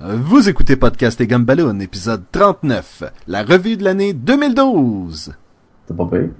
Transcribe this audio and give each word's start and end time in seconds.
Vous 0.00 0.48
écoutez 0.48 0.74
Podcast 0.74 1.20
et 1.20 1.28
Gumballoon, 1.28 1.78
épisode 1.78 2.24
39, 2.32 3.04
la 3.28 3.44
revue 3.44 3.76
de 3.76 3.84
l'année 3.84 4.12
2012. 4.12 5.32
C'est 5.86 5.96
pas 5.96 6.06
pire. 6.06 6.30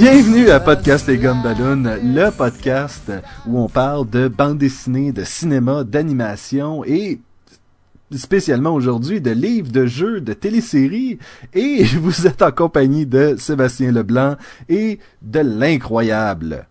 Bienvenue 0.00 0.48
à 0.50 0.60
Podcast 0.60 1.08
et 1.08 1.18
Gumballoon, 1.18 1.82
le 2.04 2.30
podcast 2.30 3.10
où 3.48 3.58
on 3.58 3.68
parle 3.68 4.08
de 4.08 4.28
bande 4.28 4.56
dessinée, 4.56 5.10
de 5.10 5.24
cinéma, 5.24 5.82
d'animation 5.82 6.84
et 6.84 7.18
spécialement 8.14 8.74
aujourd'hui 8.74 9.20
de 9.20 9.32
livres, 9.32 9.72
de 9.72 9.86
jeux, 9.86 10.20
de 10.20 10.34
téléséries. 10.34 11.18
Et 11.52 11.82
vous 12.00 12.28
êtes 12.28 12.42
en 12.42 12.52
compagnie 12.52 13.06
de 13.06 13.34
Sébastien 13.40 13.90
Leblanc 13.90 14.36
et 14.68 15.00
de 15.20 15.40
l'incroyable, 15.40 16.68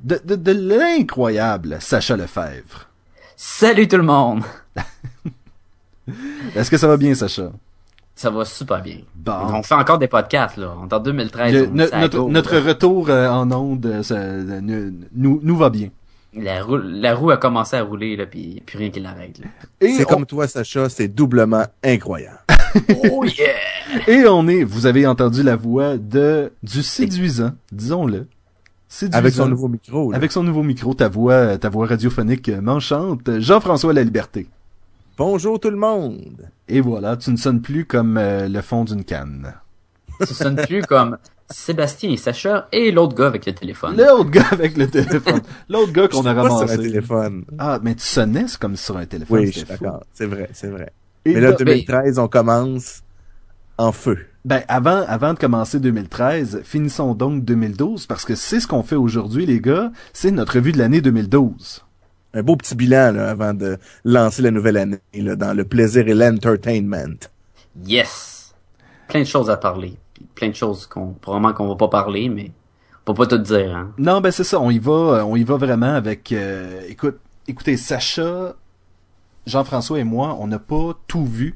de, 0.00 0.18
de, 0.24 0.34
de 0.34 0.52
l'incroyable 0.52 1.76
Sacha 1.80 2.16
Lefebvre. 2.16 2.88
Salut 3.36 3.88
tout 3.88 3.98
le 3.98 4.04
monde! 4.04 4.42
Est-ce 6.56 6.70
que 6.70 6.78
ça 6.78 6.88
va 6.88 6.96
bien, 6.96 7.14
Sacha? 7.14 7.52
Ça 8.16 8.30
va 8.30 8.44
super 8.44 8.80
bien. 8.80 8.98
Bon. 9.16 9.32
On 9.54 9.62
fait 9.62 9.74
encore 9.74 9.98
des 9.98 10.06
podcasts, 10.06 10.56
là. 10.56 10.72
On 10.80 10.86
est 10.88 10.92
en 10.92 11.00
2013. 11.00 11.52
Le- 11.52 11.68
on 11.68 11.70
no- 11.72 11.84
est 11.84 11.92
à 11.92 12.00
notre, 12.00 12.18
go, 12.18 12.28
notre 12.30 12.54
là. 12.54 12.60
retour 12.62 13.08
euh, 13.10 13.28
en 13.28 13.50
onde 13.50 13.86
euh, 13.86 14.02
ça, 14.04 14.14
euh, 14.14 14.60
nous, 14.62 14.92
nous, 15.14 15.40
nous 15.42 15.56
va 15.56 15.70
bien. 15.70 15.88
La 16.36 16.62
roue, 16.62 16.78
la 16.78 17.14
roue 17.14 17.30
a 17.30 17.36
commencé 17.36 17.76
à 17.76 17.82
rouler, 17.82 18.16
là, 18.16 18.24
a 18.24 18.26
plus 18.26 18.78
rien 18.78 18.90
qui 18.90 19.00
l'arrête, 19.00 19.38
là. 19.38 19.46
Et 19.80 19.94
C'est 19.94 20.04
on- 20.04 20.14
comme 20.14 20.26
toi, 20.26 20.46
Sacha, 20.48 20.88
c'est 20.88 21.08
doublement 21.08 21.64
incroyable. 21.84 22.38
oh 23.12 23.24
yeah! 23.24 24.08
Et 24.08 24.26
on 24.26 24.46
est, 24.48 24.64
vous 24.64 24.86
avez 24.86 25.06
entendu 25.06 25.42
la 25.44 25.54
voix 25.56 25.96
de 25.96 26.52
du 26.62 26.82
séduisant, 26.82 27.52
disons-le. 27.72 28.26
Séduisant. 28.88 29.18
Avec 29.18 29.32
son 29.34 29.48
nouveau 29.48 29.68
micro. 29.68 30.10
là. 30.12 30.16
Avec 30.16 30.30
son 30.32 30.42
nouveau 30.44 30.62
micro, 30.62 30.94
ta 30.94 31.08
voix, 31.08 31.56
ta 31.58 31.68
voix 31.68 31.86
radiophonique 31.86 32.48
m'enchante. 32.48 33.38
Jean-François 33.40 33.92
La 33.92 34.02
Liberté. 34.04 34.46
Bonjour 35.16 35.60
tout 35.60 35.70
le 35.70 35.76
monde. 35.76 36.48
Et 36.68 36.80
voilà, 36.80 37.16
tu 37.16 37.30
ne 37.30 37.36
sonnes 37.36 37.60
plus 37.62 37.84
comme 37.84 38.16
euh, 38.18 38.48
le 38.48 38.60
fond 38.62 38.84
d'une 38.84 39.04
canne. 39.04 39.54
Ça 40.20 40.26
sonne 40.34 40.56
plus 40.56 40.82
comme 40.82 41.18
Sébastien 41.50 42.10
et 42.10 42.16
Sacha 42.16 42.68
et 42.72 42.90
l'autre 42.90 43.14
gars 43.14 43.26
avec 43.26 43.46
le 43.46 43.52
téléphone. 43.52 43.96
L'autre 43.96 44.30
gars 44.30 44.46
avec 44.50 44.76
le 44.76 44.88
téléphone. 44.88 45.40
L'autre 45.68 45.92
gars 45.92 46.08
qu'on 46.08 46.26
a 46.26 46.34
pas 46.34 46.44
sur 46.44 46.54
ramassé. 46.58 46.74
un 46.74 46.78
téléphone. 46.82 47.44
Ah, 47.58 47.78
mais 47.82 47.94
tu 47.94 48.02
sonnais 48.04 48.46
comme 48.60 48.76
sur 48.76 48.96
un 48.96 49.06
téléphone. 49.06 49.38
Oui, 49.40 49.46
je 49.46 49.58
suis 49.58 49.64
d'accord. 49.64 50.02
C'est 50.12 50.26
vrai, 50.26 50.48
c'est 50.52 50.68
vrai. 50.68 50.92
Et 51.24 51.34
Mais 51.34 51.40
là, 51.40 51.50
donc- 51.50 51.58
2013, 51.60 52.18
on 52.18 52.28
commence 52.28 53.02
en 53.78 53.92
feu. 53.92 54.18
Ben, 54.44 54.62
avant, 54.68 55.04
avant 55.08 55.32
de 55.32 55.38
commencer 55.38 55.80
2013, 55.80 56.60
finissons 56.64 57.14
donc 57.14 57.44
2012, 57.44 58.06
parce 58.06 58.24
que 58.24 58.34
c'est 58.34 58.60
ce 58.60 58.66
qu'on 58.66 58.82
fait 58.82 58.94
aujourd'hui, 58.96 59.46
les 59.46 59.60
gars. 59.60 59.90
C'est 60.12 60.30
notre 60.32 60.54
revue 60.56 60.72
de 60.72 60.78
l'année 60.78 61.00
2012. 61.00 61.84
Un 62.34 62.42
beau 62.42 62.56
petit 62.56 62.74
bilan 62.74 63.12
là, 63.12 63.30
avant 63.30 63.54
de 63.54 63.78
lancer 64.04 64.42
la 64.42 64.50
nouvelle 64.50 64.76
année 64.76 64.98
là, 65.14 65.36
dans 65.36 65.54
le 65.54 65.64
plaisir 65.64 66.06
et 66.08 66.14
l'entertainment. 66.14 67.28
Yes! 67.86 68.54
Plein 69.08 69.20
de 69.20 69.26
choses 69.26 69.50
à 69.50 69.56
parler. 69.56 69.94
Plein 70.34 70.48
de 70.48 70.54
choses 70.54 70.86
qu'on, 70.86 71.12
probablement 71.12 71.52
qu'on 71.52 71.68
va 71.68 71.76
pas 71.76 71.88
parler, 71.88 72.28
mais 72.28 72.50
on 73.06 73.12
peut 73.12 73.26
pas 73.26 73.26
tout 73.26 73.38
dire, 73.38 73.76
hein. 73.76 73.92
Non, 73.98 74.20
ben 74.20 74.30
c'est 74.30 74.44
ça, 74.44 74.58
on 74.60 74.70
y 74.70 74.78
va, 74.78 74.92
euh, 74.92 75.22
on 75.24 75.36
y 75.36 75.44
va 75.44 75.56
vraiment 75.56 75.94
avec. 75.94 76.32
euh, 76.32 76.80
écoute, 76.88 77.18
écoutez, 77.46 77.76
Sacha, 77.76 78.54
Jean-François 79.46 80.00
et 80.00 80.04
moi, 80.04 80.36
on 80.40 80.46
n'a 80.46 80.58
pas 80.58 80.98
tout 81.06 81.26
vu. 81.26 81.54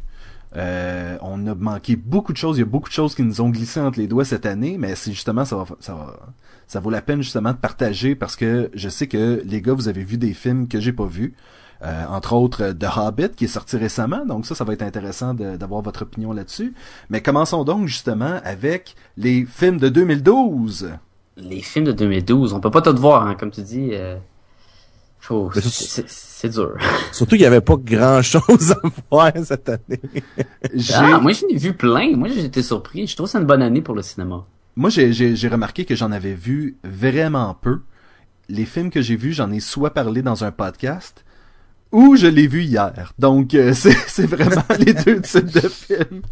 Euh, 0.57 1.19
on 1.21 1.47
a 1.47 1.55
manqué 1.55 1.97
beaucoup 1.97 2.33
de 2.33 2.39
choses. 2.39 2.57
Il 2.57 2.61
y 2.61 2.63
a 2.63 2.67
beaucoup 2.67 2.89
de 2.89 2.95
choses 2.95 3.15
qui 3.15 3.23
nous 3.23 3.41
ont 3.41 3.51
glissé 3.51 3.81
entre 3.81 3.99
les 3.99 4.07
doigts 4.07 4.25
cette 4.25 4.47
année, 4.47 4.77
mais 4.79 4.95
c'est 4.95 5.13
justement 5.13 5.45
ça 5.45 5.57
va, 5.57 5.67
ça 5.81 5.95
va, 5.95 6.17
ça 6.67 6.81
vaut 6.81 6.91
la 6.91 7.03
peine 7.03 7.23
justement 7.23 7.53
de 7.53 7.59
partager 7.59 8.15
parce 8.15 8.37
que 8.37 8.71
je 8.75 8.89
sais 8.89 9.07
que 9.07 9.43
les 9.45 9.61
gars, 9.61 9.75
vous 9.75 9.89
avez 9.89 10.05
vu 10.05 10.17
des 10.17 10.33
films 10.33 10.69
que 10.69 10.81
j'ai 10.81 10.93
pas 10.93 11.07
vus. 11.07 11.35
Euh, 11.81 12.07
entre 12.09 12.33
autres 12.33 12.65
euh, 12.65 12.75
The 12.75 12.89
Hobbit 12.97 13.29
qui 13.37 13.45
est 13.45 13.49
sorti 13.49 13.77
récemment, 13.77 14.27
donc 14.27 14.47
ça, 14.47 14.57
ça 14.57 14.65
va 14.65 14.73
être 14.73 14.83
intéressant 14.83 15.33
d'avoir 15.33 15.81
votre 15.81 16.03
opinion 16.03 16.33
là-dessus. 16.33 16.75
Mais 17.09 17.21
commençons 17.21 17.63
donc 17.63 17.87
justement 17.87 18.41
avec 18.43 18.97
les 19.17 19.47
films 19.47 19.79
de 19.79 19.89
2012. 19.89 20.91
Les 21.37 21.61
films 21.61 21.85
de 21.85 21.93
2012, 21.93 22.53
on 22.53 22.59
peut 22.59 22.73
pas 22.73 22.83
tout 22.83 22.97
voir, 22.97 23.29
hein, 23.29 23.37
comme 23.39 23.53
tu 23.53 23.63
dis. 23.63 23.93
C'est, 25.21 26.49
dur. 26.51 26.77
Surtout 27.13 27.31
qu'il 27.37 27.41
n'y 27.41 27.47
avait 27.47 27.61
pas 27.61 27.77
grand 27.77 28.23
chose 28.23 28.73
à 28.73 28.89
voir 29.11 29.33
cette 29.45 29.69
année. 29.69 30.01
Ah, 30.95 31.19
moi 31.21 31.33
j'en 31.33 31.49
ai 31.49 31.57
vu 31.57 31.73
plein. 31.75 32.17
Moi 32.17 32.29
j'ai 32.29 32.45
été 32.45 32.63
surpris. 32.63 33.07
Je 33.07 33.15
trouve 33.17 33.27
que 33.27 33.33
c'est 33.33 33.39
une 33.39 33.45
bonne 33.47 33.63
année 33.63 33.83
pour 33.83 33.95
le 33.95 34.03
cinéma. 34.03 34.45
Moi, 34.79 34.91
j'ai- 34.91 35.49
remarqué 35.49 35.85
que 35.85 35.97
j'en 35.97 36.13
avais 36.13 36.35
vu 36.35 36.77
vraiment 36.85 37.53
peu. 37.61 37.81
Les 38.49 38.65
films 38.65 38.91
que 38.91 39.03
j'ai 39.03 39.17
vus, 39.17 39.33
j'en 39.33 39.51
ai 39.51 39.59
soit 39.59 39.93
parlé 39.93 40.23
dans 40.23 40.45
un 40.45 40.53
podcast 40.53 41.25
ou 41.91 42.15
je 42.15 42.29
l'ai 42.29 42.47
vu 42.47 42.63
hier. 42.63 43.13
Donc, 43.19 43.55
euh, 43.55 43.73
c'est 43.75 43.97
c'est 44.07 44.27
vraiment 44.27 44.63
les 44.79 44.95
deux 44.95 45.21
types 45.21 45.53
de 45.53 45.69
films. 45.69 46.23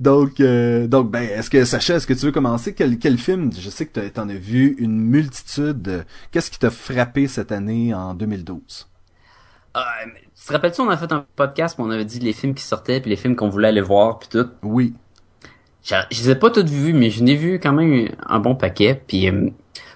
Donc, 0.00 0.40
euh, 0.40 0.86
donc, 0.86 1.10
ben, 1.10 1.22
est-ce 1.22 1.48
que 1.48 1.64
Sacha, 1.64 1.94
est-ce 1.94 2.06
que 2.06 2.14
tu 2.14 2.26
veux 2.26 2.32
commencer? 2.32 2.74
Quel, 2.74 2.98
quel 2.98 3.16
film? 3.16 3.50
Je 3.52 3.70
sais 3.70 3.86
que 3.86 4.08
t'en 4.08 4.28
as 4.28 4.34
vu 4.34 4.74
une 4.78 4.98
multitude. 4.98 6.04
Qu'est-ce 6.32 6.50
qui 6.50 6.58
t'a 6.58 6.70
frappé 6.70 7.28
cette 7.28 7.52
année 7.52 7.94
en 7.94 8.14
2012 8.14 8.88
Euh, 9.76 9.80
tu 10.38 10.46
te 10.46 10.52
rappelles-tu, 10.52 10.80
on 10.80 10.90
a 10.90 10.96
fait 10.96 11.12
un 11.12 11.24
podcast 11.36 11.78
où 11.78 11.82
on 11.82 11.90
avait 11.90 12.04
dit 12.04 12.18
les 12.18 12.32
films 12.32 12.54
qui 12.54 12.64
sortaient 12.64 13.00
puis 13.00 13.10
les 13.10 13.16
films 13.16 13.36
qu'on 13.36 13.48
voulait 13.48 13.68
aller 13.68 13.80
voir 13.80 14.18
puis 14.18 14.28
tout. 14.28 14.48
Oui. 14.62 14.94
Je, 15.84 15.94
je 16.10 16.22
les 16.22 16.30
ai 16.30 16.34
pas 16.34 16.50
tous 16.50 16.64
vus, 16.64 16.92
mais 16.92 17.10
je 17.10 17.22
n'ai 17.22 17.36
vu 17.36 17.60
quand 17.60 17.72
même 17.72 18.08
un 18.26 18.40
bon 18.40 18.56
paquet. 18.56 19.00
Puis 19.06 19.28
euh, 19.30 19.50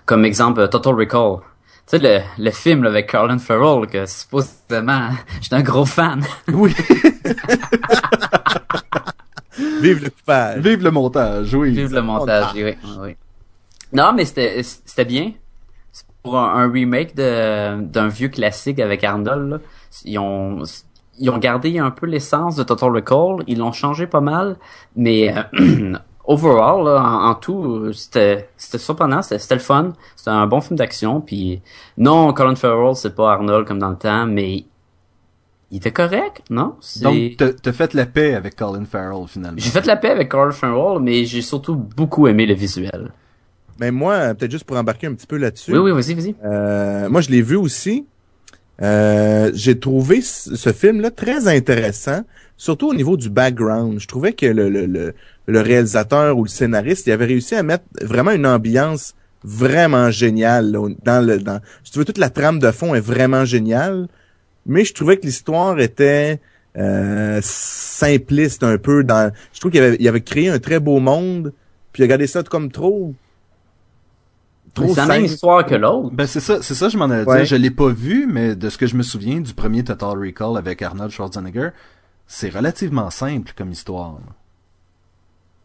comme 0.06 0.24
exemple, 0.24 0.60
euh, 0.60 0.68
Total 0.68 0.94
Recall. 0.94 1.40
Tu 1.90 1.98
sais, 1.98 1.98
le, 1.98 2.20
le 2.44 2.50
film 2.50 2.82
là, 2.82 2.90
avec 2.90 3.10
Colin 3.10 3.38
Farrell, 3.38 3.86
que 3.88 4.06
supposément, 4.06 5.10
j'étais 5.40 5.56
un 5.56 5.62
gros 5.62 5.86
fan. 5.86 6.22
Oui. 6.52 6.74
Vive 9.58 10.04
le 10.04 10.10
coupage. 10.10 10.60
Vive 10.60 10.82
le 10.82 10.90
montage. 10.90 11.54
Oui. 11.54 11.70
Vive 11.70 11.94
le 11.94 12.02
montage, 12.02 12.52
oui, 12.54 12.62
oui, 12.64 12.76
oui. 13.00 13.16
Non, 13.92 14.12
mais 14.14 14.24
c'était 14.24 14.62
c'était 14.62 15.04
bien. 15.04 15.32
C'est 15.92 16.04
pour 16.22 16.38
un, 16.38 16.64
un 16.64 16.70
remake 16.70 17.14
de 17.14 17.80
d'un 17.82 18.08
vieux 18.08 18.28
classique 18.28 18.80
avec 18.80 19.02
Arnold. 19.04 19.50
Là. 19.50 19.58
Ils 20.04 20.18
ont 20.18 20.62
ils 21.18 21.30
ont 21.30 21.38
gardé 21.38 21.78
un 21.78 21.90
peu 21.90 22.06
l'essence 22.06 22.56
de 22.56 22.62
Total 22.62 22.90
Recall. 22.90 23.42
Ils 23.46 23.58
l'ont 23.58 23.72
changé 23.72 24.06
pas 24.06 24.20
mal, 24.20 24.56
mais 24.94 25.34
euh, 25.58 25.94
overall, 26.24 26.84
là, 26.84 27.02
en, 27.02 27.30
en 27.30 27.34
tout, 27.34 27.92
c'était 27.92 28.48
c'était 28.56 28.78
surprenant, 28.78 29.22
c'était 29.22 29.38
c'était 29.38 29.56
le 29.56 29.60
fun. 29.60 29.92
C'était 30.16 30.30
un 30.30 30.46
bon 30.46 30.60
film 30.60 30.76
d'action. 30.76 31.20
Puis 31.20 31.60
non, 31.96 32.32
Colin 32.32 32.54
Farrell, 32.54 32.94
c'est 32.94 33.14
pas 33.14 33.32
Arnold 33.32 33.66
comme 33.66 33.78
dans 33.78 33.90
le 33.90 33.96
temps, 33.96 34.26
mais 34.26 34.64
il 35.70 35.76
était 35.78 35.92
correct, 35.92 36.42
non? 36.50 36.76
Donc, 37.02 37.36
t'as 37.36 37.52
t'as 37.52 37.72
fait 37.72 37.92
la 37.94 38.06
paix 38.06 38.34
avec 38.34 38.56
Colin 38.56 38.84
Farrell 38.84 39.26
finalement. 39.28 39.58
j'ai 39.58 39.70
fait 39.70 39.84
la 39.86 39.96
paix 39.96 40.10
avec 40.10 40.28
Colin 40.30 40.50
Farrell, 40.52 41.00
mais 41.02 41.24
j'ai 41.24 41.42
surtout 41.42 41.74
beaucoup 41.76 42.26
aimé 42.26 42.46
le 42.46 42.54
visuel. 42.54 43.12
Mais 43.80 43.90
moi, 43.90 44.34
peut-être 44.34 44.50
juste 44.50 44.64
pour 44.64 44.76
embarquer 44.76 45.06
un 45.06 45.14
petit 45.14 45.26
peu 45.26 45.36
là-dessus. 45.36 45.72
Oui, 45.72 45.78
oui, 45.78 45.92
vas-y, 45.92 46.14
vas-y. 46.14 46.34
Euh, 46.44 47.08
moi, 47.08 47.20
je 47.20 47.30
l'ai 47.30 47.42
vu 47.42 47.56
aussi. 47.56 48.06
Euh, 48.80 49.50
j'ai 49.54 49.78
trouvé 49.78 50.20
ce 50.22 50.72
film-là 50.72 51.10
très 51.10 51.48
intéressant, 51.48 52.22
surtout 52.56 52.88
au 52.88 52.94
niveau 52.94 53.16
du 53.16 53.28
background. 53.28 53.98
Je 54.00 54.06
trouvais 54.06 54.32
que 54.32 54.46
le, 54.46 54.68
le, 54.68 54.86
le, 54.86 55.14
le 55.46 55.60
réalisateur 55.60 56.36
ou 56.38 56.44
le 56.44 56.48
scénariste, 56.48 57.06
il 57.06 57.12
avait 57.12 57.26
réussi 57.26 57.54
à 57.56 57.62
mettre 57.62 57.84
vraiment 58.02 58.30
une 58.30 58.46
ambiance 58.46 59.14
vraiment 59.44 60.10
géniale 60.10 60.70
là, 60.72 60.88
dans 61.04 61.24
le 61.24 61.38
dans. 61.38 61.60
Si 61.84 61.92
tu 61.92 61.98
veux, 61.98 62.04
toute 62.04 62.18
la 62.18 62.30
trame 62.30 62.58
de 62.58 62.70
fond 62.70 62.94
est 62.94 63.00
vraiment 63.00 63.44
géniale, 63.44 64.08
mais 64.68 64.84
je 64.84 64.94
trouvais 64.94 65.16
que 65.16 65.26
l'histoire 65.26 65.80
était 65.80 66.40
euh, 66.76 67.40
simpliste 67.42 68.62
un 68.62 68.78
peu. 68.78 69.02
Dans, 69.02 69.32
je 69.52 69.58
trouve 69.58 69.72
qu'il 69.72 69.82
avait, 69.82 69.96
il 69.98 70.06
avait 70.06 70.20
créé 70.20 70.48
un 70.48 70.60
très 70.60 70.78
beau 70.78 71.00
monde, 71.00 71.52
puis 71.92 72.02
il 72.02 72.04
a 72.04 72.08
gardé 72.08 72.26
ça 72.28 72.42
comme 72.44 72.70
trop. 72.70 73.14
C'est 74.76 74.94
la 74.94 75.06
même 75.06 75.22
simple. 75.22 75.24
histoire 75.34 75.66
que 75.66 75.74
l'autre. 75.74 76.10
Ben 76.14 76.26
c'est 76.28 76.38
ça, 76.38 76.62
c'est 76.62 76.74
ça 76.74 76.88
je 76.88 76.96
m'en 76.96 77.06
allais 77.06 77.24
Ouais. 77.24 77.38
dire. 77.38 77.46
Je 77.46 77.56
l'ai 77.56 77.70
pas 77.70 77.88
vu, 77.88 78.28
mais 78.30 78.54
de 78.54 78.70
ce 78.70 78.78
que 78.78 78.86
je 78.86 78.94
me 78.94 79.02
souviens 79.02 79.40
du 79.40 79.52
premier 79.52 79.82
Total 79.82 80.10
Recall 80.16 80.56
avec 80.56 80.82
Arnold 80.82 81.10
Schwarzenegger, 81.10 81.70
c'est 82.28 82.50
relativement 82.50 83.10
simple 83.10 83.52
comme 83.56 83.72
histoire. 83.72 84.18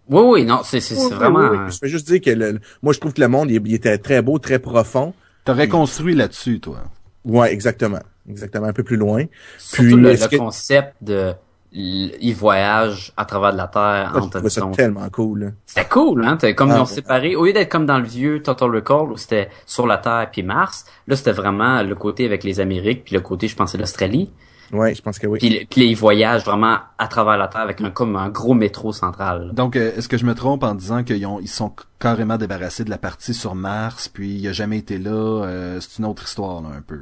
Oui, 0.09 0.21
oui, 0.25 0.45
non, 0.45 0.61
c'est 0.63 0.79
c'est- 0.79 0.95
Oui, 0.97 1.11
vraiment... 1.11 1.39
oui, 1.51 1.57
oui. 1.65 1.71
Je 1.71 1.77
veux 1.81 1.87
juste 1.89 2.07
dire 2.07 2.21
que 2.21 2.31
le, 2.31 2.59
moi 2.81 2.91
je 2.93 2.99
trouve 2.99 3.13
que 3.13 3.21
le 3.21 3.27
monde 3.27 3.51
il, 3.51 3.61
il 3.67 3.73
était 3.75 3.97
très 3.99 4.21
beau, 4.23 4.39
très 4.39 4.57
profond. 4.57 5.13
T'aurais 5.45 5.67
construit 5.67 6.15
là-dessus, 6.15 6.59
toi. 6.59 6.79
Ouais, 7.23 7.53
exactement, 7.53 7.99
exactement, 8.29 8.67
un 8.67 8.73
peu 8.73 8.83
plus 8.83 8.97
loin. 8.97 9.25
Surtout 9.57 9.83
Puis, 9.83 9.95
le, 9.95 10.09
est-ce 10.11 10.23
le 10.25 10.29
que- 10.29 10.37
concept 10.37 10.95
de 11.01 11.33
ils 11.75 12.33
voyagent 12.33 13.13
à 13.17 13.25
travers 13.25 13.51
de 13.51 13.57
la 13.57 13.67
terre 13.67 14.11
Ah, 14.13 14.19
entre 14.19 14.47
ça 14.49 14.61
tellement 14.75 15.09
cool. 15.09 15.39
là. 15.39 15.47
C'était 15.65 15.87
cool, 15.89 16.23
hein? 16.23 16.37
Comme 16.55 16.69
Ah, 16.69 16.75
ils 16.75 16.79
ont 16.79 16.81
ouais. 16.81 16.85
séparé. 16.85 17.35
Au 17.35 17.45
lieu 17.45 17.53
d'être 17.53 17.71
comme 17.71 17.87
dans 17.87 17.97
le 17.97 18.05
vieux 18.05 18.43
Total 18.43 18.69
Recall 18.69 19.11
où 19.11 19.17
c'était 19.17 19.49
sur 19.65 19.87
la 19.87 19.97
Terre 19.97 20.29
puis 20.31 20.43
Mars, 20.43 20.85
là 21.07 21.15
c'était 21.15 21.31
vraiment 21.31 21.81
le 21.81 21.95
côté 21.95 22.25
avec 22.25 22.43
les 22.43 22.59
Amériques 22.59 23.05
puis 23.05 23.15
le 23.15 23.21
côté, 23.21 23.47
je 23.47 23.55
pense, 23.55 23.71
c'est 23.71 23.79
l'Australie. 23.79 24.31
Ouais, 24.71 24.93
je 24.95 25.01
pense 25.01 25.17
que 25.19 25.25
oui. 25.27 25.39
Puis, 25.39 25.67
puis 25.69 25.81
là, 25.81 25.87
ils 25.87 25.95
voyagent 25.95 26.45
vraiment 26.45 26.77
à 26.97 27.07
travers 27.07 27.37
la 27.37 27.47
Terre 27.47 27.61
avec 27.61 27.81
un 27.81 27.89
comme 27.91 28.15
un 28.15 28.29
gros 28.29 28.53
métro 28.53 28.91
central. 28.91 29.47
là. 29.47 29.53
Donc, 29.53 29.75
euh, 29.75 29.91
est-ce 29.97 30.07
que 30.07 30.17
je 30.17 30.25
me 30.25 30.33
trompe 30.35 30.63
en 30.63 30.73
disant 30.75 31.03
qu'ils 31.03 31.25
ont, 31.25 31.39
ils 31.39 31.47
sont 31.47 31.73
carrément 31.99 32.37
débarrassés 32.37 32.83
de 32.83 32.89
la 32.89 32.97
partie 32.97 33.33
sur 33.33 33.53
Mars, 33.55 34.07
puis 34.09 34.33
il 34.35 34.47
a 34.47 34.51
jamais 34.51 34.77
été 34.77 34.97
là, 34.97 35.11
euh, 35.11 35.79
c'est 35.79 35.99
une 35.99 36.05
autre 36.05 36.23
histoire, 36.23 36.61
là, 36.61 36.69
un 36.75 36.81
peu. 36.81 37.01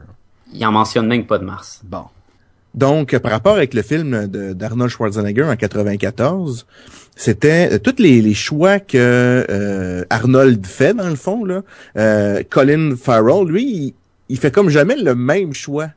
Ils 0.53 0.65
en 0.65 0.71
mentionnent 0.71 1.07
même 1.07 1.25
pas 1.25 1.37
de 1.37 1.45
Mars. 1.45 1.81
Bon. 1.83 2.05
Donc, 2.73 3.17
par 3.17 3.31
rapport 3.31 3.55
avec 3.55 3.73
le 3.73 3.81
film 3.81 4.27
d'Arnold 4.27 4.89
Schwarzenegger 4.89 5.43
en 5.43 5.55
94, 5.55 6.65
c'était 7.15 7.73
euh, 7.73 7.79
tous 7.79 8.01
les, 8.01 8.33
choix 8.33 8.79
que 8.79 9.45
euh, 9.49 10.03
Arnold 10.09 10.65
fait 10.65 10.93
dans 10.93 11.09
le 11.09 11.15
fond. 11.15 11.43
Là. 11.43 11.63
Euh, 11.97 12.43
Colin 12.49 12.95
Farrell, 12.95 13.45
lui, 13.47 13.63
il, 13.63 13.93
il 14.29 14.37
fait 14.37 14.51
comme 14.51 14.69
jamais 14.69 14.95
le 14.95 15.15
même 15.15 15.53
choix. 15.53 15.89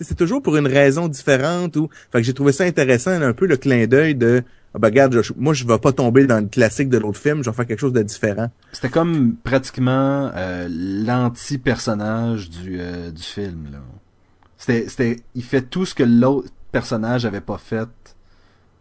C'est 0.00 0.14
toujours 0.16 0.42
pour 0.42 0.56
une 0.56 0.66
raison 0.66 1.08
différente. 1.08 1.76
Ou, 1.76 1.88
fait 2.10 2.18
que 2.18 2.24
j'ai 2.24 2.34
trouvé 2.34 2.52
ça 2.52 2.64
intéressant, 2.64 3.10
un 3.10 3.32
peu 3.32 3.46
le 3.46 3.56
clin 3.56 3.86
d'œil 3.86 4.14
de, 4.14 4.42
ah 4.74 4.78
ben, 4.78 4.88
regarde, 4.88 5.20
je- 5.22 5.32
moi 5.36 5.52
je 5.54 5.66
vais 5.66 5.78
pas 5.78 5.92
tomber 5.92 6.26
dans 6.26 6.40
le 6.40 6.46
classique 6.48 6.88
de 6.88 6.98
l'autre 6.98 7.18
film, 7.18 7.42
je 7.44 7.50
vais 7.50 7.56
faire 7.56 7.66
quelque 7.66 7.80
chose 7.80 7.92
de 7.92 8.02
différent. 8.02 8.50
C'était 8.72 8.88
comme 8.88 9.36
pratiquement 9.42 10.30
euh, 10.34 10.68
l'anti-personnage 10.70 12.50
du, 12.50 12.78
euh, 12.80 13.10
du 13.10 13.22
film, 13.22 13.68
là. 13.72 13.78
C'était, 14.56 14.88
c'était, 14.88 15.16
il 15.34 15.42
fait 15.42 15.62
tout 15.62 15.86
ce 15.86 15.94
que 15.94 16.02
l'autre 16.02 16.48
personnage 16.70 17.24
avait 17.24 17.40
pas 17.40 17.58
fait. 17.58 17.88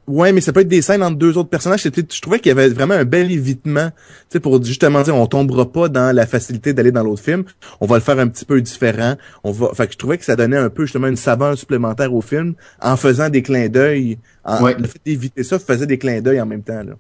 Ouais, 0.09 0.31
mais 0.31 0.41
ça 0.41 0.51
peut 0.51 0.61
être 0.61 0.67
des 0.67 0.81
scènes 0.81 1.03
entre 1.03 1.17
deux 1.17 1.38
autres 1.38 1.50
personnages. 1.50 1.81
C'était, 1.83 2.01
je 2.11 2.19
trouvais 2.19 2.39
qu'il 2.39 2.50
y 2.50 2.51
avait 2.51 2.67
vraiment 2.69 2.95
un 2.95 3.06
bel 3.06 3.31
évitement, 3.31 3.89
tu 3.91 3.95
sais, 4.29 4.39
pour 4.39 4.61
justement 4.63 5.03
dire, 5.03 5.15
on 5.15 5.27
tombera 5.27 5.71
pas 5.71 5.88
dans 5.88 6.15
la 6.15 6.25
facilité 6.25 6.73
d'aller 6.73 6.91
dans 6.91 7.03
l'autre 7.03 7.21
film. 7.21 7.44
On 7.79 7.85
va 7.85 7.95
le 7.97 8.01
faire 8.01 8.17
un 8.17 8.27
petit 8.27 8.44
peu 8.44 8.59
différent. 8.59 9.15
On 9.44 9.51
va, 9.51 9.69
fait 9.75 9.85
que 9.85 9.94
je 9.94 9.97
trouvais 10.00 10.17
que 10.17 10.25
ça 10.25 10.35
donnait 10.35 10.57
un 10.57 10.69
peu 10.71 10.85
justement 10.85 11.07
une 11.07 11.15
saveur 11.15 11.56
supplémentaire 11.57 12.11
au 12.13 12.21
film 12.21 12.56
en 12.81 12.97
faisant 12.97 13.29
des 13.29 13.44
clins 13.44 13.69
d'œil. 13.69 14.17
En, 14.44 14.63
Ouais. 14.63 14.75
Le 14.79 14.88
fait 14.88 15.00
d'éviter 15.06 15.44
ça 15.44 15.59
faisait 15.59 15.85
des 15.85 16.00
clins 16.00 16.21
d'œil 16.21 16.41
en 16.41 16.45
même 16.47 16.63
temps. 16.63 16.81
Là. 16.81 16.94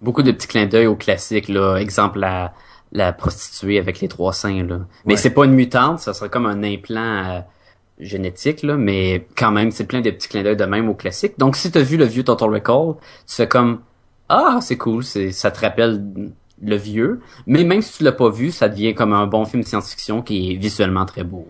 Beaucoup 0.00 0.22
de 0.22 0.30
petits 0.30 0.46
clins 0.46 0.66
d'œil 0.66 0.86
au 0.86 0.94
classique, 0.94 1.48
là. 1.48 1.78
Exemple, 1.78 2.20
la, 2.20 2.52
la 2.92 3.12
prostituée 3.12 3.78
avec 3.80 4.00
les 4.00 4.06
trois 4.08 4.32
seins, 4.32 4.64
là. 4.64 4.80
Mais 5.04 5.14
Ouais. 5.14 5.16
c'est 5.18 5.30
pas 5.30 5.44
une 5.46 5.52
mutante, 5.54 5.98
ça 5.98 6.14
serait 6.14 6.28
comme 6.30 6.46
un 6.46 6.62
implant 6.62 7.24
euh, 7.26 7.40
génétique, 8.02 8.62
là. 8.62 8.76
Mais 8.76 9.26
quand 9.36 9.50
même, 9.50 9.70
c'est 9.70 9.84
plein 9.84 10.00
de 10.00 10.10
petits 10.10 10.28
clins 10.28 10.42
d'œil 10.42 10.56
de 10.56 10.64
même 10.64 10.88
au 10.88 10.94
classique. 10.94 11.34
Donc, 11.38 11.56
si 11.56 11.70
t'as 11.70 11.82
vu 11.82 11.96
le 11.96 12.04
vieux 12.04 12.24
Total 12.24 12.48
Recall, 12.48 12.94
tu 13.26 13.34
fais 13.34 13.48
comme, 13.48 13.80
ah, 14.28 14.58
c'est 14.60 14.76
cool, 14.76 15.04
c'est, 15.04 15.32
ça 15.32 15.50
te 15.50 15.60
rappelle 15.60 16.02
le 16.62 16.76
vieux. 16.76 17.20
Mais 17.46 17.64
même 17.64 17.82
si 17.82 17.98
tu 17.98 18.04
l'as 18.04 18.12
pas 18.12 18.30
vu, 18.30 18.50
ça 18.50 18.68
devient 18.68 18.94
comme 18.94 19.12
un 19.12 19.26
bon 19.26 19.44
film 19.44 19.62
de 19.62 19.68
science-fiction 19.68 20.22
qui 20.22 20.52
est 20.52 20.56
visuellement 20.56 21.04
très 21.04 21.24
beau. 21.24 21.46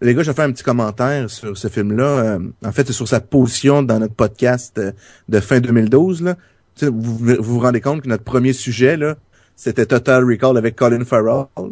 Les 0.00 0.14
gars, 0.14 0.22
je 0.22 0.30
vais 0.30 0.34
faire 0.34 0.46
un 0.46 0.52
petit 0.52 0.64
commentaire 0.64 1.30
sur 1.30 1.56
ce 1.56 1.68
film-là. 1.68 2.04
Euh, 2.04 2.38
en 2.64 2.72
fait, 2.72 2.86
c'est 2.86 2.92
sur 2.92 3.08
sa 3.08 3.20
position 3.20 3.82
dans 3.82 3.98
notre 3.98 4.14
podcast 4.14 4.76
euh, 4.78 4.92
de 5.28 5.40
fin 5.40 5.60
2012. 5.60 6.22
Là. 6.22 6.36
Vous, 6.82 7.16
vous 7.16 7.36
vous 7.40 7.60
rendez 7.60 7.80
compte 7.80 8.02
que 8.02 8.08
notre 8.08 8.24
premier 8.24 8.52
sujet, 8.52 8.96
là, 8.96 9.14
c'était 9.56 9.86
Total 9.86 10.24
Recall 10.24 10.56
avec 10.58 10.76
Colin 10.76 11.04
Farrell. 11.04 11.46
on 11.62 11.70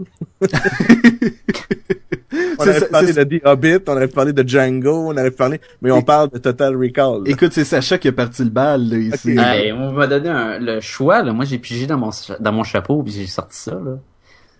C'est 2.64 2.68
avait 2.70 2.80
ça- 2.80 2.86
parlé 2.86 3.12
c'est- 3.12 3.24
de 3.24 3.38
The 3.38 3.46
Hobbit, 3.46 3.78
on 3.88 3.96
avait 3.96 4.08
parlé 4.08 4.32
de 4.32 4.46
Django, 4.48 5.08
on 5.08 5.16
avait 5.16 5.30
parlé, 5.30 5.60
mais 5.80 5.90
on 5.90 6.02
parle 6.02 6.30
de 6.30 6.38
Total 6.38 6.74
Recall. 6.76 7.24
là. 7.24 7.30
Écoute, 7.30 7.52
c'est 7.52 7.64
Sacha 7.64 7.98
qui 7.98 8.08
a 8.08 8.12
parti 8.12 8.44
le 8.44 8.50
bal, 8.50 8.88
là, 8.88 8.96
ici. 8.98 9.32
Ok. 9.38 9.44
Hey, 9.44 9.72
on 9.72 9.92
m'a 9.92 10.06
donné 10.06 10.28
un- 10.28 10.58
le 10.58 10.80
choix, 10.80 11.22
là. 11.22 11.32
Moi, 11.32 11.44
j'ai 11.44 11.58
pigé 11.58 11.86
dans 11.86 11.98
mon, 11.98 12.10
cha- 12.10 12.36
dans 12.38 12.52
mon 12.52 12.62
chapeau 12.64 13.02
puis 13.02 13.12
j'ai 13.12 13.26
sorti 13.26 13.58
ça, 13.58 13.72
là. 13.72 13.98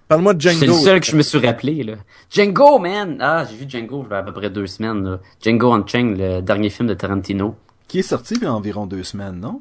Parle-moi 0.08 0.34
de 0.34 0.42
C'est 0.42 0.50
Django. 0.66 0.66
le 0.66 0.78
seul 0.78 1.00
que 1.00 1.06
je 1.06 1.16
me 1.16 1.22
suis 1.22 1.38
rappelé, 1.38 1.82
là. 1.84 1.94
Django, 2.30 2.78
man! 2.78 3.16
Ah, 3.20 3.46
j'ai 3.48 3.56
vu 3.56 3.64
Django, 3.68 4.04
il 4.06 4.10
y 4.10 4.14
a 4.14 4.18
à 4.18 4.22
peu 4.22 4.32
près 4.32 4.50
deux 4.50 4.66
semaines, 4.66 5.04
là. 5.04 5.20
Django 5.42 5.72
Unchained, 5.72 6.18
le 6.18 6.40
dernier 6.42 6.68
film 6.70 6.88
de 6.88 6.94
Tarantino. 6.94 7.54
Qui 7.88 8.00
est 8.00 8.02
sorti 8.02 8.34
il 8.34 8.42
y 8.42 8.46
a 8.46 8.52
environ 8.52 8.86
deux 8.86 9.04
semaines, 9.04 9.38
non? 9.40 9.60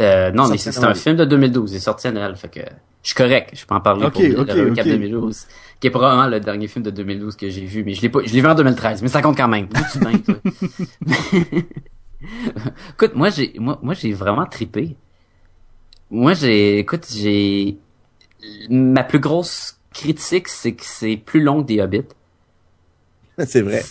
Euh, 0.00 0.32
non, 0.32 0.48
mais 0.48 0.58
c'est 0.58 0.76
un 0.82 0.94
film 0.94 1.16
de 1.16 1.24
2012, 1.24 1.72
il 1.72 1.76
est 1.76 1.80
sorti 1.80 2.08
à 2.08 2.12
Noël, 2.12 2.34
fait 2.36 2.48
que 2.48 2.60
je 2.60 3.08
suis 3.08 3.14
correct, 3.14 3.50
je 3.54 3.64
peux 3.64 3.74
en 3.74 3.80
parler 3.80 4.10
pour 4.10 4.22
le 4.22 4.40
ok, 4.40 4.52
le 4.54 4.70
recap 4.70 4.86
ok. 4.86 4.92
2012, 4.92 5.46
qui 5.78 5.86
est 5.86 5.90
probablement 5.90 6.26
le 6.26 6.40
dernier 6.40 6.66
film 6.66 6.84
de 6.84 6.90
2012 6.90 7.36
que 7.36 7.48
j'ai 7.48 7.64
vu, 7.64 7.84
mais 7.84 7.94
je 7.94 8.02
l'ai 8.02 8.08
pas, 8.08 8.20
je 8.24 8.32
l'ai 8.32 8.40
vu 8.40 8.46
en 8.48 8.54
2013, 8.54 9.02
mais 9.02 9.08
ça 9.08 9.22
compte 9.22 9.36
quand 9.36 9.46
même. 9.46 9.68
Tu 9.92 10.00
toi? 10.00 10.10
écoute, 12.94 13.14
moi 13.14 13.30
j'ai, 13.30 13.54
moi, 13.58 13.78
moi 13.82 13.94
j'ai 13.94 14.12
vraiment 14.12 14.46
tripé. 14.46 14.96
Moi 16.10 16.32
j'ai, 16.32 16.78
écoute, 16.78 17.06
j'ai, 17.12 17.78
ma 18.70 19.04
plus 19.04 19.20
grosse 19.20 19.78
critique, 19.92 20.48
c'est 20.48 20.72
que 20.72 20.84
c'est 20.84 21.16
plus 21.16 21.40
long 21.40 21.62
que 21.62 21.68
des 21.68 21.80
Hobbits. 21.80 22.08
c'est 23.38 23.62
vrai. 23.62 23.82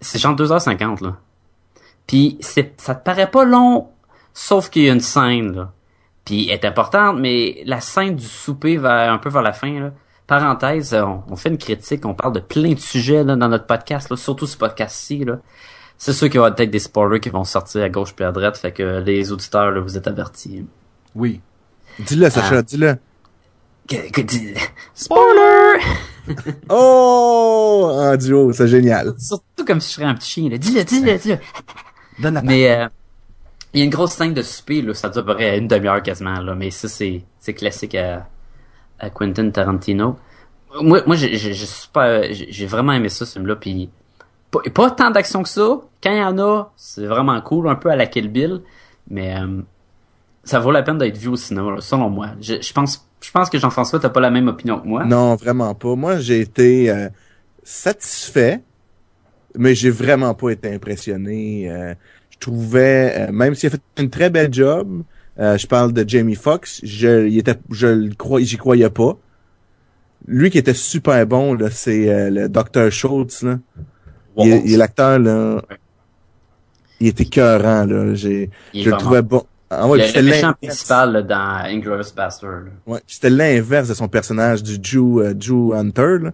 C'est 0.00 0.18
genre 0.18 0.34
2h50, 0.34 1.04
là. 1.04 1.18
Puis 2.06 2.36
c'est, 2.40 2.78
ça 2.80 2.94
te 2.94 3.04
paraît 3.04 3.30
pas 3.30 3.44
long, 3.44 3.88
sauf 4.34 4.68
qu'il 4.68 4.82
y 4.82 4.90
a 4.90 4.92
une 4.92 5.00
scène, 5.00 5.54
là. 5.56 5.72
Puis 6.26 6.48
elle 6.48 6.54
est 6.54 6.64
importante, 6.66 7.18
mais 7.18 7.62
la 7.64 7.80
scène 7.80 8.16
du 8.16 8.24
souper 8.26 8.76
vers, 8.76 9.10
un 9.12 9.18
peu 9.18 9.30
vers 9.30 9.42
la 9.42 9.52
fin, 9.54 9.80
là. 9.80 9.90
Parenthèse, 10.26 10.94
on, 10.94 11.22
on 11.28 11.36
fait 11.36 11.50
une 11.50 11.58
critique, 11.58 12.04
on 12.06 12.14
parle 12.14 12.32
de 12.34 12.40
plein 12.40 12.72
de 12.72 12.78
sujets, 12.78 13.24
là, 13.24 13.36
dans 13.36 13.48
notre 13.48 13.66
podcast, 13.66 14.10
là, 14.10 14.16
surtout 14.16 14.46
ce 14.46 14.56
podcast-ci, 14.56 15.24
là. 15.24 15.38
C'est 15.96 16.12
sûr 16.12 16.26
qu'il 16.28 16.36
y 16.36 16.38
aura 16.38 16.50
peut-être 16.50 16.70
des 16.70 16.78
spoilers 16.80 17.20
qui 17.20 17.28
vont 17.30 17.44
sortir 17.44 17.82
à 17.82 17.88
gauche 17.88 18.14
puis 18.14 18.24
à 18.24 18.32
droite, 18.32 18.56
fait 18.58 18.72
que 18.72 19.00
les 19.00 19.32
auditeurs, 19.32 19.70
là, 19.70 19.80
vous 19.80 19.96
êtes 19.96 20.06
avertis. 20.08 20.66
Oui. 21.14 21.40
Dis-le, 22.00 22.28
Sacha, 22.30 22.62
dis-le. 22.62 22.96
Que, 23.88 24.10
que 24.10 24.20
dis- 24.22 24.54
Spoiler! 24.94 25.80
Oh! 26.70 27.90
En 27.92 28.16
duo, 28.16 28.50
c'est 28.52 28.66
génial. 28.66 29.12
Surtout 29.18 29.64
comme 29.66 29.80
si 29.80 29.90
je 29.90 29.94
serais 29.96 30.06
un 30.06 30.14
petit 30.14 30.30
chien, 30.30 30.48
là. 30.48 30.56
Dis-le, 30.56 30.82
dis-le, 30.84 31.18
dis-le. 31.18 31.38
Donne 32.18 32.34
la 32.34 32.42
Mais 32.42 32.70
euh, 32.70 32.88
il 33.74 33.80
y 33.80 33.82
a 33.82 33.84
une 33.84 33.90
grosse 33.90 34.12
scène 34.12 34.34
de 34.34 34.42
souper, 34.42 34.82
là, 34.82 34.94
ça 34.94 35.08
dure 35.08 35.22
à 35.22 35.26
peu 35.26 35.34
près 35.34 35.58
une 35.58 35.68
demi-heure 35.68 36.02
quasiment, 36.02 36.40
là, 36.40 36.54
mais 36.54 36.70
ça 36.70 36.88
c'est 36.88 37.24
c'est 37.38 37.54
classique 37.54 37.94
à, 37.96 38.26
à 38.98 39.10
Quentin 39.10 39.50
Tarantino. 39.50 40.16
Moi, 40.80 41.02
moi 41.06 41.16
j'ai 41.16 41.36
j'ai 41.36 41.54
super 41.54 42.22
j'ai 42.32 42.66
vraiment 42.66 42.92
aimé 42.92 43.08
ça 43.08 43.26
ce 43.26 43.34
film-là, 43.34 43.56
puis 43.56 43.90
pas, 44.50 44.60
pas 44.72 44.90
tant 44.90 45.10
d'action 45.10 45.42
que 45.42 45.48
ça. 45.48 45.80
Quand 46.02 46.12
il 46.12 46.18
y 46.18 46.22
en 46.22 46.38
a, 46.38 46.72
c'est 46.76 47.06
vraiment 47.06 47.40
cool, 47.40 47.68
un 47.68 47.74
peu 47.74 47.90
à 47.90 47.96
la 47.96 48.06
Kill 48.06 48.28
Bill, 48.28 48.62
mais 49.10 49.36
euh, 49.36 49.60
ça 50.44 50.60
vaut 50.60 50.70
la 50.70 50.82
peine 50.82 50.98
d'être 50.98 51.16
vu 51.16 51.28
au 51.28 51.36
cinéma, 51.36 51.76
selon 51.80 52.10
moi. 52.10 52.28
Je, 52.40 52.60
je 52.60 52.72
pense 52.72 53.08
je 53.20 53.30
pense 53.30 53.48
que 53.50 53.58
Jean-François 53.58 53.98
t'as 53.98 54.10
pas 54.10 54.20
la 54.20 54.30
même 54.30 54.48
opinion 54.48 54.78
que 54.80 54.86
moi. 54.86 55.04
Non, 55.04 55.34
vraiment 55.34 55.74
pas. 55.74 55.96
Moi, 55.96 56.18
j'ai 56.18 56.40
été 56.40 56.90
euh, 56.90 57.08
satisfait, 57.62 58.62
mais 59.56 59.74
j'ai 59.74 59.90
vraiment 59.90 60.34
pas 60.34 60.50
été 60.50 60.72
impressionné. 60.72 61.70
Euh, 61.70 61.94
je 62.34 62.38
trouvais, 62.38 63.14
euh, 63.28 63.32
même 63.32 63.54
s'il 63.54 63.68
a 63.68 63.70
fait 63.70 63.80
une 63.98 64.10
très 64.10 64.30
belle 64.30 64.52
job, 64.52 65.02
euh, 65.38 65.56
je 65.58 65.66
parle 65.66 65.92
de 65.92 66.04
Jamie 66.08 66.34
Foxx, 66.34 66.80
je, 66.84 67.26
il 67.26 67.38
était, 67.38 67.54
je 67.70 67.86
le 67.86 68.14
crois, 68.14 68.40
j'y 68.40 68.56
croyais 68.56 68.90
pas. 68.90 69.16
Lui 70.26 70.50
qui 70.50 70.58
était 70.58 70.74
super 70.74 71.26
bon, 71.26 71.54
là, 71.54 71.68
c'est 71.70 72.08
euh, 72.08 72.30
le 72.30 72.48
Dr. 72.48 72.90
Schultz, 72.90 73.42
là. 73.42 73.58
Il, 74.38 74.52
est- 74.52 74.62
il 74.64 74.74
est 74.74 74.76
l'acteur, 74.76 75.18
là. 75.18 75.62
Il 77.00 77.08
était 77.08 77.24
cœurant, 77.24 77.84
là. 77.84 78.14
J'ai, 78.14 78.50
je 78.72 78.90
le 78.90 78.96
trouvais 78.96 79.22
bon. 79.22 79.44
Ah 79.70 79.88
ouais, 79.88 79.98
le, 79.98 80.20
le 80.20 80.28
méchant 80.30 80.52
principal 80.62 81.12
là, 81.12 81.22
dans 81.22 81.64
Inglourious 81.66 82.12
Bastard. 82.14 82.50
là. 82.50 82.70
Ouais, 82.86 83.00
puis 83.06 83.16
c'était 83.16 83.30
l'inverse 83.30 83.88
de 83.88 83.94
son 83.94 84.06
personnage 84.08 84.62
du 84.62 84.78
Jew, 84.80 85.20
euh, 85.20 85.34
Jew 85.38 85.72
Hunter. 85.74 86.18
Là. 86.22 86.30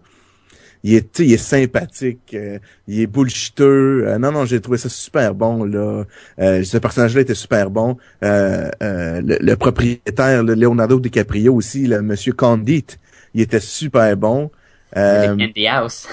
Il 0.83 0.95
est, 0.95 1.13
tu 1.13 1.23
sais, 1.23 1.27
il 1.29 1.33
est 1.35 1.37
sympathique, 1.37 2.33
euh, 2.35 2.59
il 2.89 3.01
est 3.01 3.07
bullshiteux. 3.07 4.05
Euh, 4.07 4.19
non, 4.19 4.33
non, 4.33 4.47
j'ai 4.47 4.61
trouvé 4.61 4.79
ça 4.79 4.89
super 4.89 5.35
bon 5.35 5.65
là. 5.65 6.05
Euh, 6.39 6.65
ce 6.65 6.79
personnage-là 6.79 7.21
était 7.21 7.35
super 7.35 7.69
bon. 7.71 7.99
Euh, 8.25 8.71
euh, 8.83 9.21
le, 9.21 9.37
le 9.41 9.57
propriétaire, 9.57 10.43
le 10.43 10.55
Leonardo 10.55 10.99
DiCaprio 10.99 11.55
aussi, 11.55 11.87
le 11.87 12.01
Monsieur 12.01 12.33
Condit, 12.33 12.87
il 13.35 13.43
était 13.43 13.61
super 13.61 14.17
bon. 14.17 14.51
Euh, 14.97 15.37
Candy 15.37 15.67
House. 15.67 16.09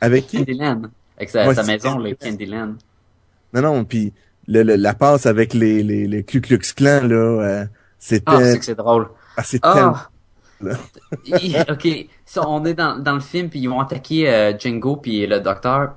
avec 0.00 0.26
qui? 0.26 0.38
Candyland. 0.38 0.82
Avec 1.16 1.30
sa, 1.30 1.48
Ouais, 1.48 1.54
sa 1.54 1.62
c'est 1.64 1.72
maison, 1.72 1.98
le 1.98 2.14
Candyland. 2.14 2.74
Non, 3.54 3.62
non, 3.62 3.84
puis 3.84 4.12
le, 4.46 4.62
le- 4.62 4.76
la 4.76 4.92
passe 4.94 5.24
avec 5.26 5.54
les 5.54 5.82
les, 5.82 6.06
les 6.06 6.22
Ku 6.24 6.40
Klux 6.42 6.58
Klan 6.76 7.04
là, 7.04 7.14
euh, 7.16 7.64
c'était 7.98 8.24
Ah, 8.26 8.44
c'est 8.52 8.58
que 8.58 8.64
c'est 8.66 8.74
drôle. 8.74 9.08
ah, 9.36 9.42
c'est 9.42 9.60
tellement 9.60 9.94
Ah! 9.96 10.10
Il- 10.10 10.17
ok, 11.70 11.88
on 12.36 12.64
est 12.64 12.74
dans, 12.74 12.98
dans 12.98 13.14
le 13.14 13.20
film, 13.20 13.48
puis 13.48 13.60
ils 13.60 13.68
vont 13.68 13.80
attaquer 13.80 14.28
euh, 14.28 14.58
Django 14.58 14.96
puis 14.96 15.26
le 15.26 15.40
docteur. 15.40 15.94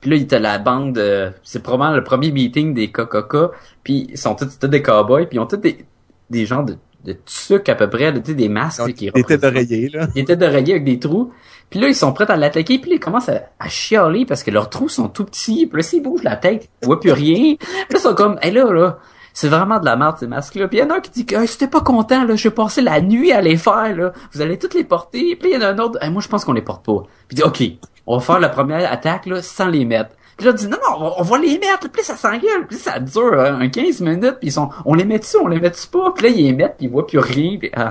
Puis 0.00 0.10
là, 0.10 0.16
il 0.16 0.30
y 0.30 0.34
a 0.34 0.38
la 0.40 0.58
bande, 0.58 0.98
euh, 0.98 1.30
c'est 1.44 1.62
probablement 1.62 1.96
le 1.96 2.02
premier 2.02 2.32
meeting 2.32 2.74
des 2.74 2.90
KKK, 2.90 3.52
puis 3.84 4.08
ils 4.10 4.18
sont 4.18 4.34
tous, 4.34 4.58
tous 4.58 4.66
des 4.66 4.82
cowboys, 4.82 5.26
puis 5.26 5.36
ils 5.36 5.40
ont 5.40 5.46
tous 5.46 5.56
des, 5.56 5.84
des 6.28 6.44
genres 6.44 6.64
de 6.64 6.76
de 7.04 7.16
tucs 7.24 7.68
à 7.68 7.74
peu 7.74 7.90
près, 7.90 8.12
de, 8.12 8.18
tu 8.20 8.26
sais, 8.26 8.34
des 8.34 8.48
masques 8.48 8.80
Donc, 8.80 8.94
qui 8.94 9.10
Des 9.10 9.24
têtes 9.24 9.42
d'oreiller, 9.42 9.88
là. 9.88 10.06
des 10.06 10.24
têtes 10.24 10.38
d'oreiller 10.38 10.74
avec 10.74 10.84
des 10.84 10.98
trous. 10.98 11.32
Puis 11.68 11.80
là, 11.80 11.88
ils 11.88 11.94
sont 11.94 12.12
prêts 12.12 12.30
à 12.30 12.36
l'attaquer, 12.36 12.78
puis 12.78 12.90
là, 12.90 12.96
ils 12.96 13.00
commencent 13.00 13.28
à, 13.28 13.42
à 13.58 13.68
chialer 13.68 14.26
parce 14.26 14.42
que 14.42 14.50
leurs 14.50 14.70
trous 14.70 14.88
sont 14.88 15.08
tout 15.08 15.24
petits. 15.24 15.66
Puis 15.66 15.76
là, 15.78 15.82
s'ils 15.82 16.02
bougent 16.02 16.22
la 16.22 16.36
tête, 16.36 16.68
ils 16.82 16.86
voient 16.86 17.00
plus 17.00 17.12
rien. 17.12 17.56
Puis 17.58 17.68
là, 17.90 17.96
ils 17.96 17.98
sont 17.98 18.14
comme, 18.14 18.38
hé 18.42 18.50
là, 18.50 18.70
là, 18.72 18.98
c'est 19.32 19.48
vraiment 19.48 19.78
de 19.78 19.84
la 19.84 19.96
merde, 19.96 20.16
ces 20.18 20.26
masques-là. 20.26 20.68
Puis 20.68 20.78
il 20.78 20.80
y 20.80 20.84
en 20.84 20.90
a 20.90 20.96
un 20.96 21.00
qui 21.00 21.10
dit 21.10 21.26
que, 21.26 21.36
hey, 21.36 21.48
si 21.48 21.58
t'es 21.58 21.68
pas 21.68 21.80
content, 21.80 22.24
là, 22.24 22.36
je 22.36 22.48
vais 22.48 22.54
passer 22.54 22.82
la 22.82 23.00
nuit 23.00 23.32
à 23.32 23.40
les 23.40 23.56
faire, 23.56 23.94
là. 23.96 24.12
Vous 24.32 24.40
allez 24.40 24.58
toutes 24.58 24.74
les 24.74 24.84
porter. 24.84 25.36
Puis 25.36 25.50
il 25.50 25.54
y 25.54 25.56
en 25.56 25.62
a 25.62 25.68
un 25.68 25.78
autre, 25.78 25.98
moi, 26.10 26.22
je 26.22 26.28
pense 26.28 26.44
qu'on 26.44 26.52
les 26.52 26.62
porte 26.62 26.84
pas. 26.84 27.02
Puis 27.28 27.32
il 27.32 27.34
dit, 27.36 27.42
OK, 27.42 27.62
on 28.06 28.18
va 28.18 28.22
faire 28.22 28.40
la 28.40 28.48
première 28.48 28.90
attaque, 28.90 29.26
là, 29.26 29.42
sans 29.42 29.68
les 29.68 29.84
mettre. 29.84 30.10
Puis 30.36 30.46
là, 30.46 30.52
il 30.52 30.58
dit, 30.58 30.68
non, 30.68 30.78
non, 30.88 31.14
on 31.18 31.22
va, 31.22 31.36
on 31.36 31.40
les 31.40 31.58
mettre. 31.58 31.88
Puis 31.90 32.02
ça 32.02 32.16
s'engueule. 32.16 32.66
Puis 32.68 32.76
ça 32.76 32.98
dure 32.98 33.40
hein, 33.40 33.58
un 33.60 33.68
15 33.68 34.00
minutes. 34.00 34.38
Puis 34.40 34.48
ils 34.48 34.52
sont, 34.52 34.70
on 34.84 34.94
les 34.94 35.04
met 35.04 35.18
dessus, 35.18 35.36
on 35.42 35.48
les 35.48 35.60
met 35.60 35.70
dessus 35.70 35.88
pas? 35.88 36.12
Puis 36.12 36.24
là, 36.24 36.32
ils 36.34 36.44
les 36.46 36.52
mettent, 36.52 36.76
puis 36.78 36.86
ils 36.86 36.92
voient 36.92 37.06
plus 37.06 37.18
rien. 37.18 37.58
Puis, 37.58 37.70
ah, 37.74 37.90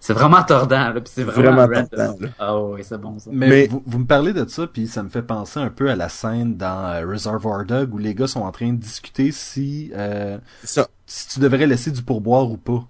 c'est- 0.00 0.12
vraiment 0.12 0.42
tordant, 0.42 0.90
là. 0.90 0.94
Puis 0.94 1.12
c'est 1.14 1.24
vraiment, 1.24 1.66
Vraiment 1.66 1.86
tordant, 1.86 2.16
là. 2.20 2.28
Ah 2.38 2.58
ouais, 2.60 2.82
c'est 2.82 2.98
bon, 3.00 3.18
ça. 3.18 3.30
Mais, 3.32 3.48
Mais- 3.48 3.66
Vous, 3.68 3.82
vous 3.86 3.98
me 3.98 4.06
parlez 4.06 4.32
de 4.32 4.48
ça, 4.48 4.66
puis 4.66 4.86
ça 4.86 5.02
me 5.02 5.08
fait 5.08 5.22
penser 5.22 5.60
un 5.60 5.70
peu 5.70 5.90
à 5.90 5.96
la 5.96 6.08
scène 6.08 6.56
dans 6.56 6.86
euh, 6.86 7.06
Reservoir 7.06 7.64
Dog 7.64 7.94
où 7.94 7.98
les 7.98 8.14
gars 8.14 8.26
sont 8.26 8.42
en 8.42 8.52
train 8.52 8.72
de 8.72 8.78
discuter 8.78 9.32
si 9.32 9.90
euh, 9.94 10.38
C'est 10.60 10.80
ça. 10.80 10.88
si 11.06 11.28
tu 11.28 11.40
devrais 11.40 11.66
laisser 11.66 11.90
du 11.90 12.02
pourboire 12.02 12.50
ou 12.50 12.56
pas. 12.56 12.84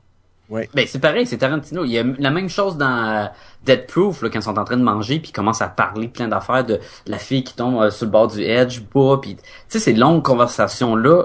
Ben, 0.74 0.86
c'est 0.88 0.98
pareil, 0.98 1.26
c'est 1.26 1.36
Tarantino. 1.36 1.84
Il 1.84 1.90
y 1.90 1.98
a 1.98 2.04
la 2.18 2.30
même 2.30 2.48
chose 2.48 2.78
dans 2.78 2.86
euh, 3.06 3.26
Dead 3.66 3.86
Proof, 3.86 4.22
là, 4.22 4.30
quand 4.30 4.38
ils 4.38 4.42
sont 4.42 4.58
en 4.58 4.64
train 4.64 4.78
de 4.78 4.82
manger, 4.82 5.18
puis 5.20 5.28
ils 5.28 5.32
commencent 5.34 5.60
à 5.60 5.68
parler 5.68 6.08
plein 6.08 6.26
d'affaires 6.26 6.64
de 6.64 6.80
la 7.06 7.18
fille 7.18 7.44
qui 7.44 7.54
tombe 7.54 7.82
euh, 7.82 7.90
sur 7.90 8.06
le 8.06 8.12
bord 8.12 8.28
du 8.28 8.40
edge, 8.40 8.80
bas, 8.94 9.18
puis 9.20 9.36
tu 9.36 9.42
sais, 9.68 9.78
ces 9.78 9.92
longues 9.92 10.22
conversations-là, 10.22 11.24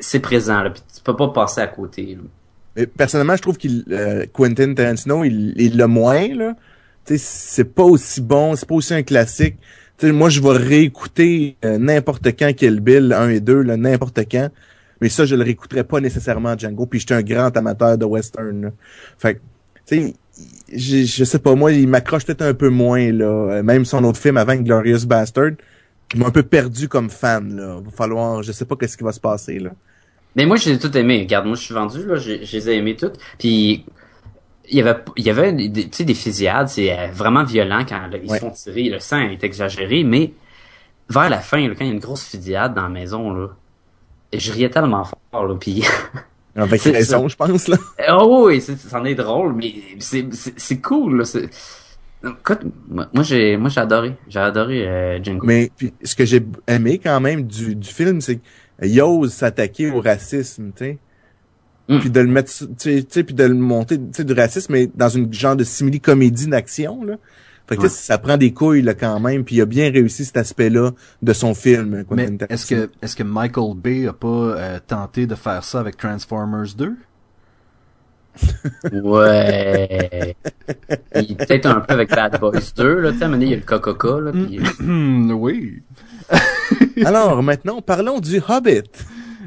c'est 0.00 0.18
présent, 0.18 0.60
là, 0.62 0.70
puis 0.70 0.82
tu 0.92 1.00
peux 1.02 1.14
pas 1.14 1.28
passer 1.28 1.60
à 1.60 1.68
côté. 1.68 2.16
là. 2.16 2.22
Personnellement, 2.86 3.36
je 3.36 3.42
trouve 3.42 3.56
qu'il 3.56 3.84
euh, 3.90 4.26
Quentin 4.32 4.74
Tarantino, 4.74 5.24
il 5.24 5.54
il 5.56 5.76
l'a 5.76 5.86
moins 5.86 6.28
là. 6.34 6.54
C'est 7.16 7.64
pas 7.64 7.84
aussi 7.84 8.20
bon, 8.20 8.54
c'est 8.54 8.68
pas 8.68 8.74
aussi 8.74 8.92
un 8.94 9.02
classique. 9.02 9.56
Moi, 10.02 10.28
je 10.28 10.40
vais 10.40 10.56
réécouter 10.56 11.56
euh, 11.64 11.78
n'importe 11.78 12.26
quand 12.38 12.52
Kill 12.54 12.80
Bill 12.80 13.12
1 13.12 13.30
et 13.30 13.40
2, 13.40 13.62
là, 13.62 13.76
n'importe 13.76 14.20
quand. 14.30 14.48
Mais 15.00 15.08
ça, 15.08 15.24
je 15.24 15.34
le 15.34 15.42
réécouterais 15.42 15.84
pas 15.84 16.00
nécessairement 16.00 16.56
Django. 16.56 16.86
Puis 16.86 17.00
j'étais 17.00 17.14
un 17.14 17.22
grand 17.22 17.56
amateur 17.56 17.96
de 17.98 18.04
western. 18.04 18.62
là. 18.62 18.70
Fait 19.18 19.34
que, 19.34 19.40
tu 19.86 19.96
sais, 19.96 20.14
je, 20.72 21.04
je 21.04 21.24
sais 21.24 21.38
pas, 21.38 21.54
moi, 21.54 21.72
il 21.72 21.88
m'accroche 21.88 22.24
peut-être 22.24 22.42
un 22.42 22.54
peu 22.54 22.68
moins 22.68 23.10
là. 23.12 23.24
Euh, 23.24 23.62
Même 23.62 23.84
son 23.84 24.04
autre 24.04 24.20
film 24.20 24.36
avant 24.36 24.54
Glorious 24.56 25.06
Bastard, 25.06 25.52
il 26.14 26.20
m'a 26.20 26.26
un 26.26 26.30
peu 26.30 26.42
perdu 26.42 26.88
comme 26.88 27.10
fan 27.10 27.56
là. 27.56 27.80
Va 27.84 27.90
falloir, 27.90 28.42
je 28.42 28.52
sais 28.52 28.64
pas 28.64 28.76
qu'est-ce 28.76 28.96
qui 28.96 29.04
va 29.04 29.12
se 29.12 29.20
passer 29.20 29.58
là. 29.58 29.70
Mais 30.38 30.46
moi, 30.46 30.56
je 30.56 30.70
les 30.70 30.76
ai 30.76 30.78
toutes 30.78 30.96
aimées. 30.96 31.18
Regarde, 31.20 31.44
moi, 31.46 31.56
je 31.56 31.62
suis 31.62 31.74
vendu, 31.74 32.06
là, 32.06 32.16
je, 32.16 32.42
je 32.44 32.56
les 32.56 32.70
ai 32.70 32.76
aimées 32.76 32.96
toutes. 32.96 33.18
Puis, 33.38 33.84
il 34.70 34.76
y 34.78 34.80
avait, 34.80 34.96
il 35.16 35.24
y 35.26 35.30
avait, 35.30 35.52
des- 35.52 35.70
tu 35.88 35.88
sais, 35.92 36.04
des 36.04 36.14
fusillades, 36.14 36.68
c'est 36.68 36.96
euh, 36.96 37.08
vraiment 37.12 37.42
violent 37.44 37.84
quand 37.88 38.06
là, 38.06 38.16
ils 38.22 38.30
Ouais. 38.30 38.38
se 38.38 38.44
font 38.44 38.50
tirer, 38.50 38.88
le 38.88 39.00
sang 39.00 39.18
est 39.20 39.42
exagéré, 39.44 40.04
mais 40.04 40.32
vers 41.10 41.28
la 41.28 41.40
fin, 41.40 41.66
là, 41.68 41.74
quand 41.76 41.84
il 41.84 41.88
y 41.88 41.90
a 41.90 41.94
une 41.94 42.00
grosse 42.00 42.24
fusillade 42.24 42.74
dans 42.74 42.82
la 42.84 42.88
maison, 42.88 43.32
là, 43.32 43.48
je 44.32 44.52
riais 44.52 44.70
tellement 44.70 45.04
fort, 45.04 45.46
là, 45.46 45.54
puis... 45.58 45.82
Avec 46.54 46.80
C'est 46.82 46.90
raison, 46.92 47.28
ça. 47.28 47.28
je 47.28 47.36
pense 47.36 47.68
là. 47.68 47.76
Oh 48.10 48.44
oui, 48.46 48.60
c'est- 48.60 48.76
c'en 48.78 49.04
est 49.04 49.14
drôle, 49.14 49.54
mais 49.54 49.74
c'est 49.98 50.80
cool. 50.80 51.18
Là, 51.18 51.24
c'est- 51.24 51.48
Écoute, 52.24 52.62
moi 52.88 53.06
j'ai 53.22 53.56
moi 53.56 53.68
j'ai 53.70 53.80
adoré, 53.80 54.14
j'ai 54.28 54.40
adoré 54.40 54.88
euh, 54.88 55.22
Django. 55.22 55.46
Mais 55.46 55.70
puis, 55.76 55.94
ce 56.02 56.16
que 56.16 56.24
j'ai 56.24 56.42
aimé 56.66 56.98
quand 56.98 57.20
même 57.20 57.44
du, 57.44 57.76
du 57.76 57.88
film, 57.88 58.20
c'est 58.20 58.40
qu'il 58.80 59.02
ose 59.02 59.32
s'attaquer 59.32 59.90
au 59.90 60.00
racisme, 60.00 60.70
tu 60.76 60.84
sais. 60.84 60.98
Mm. 61.88 61.98
Puis 62.00 62.10
de 62.10 62.20
le 62.20 62.26
mettre, 62.26 62.50
tu 62.52 62.66
sais, 62.76 63.02
tu 63.02 63.06
sais, 63.10 63.24
puis 63.24 63.34
de 63.34 63.44
le 63.44 63.54
monter, 63.54 63.98
tu 63.98 64.04
sais, 64.12 64.24
du 64.24 64.34
racisme, 64.34 64.72
mais 64.72 64.90
dans 64.94 65.08
une 65.08 65.32
genre 65.32 65.56
de 65.56 65.64
simili-comédie 65.64 66.48
d'action, 66.48 67.02
là. 67.04 67.14
Fait 67.66 67.76
que 67.76 67.82
tu 67.82 67.88
sais, 67.88 67.94
Ouais. 67.94 68.00
ça 68.00 68.18
prend 68.18 68.36
des 68.38 68.52
couilles, 68.52 68.80
là, 68.82 68.94
quand 68.94 69.20
même, 69.20 69.44
puis 69.44 69.56
il 69.56 69.60
a 69.60 69.66
bien 69.66 69.90
réussi 69.90 70.24
cet 70.24 70.38
aspect-là 70.38 70.92
de 71.22 71.32
son 71.34 71.54
film, 71.54 72.04
Quentin 72.04 72.26
Mais 72.30 72.46
est-ce 72.48 72.66
que 72.66 72.90
est-ce 73.02 73.14
que 73.14 73.22
Michael 73.22 73.74
Bay 73.76 74.06
a 74.06 74.12
pas 74.14 74.28
euh, 74.28 74.78
tenté 74.86 75.26
de 75.26 75.34
faire 75.34 75.62
ça 75.64 75.80
avec 75.80 75.96
Transformers 75.98 76.74
2 76.76 76.96
Ouais. 79.02 80.36
Il 81.16 81.36
peut-être 81.36 81.66
un 81.66 81.80
peu 81.80 81.92
avec 81.94 82.10
Bad 82.10 82.38
Boys 82.40 82.72
2, 82.76 83.00
là, 83.00 83.12
tu 83.12 83.18
sais, 83.18 83.26
il 83.26 83.48
y 83.48 83.52
a 83.52 83.56
le 83.56 83.62
Coca-Cola, 83.62 84.30
là, 84.30 84.32
puis... 84.32 84.60
Hmm, 84.80 85.32
Oui. 85.32 85.82
Alors, 87.04 87.42
maintenant, 87.42 87.80
parlons 87.82 88.20
du 88.20 88.40
Hobbit. 88.46 88.82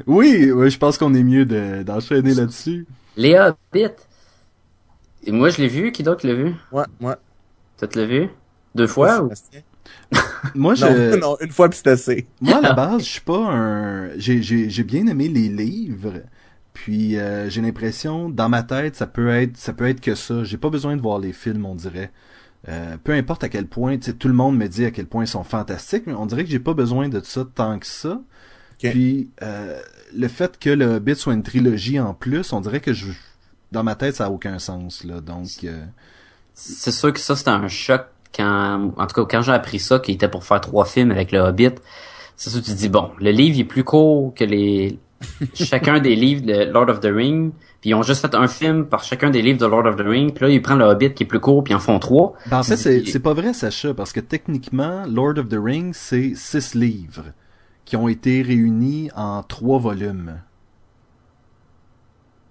Oui, 0.06 0.50
oui, 0.52 0.70
je 0.70 0.78
pense 0.78 0.98
qu'on 0.98 1.14
est 1.14 1.22
mieux 1.22 1.44
de- 1.46 1.82
d'enchaîner 1.82 2.34
là-dessus. 2.34 2.86
Les 3.16 3.38
Hobbits. 3.38 4.06
Et 5.24 5.32
moi, 5.32 5.50
je 5.50 5.58
l'ai 5.60 5.68
vu, 5.68 5.92
qui 5.92 6.02
d'autre 6.02 6.26
l'a 6.26 6.34
vu? 6.34 6.54
Ouais, 6.70 6.86
ouais. 7.00 7.16
Toi, 7.76 7.88
tu 7.88 7.98
l'as 7.98 8.06
vu? 8.06 8.30
Deux 8.74 8.86
fois 8.86 9.22
ou? 9.22 9.34
Sébastien? 9.34 9.62
Moi, 10.54 10.74
je, 10.74 10.86
Non, 10.86 10.96
non, 11.16 11.36
une 11.40 11.50
fois 11.52 11.68
puis 11.68 11.78
c'est 11.82 11.90
assez. 11.90 12.28
moi 12.40 12.58
à 12.58 12.60
la 12.60 12.70
base, 12.72 13.04
je 13.04 13.10
suis 13.10 13.20
pas 13.20 13.38
un. 13.38 14.18
J'ai 14.18 14.42
j'ai 14.42 14.68
j'ai 14.70 14.84
bien 14.84 15.06
aimé 15.06 15.28
les 15.28 15.48
livres. 15.48 16.22
Puis 16.74 17.18
euh, 17.18 17.48
j'ai 17.50 17.60
l'impression, 17.62 18.30
dans 18.30 18.48
ma 18.48 18.62
tête, 18.62 18.96
ça 18.96 19.06
peut 19.06 19.28
être 19.30 19.56
ça 19.56 19.72
peut 19.72 19.86
être 19.88 20.00
que 20.00 20.14
ça. 20.14 20.44
J'ai 20.44 20.58
pas 20.58 20.70
besoin 20.70 20.96
de 20.96 21.02
voir 21.02 21.18
les 21.18 21.32
films, 21.32 21.66
on 21.66 21.74
dirait. 21.74 22.10
Euh, 22.68 22.96
peu 23.02 23.12
importe 23.12 23.42
à 23.42 23.48
quel 23.48 23.66
point, 23.66 23.96
tu 23.98 24.04
sais, 24.04 24.12
tout 24.12 24.28
le 24.28 24.34
monde 24.34 24.56
me 24.56 24.68
dit 24.68 24.84
à 24.84 24.90
quel 24.90 25.06
point 25.06 25.24
ils 25.24 25.28
sont 25.28 25.42
fantastiques, 25.42 26.04
mais 26.06 26.14
on 26.14 26.26
dirait 26.26 26.44
que 26.44 26.50
j'ai 26.50 26.60
pas 26.60 26.74
besoin 26.74 27.08
de 27.08 27.20
ça 27.20 27.44
tant 27.54 27.78
que 27.78 27.86
ça. 27.86 28.20
Puis 28.78 29.30
euh, 29.42 29.80
le 30.14 30.28
fait 30.28 30.58
que 30.58 30.70
le 30.70 30.96
Hobbit 30.96 31.16
soit 31.16 31.34
une 31.34 31.42
trilogie 31.42 32.00
en 32.00 32.14
plus, 32.14 32.52
on 32.52 32.60
dirait 32.60 32.80
que 32.80 32.92
je 32.92 33.12
dans 33.70 33.84
ma 33.84 33.94
tête 33.94 34.16
ça 34.16 34.26
a 34.26 34.30
aucun 34.30 34.58
sens 34.58 35.04
là. 35.04 35.20
Donc 35.20 35.46
euh, 35.64 35.84
C'est 36.54 36.90
sûr 36.90 37.12
que 37.12 37.20
ça, 37.20 37.36
c'était 37.36 37.50
un 37.50 37.68
choc 37.68 38.06
quand, 38.34 38.92
en 38.96 39.06
tout 39.06 39.24
cas, 39.24 39.36
quand 39.36 39.42
j'ai 39.42 39.52
appris 39.52 39.78
ça, 39.78 39.98
qu'il 39.98 40.14
était 40.14 40.28
pour 40.28 40.44
faire 40.44 40.60
trois 40.60 40.84
films 40.84 41.10
avec 41.10 41.32
le 41.32 41.38
Hobbit. 41.38 41.74
C'est 42.36 42.50
sûr 42.50 42.60
que 42.60 42.66
tu 42.66 42.72
te 42.72 42.76
dis, 42.76 42.88
bon, 42.88 43.10
le 43.18 43.30
livre 43.30 43.58
est 43.60 43.64
plus 43.64 43.84
court 43.84 44.32
que 44.34 44.44
les, 44.44 44.98
chacun 45.54 46.00
des 46.00 46.16
livres 46.16 46.42
de 46.42 46.64
Lord 46.64 46.88
of 46.88 47.00
the 47.00 47.10
Ring. 47.12 47.52
Puis 47.82 47.90
ils 47.90 47.94
ont 47.94 48.02
juste 48.02 48.20
fait 48.20 48.34
un 48.36 48.46
film 48.46 48.86
par 48.86 49.02
chacun 49.02 49.30
des 49.30 49.42
livres 49.42 49.58
de 49.58 49.66
Lord 49.66 49.86
of 49.86 49.96
the 49.96 50.06
Ring. 50.06 50.32
Puis 50.32 50.46
là, 50.46 50.52
ils 50.52 50.62
prennent 50.62 50.78
le 50.78 50.84
Hobbit 50.84 51.14
qui 51.14 51.24
est 51.24 51.26
plus 51.26 51.40
court, 51.40 51.64
puis 51.64 51.72
ils 51.72 51.76
en 51.76 51.80
font 51.80 51.98
trois. 51.98 52.34
Ben, 52.46 52.60
en 52.60 52.62
fait, 52.62 52.76
c'est, 52.76 53.04
c'est 53.04 53.18
pas 53.18 53.34
vrai, 53.34 53.52
Sacha, 53.52 53.92
parce 53.92 54.12
que 54.12 54.20
techniquement, 54.20 55.02
Lord 55.04 55.38
of 55.38 55.48
the 55.48 55.58
Rings, 55.60 55.92
c'est 55.92 56.34
six 56.36 56.76
livres 56.76 57.32
qui 57.84 57.96
ont 57.96 58.06
été 58.06 58.40
réunis 58.40 59.10
en 59.16 59.42
trois 59.42 59.80
volumes. 59.80 60.38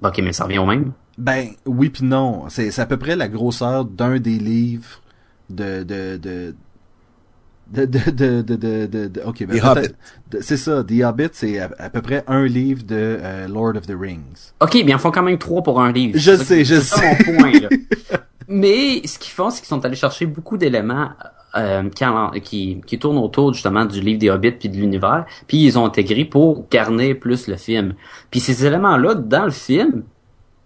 Bon, 0.01 0.09
ok, 0.09 0.19
mais 0.21 0.33
ça 0.33 0.43
revient 0.43 0.59
au 0.59 0.65
même. 0.65 0.91
Ben, 1.17 1.51
oui 1.65 1.89
puis 1.89 2.03
non. 2.03 2.49
C'est, 2.49 2.69
c'est 2.69 2.81
à 2.81 2.85
peu 2.85 2.97
près 2.97 3.15
la 3.15 3.29
grosseur 3.29 3.85
d'un 3.85 4.19
des 4.19 4.37
livres 4.37 5.01
de, 5.49 5.83
de, 5.83 6.17
de, 6.17 6.55
de, 7.73 7.85
de, 7.85 8.11
de, 8.11 8.41
de, 8.41 8.55
de, 8.55 8.85
de- 8.85 9.07
de- 9.07 9.21
ok, 9.25 9.45
ben, 9.45 9.61
c'est 10.41 10.57
ça, 10.57 10.83
The 10.83 11.03
Hobbit, 11.03 11.29
c'est 11.31 11.59
à, 11.59 11.69
à 11.79 11.89
peu 11.89 12.01
près 12.01 12.23
un 12.27 12.45
livre 12.45 12.83
de 12.83 12.95
euh, 13.21 13.47
Lord 13.47 13.75
of 13.77 13.87
the 13.87 13.95
Rings. 13.99 14.51
Ok, 14.59 14.73
bien, 14.73 14.83
ils 14.87 14.95
en 14.95 14.99
font 14.99 15.11
quand 15.11 15.23
même 15.23 15.37
trois 15.37 15.63
pour 15.63 15.81
un 15.81 15.91
livre. 15.91 16.17
Je 16.19 16.35
sais, 16.35 16.65
je 16.65 16.75
c'est 16.75 16.81
ça 16.81 17.01
mon 17.01 17.37
point, 17.37 17.51
là. 17.59 17.69
Mais 18.47 19.01
ce 19.07 19.17
qu'ils 19.17 19.31
font, 19.31 19.49
c'est 19.49 19.59
qu'ils 19.59 19.67
sont 19.69 19.83
allés 19.85 19.95
chercher 19.95 20.25
beaucoup 20.25 20.57
d'éléments 20.57 21.09
euh, 21.55 21.89
qui, 21.89 22.41
qui, 22.41 22.81
qui 22.85 22.99
tournent 22.99 23.17
autour 23.17 23.53
justement 23.53 23.85
du 23.85 24.01
livre 24.01 24.19
des 24.19 24.29
Hobbits 24.29 24.51
puis 24.51 24.67
de 24.69 24.75
l'univers, 24.75 25.25
puis 25.47 25.63
ils 25.65 25.79
ont 25.79 25.85
intégré 25.85 26.25
pour 26.25 26.67
garner 26.69 27.15
plus 27.15 27.47
le 27.47 27.55
film. 27.55 27.93
Puis 28.29 28.41
ces 28.41 28.65
éléments-là 28.65 29.15
dans 29.15 29.45
le 29.45 29.51
film, 29.51 30.03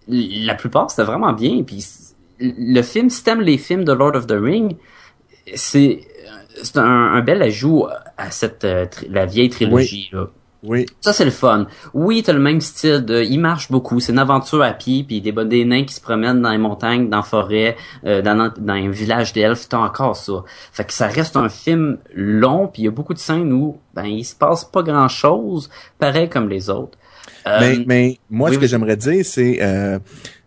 la 0.08 0.56
plupart 0.56 0.90
c'était 0.90 1.04
vraiment 1.04 1.34
bien. 1.34 1.62
Puis 1.64 1.86
le 2.40 2.82
film, 2.82 3.10
si 3.10 3.24
t'aimes 3.24 3.42
les 3.42 3.58
films 3.58 3.84
de 3.84 3.94
Lord 3.94 4.16
of 4.16 4.26
the 4.28 4.36
Ring, 4.40 4.76
c'est 5.54 6.02
c'est 6.62 6.78
un, 6.78 6.84
un 6.84 7.22
bel 7.22 7.42
ajout 7.42 7.88
à 8.18 8.32
cette 8.32 8.64
euh, 8.64 8.86
la 9.10 9.26
vieille 9.26 9.50
trilogie 9.50 10.10
là. 10.12 10.28
Oui. 10.68 10.88
Ça, 11.00 11.14
c'est 11.14 11.26
le 11.26 11.32
fun. 11.32 11.68
Oui, 11.94 12.24
t'as 12.24 12.34
le 12.34 12.40
même 12.40 12.60
style 12.60 13.06
de, 13.06 13.22
il 13.22 13.38
marche 13.38 13.70
beaucoup. 13.70 14.00
C'est 14.00 14.14
une 14.14 14.18
aventure 14.18 14.64
à 14.64 14.72
pied, 14.72 15.04
puis 15.04 15.22
des, 15.22 15.32
des 15.32 15.64
nains 15.64 15.84
qui 15.84 15.94
se 15.94 16.02
promènent 16.02 16.42
dans 16.42 16.50
les 16.50 16.58
montagnes, 16.58 17.08
dans 17.08 17.18
la 17.18 17.24
forêt, 17.24 17.76
euh, 18.04 18.24
dans, 18.24 18.52
dans 18.58 18.74
un 18.74 18.90
village 18.90 19.32
d'elfes. 19.32 19.70
T'as 19.70 19.78
encore 19.78 20.16
ça. 20.16 20.44
Fait 20.72 20.84
que 20.84 20.94
ça 20.94 21.06
reste 21.06 21.38
un 21.38 21.50
film 21.50 22.00
long, 22.16 22.68
puis 22.68 22.82
il 22.82 22.86
y 22.86 22.88
a 22.88 22.92
beaucoup 22.92 23.14
de 23.14 23.20
scènes 23.20 23.54
où, 23.54 23.78
ben, 23.94 24.06
il 24.06 24.24
se 24.24 24.34
passe 24.34 24.66
pas 24.66 24.82
grand 24.82 25.08
chose, 25.08 25.70
pareil 26.00 26.30
comme 26.30 26.50
les 26.50 26.72
autres. 26.72 26.98
Euh, 27.46 27.60
Mais, 27.60 27.84
mais 27.86 28.20
moi, 28.32 28.50
oui, 28.50 28.56
ce 28.56 28.60
que 28.60 28.66
oui. 28.66 28.70
j'aimerais 28.70 28.98
dire, 28.98 29.24
c'est... 29.24 29.60
Euh, 29.62 30.00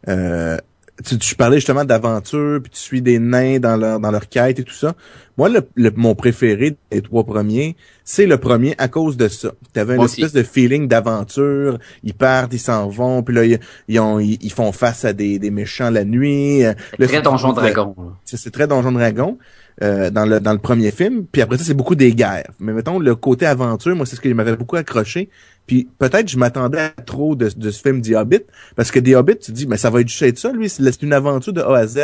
euh, 0.08 0.56
tu, 1.04 1.18
tu 1.18 1.34
parlais 1.34 1.56
justement 1.58 1.84
d'aventure, 1.84 2.60
puis 2.62 2.70
tu 2.70 2.78
suis 2.78 3.02
des 3.02 3.18
nains 3.18 3.58
dans 3.60 3.76
leur, 3.76 4.00
dans 4.00 4.10
leur 4.10 4.28
quête 4.28 4.58
et 4.58 4.64
tout 4.64 4.74
ça. 4.74 4.94
Moi, 5.36 5.48
le, 5.48 5.60
le- 5.76 5.92
mon 5.94 6.14
préféré 6.16 6.76
des 6.90 7.00
trois 7.02 7.24
premiers, 7.24 7.76
c'est 8.04 8.26
le 8.26 8.38
premier 8.38 8.74
à 8.78 8.88
cause 8.88 9.16
de 9.16 9.28
ça. 9.28 9.52
T'avais 9.72 9.94
une 9.94 10.00
aussi. 10.02 10.22
espèce 10.22 10.32
de 10.32 10.42
feeling 10.42 10.88
d'aventure. 10.88 11.78
Ils 12.02 12.14
partent, 12.14 12.52
ils 12.52 12.58
s'en 12.58 12.88
vont, 12.88 13.22
puis 13.22 13.34
là, 13.34 13.44
ils, 13.44 13.60
ils 13.86 14.00
ont, 14.00 14.18
ils, 14.18 14.38
ils 14.42 14.52
font 14.52 14.72
face 14.72 15.04
à 15.04 15.12
des, 15.12 15.38
des 15.38 15.50
méchants 15.50 15.90
la 15.90 16.04
nuit. 16.04 16.64
Euh, 16.64 16.74
le 16.98 17.06
très 17.06 17.22
donjon 17.22 17.52
dragon. 17.52 17.94
c'est 18.24 18.50
très 18.50 18.66
Donjon 18.66 18.92
Dragon 18.92 19.38
euh, 19.82 20.10
dans 20.10 20.24
le 20.26 20.40
dans 20.40 20.52
le 20.52 20.58
premier 20.58 20.90
film. 20.90 21.26
Puis 21.30 21.42
après 21.42 21.58
ça, 21.58 21.64
c'est 21.64 21.74
beaucoup 21.74 21.94
des 21.94 22.14
guerres. 22.14 22.50
Mais 22.58 22.72
mettons 22.72 22.98
le 22.98 23.14
côté 23.14 23.46
aventure, 23.46 23.94
moi 23.96 24.06
c'est 24.06 24.16
ce 24.16 24.20
qui 24.20 24.32
m'avait 24.34 24.56
beaucoup 24.56 24.76
accroché. 24.76 25.28
Puis 25.66 25.88
peut-être 25.98 26.28
je 26.28 26.38
m'attendais 26.38 26.80
à 26.80 26.88
trop 26.90 27.36
de, 27.36 27.48
de 27.54 27.70
ce 27.70 27.80
film 27.80 28.00
The 28.00 28.14
Hobbit 28.14 28.42
parce 28.74 28.90
que 28.90 28.98
The 28.98 29.14
Hobbit, 29.14 29.38
tu 29.38 29.52
dis, 29.52 29.66
mais 29.66 29.76
ça 29.76 29.90
va 29.90 30.00
être 30.00 30.08
juste 30.08 30.38
ça, 30.38 30.52
lui, 30.52 30.68
c'est 30.68 31.02
une 31.02 31.12
aventure 31.12 31.52
de 31.52 31.60
A 31.60 31.76
à 31.76 31.86
Z. 31.86 31.98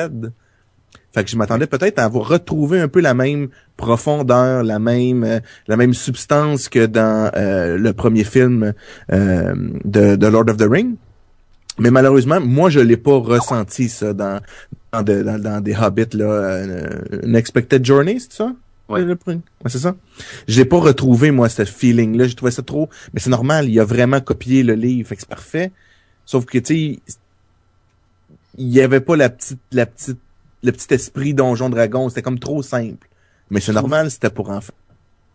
Fait 1.15 1.23
que 1.23 1.31
je 1.31 1.37
m'attendais 1.37 1.69
peut-être 1.69 2.01
à 2.01 2.09
vous 2.09 2.21
retrouver 2.21 2.81
un 2.81 2.89
peu 2.89 3.01
la 3.01 3.15
même 3.15 3.49
profondeur, 3.77 4.65
la 4.65 4.81
même 4.81 5.23
euh, 5.23 5.39
la 5.69 5.77
même 5.77 5.95
substance 5.95 6.69
que 6.69 6.87
dans 6.87 7.31
euh, 7.37 7.79
le 7.79 7.93
premier 7.93 8.25
film 8.25 8.73
euh, 9.13 9.55
de, 9.85 10.17
de 10.17 10.27
Lord 10.27 10.51
of 10.51 10.57
the 10.57 10.67
Ring. 10.69 10.97
Mais 11.79 11.93
malheureusement, 11.93 12.41
moi 12.41 12.69
je 12.69 12.81
l'ai 12.81 12.97
pas 12.97 13.17
ressenti 13.17 13.89
ça 13.89 14.13
dans 14.13 14.41
dans, 15.03 15.25
dans, 15.25 15.43
dans 15.43 15.61
des 15.61 15.75
Hobbits 15.75 16.17
là, 16.17 16.65
une 17.23 17.37
Expected 17.37 17.85
Journey, 17.85 18.19
c'est 18.21 18.33
ça? 18.33 18.53
Ouais. 18.89 19.03
ouais 19.03 19.17
c'est 19.67 19.79
ça. 19.79 19.97
Je 20.47 20.59
l'ai 20.59 20.67
pas 20.67 20.79
retrouvé 20.79 21.31
moi 21.31 21.49
ce 21.49 21.65
feeling 21.65 22.17
là, 22.17 22.27
j'ai 22.27 22.35
trouvé 22.35 22.53
ça 22.53 22.63
trop 22.63 22.89
mais 23.13 23.21
c'est 23.21 23.31
normal, 23.31 23.69
il 23.69 23.81
a 23.81 23.85
vraiment 23.85 24.21
copié 24.21 24.63
le 24.63 24.75
livre, 24.75 25.09
fait 25.09 25.17
que 25.17 25.23
c'est 25.23 25.29
parfait. 25.29 25.73
Sauf 26.27 26.45
que 26.45 26.59
tu 26.59 26.75
sais 26.75 27.01
il 28.57 28.69
y 28.69 28.81
avait 28.81 29.01
pas 29.01 29.17
la 29.17 29.31
petite 29.31 29.61
la 29.73 29.87
petite 29.87 30.19
le 30.63 30.73
petit 30.73 30.95
esprit 30.95 31.35
donjon 31.35 31.69
dragon, 31.69 32.09
c'était 32.09 32.23
comme 32.23 32.39
trop 32.39 32.63
simple. 32.63 33.09
Mais 33.51 33.61
c'est 33.61 33.73
normal, 33.73 34.11
c'était 34.11 34.31
pour 34.31 34.49
enfants. 34.51 34.73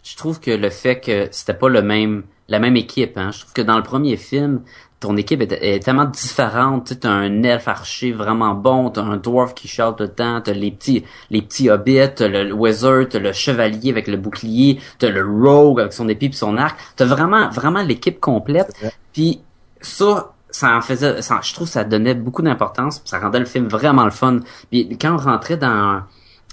Je 0.03 0.15
trouve 0.15 0.39
que 0.39 0.51
le 0.51 0.69
fait 0.69 0.99
que 0.99 1.27
c'était 1.31 1.53
pas 1.53 1.69
le 1.69 1.81
même 1.81 2.23
la 2.47 2.59
même 2.59 2.75
équipe, 2.75 3.17
hein. 3.17 3.31
Je 3.31 3.41
trouve 3.41 3.53
que 3.53 3.61
dans 3.61 3.77
le 3.77 3.83
premier 3.83 4.17
film, 4.17 4.63
ton 4.99 5.15
équipe 5.17 5.41
est, 5.41 5.51
est 5.51 5.79
tellement 5.79 6.05
différente. 6.05 6.99
Tu 6.99 7.07
as 7.07 7.11
un 7.11 7.43
elfe 7.43 7.67
archer 7.67 8.11
vraiment 8.11 8.53
bon, 8.55 8.89
t'as 8.89 9.03
un 9.03 9.17
dwarf 9.17 9.53
qui 9.53 9.67
chante 9.67 9.97
tout 9.97 10.03
le 10.03 10.09
temps, 10.09 10.41
t'as 10.41 10.53
les 10.53 10.71
petits 10.71 11.05
les 11.29 11.41
petits 11.41 11.69
hobbits, 11.69 12.15
t'as 12.15 12.27
le 12.27 12.51
wizard, 12.51 13.05
t'as 13.09 13.19
le 13.19 13.31
chevalier 13.31 13.91
avec 13.91 14.07
le 14.07 14.17
bouclier, 14.17 14.79
t'as 14.97 15.09
le 15.09 15.23
rogue 15.23 15.79
avec 15.79 15.93
son 15.93 16.09
épée 16.09 16.27
et 16.27 16.31
son 16.31 16.57
arc. 16.57 16.77
T'as 16.95 17.05
vraiment 17.05 17.49
vraiment 17.49 17.81
l'équipe 17.81 18.19
complète. 18.19 18.73
Puis 19.13 19.41
ça, 19.81 20.33
ça 20.49 20.75
en 20.75 20.81
faisait, 20.81 21.21
ça, 21.21 21.39
je 21.43 21.53
trouve 21.53 21.67
que 21.67 21.73
ça 21.73 21.83
donnait 21.83 22.15
beaucoup 22.15 22.41
d'importance, 22.41 23.01
ça 23.05 23.19
rendait 23.19 23.39
le 23.39 23.45
film 23.45 23.67
vraiment 23.67 24.05
le 24.05 24.11
fun. 24.11 24.39
Puis 24.71 24.97
quand 24.99 25.13
on 25.13 25.17
rentrait 25.17 25.57
dans 25.57 26.01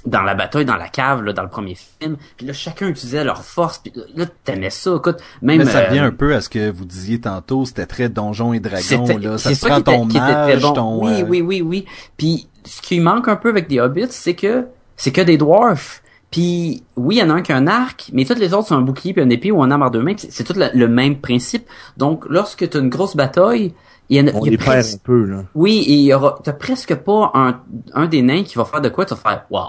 dans 0.07 0.23
la 0.23 0.35
bataille, 0.35 0.65
dans 0.65 0.77
la 0.77 0.89
cave, 0.89 1.23
là, 1.23 1.33
dans 1.33 1.43
le 1.43 1.49
premier 1.49 1.75
film, 1.75 2.17
puis 2.37 2.47
là, 2.47 2.53
chacun 2.53 2.89
utilisait 2.89 3.25
leur 3.25 3.43
force, 3.43 3.79
puis 3.79 3.93
là, 4.15 4.25
t'aimais 4.45 4.71
ça, 4.71 4.95
écoute, 4.97 5.19
même... 5.43 5.59
Mais 5.59 5.65
ça 5.67 5.81
euh, 5.81 5.89
revient 5.89 5.99
un 5.99 6.13
peu 6.13 6.35
à 6.35 6.41
ce 6.41 6.49
que 6.49 6.71
vous 6.71 6.85
disiez 6.85 7.21
tantôt, 7.21 7.65
c'était 7.65 7.87
très 7.87 8.09
donjon 8.09 8.53
et 8.53 8.61
dragon, 8.61 8.81
c'était- 8.81 9.19
là. 9.19 9.37
Ça 9.39 9.51
te 9.51 9.59
prend 9.67 9.75
qui 9.77 9.81
était- 9.81 9.97
ton 9.97 10.05
mage, 10.07 10.63
bon. 10.63 10.73
ton... 10.73 11.05
Oui, 11.05 11.21
euh, 11.21 11.25
oui, 11.29 11.41
oui, 11.43 11.61
oui. 11.63 11.85
Puis 12.17 12.49
ce 12.65 12.81
qui 12.81 13.01
manque 13.01 13.29
un 13.29 13.37
peu 13.37 13.49
avec 13.51 13.69
des 13.69 13.81
hobbits, 13.81 14.07
c'est 14.11 14.35
que 14.35 14.67
c'est 14.97 15.13
que 15.13 15.21
des 15.21 15.37
dwarfs. 15.37 16.03
Puis 16.31 16.83
oui, 16.97 17.17
il 17.17 17.19
y 17.19 17.23
en 17.23 17.31
a 17.31 17.35
un 17.35 17.43
qui 17.43 17.53
a 17.53 17.57
un 17.57 17.67
arc, 17.67 18.11
mais 18.13 18.25
toutes 18.25 18.39
les 18.41 18.53
autres 18.53 18.69
sont 18.69 18.77
un 18.77 18.81
bouclier 18.83 19.13
puis 19.13 19.23
un 19.23 19.31
épée 19.31 19.53
ou 19.53 19.63
un 19.63 19.71
arme 19.71 19.83
à 19.85 19.91
deux 19.91 20.03
mains. 20.03 20.15
C'est 20.17 20.31
c'est 20.33 20.45
tout 20.45 20.55
la- 20.59 20.73
le 20.73 20.89
même 20.89 21.21
principe. 21.21 21.67
Donc 21.97 22.25
lorsque 22.29 22.69
tu 22.69 22.77
as 22.77 22.81
une 22.81 22.89
grosse 22.89 23.15
bataille, 23.17 23.75
il 24.09 24.17
y 24.19 24.21
en 24.21 24.27
a, 24.27 24.31
On 24.35 24.41
il 24.41 24.45
y 24.47 24.49
a 24.49 24.51
les 24.53 24.57
perd 24.59 24.69
presque- 24.71 24.95
un 24.95 24.99
peu 25.05 25.25
là. 25.25 25.45
oui, 25.55 25.79
et 25.87 25.93
il 25.95 26.03
y 26.05 26.13
aura, 26.15 26.39
t'as 26.43 26.53
presque 26.53 26.95
pas 26.97 27.31
un, 27.35 27.61
un 27.95 28.07
des 28.07 28.23
nains 28.23 28.43
qui 28.43 28.57
va 28.57 28.65
faire 28.65 28.81
de 28.81 28.89
quoi, 28.89 29.05
tu 29.05 29.15
vas 29.15 29.21
faire, 29.21 29.45
wow, 29.51 29.67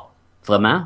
vraiment? 0.48 0.86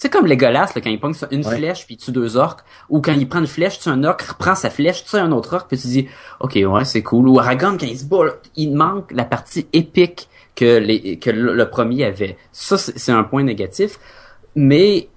C'est 0.00 0.10
comme 0.10 0.26
Legolas, 0.26 0.70
là, 0.74 0.80
quand 0.80 0.90
il 0.90 1.00
pogne 1.00 1.14
sur 1.14 1.26
une 1.32 1.44
Ouais. 1.44 1.56
flèche 1.56 1.84
puis 1.84 1.96
il 1.96 1.98
tue 1.98 2.12
deux 2.12 2.36
orques, 2.36 2.60
ou 2.88 3.00
quand 3.00 3.12
il 3.12 3.28
prend 3.28 3.40
une 3.40 3.48
flèche, 3.48 3.80
tu 3.80 3.88
un 3.88 4.04
orc, 4.04 4.18
reprend 4.28 4.54
sa 4.54 4.70
flèche, 4.70 5.04
tu 5.04 5.16
un 5.16 5.32
autre 5.32 5.54
orc, 5.56 5.66
puis 5.66 5.76
tu 5.76 5.88
dis, 5.88 6.08
ok, 6.40 6.56
ouais, 6.66 6.84
c'est 6.84 7.02
cool. 7.02 7.28
Ou 7.28 7.38
Aragorn, 7.40 7.78
quand 7.78 7.86
il 7.86 7.98
se 7.98 8.04
bat, 8.04 8.24
là, 8.26 8.32
il 8.56 8.74
manque 8.76 9.10
la 9.10 9.24
partie 9.24 9.66
épique 9.72 10.28
que 10.54 10.78
les, 10.78 11.18
que 11.18 11.30
le, 11.30 11.54
le 11.54 11.68
premier 11.70 12.04
avait. 12.04 12.36
Ça, 12.52 12.78
c'est 12.78 12.96
c'est 12.98 13.12
un 13.12 13.24
point 13.24 13.42
négatif. 13.42 13.98
Mais, 14.54 15.08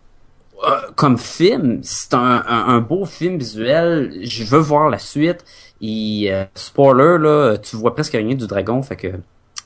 euh, 0.67 0.69
comme 0.95 1.17
film, 1.19 1.79
c'est 1.83 2.13
un, 2.15 2.43
un, 2.47 2.67
un 2.75 2.79
beau 2.79 3.05
film 3.05 3.37
visuel. 3.37 4.11
Je 4.23 4.43
veux 4.45 4.59
voir 4.59 4.89
la 4.89 4.99
suite. 4.99 5.45
Et 5.81 6.27
euh, 6.31 6.45
spoiler 6.55 7.17
là, 7.19 7.57
tu 7.57 7.75
vois 7.75 7.93
presque 7.95 8.13
rien 8.13 8.35
du 8.35 8.47
dragon, 8.47 8.81
fait 8.83 8.95
que 8.95 9.07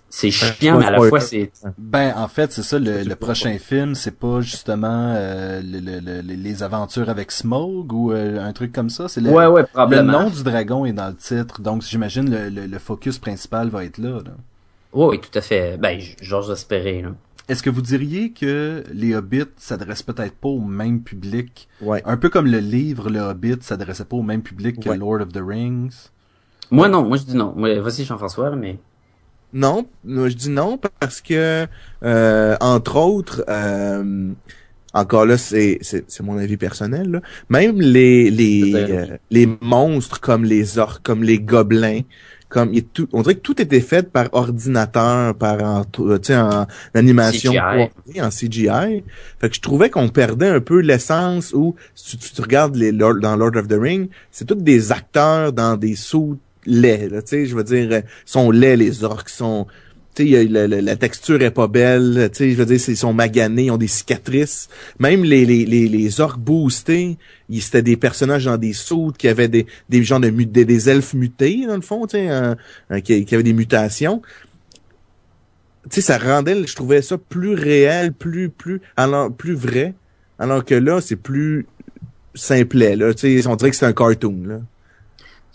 c'est 0.09 0.31
chiant, 0.31 0.77
mais 0.79 0.85
à 0.85 0.91
la 0.91 0.97
fois 0.99 1.19
c'est 1.19 1.51
Ben, 1.77 2.13
en 2.15 2.27
fait, 2.27 2.51
c'est 2.51 2.63
ça, 2.63 2.79
le, 2.79 3.03
le 3.03 3.15
prochain 3.15 3.57
film, 3.57 3.95
c'est 3.95 4.17
pas 4.17 4.39
justement 4.41 5.13
euh, 5.15 5.61
le- 5.61 5.79
le- 5.79 5.99
le- 5.99 6.21
les 6.21 6.63
aventures 6.63 7.09
avec 7.09 7.31
Smog 7.31 7.91
ou 7.91 8.11
euh, 8.13 8.39
un 8.39 8.53
truc 8.53 8.71
comme 8.71 8.89
ça. 8.89 9.07
C'est 9.07 9.19
le, 9.21 9.29
ouais 9.31 9.45
ouais 9.47 9.65
le 9.89 10.01
nom 10.01 10.29
du 10.29 10.43
dragon 10.43 10.85
est 10.85 10.93
dans 10.93 11.07
le 11.09 11.15
titre, 11.15 11.61
donc 11.61 11.81
j'imagine 11.81 12.29
le, 12.29 12.49
le, 12.49 12.65
le 12.67 12.79
focus 12.79 13.17
principal 13.19 13.69
va 13.69 13.83
être 13.83 13.97
là. 13.97 14.19
là. 14.23 14.31
Ouais, 14.93 15.07
oui, 15.07 15.19
tout 15.19 15.37
à 15.37 15.41
fait. 15.41 15.77
Ben, 15.77 15.99
j'ose 16.21 16.49
espérer. 16.51 17.01
Là. 17.01 17.09
Est-ce 17.49 17.61
que 17.61 17.69
vous 17.69 17.81
diriez 17.81 18.31
que 18.31 18.83
les 18.93 19.13
Hobbits 19.13 19.43
s'adressent 19.57 20.01
peut-être 20.03 20.35
pas 20.35 20.47
au 20.47 20.61
même 20.61 21.01
public, 21.03 21.67
Ouais. 21.81 22.01
un 22.05 22.15
peu 22.17 22.29
comme 22.29 22.47
le 22.47 22.59
livre 22.59 23.09
Le 23.09 23.19
Hobbit 23.19 23.57
s'adressait 23.61 24.05
pas 24.05 24.15
au 24.15 24.23
même 24.23 24.41
public 24.41 24.79
que 24.81 24.89
Ouais. 24.89 24.97
Lord 24.97 25.21
of 25.21 25.29
the 25.33 25.41
Rings? 25.45 26.09
Moi 26.71 26.87
non, 26.87 27.03
moi 27.03 27.17
je 27.17 27.23
dis 27.23 27.35
non. 27.35 27.53
Moi, 27.55 27.77
Vas-y 27.79 28.05
Jean-François, 28.05 28.49
là, 28.49 28.55
mais 28.55 28.79
Non, 29.55 29.87
je 30.05 30.33
dis 30.33 30.49
non 30.49 30.77
parce 30.99 31.21
que 31.21 31.65
euh, 32.03 32.55
entre 32.59 32.97
autres, 32.97 33.45
euh, 33.47 34.31
encore 34.93 35.25
là, 35.25 35.37
c'est 35.37 35.79
c'est 35.81 36.21
mon 36.21 36.37
avis 36.37 36.57
personnel. 36.57 37.09
Là. 37.09 37.21
Même 37.49 37.79
les 37.79 38.29
les 38.29 38.73
euh, 38.75 39.17
les 39.31 39.47
monstres 39.61 40.19
comme 40.19 40.43
les 40.43 40.77
orques, 40.77 41.03
comme 41.03 41.23
les 41.23 41.39
gobelins, 41.39 42.01
comme 42.49 42.73
il 42.73 42.79
est 42.79 42.93
tout, 42.93 43.07
on 43.13 43.21
dirait 43.21 43.35
que 43.35 43.39
tout 43.39 43.61
était 43.61 43.79
fait 43.79 44.11
par 44.11 44.27
ordinateur, 44.33 45.35
par 45.35 45.63
en, 45.63 45.85
tu 45.85 46.03
sais 46.21 46.35
en 46.35 46.67
animation 46.93 47.51
CGI. 47.53 47.89
3D, 48.13 48.23
en 48.23 48.29
CGI. 48.29 49.03
Fait 49.39 49.49
que 49.49 49.55
je 49.55 49.61
trouvais 49.61 49.89
qu'on 49.89 50.09
perdait 50.09 50.49
un 50.49 50.59
peu 50.61 50.79
l'essence 50.81 51.53
où 51.53 51.75
si 51.95 52.17
tu, 52.17 52.29
tu 52.33 52.41
regardes 52.41 52.75
les 52.75 52.91
Lord- 52.91 53.19
dans 53.21 53.35
Lord 53.37 53.55
of 53.55 53.67
the 53.69 53.77
Ring, 53.79 54.09
c'est 54.31 54.45
tous 54.45 54.55
des 54.55 54.91
acteurs 54.91 55.53
dans 55.53 55.77
des 55.77 55.95
sous 55.95 56.37
laids, 56.65 57.09
tu 57.09 57.21
sais, 57.25 57.45
je 57.45 57.55
veux 57.55 57.63
dire, 57.63 57.87
euh, 57.91 58.01
sont 58.25 58.51
laids 58.51 58.77
les 58.77 59.03
orques, 59.03 59.29
sont 59.29 59.67
la, 60.17 60.67
la- 60.67 60.95
texture 60.95 61.41
est 61.41 61.51
pas 61.51 61.67
belle, 61.67 62.29
tu 62.31 62.37
sais, 62.37 62.51
je 62.51 62.55
veux 62.55 62.65
dire, 62.65 62.79
ils 62.87 62.97
sont 62.97 63.13
maganés, 63.13 63.65
ils 63.65 63.71
ont 63.71 63.77
des 63.77 63.87
cicatrices. 63.87 64.69
Même 64.99 65.23
les, 65.23 65.45
les, 65.45 65.65
les, 65.65 65.87
les 65.87 66.21
orques 66.21 66.39
boostés, 66.39 67.17
ils- 67.49 67.61
c'était 67.61 67.81
des 67.81 67.97
personnages 67.97 68.45
dans 68.45 68.57
des 68.57 68.73
soutes 68.73 69.17
qui 69.17 69.27
avaient 69.27 69.47
des, 69.47 69.65
des 69.89 70.03
gens 70.03 70.19
de 70.19 70.29
des, 70.29 70.65
des 70.65 70.89
elfes 70.89 71.13
mutés, 71.13 71.65
dans 71.67 71.75
le 71.75 71.81
fond, 71.81 72.05
tu 72.07 72.17
sais, 72.17 72.29
un- 72.29 72.55
un- 72.89 73.01
qui, 73.01 73.25
qui 73.25 73.35
avaient 73.35 73.43
des 73.43 73.53
mutations. 73.53 74.21
Tu 75.89 75.95
sais, 75.95 76.01
ça 76.01 76.17
rendait, 76.17 76.65
je 76.65 76.75
trouvais 76.75 77.01
ça 77.01 77.17
plus 77.17 77.53
réel, 77.53 78.11
plus, 78.13 78.49
plus, 78.49 78.81
alors, 78.97 79.31
plus 79.31 79.53
vrai. 79.53 79.93
Alors 80.39 80.65
que 80.65 80.75
là, 80.75 80.99
c'est 80.99 81.15
plus 81.15 81.65
simplet, 82.33 82.95
là. 82.95 83.13
Tu 83.13 83.41
sais, 83.41 83.47
on 83.47 83.55
dirait 83.55 83.69
que 83.71 83.75
c'est 83.77 83.85
un 83.85 83.93
cartoon, 83.93 84.43
là. 84.47 84.59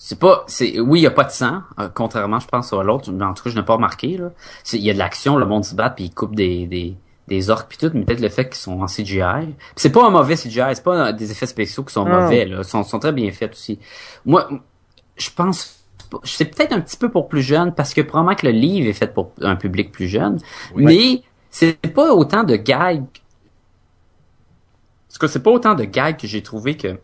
C'est 0.03 0.19
pas. 0.19 0.45
c'est 0.47 0.81
Oui, 0.81 1.01
il 1.01 1.03
y 1.03 1.07
a 1.07 1.11
pas 1.11 1.25
de 1.25 1.31
sang, 1.31 1.61
euh, 1.79 1.91
contrairement, 1.95 2.41
je 2.41 2.49
pense, 2.49 2.73
à 2.73 2.83
l'autre. 2.83 3.13
Mais 3.13 3.23
en 3.25 3.35
tout 3.35 3.45
cas, 3.45 3.51
je 3.51 3.57
n'ai 3.57 3.63
pas 3.63 3.75
remarqué. 3.75 4.17
Là. 4.17 4.31
C'est- 4.65 4.79
Il 4.79 4.83
y 4.83 4.89
a 4.91 4.95
de 4.95 4.99
l'action, 4.99 5.37
le 5.37 5.45
monde 5.45 5.63
se 5.65 5.75
bat, 5.75 5.91
puis 5.91 6.05
il 6.07 6.15
coupe 6.15 6.35
des, 6.35 6.67
des, 6.67 6.97
des 7.29 7.51
orques 7.51 7.69
puis 7.69 7.77
tout, 7.77 7.91
mais 7.95 8.05
peut-être 8.07 8.21
le 8.23 8.31
fait 8.31 8.47
qu'ils 8.47 8.55
sont 8.57 8.81
en 8.81 8.87
CGI. 8.87 9.55
C'est 9.77 9.93
pas 9.93 10.07
un 10.07 10.11
mauvais 10.11 10.37
CGI, 10.37 10.75
c'est 10.75 10.83
pas 10.83 11.09
euh, 11.09 11.13
des 11.13 11.31
effets 11.31 11.45
spéciaux 11.47 11.85
qui 11.85 11.93
sont 11.93 12.07
mauvais, 12.07 12.47
là. 12.47 12.59
Ils 12.61 12.65
sont, 12.65 12.83
sont 12.83 12.99
très 12.99 13.13
bien 13.13 13.31
faits 13.31 13.53
aussi. 13.53 13.79
Moi, 14.25 14.49
je 15.19 15.29
pense 15.37 15.77
c'est 16.25 16.47
peut-être 16.47 16.73
un 16.73 16.81
petit 16.81 16.97
peu 16.97 17.09
pour 17.11 17.29
plus 17.29 17.43
jeunes 17.43 17.73
parce 17.75 17.93
que 17.95 18.01
probablement 18.01 18.35
que 18.35 18.47
le 18.47 18.53
livre 18.53 18.89
est 18.89 18.93
fait 18.95 19.13
pour 19.15 19.31
un 19.43 19.55
public 19.55 19.93
plus 19.93 20.09
jeune, 20.09 20.39
Oui. 20.75 20.85
mais 20.85 21.23
c'est 21.51 21.77
pas 21.95 22.13
autant 22.15 22.43
de 22.43 22.57
gags. 22.57 23.03
En 23.03 23.07
tout 25.13 25.19
cas, 25.21 25.29
c'est 25.29 25.43
pas 25.43 25.51
autant 25.51 25.75
de 25.75 25.85
gags 25.85 26.17
que 26.17 26.27
j'ai 26.27 26.43
trouvé 26.43 26.77
que 26.77 26.99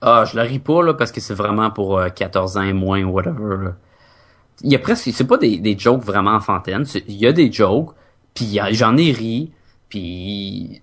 ah, 0.00 0.24
je 0.30 0.36
la 0.36 0.42
ris 0.42 0.58
pas 0.58 0.82
là 0.82 0.94
parce 0.94 1.10
que 1.12 1.20
c'est 1.20 1.34
vraiment 1.34 1.70
pour 1.70 1.98
euh, 1.98 2.08
14 2.08 2.56
ans 2.56 2.62
et 2.62 2.72
moins 2.72 3.02
ou 3.04 3.10
whatever. 3.10 3.56
Là. 3.64 3.76
Il 4.62 4.72
y 4.72 4.76
a 4.76 4.78
presque 4.78 5.10
c'est 5.12 5.26
pas 5.26 5.36
des, 5.38 5.58
des 5.58 5.78
jokes 5.78 6.02
vraiment 6.04 6.32
enfantines, 6.34 6.84
C'est- 6.84 7.04
il 7.08 7.16
y 7.16 7.26
a 7.26 7.32
des 7.32 7.50
jokes, 7.52 7.94
puis 8.34 8.58
j'en 8.72 8.96
ai 8.96 9.12
ri, 9.12 9.52
puis 9.88 10.80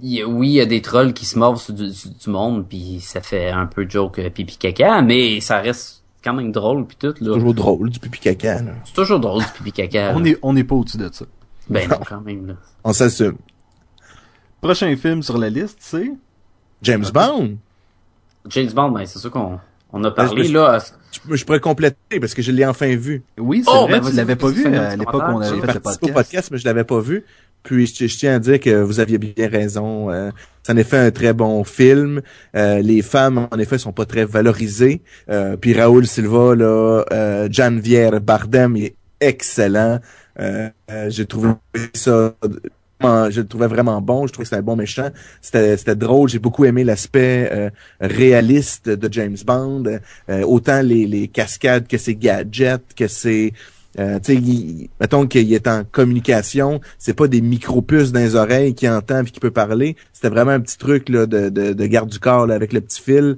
il 0.00 0.12
y 0.12 0.20
a- 0.22 0.26
oui, 0.26 0.48
il 0.48 0.52
y 0.54 0.60
a 0.60 0.66
des 0.66 0.82
trolls 0.82 1.12
qui 1.12 1.24
se 1.24 1.38
mordent 1.38 1.58
sur 1.58 1.74
du, 1.74 1.92
sur 1.92 2.10
du 2.10 2.30
monde, 2.30 2.66
puis 2.68 3.00
ça 3.00 3.20
fait 3.20 3.50
un 3.50 3.66
peu 3.66 3.88
joke 3.88 4.18
euh, 4.18 4.30
pipi 4.30 4.56
caca, 4.56 5.02
mais 5.02 5.40
ça 5.40 5.58
reste 5.58 6.02
quand 6.24 6.34
même 6.34 6.52
drôle 6.52 6.86
puis 6.86 6.96
tout 6.98 7.14
là. 7.20 7.34
Toujours 7.34 7.54
drôle, 7.54 7.90
du 7.90 7.98
pipi 7.98 8.18
caca, 8.20 8.62
là. 8.62 8.72
C'est 8.84 8.94
toujours 8.94 9.20
drôle 9.20 9.42
du 9.42 9.48
pipi 9.56 9.72
caca. 9.72 10.12
On 10.14 10.24
est, 10.24 10.38
on 10.42 10.52
n'est 10.52 10.64
pas 10.64 10.74
au-dessus 10.76 10.98
de 10.98 11.08
ça. 11.12 11.24
Ben 11.70 11.88
non, 11.88 11.98
quand 12.06 12.20
même 12.20 12.46
là. 12.46 12.54
On 12.84 12.92
s'assume. 12.92 13.36
Prochain 14.60 14.94
film 14.96 15.22
sur 15.22 15.38
la 15.38 15.50
liste, 15.50 15.78
c'est... 15.80 16.12
James 16.82 17.04
Bond. 17.12 17.56
James 18.48 18.70
Bond, 18.74 18.90
ben 18.90 19.06
c'est 19.06 19.18
sûr 19.18 19.30
qu'on 19.30 19.58
on 19.92 20.04
a 20.04 20.10
Ben, 20.10 20.14
parlé 20.14 20.44
je- 20.44 20.52
là. 20.52 20.78
Je, 21.28 21.36
je 21.36 21.44
pourrais 21.44 21.60
compléter 21.60 22.18
parce 22.20 22.32
que 22.34 22.42
je 22.42 22.50
l'ai 22.52 22.64
enfin 22.64 22.96
vu. 22.96 23.22
Oui, 23.38 23.62
c'est 23.64 23.70
Oh, 23.72 23.86
vrai, 23.86 24.00
ben, 24.00 24.08
tu 24.10 24.16
l'avais 24.16 24.36
pas 24.36 24.48
vu 24.48 24.66
un 24.66 24.72
à 24.72 24.96
l'époque 24.96 25.22
où 25.28 25.32
on 25.32 25.40
avait 25.40 25.60
fait 25.60 25.74
le 25.74 25.80
participé 25.80 26.06
au 26.10 26.14
podcast. 26.14 26.14
podcast, 26.14 26.48
mais 26.50 26.58
je 26.58 26.64
l'avais 26.64 26.84
pas 26.84 27.00
vu. 27.00 27.24
Puis 27.62 27.86
je, 27.86 28.06
je 28.08 28.16
tiens 28.18 28.34
à 28.36 28.38
dire 28.40 28.58
que 28.58 28.80
vous 28.82 28.98
aviez 28.98 29.18
bien 29.18 29.48
raison. 29.48 30.10
Euh, 30.10 30.30
ça 30.64 30.72
en 30.72 30.76
est 30.76 30.82
fait 30.84 30.98
un 30.98 31.10
très 31.12 31.32
bon 31.32 31.62
film. 31.62 32.20
Euh, 32.56 32.80
les 32.80 33.02
femmes, 33.02 33.46
en 33.52 33.58
effet, 33.58 33.78
sont 33.78 33.92
pas 33.92 34.04
très 34.06 34.24
valorisées. 34.24 35.02
Euh, 35.30 35.56
puis 35.56 35.72
Raoul 35.78 36.06
Silva, 36.06 36.54
là, 36.56 37.04
euh, 37.12 37.48
Janvier 37.50 38.10
Bardem, 38.20 38.76
il 38.76 38.84
est 38.86 38.96
excellent. 39.20 40.00
Euh, 40.40 40.70
euh, 40.90 41.10
J'ai 41.10 41.26
trouvé 41.26 41.50
ça 41.94 42.34
je 43.02 43.40
le 43.40 43.46
trouvais 43.46 43.66
vraiment 43.66 44.00
bon. 44.00 44.26
Je 44.26 44.32
trouvais 44.32 44.44
que 44.44 44.48
c'était 44.48 44.60
un 44.60 44.64
bon 44.64 44.76
méchant. 44.76 45.10
C'était, 45.40 45.96
drôle. 45.96 46.28
J'ai 46.28 46.38
beaucoup 46.38 46.64
aimé 46.64 46.84
l'aspect 46.84 47.48
euh, 47.52 47.70
réaliste 48.00 48.88
de 48.88 49.12
James 49.12 49.36
Bond. 49.44 49.84
Euh, 50.28 50.42
autant 50.42 50.82
les, 50.82 51.06
les 51.06 51.28
cascades 51.28 51.86
que 51.86 51.98
ses 51.98 52.16
gadgets, 52.16 52.94
que 52.96 53.08
ses... 53.08 53.52
Euh, 53.98 54.18
sais, 54.22 54.40
mettons 55.00 55.26
qu'il 55.26 55.52
est 55.52 55.68
en 55.68 55.84
communication, 55.84 56.80
c'est 56.98 57.12
pas 57.12 57.28
des 57.28 57.42
micro-puces 57.42 58.10
dans 58.10 58.20
les 58.20 58.36
oreilles 58.36 58.74
qui 58.74 58.88
entend 58.88 59.22
et 59.22 59.30
qui 59.30 59.38
peut 59.38 59.50
parler. 59.50 59.96
C'était 60.14 60.30
vraiment 60.30 60.52
un 60.52 60.60
petit 60.60 60.78
truc 60.78 61.10
là, 61.10 61.26
de, 61.26 61.50
de, 61.50 61.74
de 61.74 61.86
garde 61.86 62.08
du 62.08 62.18
corps 62.18 62.46
là, 62.46 62.54
avec 62.54 62.72
le 62.72 62.80
petit 62.80 63.02
fil. 63.02 63.36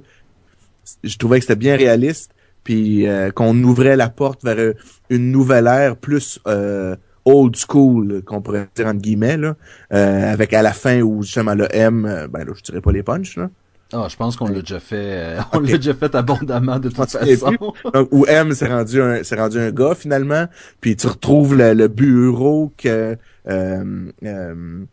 Je 1.03 1.17
trouvais 1.17 1.39
que 1.39 1.45
c'était 1.45 1.57
bien 1.57 1.75
réaliste. 1.75 2.31
Puis 2.65 3.07
euh, 3.07 3.31
qu'on 3.31 3.55
ouvrait 3.63 3.95
la 3.95 4.09
porte 4.09 4.43
vers 4.43 4.73
une 5.09 5.31
nouvelle 5.31 5.67
ère 5.67 5.95
plus 5.95 6.39
euh, 6.47 6.95
old 7.25 7.55
school, 7.55 8.21
qu'on 8.23 8.41
pourrait 8.41 8.67
dire 8.75 8.87
entre 8.87 9.01
guillemets, 9.01 9.37
là, 9.37 9.55
euh, 9.93 10.31
avec 10.31 10.53
à 10.53 10.61
la 10.61 10.73
fin 10.73 11.01
où 11.01 11.23
justement 11.23 11.55
le 11.55 11.67
M, 11.75 12.05
euh, 12.05 12.27
ben 12.27 12.45
là, 12.45 12.53
je 12.55 12.61
dirais 12.61 12.81
pas 12.81 12.91
les 12.91 13.03
punchs, 13.03 13.35
là. 13.37 13.49
Ah, 13.93 14.07
je 14.09 14.15
pense 14.15 14.35
qu'on 14.35 14.47
l'a 14.47 14.61
déjà 14.61 14.79
fait, 14.79 14.95
euh, 14.95 15.39
on 15.53 15.59
l'a 15.59 15.77
déjà 15.77 15.93
fait 15.93 16.13
abondamment 16.15 16.79
de 16.79 16.89
toute 16.89 17.09
façon. 17.11 17.51
Donc, 17.93 18.07
où 18.11 18.25
M 18.25 18.53
s'est 18.53 18.67
rendu 18.67 19.01
un, 19.01 19.23
s'est 19.23 19.35
rendu 19.35 19.59
un 19.59 19.71
gars 19.71 19.95
finalement, 19.95 20.47
puis 20.81 20.95
tu 20.95 21.07
retrouves 21.07 21.55
le, 21.55 21.73
le 21.73 21.87
bureau 21.87 22.73
que 22.77 23.15
euh, 23.47 24.11
euh, 24.23 24.85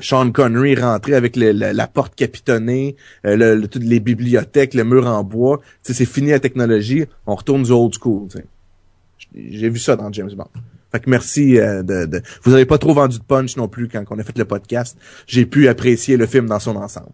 Sean 0.00 0.32
Connery 0.32 0.74
rentrait 0.74 1.14
avec 1.14 1.36
le, 1.36 1.52
la 1.52 1.86
porte 1.86 2.14
capitonnée, 2.14 2.96
le, 3.24 3.64
toutes 3.66 3.84
les 3.84 4.00
bibliothèques, 4.00 4.74
le 4.74 4.84
mur 4.84 5.06
en 5.06 5.22
bois. 5.22 5.60
Tu 5.82 5.92
sais, 5.92 5.94
c'est 5.94 6.04
fini 6.04 6.30
la 6.30 6.40
technologie, 6.40 7.06
on 7.26 7.36
retourne 7.36 7.62
du 7.62 7.70
old 7.70 7.94
school. 7.94 8.28
Tu 8.28 8.38
sais. 8.38 8.44
J'ai 9.34 9.68
vu 9.70 9.78
ça 9.78 9.96
dans 9.96 10.12
James 10.12 10.32
Bond. 10.34 10.48
Fait 10.96 11.04
que 11.04 11.10
merci 11.10 11.58
euh, 11.58 11.82
de, 11.82 12.06
de, 12.06 12.22
Vous 12.42 12.54
avez 12.54 12.64
pas 12.64 12.78
trop 12.78 12.94
vendu 12.94 13.18
de 13.18 13.22
punch 13.22 13.58
non 13.58 13.68
plus 13.68 13.86
quand 13.86 14.02
on 14.08 14.18
a 14.18 14.22
fait 14.22 14.38
le 14.38 14.46
podcast. 14.46 14.96
J'ai 15.26 15.44
pu 15.44 15.68
apprécier 15.68 16.16
le 16.16 16.24
film 16.24 16.46
dans 16.46 16.58
son 16.58 16.74
ensemble. 16.76 17.10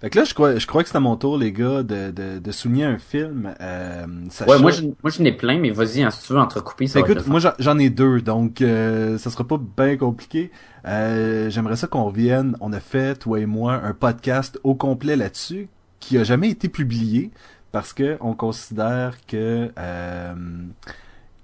Fait 0.00 0.08
que 0.08 0.18
là, 0.18 0.24
je 0.24 0.32
crois, 0.32 0.56
je 0.58 0.66
crois 0.66 0.82
que 0.82 0.88
c'est 0.88 0.96
à 0.96 1.00
mon 1.00 1.14
tour, 1.16 1.36
les 1.36 1.52
gars, 1.52 1.82
de, 1.82 2.10
de, 2.10 2.38
de 2.38 2.52
souligner 2.52 2.84
un 2.86 2.96
film. 2.96 3.54
Euh, 3.60 4.06
Ouais, 4.48 4.58
moi, 4.58 4.70
je, 4.70 4.84
moi, 4.84 5.10
je 5.14 5.22
n'ai 5.22 5.32
plein, 5.32 5.58
mais 5.58 5.70
vas-y, 5.72 6.02
hein, 6.02 6.10
si 6.10 6.26
tu 6.26 6.32
veux 6.32 6.38
entrecouper, 6.38 6.86
ça 6.86 7.00
Écoute, 7.00 7.26
moi, 7.26 7.38
j'en 7.58 7.78
ai 7.78 7.90
deux, 7.90 8.22
donc 8.22 8.62
euh, 8.62 9.18
ça 9.18 9.28
sera 9.28 9.44
pas 9.44 9.60
bien 9.76 9.98
compliqué. 9.98 10.50
Euh, 10.86 11.50
J'aimerais 11.50 11.76
ça 11.76 11.86
qu'on 11.86 12.04
revienne. 12.04 12.56
On 12.62 12.72
a 12.72 12.80
fait, 12.80 13.16
toi 13.16 13.38
et 13.40 13.46
moi, 13.46 13.74
un 13.74 13.92
podcast 13.92 14.58
au 14.64 14.74
complet 14.74 15.16
là-dessus, 15.16 15.68
qui 16.00 16.16
a 16.16 16.24
jamais 16.24 16.48
été 16.48 16.70
publié, 16.70 17.30
parce 17.72 17.92
que 17.92 18.16
on 18.20 18.32
considère 18.32 19.18
que 19.26 19.70
euh, 19.78 20.34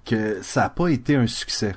que 0.09 0.39
ça 0.43 0.65
a 0.65 0.69
pas 0.71 0.89
été 0.89 1.17
un 1.17 1.27
succès. 1.27 1.75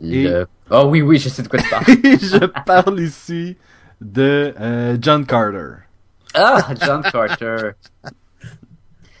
Le... 0.00 0.46
Oh 0.70 0.84
oui, 0.88 1.02
oui, 1.02 1.18
je 1.18 1.28
sais 1.28 1.42
de 1.42 1.48
quoi 1.48 1.58
tu 1.58 1.68
parles. 1.68 1.84
je 1.86 2.46
parle 2.62 3.00
ici 3.00 3.56
de 4.00 4.54
euh, 4.60 4.96
John 5.00 5.24
Carter. 5.24 5.82
Ah, 6.34 6.68
John 6.80 7.02
Carter. 7.02 7.70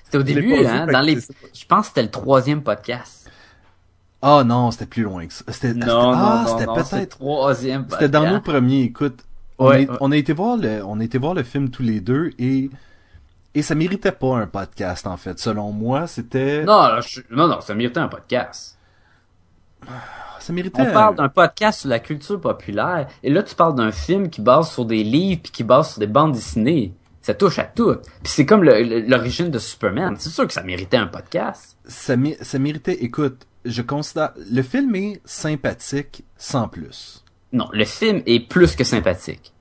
C'était 0.04 0.18
au 0.18 0.22
début, 0.22 0.64
hein, 0.64 0.86
dans 0.86 1.00
les... 1.00 1.16
Je 1.16 1.64
pense 1.66 1.80
que 1.80 1.88
c'était 1.88 2.02
le 2.02 2.10
troisième 2.10 2.62
podcast. 2.62 3.30
Ah 4.20 4.38
oh, 4.40 4.44
non, 4.44 4.70
c'était 4.70 4.86
plus 4.86 5.02
loin 5.04 5.26
que 5.26 5.32
ça. 5.32 5.44
C'était, 5.48 5.74
non, 5.74 6.12
ah, 6.14 6.44
c'était 6.48 6.66
peut-être 6.66 7.18
troisième. 7.18 7.86
C'était 7.90 8.08
dans 8.08 8.28
nos 8.28 8.40
premiers. 8.40 8.82
Écoute, 8.82 9.24
on, 9.58 9.68
ouais, 9.68 9.88
on, 10.00 10.10
a 10.10 10.16
été 10.16 10.32
voir 10.32 10.56
le, 10.56 10.82
on 10.84 11.00
a 11.00 11.04
été 11.04 11.18
voir 11.18 11.34
le 11.34 11.44
film 11.44 11.70
tous 11.70 11.82
les 11.82 12.00
deux 12.00 12.32
et 12.38 12.68
et 13.58 13.62
ça 13.62 13.74
méritait 13.74 14.12
pas 14.12 14.36
un 14.36 14.46
podcast, 14.46 15.06
en 15.06 15.16
fait. 15.16 15.38
Selon 15.38 15.72
moi, 15.72 16.06
c'était... 16.06 16.64
Non, 16.64 17.00
je... 17.00 17.20
non, 17.30 17.48
non, 17.48 17.60
ça 17.60 17.74
méritait 17.74 18.00
un 18.00 18.08
podcast. 18.08 18.78
Ça 20.38 20.52
méritait... 20.52 20.82
On 20.82 20.92
parle 20.92 21.16
d'un 21.16 21.28
podcast 21.28 21.80
sur 21.80 21.88
la 21.88 21.98
culture 21.98 22.40
populaire, 22.40 23.08
et 23.22 23.30
là, 23.30 23.42
tu 23.42 23.54
parles 23.54 23.74
d'un 23.74 23.90
film 23.90 24.30
qui 24.30 24.40
base 24.40 24.70
sur 24.70 24.84
des 24.84 25.02
livres, 25.02 25.40
puis 25.42 25.52
qui 25.52 25.64
base 25.64 25.90
sur 25.92 26.00
des 26.00 26.06
bandes 26.06 26.32
dessinées. 26.32 26.92
Ça 27.20 27.34
touche 27.34 27.58
à 27.58 27.64
tout. 27.64 27.96
Puis 28.22 28.32
c'est 28.32 28.46
comme 28.46 28.62
l'origine 28.62 29.50
de 29.50 29.58
Superman. 29.58 30.14
C'est 30.18 30.30
sûr 30.30 30.46
que 30.46 30.52
ça 30.52 30.62
méritait 30.62 30.96
un 30.96 31.08
podcast. 31.08 31.76
Ça, 31.84 32.14
ça 32.40 32.58
méritait... 32.58 33.02
Écoute, 33.02 33.46
je 33.64 33.82
considère... 33.82 34.32
Le 34.50 34.62
film 34.62 34.94
est 34.94 35.20
sympathique, 35.24 36.24
sans 36.36 36.68
plus. 36.68 37.24
Non, 37.52 37.68
le 37.72 37.84
film 37.84 38.22
est 38.24 38.48
plus 38.48 38.76
que 38.76 38.84
sympathique. 38.84 39.52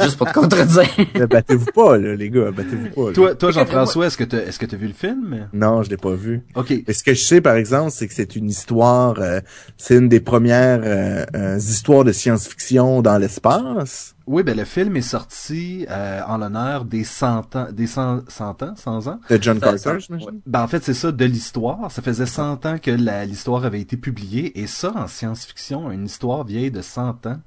Juste 0.00 0.16
pour 0.16 0.28
te 0.28 0.32
contredire. 0.32 0.88
battez-vous 1.30 1.72
pas, 1.74 1.98
là, 1.98 2.14
les 2.14 2.30
gars, 2.30 2.50
battez-vous 2.50 2.90
pas. 2.90 3.08
Là. 3.08 3.12
Toi, 3.12 3.34
toi 3.34 3.50
Jean-François, 3.50 4.06
est-ce 4.06 4.16
que 4.16 4.24
tu 4.24 4.36
est-ce 4.36 4.58
que 4.58 4.66
t'as 4.66 4.76
vu 4.76 4.88
le 4.88 4.94
film? 4.94 5.48
Non, 5.52 5.82
je 5.82 5.90
l'ai 5.90 5.96
pas 5.96 6.14
vu. 6.14 6.42
Ok. 6.54 6.74
Mais 6.86 6.92
ce 6.92 7.02
que 7.02 7.14
je 7.14 7.22
sais, 7.22 7.40
par 7.40 7.56
exemple, 7.56 7.90
c'est 7.90 8.08
que 8.08 8.14
c'est 8.14 8.36
une 8.36 8.48
histoire, 8.48 9.16
euh, 9.18 9.40
c'est 9.76 9.96
une 9.96 10.08
des 10.08 10.20
premières 10.20 10.80
euh, 10.82 11.24
euh, 11.34 11.56
histoires 11.58 12.04
de 12.04 12.12
science-fiction 12.12 13.02
dans 13.02 13.18
l'espace. 13.18 14.16
Oui, 14.26 14.42
ben 14.42 14.56
le 14.56 14.64
film 14.64 14.96
est 14.96 15.02
sorti 15.02 15.86
euh, 15.88 16.20
en 16.26 16.38
l'honneur 16.38 16.84
des 16.84 17.04
100 17.04 17.54
ans, 17.54 17.68
des 17.70 17.86
100, 17.86 18.24
100 18.28 18.62
ans, 18.64 18.74
100 18.74 19.06
ans? 19.06 19.20
De 19.30 19.38
John 19.40 19.60
Carter, 19.60 20.00
j'imagine? 20.00 20.40
Ben 20.46 20.62
en 20.62 20.68
fait, 20.68 20.82
c'est 20.82 20.94
ça, 20.94 21.12
de 21.12 21.24
l'histoire. 21.24 21.92
Ça 21.92 22.02
faisait 22.02 22.26
100 22.26 22.66
ans 22.66 22.78
que 22.82 22.90
l'histoire 23.24 23.64
avait 23.64 23.80
été 23.80 23.96
publiée, 23.96 24.58
et 24.60 24.66
ça, 24.66 24.92
en 24.96 25.06
science-fiction, 25.06 25.92
une 25.92 26.06
histoire 26.06 26.44
vieille 26.44 26.72
de 26.72 26.82
100 26.82 27.26
ans, 27.26 27.40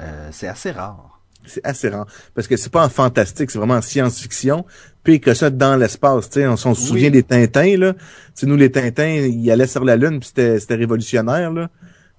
euh, 0.00 0.28
c'est 0.32 0.48
assez 0.48 0.70
rare. 0.70 1.20
C'est 1.46 1.64
assez 1.64 1.88
rare. 1.88 2.06
Parce 2.34 2.46
que 2.46 2.56
c'est 2.56 2.70
pas 2.70 2.84
en 2.84 2.88
fantastique, 2.88 3.50
c'est 3.50 3.58
vraiment 3.58 3.74
en 3.74 3.82
science-fiction. 3.82 4.64
Puis 5.02 5.20
que 5.20 5.34
ça 5.34 5.50
dans 5.50 5.76
l'espace, 5.76 6.30
tu 6.30 6.40
sais, 6.40 6.46
on 6.46 6.56
s'en 6.56 6.74
souvient 6.74 7.10
des 7.10 7.22
Tintins, 7.22 7.76
là. 7.76 7.94
Tu 8.36 8.46
nous, 8.46 8.56
les 8.56 8.70
Tintins, 8.70 9.08
ils 9.08 9.50
allaient 9.50 9.66
sur 9.66 9.84
la 9.84 9.96
Lune, 9.96 10.20
puis 10.20 10.30
c'était 10.34 10.74
révolutionnaire, 10.74 11.52
là. 11.52 11.68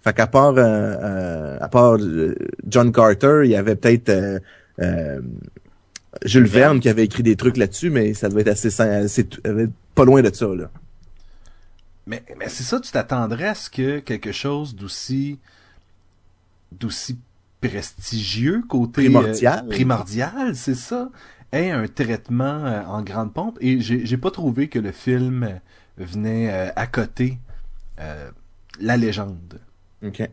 Fait 0.04 0.14
qu'à 0.14 0.28
part, 0.28 0.56
euh, 0.58 0.58
euh, 0.58 1.58
à 1.62 1.70
part 1.70 1.96
euh, 1.96 2.36
John 2.68 2.92
Carter, 2.92 3.42
il 3.46 3.52
y 3.52 3.56
avait 3.56 3.78
peut-être 3.78 4.42
euh, 4.82 5.22
Jules 6.26 6.46
Verne 6.46 6.82
qui 6.82 6.90
avait 6.90 7.06
écrit 7.06 7.24
des 7.24 7.38
trucs 7.38 7.56
là-dessus, 7.56 7.90
mais 7.90 8.14
ça 8.14 8.28
devait 8.28 8.42
être 8.42 8.50
assez, 8.50 8.82
assez 8.82 9.28
pas 9.96 10.04
loin 10.04 10.22
de 10.22 10.34
ça, 10.34 10.48
là. 10.48 10.70
Mais, 12.06 12.22
mais 12.38 12.50
c'est 12.50 12.64
ça, 12.64 12.82
tu 12.82 12.92
t'attendrais 12.92 13.48
à 13.48 13.56
ce 13.56 13.70
que 13.70 14.00
quelque 14.00 14.34
chose 14.34 14.76
d'aussi 14.76 15.40
d'aussi 16.72 17.18
prestigieux 17.68 18.64
côté 18.68 19.04
primordial, 19.04 19.64
euh, 19.66 19.70
primordial 19.70 20.56
c'est 20.56 20.76
ça, 20.76 21.10
ait 21.52 21.72
un 21.72 21.88
traitement 21.88 22.66
euh, 22.66 22.82
en 22.88 23.02
grande 23.02 23.34
pompe. 23.34 23.58
Et 23.62 23.80
j'ai 23.80 24.18
pas 24.18 24.32
trouvé 24.32 24.68
que 24.68 24.80
le 24.80 24.92
film 24.92 25.60
venait 25.98 26.52
euh, 26.52 26.70
à 26.76 26.88
côté 26.88 27.40
la 28.80 28.98
légende. 28.98 29.60
Ok. 30.06 30.30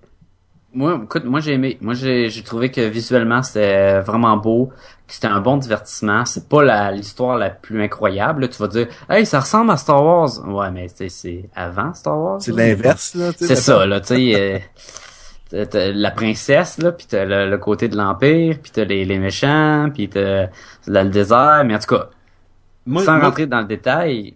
Moi, 0.72 1.00
écoute, 1.02 1.24
moi 1.24 1.40
j'ai 1.40 1.54
aimé. 1.54 1.78
Moi 1.80 1.94
j'ai 1.94 2.42
trouvé 2.44 2.70
que 2.70 2.80
visuellement 2.80 3.42
c'était 3.42 4.00
vraiment 4.00 4.36
beau, 4.36 4.72
que 5.06 5.14
c'était 5.14 5.26
un 5.26 5.40
bon 5.40 5.56
divertissement. 5.56 6.24
C'est 6.24 6.48
pas 6.48 6.90
l'histoire 6.92 7.36
la, 7.36 7.50
plus 7.50 7.82
incroyable. 7.82 8.48
tu 8.48 8.58
vas 8.58 8.68
dire, 8.68 8.88
hey, 9.08 9.26
ça 9.26 9.40
ressemble 9.40 9.72
à 9.72 9.76
Star 9.76 10.02
Wars. 10.04 10.30
Ouais, 10.48 10.70
mais 10.70 10.88
c'est 10.88 11.50
avant 11.54 11.92
Star 11.92 12.18
Wars. 12.18 12.40
C'est 12.40 12.52
l'inverse 12.52 13.14
là. 13.14 13.32
C'est 13.36 13.56
ça 13.56 13.84
là, 13.86 14.00
tu 14.00 14.14
sais. 14.14 14.62
La 15.52 16.10
princesse 16.10 16.78
là 16.78 16.92
puis 16.92 17.06
t'as 17.08 17.24
le, 17.24 17.58
côté 17.58 17.88
de 17.88 17.96
l'empire 17.96 18.58
puis 18.62 18.70
t'as 18.72 18.84
les, 18.84 19.04
les 19.04 19.18
méchants 19.18 19.90
puis 19.92 20.08
t'as 20.08 20.48
le 20.86 21.08
désert 21.08 21.62
mais 21.64 21.74
en 21.74 21.78
tout 21.78 21.94
cas 21.96 22.10
sans 23.04 23.20
rentrer 23.20 23.46
dans 23.46 23.60
le 23.60 23.66
détail 23.66 24.34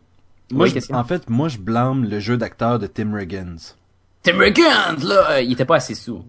moi 0.53 0.67
en 0.93 1.05
fait 1.05 1.29
moi 1.31 1.49
je 1.49 1.59
blâme 1.59 2.05
le 2.05 2.19
jeu 2.19 2.37
d'acteur 2.37 2.79
de 2.79 2.87
Tim 2.87 3.15
Riggins. 3.15 3.75
Tim 4.23 4.39
Riggins 4.39 4.97
là 5.03 5.41
il 5.41 5.53
était 5.53 5.65
pas 5.65 5.77
assez 5.77 5.95
sous 5.95 6.25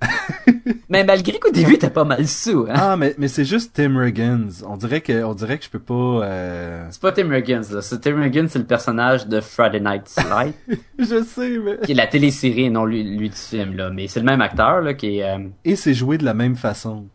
mais 0.88 1.04
malgré 1.04 1.38
qu'au 1.38 1.50
début 1.50 1.78
t'as 1.78 1.90
pas 1.90 2.04
mal 2.04 2.26
sous 2.26 2.66
hein? 2.68 2.74
ah 2.74 2.96
mais 2.96 3.14
mais 3.18 3.28
c'est 3.28 3.44
juste 3.44 3.72
Tim 3.74 3.98
Riggins 3.98 4.48
on 4.66 4.76
dirait 4.76 5.00
que 5.00 5.24
on 5.24 5.34
dirait 5.34 5.58
que 5.58 5.64
je 5.64 5.70
peux 5.70 5.78
pas 5.78 6.24
euh... 6.24 6.86
c'est 6.90 7.00
pas 7.00 7.12
Tim 7.12 7.28
Riggins 7.28 7.62
là 7.72 7.82
c'est 7.82 8.00
Tim 8.00 8.20
Riggins 8.20 8.46
c'est 8.48 8.58
le 8.58 8.64
personnage 8.64 9.26
de 9.26 9.40
Friday 9.40 9.80
Night 9.80 10.14
Light 10.28 10.54
je 10.98 11.22
sais 11.22 11.58
mais 11.58 11.78
qui 11.84 11.92
est 11.92 11.94
la 11.96 12.06
télésérie 12.06 12.70
non 12.70 12.84
lui 12.84 13.02
lui 13.02 13.30
du 13.30 13.36
film 13.36 13.76
là 13.76 13.90
mais 13.90 14.08
c'est 14.08 14.20
le 14.20 14.26
même 14.26 14.40
acteur 14.40 14.80
là 14.80 14.94
qui 14.94 15.18
est 15.18 15.24
euh... 15.24 15.48
et 15.64 15.76
c'est 15.76 15.94
joué 15.94 16.18
de 16.18 16.24
la 16.24 16.34
même 16.34 16.56
façon 16.56 17.06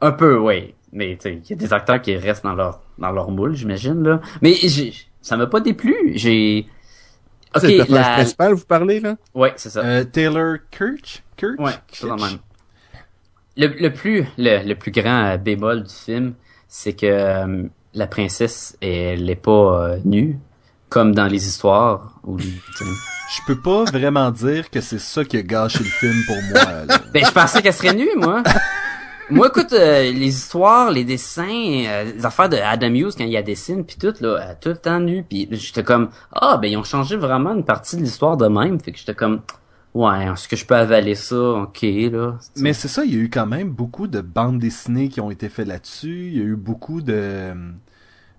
un 0.00 0.12
peu 0.12 0.38
oui 0.38 0.74
mais 0.92 1.18
tu 1.20 1.28
il 1.30 1.50
y 1.50 1.52
a 1.52 1.56
des 1.56 1.72
acteurs 1.72 2.00
qui 2.00 2.16
restent 2.16 2.44
dans 2.44 2.54
leur 2.54 2.80
dans 2.98 3.12
leur 3.12 3.30
moule 3.30 3.54
j'imagine 3.54 4.02
là 4.02 4.20
mais 4.42 4.54
j'ai 4.54 4.92
ça 5.22 5.36
m'a 5.36 5.46
pas 5.46 5.60
déplu 5.60 6.12
j'ai 6.14 6.66
Ok, 7.56 7.62
c'est 7.62 7.70
le 7.70 7.76
personnage 7.78 8.06
la... 8.06 8.12
principal, 8.12 8.52
vous 8.52 8.64
parlez, 8.66 9.00
là? 9.00 9.16
Ouais, 9.34 9.52
c'est 9.56 9.70
ça. 9.70 9.80
Euh, 9.80 10.04
Taylor 10.04 10.56
Kirch? 10.70 11.22
Kirch? 11.36 11.58
Ouais, 11.58 11.72
c'est 11.90 12.06
même. 12.06 12.38
Le, 13.56 13.68
le 13.68 13.92
plus, 13.92 14.26
le, 14.36 14.66
le 14.66 14.74
plus 14.74 14.90
grand 14.90 15.26
euh, 15.26 15.36
bémol 15.36 15.84
du 15.84 15.94
film, 15.94 16.34
c'est 16.68 16.92
que 16.92 17.06
euh, 17.06 17.62
la 17.94 18.06
princesse, 18.06 18.76
elle 18.80 19.28
est 19.30 19.34
pas 19.34 19.50
euh, 19.90 19.98
nue, 20.04 20.38
comme 20.88 21.14
dans 21.14 21.26
les 21.26 21.46
histoires. 21.46 22.20
Où, 22.24 22.38
je 22.38 23.40
peux 23.46 23.58
pas 23.60 23.84
vraiment 23.84 24.30
dire 24.30 24.70
que 24.70 24.80
c'est 24.80 25.00
ça 25.00 25.24
qui 25.24 25.36
a 25.38 25.42
gâché 25.42 25.80
le 25.80 25.84
film 25.84 26.22
pour 26.26 26.36
moi. 26.50 26.72
Là. 26.86 26.98
Ben, 27.12 27.24
je 27.24 27.32
pensais 27.32 27.62
qu'elle 27.62 27.72
serait 27.72 27.94
nue, 27.94 28.10
moi. 28.16 28.42
Moi, 29.28 29.48
écoute, 29.48 29.72
euh, 29.72 30.02
les 30.02 30.28
histoires, 30.28 30.92
les 30.92 31.02
dessins, 31.02 31.84
euh, 31.88 32.12
les 32.14 32.24
affaires 32.24 32.48
de 32.48 32.56
Adam 32.56 32.94
Hughes 32.94 33.14
quand 33.18 33.24
il 33.24 33.30
y 33.30 33.36
a 33.36 33.42
dessine 33.42 33.84
puis 33.84 33.96
tout 33.96 34.14
là, 34.20 34.28
euh, 34.28 34.54
tout 34.60 34.68
le 34.68 34.76
temps 34.76 35.00
nu, 35.00 35.24
puis 35.24 35.48
j'étais 35.50 35.82
comme 35.82 36.10
ah 36.32 36.58
ben 36.58 36.70
ils 36.70 36.76
ont 36.76 36.84
changé 36.84 37.16
vraiment 37.16 37.52
une 37.52 37.64
partie 37.64 37.96
de 37.96 38.02
l'histoire 38.02 38.36
de 38.36 38.46
même, 38.46 38.78
fait 38.78 38.92
que 38.92 38.98
j'étais 38.98 39.16
comme 39.16 39.40
Ouais, 39.96 40.26
est-ce 40.26 40.46
que 40.46 40.56
je 40.56 40.66
peux 40.66 40.76
avaler 40.76 41.14
ça? 41.14 41.36
Ok, 41.36 41.80
là. 41.80 42.36
Mais 42.56 42.74
c'est 42.74 42.86
ça, 42.86 43.02
il 43.06 43.14
y 43.14 43.16
a 43.16 43.22
eu 43.22 43.30
quand 43.30 43.46
même 43.46 43.70
beaucoup 43.70 44.08
de 44.08 44.20
bandes 44.20 44.58
dessinées 44.58 45.08
qui 45.08 45.22
ont 45.22 45.30
été 45.30 45.48
faites 45.48 45.66
là-dessus. 45.66 46.26
Il 46.26 46.36
y 46.36 46.40
a 46.42 46.44
eu 46.44 46.54
beaucoup 46.54 47.00
de 47.00 47.54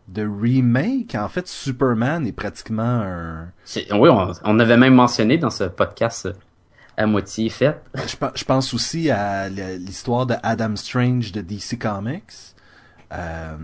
de 0.08 0.22
remake. 0.22 1.16
En 1.16 1.28
fait, 1.30 1.48
Superman 1.48 2.28
est 2.28 2.32
pratiquement 2.32 2.84
un. 2.84 3.48
Oui, 3.92 4.08
on, 4.08 4.32
on, 4.44 4.60
avait 4.60 4.78
même 4.78 4.94
mentionné 4.94 5.40
dans 5.40 5.50
ce 5.50 5.64
podcast 5.64 6.30
à 6.96 7.08
moitié 7.08 7.50
fait. 7.50 7.82
je, 7.96 8.16
je 8.36 8.44
pense 8.44 8.76
aussi 8.76 9.10
à 9.10 9.50
l'histoire 9.50 10.28
de 10.28 10.36
Adam 10.44 10.76
Strange 10.76 11.32
de 11.32 11.42
DC 11.42 11.80
Comics. 11.80 12.54
Euh, 13.14 13.58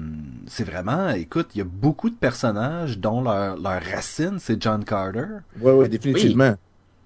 c'est 0.47 0.63
vraiment, 0.63 1.09
écoute, 1.09 1.49
il 1.53 1.59
y 1.59 1.61
a 1.61 1.65
beaucoup 1.65 2.09
de 2.09 2.15
personnages 2.15 2.97
dont 2.97 3.21
leur, 3.21 3.55
leur 3.57 3.83
racine, 3.83 4.37
c'est 4.39 4.59
John 4.59 4.83
Carter. 4.83 5.27
Ouais, 5.61 5.73
ouais, 5.73 5.89
définitivement. 5.89 6.55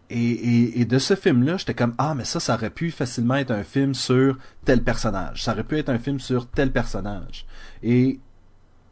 Et, 0.10 0.16
et, 0.16 0.82
et, 0.82 0.86
de 0.86 1.00
ce 1.00 1.16
film-là, 1.16 1.58
j'étais 1.58 1.74
comme 1.74 1.94
ah 1.98 2.16
mais 2.16 2.24
ça, 2.24 2.40
ça 2.40 2.56
aurait 2.56 2.70
pu 2.70 2.92
facilement 2.92 3.36
être 3.36 3.52
un 3.52 3.64
film 3.64 3.94
sur 3.94 4.38
tel 4.64 4.82
personnage. 4.82 5.44
Ça 5.44 5.52
aurait 5.52 5.66
pu 5.66 5.78
être 5.78 5.90
un 5.90 6.00
film 6.00 6.20
sur 6.20 6.48
tel 6.48 6.72
personnage. 6.72 7.46
Et 7.84 8.20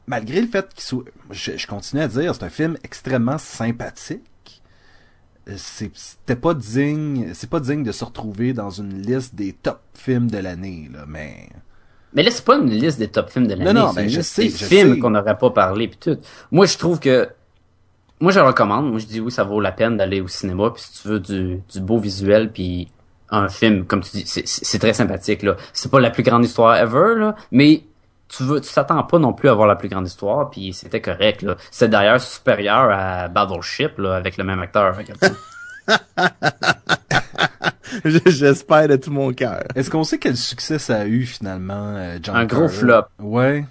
malgré 0.07 0.41
le 0.41 0.47
fait 0.47 0.73
qu'il 0.73 0.83
soit, 0.83 1.05
je, 1.31 1.57
je 1.57 1.67
continue 1.67 2.01
à 2.01 2.09
dire, 2.09 2.35
c'est 2.35 2.43
un 2.43 2.49
film 2.49 2.77
extrêmement 2.83 3.37
sympathique. 3.37 4.61
Euh, 5.47 5.55
c'était 5.57 6.35
pas 6.35 6.53
digne, 6.53 7.31
c'est 7.33 7.49
pas 7.49 7.59
digne 7.59 7.83
de 7.83 7.91
se 7.91 8.03
retrouver 8.03 8.53
dans 8.53 8.71
une 8.71 9.01
liste 9.01 9.35
des 9.35 9.53
top 9.53 9.81
films 9.93 10.29
de 10.29 10.39
l'année 10.39 10.89
là, 10.91 11.05
mais. 11.07 11.49
Mais 12.13 12.23
là, 12.23 12.31
c'est 12.31 12.45
pas 12.45 12.55
une 12.55 12.69
liste 12.69 12.97
des 12.97 13.09
top 13.09 13.29
films 13.29 13.47
de 13.47 13.53
l'année. 13.53 13.73
Non, 13.73 13.87
non, 13.87 13.93
mais 13.93 14.07
je 14.07 14.21
sais, 14.21 14.43
des 14.43 14.49
films 14.49 14.99
qu'on 14.99 15.09
n'aurait 15.09 15.37
pas 15.37 15.49
parlé 15.49 15.89
puis 15.89 15.97
tout. 15.99 16.17
Moi, 16.49 16.65
je 16.65 16.77
trouve 16.77 16.99
que 16.99 17.29
moi, 18.19 18.31
je 18.31 18.39
recommande. 18.39 18.89
Moi, 18.89 18.99
je 18.99 19.05
dis 19.05 19.19
oui, 19.19 19.31
ça 19.31 19.43
vaut 19.43 19.59
la 19.59 19.71
peine 19.71 19.97
d'aller 19.97 20.21
au 20.21 20.27
cinéma. 20.27 20.71
Puis 20.71 20.83
si 20.83 21.01
tu 21.01 21.07
veux 21.07 21.19
du, 21.19 21.61
du 21.71 21.79
beau 21.81 21.97
visuel, 21.97 22.51
puis 22.51 22.89
un 23.29 23.49
film, 23.49 23.85
comme 23.85 24.01
tu 24.01 24.17
dis, 24.17 24.23
c'est 24.25 24.79
très 24.79 24.93
sympathique. 24.93 25.43
là. 25.43 25.55
C'est 25.73 25.91
pas 25.91 25.99
la 25.99 26.09
plus 26.11 26.23
grande 26.23 26.45
histoire 26.45 26.75
ever, 26.77 27.15
là, 27.17 27.35
mais 27.51 27.83
tu 28.27 28.43
veux, 28.43 28.61
tu 28.61 28.73
t'attends 28.73 29.03
pas 29.03 29.19
non 29.19 29.33
plus 29.33 29.49
à 29.49 29.53
voir 29.53 29.67
la 29.67 29.75
plus 29.75 29.89
grande 29.89 30.07
histoire. 30.07 30.49
Puis 30.49 30.73
c'était 30.73 31.01
correct. 31.01 31.41
là. 31.41 31.55
C'est 31.71 31.89
d'ailleurs 31.89 32.21
supérieur 32.21 32.89
à 32.91 33.27
Battleship 33.27 33.97
là, 33.97 34.15
avec 34.15 34.37
le 34.37 34.43
même 34.43 34.59
acteur. 34.61 34.95
J'espère 38.05 38.87
de 38.87 38.95
tout 38.95 39.11
mon 39.11 39.31
cœur. 39.33 39.63
Est-ce 39.75 39.89
qu'on 39.89 40.03
sait 40.03 40.17
quel 40.17 40.35
succès 40.35 40.79
ça 40.79 40.97
a 40.97 41.05
eu 41.05 41.25
finalement, 41.25 41.93
euh, 41.95 42.17
John 42.21 42.35
Un 42.35 42.45
gros 42.45 42.67
flop. 42.67 43.03
Ouais. 43.19 43.65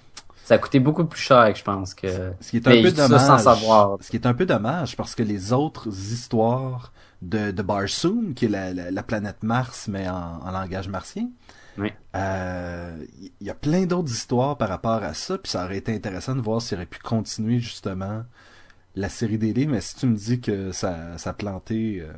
Ça 0.45 0.55
a 0.55 0.57
coûté 0.57 0.79
beaucoup 0.79 1.03
plus 1.05 1.19
cher, 1.19 1.53
je 1.55 1.63
pense 1.63 1.93
que. 1.93 2.07
Ce 2.39 2.51
qui 2.51 2.57
est 2.57 2.67
un 2.67 2.81
peu 2.81 2.91
dommage. 2.91 3.21
Sans 3.21 3.37
savoir. 3.39 3.97
Ce 3.99 4.09
qui 4.09 4.15
est 4.15 4.25
un 4.25 4.33
peu 4.33 4.45
dommage 4.45 4.95
parce 4.95 5.15
que 5.15 5.23
les 5.23 5.51
autres 5.51 5.87
histoires 5.87 6.93
de, 7.21 7.51
de 7.51 7.61
Barsoom, 7.61 8.33
qui 8.33 8.45
est 8.45 8.49
la, 8.49 8.71
la, 8.73 9.03
planète 9.03 9.41
Mars 9.41 9.87
mais 9.87 10.07
en, 10.07 10.41
en 10.45 10.51
langage 10.51 10.87
martien, 10.87 11.29
oui. 11.77 11.89
Euh, 12.15 12.95
il 13.41 13.47
y 13.47 13.49
a 13.49 13.53
plein 13.53 13.85
d'autres 13.85 14.11
histoires 14.11 14.57
par 14.57 14.69
rapport 14.69 15.03
à 15.03 15.13
ça, 15.13 15.37
puis 15.37 15.51
ça 15.51 15.65
aurait 15.65 15.77
été 15.77 15.93
intéressant 15.93 16.35
de 16.35 16.41
voir 16.41 16.61
s'il 16.61 16.77
aurait 16.77 16.85
pu 16.85 16.99
continuer 16.99 17.59
justement 17.59 18.23
la 18.95 19.09
série 19.09 19.37
livres, 19.37 19.71
mais 19.71 19.81
si 19.81 19.95
tu 19.95 20.05
me 20.05 20.15
dis 20.15 20.39
que 20.39 20.71
ça, 20.71 21.17
ça 21.17 21.31
a 21.31 21.33
planté. 21.33 22.01
Euh, 22.01 22.13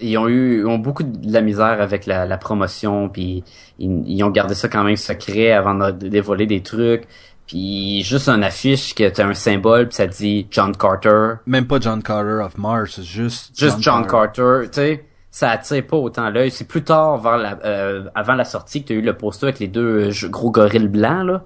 ils 0.00 0.16
ont 0.18 0.28
eu 0.28 0.60
ils 0.60 0.66
ont 0.66 0.78
beaucoup 0.78 1.02
de 1.04 1.32
la 1.32 1.40
misère 1.40 1.80
avec 1.80 2.06
la, 2.06 2.26
la 2.26 2.38
promotion, 2.38 3.08
puis 3.08 3.44
ils, 3.78 4.08
ils, 4.08 4.24
ont 4.24 4.30
gardé 4.30 4.54
ça 4.54 4.68
quand 4.68 4.82
même 4.82 4.96
secret 4.96 5.52
avant 5.52 5.74
de 5.74 6.08
dévoiler 6.08 6.46
des 6.46 6.62
trucs. 6.62 7.06
Puis 7.50 8.04
juste 8.04 8.28
un 8.28 8.42
affiche 8.42 8.94
qui 8.94 9.02
était 9.02 9.24
un 9.24 9.34
symbole, 9.34 9.88
puis 9.88 9.96
ça 9.96 10.06
dit 10.06 10.46
John 10.52 10.76
Carter. 10.76 11.40
Même 11.46 11.66
pas 11.66 11.80
John 11.80 12.00
Carter 12.00 12.44
of 12.44 12.56
Mars, 12.56 13.00
juste 13.02 13.58
juste 13.58 13.80
John, 13.80 14.06
Carter. 14.06 14.68
tu 14.70 14.74
sais. 14.74 15.04
Ça 15.32 15.50
attire 15.50 15.84
pas 15.84 15.96
autant 15.96 16.30
l'œil. 16.30 16.52
C'est 16.52 16.68
plus 16.68 16.84
tard, 16.84 17.18
vers 17.18 17.38
la, 17.38 17.58
euh, 17.64 18.04
avant 18.14 18.34
la 18.34 18.44
sortie, 18.44 18.82
que 18.82 18.88
tu 18.88 18.92
as 18.92 18.96
eu 18.96 19.00
le 19.00 19.16
poster 19.16 19.46
avec 19.46 19.58
les 19.58 19.66
deux 19.66 20.10
euh, 20.10 20.28
gros 20.28 20.52
gorilles 20.52 20.86
blancs, 20.86 21.26
là. 21.26 21.42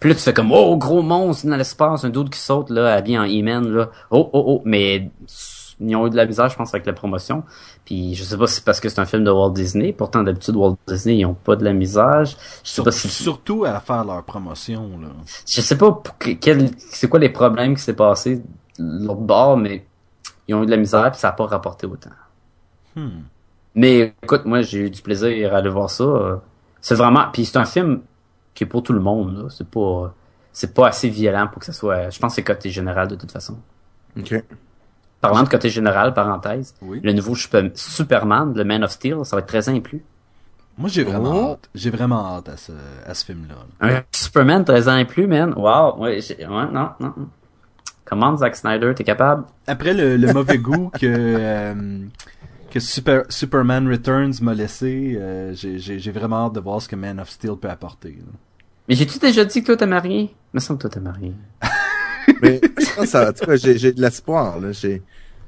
Puis 0.00 0.08
là, 0.08 0.14
tu 0.14 0.22
fais 0.22 0.32
comme, 0.32 0.50
oh, 0.50 0.78
gros 0.78 1.02
monstre 1.02 1.46
dans 1.46 1.56
l'espace, 1.56 2.04
un 2.04 2.08
doute 2.08 2.30
qui 2.30 2.38
saute, 2.38 2.70
là, 2.70 2.94
habillé 2.94 3.18
en 3.18 3.24
E-Man, 3.24 3.68
là. 3.68 3.90
Oh, 4.10 4.30
oh, 4.32 4.44
oh. 4.46 4.62
Mais 4.64 5.10
ils 5.80 5.96
ont 5.96 6.06
eu 6.06 6.10
de 6.10 6.16
la 6.16 6.26
misère, 6.26 6.48
je 6.48 6.56
pense, 6.56 6.72
avec 6.74 6.86
la 6.86 6.92
promotion. 6.92 7.42
Puis 7.84 8.14
je 8.14 8.24
sais 8.24 8.36
pas 8.36 8.46
si 8.46 8.56
c'est 8.56 8.64
parce 8.64 8.80
que 8.80 8.88
c'est 8.88 9.00
un 9.00 9.06
film 9.06 9.24
de 9.24 9.30
Walt 9.30 9.50
Disney. 9.50 9.92
Pourtant, 9.92 10.22
d'habitude, 10.22 10.56
Walt 10.56 10.76
Disney, 10.86 11.18
ils 11.18 11.26
ont 11.26 11.34
pas 11.34 11.56
de 11.56 11.64
la 11.64 11.72
misère. 11.72 12.24
Je 12.24 12.34
sais 12.62 12.82
pas 12.82 12.92
si... 12.92 13.08
Surtout 13.08 13.64
à 13.64 13.80
faire 13.80 14.04
leur 14.04 14.22
promotion, 14.24 14.98
là. 15.00 15.08
Je 15.46 15.60
sais 15.60 15.76
pas 15.76 16.02
quel, 16.40 16.70
c'est 16.78 17.08
quoi 17.08 17.18
les 17.18 17.28
problèmes 17.28 17.74
qui 17.74 17.82
s'est 17.82 17.94
passé 17.96 18.42
de 18.78 19.06
l'autre 19.06 19.20
bord, 19.20 19.56
mais 19.56 19.84
ils 20.46 20.54
ont 20.54 20.62
eu 20.62 20.66
de 20.66 20.70
la 20.70 20.76
misère 20.76 21.10
puis 21.10 21.20
ça 21.20 21.28
a 21.30 21.32
pas 21.32 21.46
rapporté 21.46 21.86
autant. 21.86 22.10
Hmm. 22.94 23.22
Mais 23.74 24.14
écoute, 24.22 24.44
moi, 24.44 24.62
j'ai 24.62 24.80
eu 24.80 24.90
du 24.90 25.02
plaisir 25.02 25.54
à 25.54 25.58
aller 25.58 25.70
voir 25.70 25.90
ça. 25.90 26.40
C'est 26.80 26.94
vraiment... 26.94 27.26
Puis 27.32 27.46
c'est 27.46 27.58
un 27.58 27.64
film 27.64 28.02
qui 28.54 28.64
est 28.64 28.66
pour 28.68 28.82
tout 28.82 28.92
le 28.92 29.00
monde, 29.00 29.36
là. 29.36 29.48
C'est 29.50 29.68
pas... 29.68 30.14
C'est 30.52 30.72
pas 30.72 30.86
assez 30.86 31.08
violent 31.08 31.48
pour 31.48 31.58
que 31.58 31.66
ça 31.66 31.72
soit... 31.72 32.10
Je 32.10 32.20
pense 32.20 32.32
que 32.32 32.36
c'est 32.36 32.44
côté 32.44 32.70
général, 32.70 33.08
de 33.08 33.16
toute 33.16 33.32
façon. 33.32 33.58
OK. 34.16 34.44
Parlant 35.24 35.42
de 35.42 35.48
côté 35.48 35.70
général, 35.70 36.12
parenthèse, 36.12 36.74
le 36.82 37.12
nouveau 37.12 37.34
Superman, 37.34 38.52
le 38.54 38.64
Man 38.64 38.84
of 38.84 38.90
Steel, 38.90 39.24
ça 39.24 39.36
va 39.36 39.40
être 39.40 39.48
13 39.48 39.68
ans 39.70 39.74
et 39.74 39.80
plus. 39.80 40.04
Moi, 40.76 40.88
j'ai 40.88 41.04
vraiment 41.04 41.52
hâte. 41.52 41.70
J'ai 41.74 41.90
vraiment 41.90 42.36
hâte 42.36 42.48
à 42.48 42.56
ce, 42.56 42.72
à 43.06 43.14
ce 43.14 43.24
film-là. 43.24 43.54
Un 43.80 44.02
Superman 44.12 44.64
13 44.64 44.88
ans 44.88 44.96
et 44.96 45.04
plus, 45.04 45.26
man. 45.26 45.54
Wow. 45.56 45.98
Ouais, 45.98 46.20
ouais 46.20 46.46
non, 46.46 46.90
non. 47.00 47.14
Comment, 48.04 48.36
Zack 48.36 48.56
Snyder, 48.56 48.92
t'es 48.94 49.04
capable? 49.04 49.44
Après 49.66 49.94
le, 49.94 50.16
le 50.16 50.32
mauvais 50.32 50.58
goût 50.58 50.90
que, 50.90 51.06
euh, 51.06 52.00
que 52.70 52.80
Super, 52.80 53.22
Superman 53.30 53.88
Returns 53.88 54.34
m'a 54.42 54.52
laissé, 54.52 55.16
euh, 55.18 55.54
j'ai 55.54 56.10
vraiment 56.10 56.46
hâte 56.46 56.54
de 56.54 56.60
voir 56.60 56.82
ce 56.82 56.88
que 56.88 56.96
Man 56.96 57.18
of 57.18 57.30
Steel 57.30 57.56
peut 57.56 57.70
apporter. 57.70 58.18
Mais 58.88 58.94
j'ai-tu 58.94 59.18
déjà 59.18 59.44
dit 59.44 59.62
que 59.62 59.66
toi 59.66 59.76
t'es 59.76 59.86
marié? 59.86 60.34
me 60.52 60.60
semble 60.60 60.78
que 60.78 60.82
toi 60.82 60.90
t'es 60.90 61.00
marié. 61.00 61.32
Mais 62.42 62.60
ça, 63.06 63.32
j'ai 63.54 63.92
de 63.92 64.00
l'espoir, 64.00 64.60
là. 64.60 64.72
J'ai... 64.72 65.02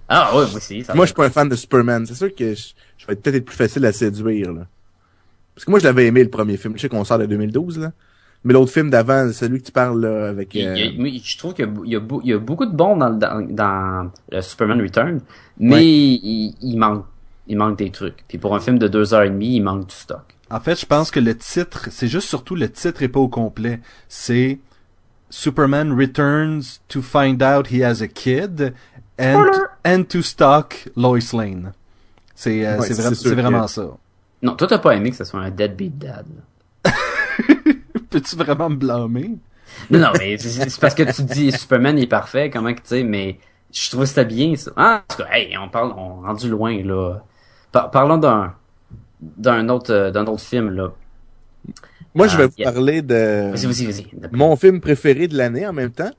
Ah 0.08 0.30
oui, 0.34 0.44
moi 0.50 0.56
aussi. 0.56 0.84
moi, 0.94 1.04
je 1.04 1.06
suis 1.06 1.14
pas 1.14 1.26
un 1.26 1.30
fan 1.30 1.48
de 1.48 1.56
Superman. 1.56 2.06
C'est 2.06 2.14
sûr 2.14 2.34
que 2.34 2.54
je, 2.54 2.68
je 2.96 3.06
vais 3.06 3.16
peut-être 3.16 3.36
être 3.36 3.44
plus 3.44 3.56
facile 3.56 3.84
à 3.86 3.92
séduire, 3.92 4.52
là. 4.52 4.66
Parce 5.54 5.64
que 5.64 5.70
moi, 5.70 5.80
je 5.80 5.84
l'avais 5.84 6.06
aimé, 6.06 6.22
le 6.22 6.30
premier 6.30 6.56
film. 6.58 6.74
Je 6.76 6.82
sais 6.82 6.88
qu'on 6.88 7.04
sort 7.04 7.18
de 7.18 7.26
2012, 7.26 7.78
là. 7.78 7.92
Mais 8.44 8.52
l'autre 8.52 8.70
film 8.70 8.90
d'avant, 8.90 9.32
celui 9.32 9.60
que 9.60 9.66
tu 9.66 9.72
parles, 9.72 10.00
là, 10.00 10.28
avec... 10.28 10.54
Euh... 10.54 10.76
je 10.76 11.38
trouve 11.38 11.54
qu'il 11.54 11.68
y, 11.84 11.90
y, 11.90 12.32
a 12.32 12.38
beaucoup 12.38 12.66
de 12.66 12.76
bons 12.76 12.96
dans, 12.96 13.10
dans, 13.10 13.44
dans 13.48 14.10
le 14.30 14.40
Superman 14.40 14.80
Return, 14.80 15.20
mais 15.58 15.84
il, 15.84 16.54
il, 16.60 16.76
manque 16.76 17.06
il 17.48 17.56
manque 17.56 17.78
des 17.78 17.90
trucs. 17.90 18.24
Puis 18.28 18.38
pour 18.38 18.54
un 18.54 18.60
film 18.60 18.78
de 18.78 18.86
deux 18.86 19.14
heures 19.14 19.22
et 19.22 19.30
demie, 19.30 19.56
il 19.56 19.62
manque 19.62 19.86
du 19.88 19.94
stock. 19.94 20.22
En 20.50 20.60
fait, 20.60 20.78
je 20.78 20.86
pense 20.86 21.10
que 21.10 21.18
le 21.18 21.36
titre, 21.36 21.88
c'est 21.90 22.06
juste 22.06 22.28
surtout 22.28 22.54
le 22.54 22.70
titre 22.70 23.02
est 23.02 23.08
pas 23.08 23.18
au 23.18 23.28
complet. 23.28 23.80
C'est 24.08 24.60
Superman 25.30 25.92
returns 25.92 26.80
to 26.88 27.02
find 27.02 27.42
out 27.42 27.68
he 27.68 27.80
has 27.80 28.00
a 28.00 28.08
kid 28.08 28.74
and, 29.18 29.50
and 29.84 30.04
to 30.10 30.22
stalk 30.22 30.86
Lois 30.94 31.32
Lane. 31.32 31.72
C'est 32.34 32.66
euh, 32.66 32.80
c'est 32.82 33.34
vraiment 33.34 33.66
ça. 33.66 33.88
Non, 34.42 34.54
toi 34.54 34.66
t'as 34.66 34.78
pas 34.78 34.94
aimé 34.94 35.10
que 35.10 35.16
ce 35.16 35.24
soit 35.24 35.40
un 35.40 35.50
deadbeat 35.50 35.98
dad. 35.98 36.26
Peux-tu 38.10 38.36
vraiment 38.36 38.68
me 38.68 38.76
blâmer? 38.76 39.38
Non, 39.90 39.98
non, 39.98 40.12
mais 40.18 40.38
c'est 40.38 40.80
parce 40.80 40.94
que 40.94 41.02
tu 41.02 41.22
dis 41.22 41.50
Superman 41.52 41.98
est 41.98 42.06
parfait, 42.06 42.50
comment 42.50 42.72
que 42.72 42.80
tu 42.80 42.88
sais, 42.88 43.02
mais 43.02 43.38
je 43.72 43.90
trouve 43.90 44.02
que 44.02 44.06
c'était 44.06 44.24
bien 44.24 44.54
ça. 44.56 44.70
Ah, 44.76 45.02
en 45.02 45.14
tout 45.14 45.22
cas, 45.22 45.28
hey, 45.32 45.56
on 45.58 45.68
parle, 45.68 45.92
on 45.96 46.20
rendu 46.20 46.48
loin 46.48 46.82
là. 46.82 47.22
parlons 47.72 48.18
d'un 48.18 48.54
d'un 49.20 49.68
autre 49.70 49.92
euh, 49.92 50.10
d'un 50.10 50.26
autre 50.26 50.42
film 50.42 50.70
là. 50.70 50.92
Moi, 52.16 52.28
je 52.28 52.36
vais 52.36 52.44
ah, 52.44 52.46
vous 52.46 52.64
parler 52.64 53.02
de 53.02 53.52
mon 54.32 54.56
film 54.56 54.80
préféré 54.80 55.28
de 55.28 55.36
l'année 55.36 55.66
en 55.66 55.72
même 55.72 55.90
temps. 55.90 56.12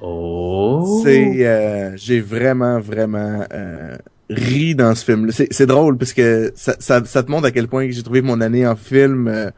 Oh. 0.00 1.00
C'est, 1.04 1.44
euh, 1.44 1.96
j'ai 1.96 2.20
vraiment, 2.20 2.78
vraiment 2.78 3.44
euh, 3.52 3.96
ri 4.30 4.76
dans 4.76 4.94
ce 4.94 5.04
film. 5.04 5.30
C'est 5.32 5.66
drôle 5.66 5.98
parce 5.98 6.12
que 6.12 6.52
ça, 6.54 6.76
ça, 6.78 7.04
ça, 7.04 7.22
te 7.24 7.30
montre 7.30 7.46
à 7.46 7.50
quel 7.50 7.66
point 7.66 7.90
j'ai 7.90 8.02
trouvé 8.02 8.22
mon 8.22 8.40
année 8.40 8.64
en 8.64 8.76
film 8.76 9.26
euh, 9.26 9.50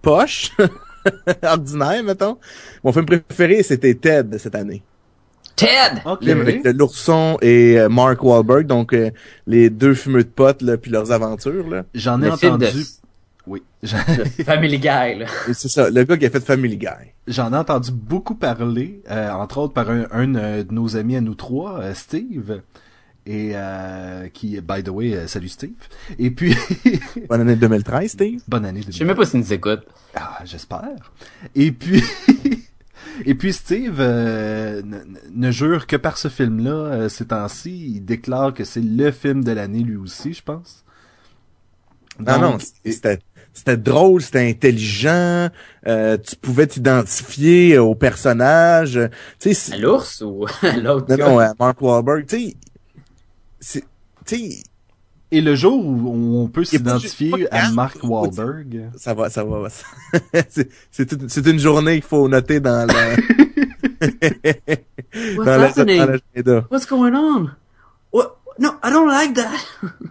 poche, 0.00 0.50
ordinaire, 1.42 2.02
mettons. 2.02 2.38
Mon 2.82 2.92
film 2.92 3.04
préféré, 3.04 3.62
c'était 3.62 3.94
Ted 3.94 4.38
cette 4.38 4.54
année. 4.54 4.82
Ted! 5.56 6.00
Okay. 6.06 6.30
Avec 6.30 6.64
l'ourson 6.64 7.36
et 7.42 7.78
euh, 7.78 7.90
Mark 7.90 8.22
Wahlberg, 8.24 8.66
donc 8.66 8.94
euh, 8.94 9.10
les 9.46 9.68
deux 9.68 9.94
fumeux 9.94 10.24
de 10.24 10.28
potes, 10.28 10.62
là, 10.62 10.78
puis 10.78 10.90
leurs 10.90 11.12
aventures. 11.12 11.68
là. 11.68 11.84
J'en 11.94 12.22
ai 12.22 12.30
entendu... 12.30 12.66
Oui. 13.46 13.62
Family 14.44 14.78
Guy, 14.78 15.18
là. 15.18 15.26
C'est 15.52 15.68
ça, 15.68 15.90
le 15.90 16.04
gars 16.04 16.16
qui 16.16 16.26
a 16.26 16.30
fait 16.30 16.40
Family 16.40 16.76
Guy. 16.76 16.88
J'en 17.26 17.52
ai 17.52 17.56
entendu 17.56 17.90
beaucoup 17.90 18.34
parler, 18.34 19.02
euh, 19.10 19.30
entre 19.30 19.58
autres 19.58 19.74
par 19.74 19.90
un, 19.90 20.06
un, 20.12 20.28
de 20.28 20.72
nos 20.72 20.96
amis 20.96 21.16
à 21.16 21.20
nous 21.20 21.34
trois, 21.34 21.80
euh, 21.80 21.94
Steve, 21.94 22.62
et 23.26 23.52
euh, 23.54 24.28
qui, 24.28 24.60
by 24.60 24.82
the 24.82 24.88
way, 24.88 25.14
euh, 25.14 25.26
salut 25.26 25.48
Steve. 25.48 25.72
Et 26.18 26.30
puis... 26.30 26.56
Bonne 27.28 27.40
année 27.40 27.56
2013, 27.56 28.10
Steve. 28.10 28.42
Bonne 28.48 28.64
année 28.64 28.80
2013. 28.80 28.94
Je 28.94 28.98
sais 28.98 29.04
même 29.04 29.16
pas 29.16 29.26
s'il 29.26 29.40
nous 29.40 29.52
écoute. 29.52 29.82
Ah, 30.14 30.38
j'espère. 30.44 31.12
Et 31.54 31.72
puis... 31.72 32.02
Et 33.26 33.34
puis 33.34 33.52
Steve 33.52 33.96
euh, 33.98 34.82
ne, 34.82 34.98
ne 35.30 35.50
jure 35.50 35.86
que 35.86 35.96
par 35.96 36.16
ce 36.18 36.28
film-là 36.28 36.70
euh, 36.70 37.08
ces 37.08 37.26
temps-ci. 37.26 37.94
Il 37.96 38.04
déclare 38.04 38.54
que 38.54 38.64
c'est 38.64 38.80
le 38.80 39.10
film 39.10 39.44
de 39.44 39.52
l'année 39.52 39.80
lui 39.80 39.96
aussi, 39.96 40.32
je 40.32 40.42
pense. 40.42 40.84
Non, 42.18 42.38
non, 42.38 42.50
Donc, 42.52 42.62
c'était 42.84 43.18
c'était 43.52 43.76
drôle, 43.76 44.22
c'était 44.22 44.48
intelligent, 44.48 45.48
euh, 45.86 46.16
tu 46.18 46.36
pouvais 46.36 46.66
t'identifier 46.66 47.78
au 47.78 47.94
personnage. 47.94 48.98
Tu 49.38 49.48
sais, 49.50 49.54
c'est- 49.54 49.72
À 49.74 49.78
l'ours 49.78 50.22
ou 50.24 50.46
à 50.62 50.76
l'autre 50.76 51.06
non, 51.16 51.16
non, 51.32 51.38
à 51.38 51.52
Mark 51.58 51.80
Wahlberg, 51.82 52.26
tu 52.26 52.36
sais, 52.48 52.56
c'est- 53.60 53.84
tu 54.26 54.36
sais, 54.36 54.62
Et 55.34 55.40
le 55.40 55.54
jour 55.54 55.82
où 55.86 56.36
on 56.42 56.48
peut 56.48 56.62
s'identifier 56.64 57.50
à 57.50 57.70
Mark. 57.70 57.96
Wahlberg, 58.02 58.90
ça 58.98 59.14
va, 59.14 59.30
ça 59.30 59.42
va. 59.44 59.66
c'est 60.50 61.46
une 61.46 61.58
journée 61.58 61.94
qu'il 61.94 62.02
faut 62.08 62.28
noter 62.28 62.60
dans 62.60 62.86
le 62.86 62.92
What's 65.36 65.46
dans 65.46 65.56
la- 65.56 65.66
happening? 65.68 65.98
dans 65.98 66.06
l'agenda. 66.06 66.66
What's 66.70 66.86
going 66.86 67.14
on? 67.14 67.50
What? 68.12 68.36
No, 68.58 68.72
I 68.82 68.90
don't 68.90 69.08
like 69.08 69.34
that. 69.34 69.50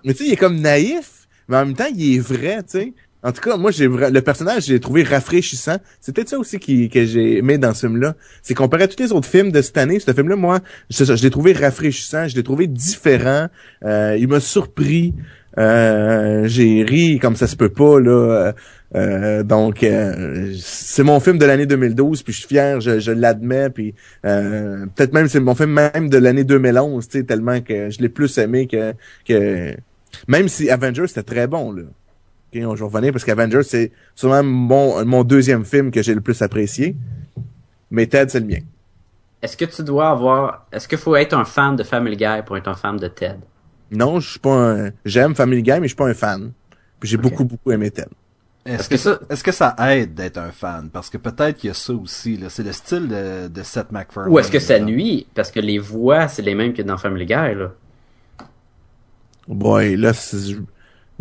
Mais 0.03 0.13
tu 0.13 0.23
sais, 0.23 0.29
il 0.29 0.33
est 0.33 0.37
comme 0.37 0.59
naïf, 0.59 1.27
mais 1.47 1.57
en 1.57 1.65
même 1.67 1.75
temps, 1.75 1.89
il 1.95 2.15
est 2.15 2.19
vrai, 2.19 2.63
tu 2.63 2.69
sais. 2.79 2.93
En 3.23 3.31
tout 3.31 3.41
cas, 3.41 3.57
moi, 3.57 3.71
j'ai 3.71 3.87
le 3.87 4.21
personnage, 4.21 4.63
j'ai 4.65 4.79
trouvé 4.79 5.03
rafraîchissant. 5.03 5.77
C'est 5.99 6.15
peut-être 6.15 6.29
ça 6.29 6.39
aussi 6.39 6.59
qui, 6.59 6.89
que 6.89 7.05
j'ai 7.05 7.37
aimé 7.37 7.57
dans 7.57 7.73
ce 7.73 7.87
film-là. 7.87 8.15
C'est 8.41 8.55
comparé 8.55 8.83
à 8.83 8.87
tous 8.87 9.01
les 9.01 9.11
autres 9.11 9.27
films 9.27 9.51
de 9.51 9.61
cette 9.61 9.77
année, 9.77 9.99
ce 9.99 10.11
film-là, 10.11 10.35
moi, 10.35 10.59
je 10.89 11.13
l'ai 11.13 11.29
trouvé 11.29 11.53
rafraîchissant, 11.53 12.27
je 12.27 12.35
l'ai 12.35 12.43
trouvé 12.43 12.67
différent. 12.67 13.47
Euh, 13.85 14.17
il 14.19 14.27
m'a 14.27 14.39
surpris. 14.39 15.13
Euh, 15.57 16.47
j'ai 16.47 16.83
ri 16.83 17.19
comme 17.19 17.35
ça 17.35 17.45
se 17.45 17.55
peut 17.55 17.69
pas 17.69 17.99
là. 17.99 18.11
Euh, 18.11 18.51
euh, 18.95 19.43
donc 19.43 19.83
euh, 19.83 20.53
c'est 20.59 21.03
mon 21.03 21.19
film 21.19 21.37
de 21.37 21.45
l'année 21.45 21.65
2012, 21.65 22.23
puis 22.23 22.33
je 22.33 22.39
suis 22.39 22.47
fier, 22.47 22.81
je, 22.81 22.99
je 22.99 23.11
l'admets, 23.11 23.69
puis 23.69 23.95
euh, 24.25 24.85
peut-être 24.95 25.13
même 25.13 25.29
c'est 25.29 25.39
mon 25.39 25.55
film 25.55 25.71
même 25.71 26.09
de 26.09 26.17
l'année 26.17 26.43
2011, 26.43 27.07
tu 27.07 27.19
sais, 27.19 27.23
tellement 27.23 27.61
que 27.61 27.89
je 27.89 27.99
l'ai 27.99 28.09
plus 28.09 28.37
aimé 28.37 28.67
que 28.67 28.93
que 29.25 29.75
même 30.27 30.49
si 30.49 30.69
Avengers 30.69 31.07
c'était 31.07 31.23
très 31.23 31.47
bon 31.47 31.71
là. 31.71 31.83
Ok, 32.53 32.61
on 32.65 32.75
je 32.75 32.83
vais 32.83 32.89
revenir 32.89 33.11
parce 33.13 33.23
qu'Avengers 33.23 33.63
c'est 33.63 33.91
sûrement 34.15 34.43
mon 34.43 35.05
mon 35.05 35.23
deuxième 35.23 35.63
film 35.65 35.89
que 35.91 36.01
j'ai 36.01 36.13
le 36.13 36.21
plus 36.21 36.41
apprécié, 36.41 36.95
mais 37.89 38.07
Ted 38.07 38.29
c'est 38.29 38.39
le 38.39 38.45
mien. 38.45 38.59
Est-ce 39.41 39.57
que 39.57 39.65
tu 39.65 39.83
dois 39.83 40.09
avoir, 40.09 40.67
est-ce 40.71 40.87
qu'il 40.87 40.97
faut 40.99 41.15
être 41.15 41.33
un 41.33 41.45
fan 41.45 41.75
de 41.75 41.83
Family 41.83 42.15
Guy 42.17 42.43
pour 42.45 42.57
être 42.57 42.67
un 42.67 42.75
fan 42.75 42.97
de 42.97 43.07
Ted? 43.07 43.37
Non, 43.91 44.19
je 44.19 44.31
suis 44.31 44.39
pas 44.39 44.53
un 44.55 44.91
j'aime 45.05 45.33
Family 45.35 45.63
Guy 45.63 45.71
mais 45.73 45.83
je 45.83 45.87
suis 45.87 45.95
pas 45.95 46.07
un 46.07 46.13
fan. 46.13 46.51
Puis 46.99 47.09
j'ai 47.09 47.17
beaucoup 47.17 47.45
beaucoup 47.45 47.71
aimé 47.71 47.89
Ted. 47.89 48.09
est-ce 48.65 48.87
que, 48.89 48.93
que 48.95 48.97
ça, 48.97 49.13
ça- 49.15 49.19
est-ce 49.29 49.43
que 49.43 49.51
ça 49.51 49.75
aide 49.89 50.13
d'être 50.13 50.37
un 50.37 50.51
fan? 50.51 50.89
Parce 50.91 51.09
que 51.09 51.17
peut-être 51.17 51.57
qu'il 51.57 51.69
y 51.69 51.71
a 51.71 51.73
ça 51.73 51.93
aussi, 51.93 52.37
là. 52.37 52.49
C'est 52.49 52.61
le 52.63 52.71
style 52.73 53.07
de, 53.07 53.47
de 53.47 53.63
Seth 53.63 53.91
MacFarlane. 53.91 54.31
Ou 54.31 54.37
est-ce 54.39 54.51
que 54.51 54.59
ça 54.59 54.77
là. 54.77 54.85
nuit? 54.85 55.25
Parce 55.33 55.49
que 55.51 55.59
les 55.59 55.79
voix, 55.79 56.27
c'est 56.27 56.43
les 56.43 56.53
mêmes 56.53 56.73
que 56.73 56.83
dans 56.83 56.97
Family 56.97 57.25
Guy, 57.25 57.55
là. 57.55 57.71
Boy, 59.47 59.95
là 59.97 60.13
c'est- 60.13 60.55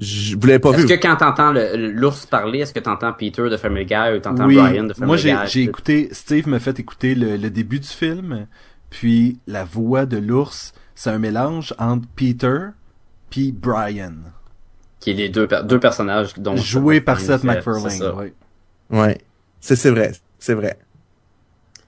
je, 0.01 0.31
je 0.33 0.37
vous 0.37 0.47
l'avais 0.47 0.59
pas 0.59 0.73
Est-ce 0.73 0.87
que 0.87 0.95
quand 1.01 1.17
t'entends 1.17 1.53
l'ours 1.77 2.27
parler, 2.27 2.61
est-ce 2.61 2.73
que 2.75 2.81
t'entends 2.81 3.13
Peter 3.13 3.49
de 3.49 3.57
Family 3.57 3.85
Guy 3.87 4.17
ou 4.17 4.19
t'entends 4.21 4.47
Oui, 4.47 4.57
Brian 4.57 4.85
de 4.85 4.95
Family 4.95 5.07
moi 5.07 5.17
Guy? 5.17 5.23
j'ai 5.23 5.37
j'ai 5.47 5.63
écouté, 5.63 6.09
Steve 6.13 6.49
me 6.49 6.59
fait 6.59 6.79
écouter 6.81 7.15
le, 7.15 7.37
le 7.37 7.51
début 7.51 7.79
du 7.81 7.87
film, 7.89 8.47
puis 8.89 9.39
la 9.47 9.65
voix 9.65 10.07
de 10.07 10.17
l'ours, 10.17 10.73
c'est 10.95 11.11
un 11.11 11.19
mélange 11.19 11.75
entre 11.79 12.09
Peter 12.17 12.59
puis 13.31 13.53
Brian, 13.53 14.15
Qui 14.99 15.11
est 15.11 15.15
les 15.15 15.29
deux, 15.29 15.47
deux 15.65 15.79
personnages 15.79 16.35
dont 16.37 16.57
joué 16.57 17.01
par 17.01 17.21
Seth 17.21 17.45
MacFarlane. 17.45 17.91
ça. 17.91 18.15
ouais. 18.91 19.19
C'est 19.61 19.77
c'est 19.77 19.91
vrai, 19.91 20.13
c'est 20.39 20.55
vrai. 20.55 20.79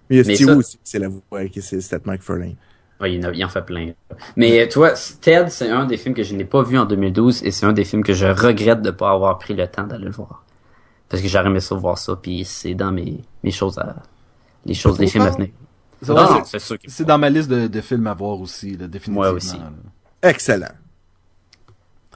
Mais 0.09 0.17
il 0.17 0.27
y 0.27 0.33
a 0.33 0.35
Steve 0.37 0.47
ça- 0.49 0.57
aussi, 0.57 0.79
c'est 0.85 0.99
la 0.99 1.09
voix 1.09 1.45
qui 1.47 1.63
c'est 1.63 1.81
Seth 1.81 2.07
MacFarlane. 2.07 2.55
Ouais, 3.03 3.13
il, 3.15 3.27
en 3.27 3.31
a- 3.31 3.33
il 3.35 3.45
en 3.45 3.49
fait 3.49 3.63
plein. 3.63 3.93
Mais 4.37 4.69
tu 4.69 4.79
vois, 4.79 4.93
Ted, 5.21 5.51
c'est 5.51 5.69
un 5.69 5.85
des 5.87 5.97
films 5.97 6.15
que 6.15 6.23
je 6.23 6.35
n'ai 6.37 6.45
pas 6.45 6.63
vu 6.63 6.79
en 6.79 6.85
2012 6.87 7.43
et 7.45 7.51
c'est 7.51 7.67
un 7.67 7.73
des 7.73 7.85
films 7.85 8.05
que 8.05 8.15
je 8.15 8.27
regrette 8.27 8.81
de 8.81 8.91
pas 8.93 9.11
avoir 9.11 9.39
pris 9.39 9.55
le 9.55 9.67
temps 9.67 9.85
d'aller 9.87 10.05
le 10.05 10.11
voir. 10.13 10.45
Parce 11.09 11.23
que 11.23 11.29
j'aurais 11.29 11.47
aimé 11.49 11.61
ça 11.61 11.75
voir 11.75 11.99
ça, 11.99 12.17
puis 12.17 12.45
c'est 12.45 12.75
dans 12.75 12.93
mes, 12.93 13.19
mes 13.43 13.51
choses 13.51 13.79
à... 13.79 13.97
les 14.65 14.73
choses, 14.75 14.97
des 14.99 15.07
films 15.09 15.27
à 15.27 15.31
venir. 15.31 15.49
C'est- 16.87 17.05
dans 17.05 17.19
ma 17.19 17.29
liste 17.29 17.51
de, 17.51 17.67
de 17.67 17.81
films 17.81 18.07
à 18.07 18.15
voir 18.15 18.41
aussi, 18.41 18.77
là, 18.77 18.87
définitivement. 18.87 19.21
Moi 19.29 19.31
aussi. 19.33 19.59
là. 19.59 20.29
Excellent. 20.31 20.73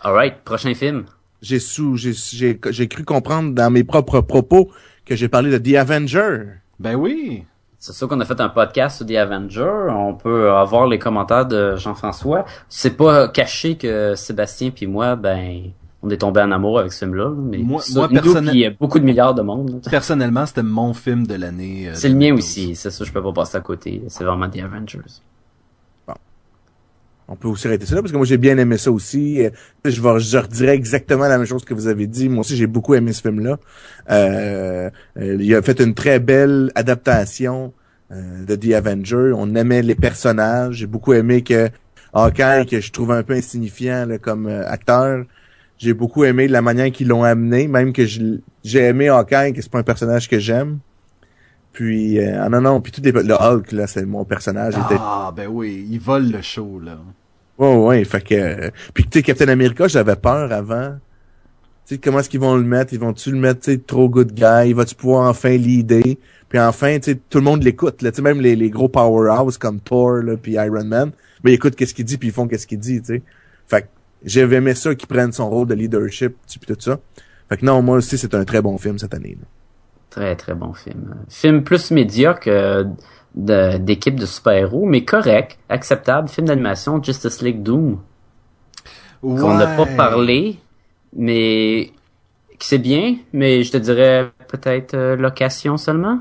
Alright, 0.03 0.43
prochain 0.45 0.75
film. 0.75 1.07
J'ai 1.43 1.59
sous 1.61 1.97
j'ai 1.97 2.13
j'ai 2.13 2.59
j'ai 2.71 2.89
cru 2.89 3.05
comprendre 3.05 3.53
dans 3.55 3.71
mes 3.71 3.85
propres 3.85 4.21
propos 4.21 4.71
que 5.05 5.15
j'ai 5.17 5.29
parlé 5.29 5.51
de 5.51 5.59
The 5.59 5.77
Avenger. 5.77 6.45
Ben 6.79 6.95
oui. 6.95 7.45
C'est 7.87 7.93
sûr 7.93 8.09
qu'on 8.09 8.19
a 8.19 8.25
fait 8.25 8.41
un 8.41 8.49
podcast 8.49 8.97
sur 8.97 9.07
The 9.07 9.13
Avengers. 9.13 9.87
On 9.91 10.15
peut 10.15 10.51
avoir 10.51 10.89
les 10.89 10.99
commentaires 10.99 11.47
de 11.47 11.77
Jean-François. 11.77 12.45
C'est 12.69 12.97
pas 12.97 13.29
caché 13.29 13.77
que 13.77 14.17
Sébastien 14.17 14.71
puis 14.71 14.89
moi, 14.89 15.15
ben, 15.15 15.71
on 16.03 16.11
est 16.11 16.17
tombé 16.17 16.41
en 16.41 16.51
amour 16.51 16.81
avec 16.81 16.93
ce 16.93 17.05
film-là. 17.05 17.31
Mais 17.37 17.59
Moi- 17.59 17.81
ça, 17.81 18.01
moi, 18.01 18.09
nous, 18.11 18.21
personnel- 18.21 18.51
puis, 18.51 18.67
euh, 18.67 18.71
beaucoup 18.81 18.99
de 18.99 19.05
milliards 19.05 19.35
de 19.35 19.43
monde. 19.43 19.81
Personnellement, 19.89 20.47
c'était 20.47 20.65
mon 20.65 20.95
film 20.95 21.29
de 21.29 21.35
l'année. 21.35 21.89
euh, 21.89 21.93
C'est 21.95 22.09
le 22.09 22.15
mien 22.17 22.31
2012. 22.31 22.39
aussi. 22.45 22.75
C'est 22.75 22.91
ça, 22.91 23.05
je 23.05 23.13
peux 23.13 23.23
pas 23.23 23.33
passer 23.33 23.57
à 23.57 23.61
côté. 23.61 24.03
C'est 24.09 24.25
vraiment 24.25 24.51
The 24.51 24.59
Avengers. 24.65 24.99
On 27.29 27.35
peut 27.35 27.49
aussi 27.49 27.67
arrêter 27.67 27.87
ça 27.87 27.97
parce 27.97 28.13
que 28.13 28.17
moi 28.17 28.27
j'ai 28.27 28.39
bien 28.39 28.57
aimé 28.57 28.79
ça 28.79 28.93
aussi. 28.93 29.45
Euh, 29.45 29.51
Je 29.85 30.01
vais 30.01 30.21
je 30.21 30.65
exactement 30.67 31.27
la 31.27 31.39
même 31.39 31.47
chose 31.47 31.65
que 31.65 31.75
vous 31.75 31.89
avez 31.89 32.07
dit. 32.07 32.29
Moi 32.29 32.41
aussi 32.41 32.57
j'ai 32.57 32.69
beaucoup 32.69 32.95
aimé 32.95 33.13
ce 33.13 33.21
film 33.21 33.41
là. 33.41 33.59
Euh, 34.11 34.91
euh, 35.19 35.37
il 35.41 35.55
a 35.55 35.63
fait 35.63 35.81
une 35.81 35.95
très 35.95 36.21
belle 36.21 36.71
adaptation 36.77 37.73
euh, 38.13 38.45
de 38.45 38.55
The 38.55 38.75
Avenger. 38.75 39.33
On 39.35 39.55
aimait 39.57 39.83
les 39.83 39.97
personnages. 39.97 40.77
J'ai 40.77 40.87
beaucoup 40.87 41.15
aimé 41.15 41.43
que 41.43 41.69
Hawkeye 42.13 42.65
que 42.67 42.81
je 42.81 42.93
trouve 42.93 43.11
un 43.11 43.25
peu 43.25 43.35
insignifiant 43.35 44.07
là, 44.07 44.19
comme 44.19 44.47
acteur. 44.47 45.25
J'ai 45.79 45.95
beaucoup 45.95 46.25
aimé 46.25 46.47
la 46.47 46.63
manière 46.63 46.91
qu'ils 46.93 47.09
l'ont 47.09 47.25
amené, 47.25 47.67
même 47.67 47.93
que 47.93 48.05
j'ai 48.07 48.81
aimé 48.81 49.09
Hawkeye, 49.09 49.53
que 49.53 49.61
c'est 49.61 49.71
pas 49.71 49.81
un 49.81 49.83
personnage 49.83 50.29
que 50.29 50.39
j'aime. 50.39 50.79
Puis 51.77 52.19
euh, 52.19 52.43
ah 52.43 52.49
non 52.49 52.63
non, 52.63 52.81
puis 52.81 52.91
tout 52.91 53.03
les, 53.05 53.13
le 53.13 53.35
Hulk 53.35 53.71
là, 53.73 53.87
c'est 53.87 54.07
mon 54.07 54.25
personnage. 54.25 54.73
il 54.79 54.81
était 54.81 54.99
Ah, 54.99 55.31
ben 55.37 55.47
oui, 55.47 55.87
ils 55.91 56.01
volent 56.01 56.31
le 56.33 56.41
show, 56.41 56.81
là. 56.83 56.97
Ouais, 57.59 57.77
ouais, 57.77 58.05
fait 58.05 58.23
que... 58.23 58.71
puis 58.95 59.05
tu 59.05 59.19
sais, 59.19 59.23
Captain 59.23 59.49
America, 59.49 59.87
j'avais 59.87 60.17
peur 60.17 60.51
avant. 60.53 60.97
Tu 61.87 61.95
sais, 61.95 61.99
comment 61.99 62.21
est-ce 62.21 62.31
qu'ils 62.31 62.41
vont 62.41 62.57
le 62.57 62.63
mettre? 62.63 62.95
Ils 62.95 62.99
vont-tu 62.99 63.31
le 63.31 63.37
mettre, 63.39 63.61
tu 63.61 63.73
sais, 63.73 63.79
trop 63.79 64.09
good 64.09 64.33
guy? 64.33 64.73
Va-tu 64.73 64.95
pouvoir 64.95 65.29
enfin 65.29 65.51
l'idée? 65.51 66.19
Puis 66.49 66.59
enfin, 66.59 66.99
tu 66.99 67.13
sais, 67.13 67.21
tout 67.29 67.39
le 67.39 67.45
monde 67.45 67.63
l'écoute, 67.63 68.01
là. 68.01 68.11
Tu 68.11 68.17
sais, 68.17 68.23
même 68.23 68.41
les, 68.41 68.57
les 68.57 68.71
gros 68.71 68.89
powerhouse 68.89 69.59
comme 69.59 69.79
Thor, 69.81 70.23
là, 70.23 70.39
puis 70.39 70.53
Iron 70.53 70.85
Man, 70.85 71.11
mais 71.45 71.51
ils 71.51 71.55
écoutent 71.57 71.77
qu'est-ce 71.77 71.93
qu'il 71.93 72.07
dit, 72.07 72.17
puis 72.17 72.29
ils 72.29 72.35
font 72.35 72.49
qu'est-ce 72.49 72.67
qu'il 72.67 72.79
dit, 72.79 73.01
tu 73.01 73.17
sais. 73.17 73.23
Fait 73.69 73.83
que 73.83 73.87
j'avais 74.25 74.57
aimé 74.57 74.75
ça 74.75 74.95
qu'ils 74.95 75.09
prennent 75.09 75.33
son 75.33 75.51
rôle 75.51 75.69
de 75.69 75.75
leadership, 75.75 76.37
tu 76.47 76.55
sais, 76.55 76.59
puis 76.59 76.75
tout 76.75 76.81
ça. 76.81 76.99
Fait 77.51 77.59
que 77.59 77.67
non, 77.67 77.83
moi 77.83 77.99
aussi, 77.99 78.17
c'est 78.17 78.35
un 78.35 78.47
très 78.47 78.63
bon 78.63 78.79
film 78.79 78.99
cette 78.99 79.13
année, 79.13 79.37
là. 79.39 79.47
Très, 80.11 80.37
très 80.37 80.55
bon 80.55 80.73
film. 80.73 81.17
Film 81.29 81.63
plus 81.65 81.91
médiocre 81.91 82.49
euh, 82.49 82.85
d'équipe 83.35 84.19
de, 84.19 84.27
super-héros, 84.27 84.87
mais 84.87 85.05
correct, 85.05 85.59
acceptable. 85.69 86.29
Film 86.29 86.47
d'animation, 86.47 87.03
Justice 87.03 87.43
League 87.43 87.63
Doom. 87.63 88.01
Qu'on 89.21 89.55
n'a 89.55 89.77
pas 89.77 89.87
parlé, 89.87 90.59
mais 91.15 91.93
que 92.59 92.65
c'est 92.65 92.79
bien, 92.79 93.17
mais 93.33 93.63
je 93.63 93.73
te 93.73 93.77
dirais 93.77 94.31
peut-être 94.49 94.95
euh, 94.95 95.17
location 95.17 95.77
seulement. 95.77 96.21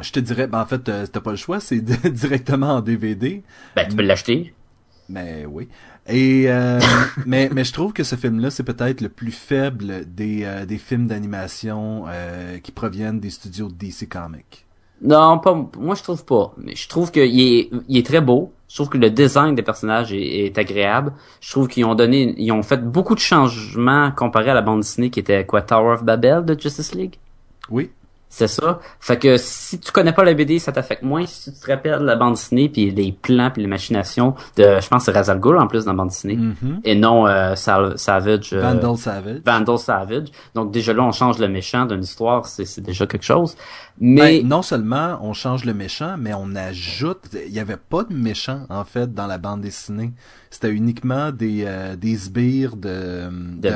Je 0.00 0.12
te 0.12 0.20
dirais, 0.20 0.46
ben 0.46 0.60
en 0.60 0.66
fait, 0.66 0.88
euh, 0.88 1.06
t'as 1.06 1.20
pas 1.20 1.30
le 1.30 1.36
choix, 1.36 1.60
c'est 1.60 1.80
directement 2.10 2.74
en 2.74 2.80
DVD. 2.80 3.42
Ben, 3.76 3.88
tu 3.88 3.96
peux 3.96 4.02
l'acheter. 4.02 4.54
Mais 5.08 5.44
oui. 5.46 5.68
Et 6.08 6.44
euh, 6.48 6.80
mais 7.26 7.50
mais 7.52 7.64
je 7.64 7.72
trouve 7.72 7.92
que 7.92 8.04
ce 8.04 8.16
film-là, 8.16 8.50
c'est 8.50 8.64
peut-être 8.64 9.00
le 9.00 9.08
plus 9.08 9.32
faible 9.32 10.04
des 10.06 10.44
euh, 10.44 10.66
des 10.66 10.78
films 10.78 11.06
d'animation 11.06 12.04
euh, 12.08 12.58
qui 12.58 12.72
proviennent 12.72 13.20
des 13.20 13.30
studios 13.30 13.68
DC 13.68 14.08
Comics. 14.08 14.66
Non, 15.02 15.38
pas, 15.38 15.54
moi 15.78 15.94
je 15.94 16.02
trouve 16.02 16.24
pas. 16.24 16.52
Mais 16.58 16.74
je 16.74 16.88
trouve 16.88 17.10
qu'il 17.10 17.40
est, 17.40 17.70
il 17.88 17.96
est 17.96 18.06
très 18.06 18.20
beau. 18.20 18.52
Je 18.68 18.76
trouve 18.76 18.90
que 18.90 18.98
le 18.98 19.10
design 19.10 19.54
des 19.54 19.62
personnages 19.62 20.12
est, 20.12 20.46
est 20.46 20.58
agréable. 20.58 21.12
Je 21.40 21.50
trouve 21.50 21.68
qu'ils 21.68 21.84
ont 21.84 21.94
donné, 21.94 22.34
ils 22.36 22.52
ont 22.52 22.62
fait 22.62 22.82
beaucoup 22.82 23.14
de 23.14 23.20
changements 23.20 24.12
comparé 24.12 24.50
à 24.50 24.54
la 24.54 24.62
bande 24.62 24.80
dessinée 24.80 25.10
qui 25.10 25.20
était 25.20 25.44
quoi, 25.44 25.62
Tower 25.62 25.94
of 25.94 26.04
Babel 26.04 26.44
de 26.44 26.58
Justice 26.58 26.94
League? 26.94 27.16
Oui. 27.70 27.90
C'est 28.32 28.46
ça. 28.46 28.78
Fait 29.00 29.18
que 29.18 29.36
si 29.38 29.80
tu 29.80 29.90
connais 29.90 30.12
pas 30.12 30.22
la 30.22 30.34
BD, 30.34 30.60
ça 30.60 30.70
t'affecte 30.70 31.02
moins. 31.02 31.26
Si 31.26 31.52
tu 31.52 31.58
te 31.58 31.66
rappelles 31.66 31.98
de 31.98 32.04
la 32.04 32.14
bande 32.14 32.34
dessinée 32.34 32.68
puis 32.68 32.88
les 32.92 33.10
plans 33.10 33.50
puis 33.50 33.60
les 33.60 33.66
machinations 33.68 34.36
de, 34.56 34.62
je 34.80 34.88
pense 34.88 35.00
que 35.04 35.06
c'est 35.06 35.18
Razal 35.18 35.40
Ghul 35.40 35.58
en 35.58 35.66
plus 35.66 35.84
dans 35.84 35.90
la 35.92 35.96
bande 35.96 36.08
dessinée 36.10 36.36
Mhm. 36.36 36.80
et 36.84 36.94
non 36.94 37.26
euh, 37.26 37.56
Savage. 37.56 38.52
euh, 38.52 38.60
Vandal 38.60 38.96
Savage. 38.96 39.40
Vandal 39.44 39.78
Savage. 39.78 40.28
Donc 40.54 40.70
déjà 40.70 40.92
là, 40.92 41.02
on 41.02 41.10
change 41.10 41.40
le 41.40 41.48
méchant 41.48 41.86
d'une 41.86 42.04
histoire, 42.04 42.46
c'est 42.46 42.64
c'est 42.66 42.80
déjà 42.82 43.04
quelque 43.08 43.24
chose. 43.24 43.56
Mais 43.98 44.40
Ben, 44.42 44.46
non 44.48 44.62
seulement 44.62 45.18
on 45.22 45.32
change 45.32 45.64
le 45.64 45.74
méchant, 45.74 46.14
mais 46.16 46.32
on 46.32 46.54
ajoute. 46.54 47.36
Il 47.48 47.52
y 47.52 47.58
avait 47.58 47.76
pas 47.76 48.04
de 48.04 48.14
méchant 48.14 48.60
en 48.70 48.84
fait 48.84 49.12
dans 49.12 49.26
la 49.26 49.38
bande 49.38 49.62
dessinée. 49.62 50.12
C'était 50.50 50.70
uniquement 50.70 51.32
des 51.32 51.64
euh, 51.66 51.96
des 51.96 52.16
sbires 52.16 52.76
de 52.76 53.28
De 53.60 53.70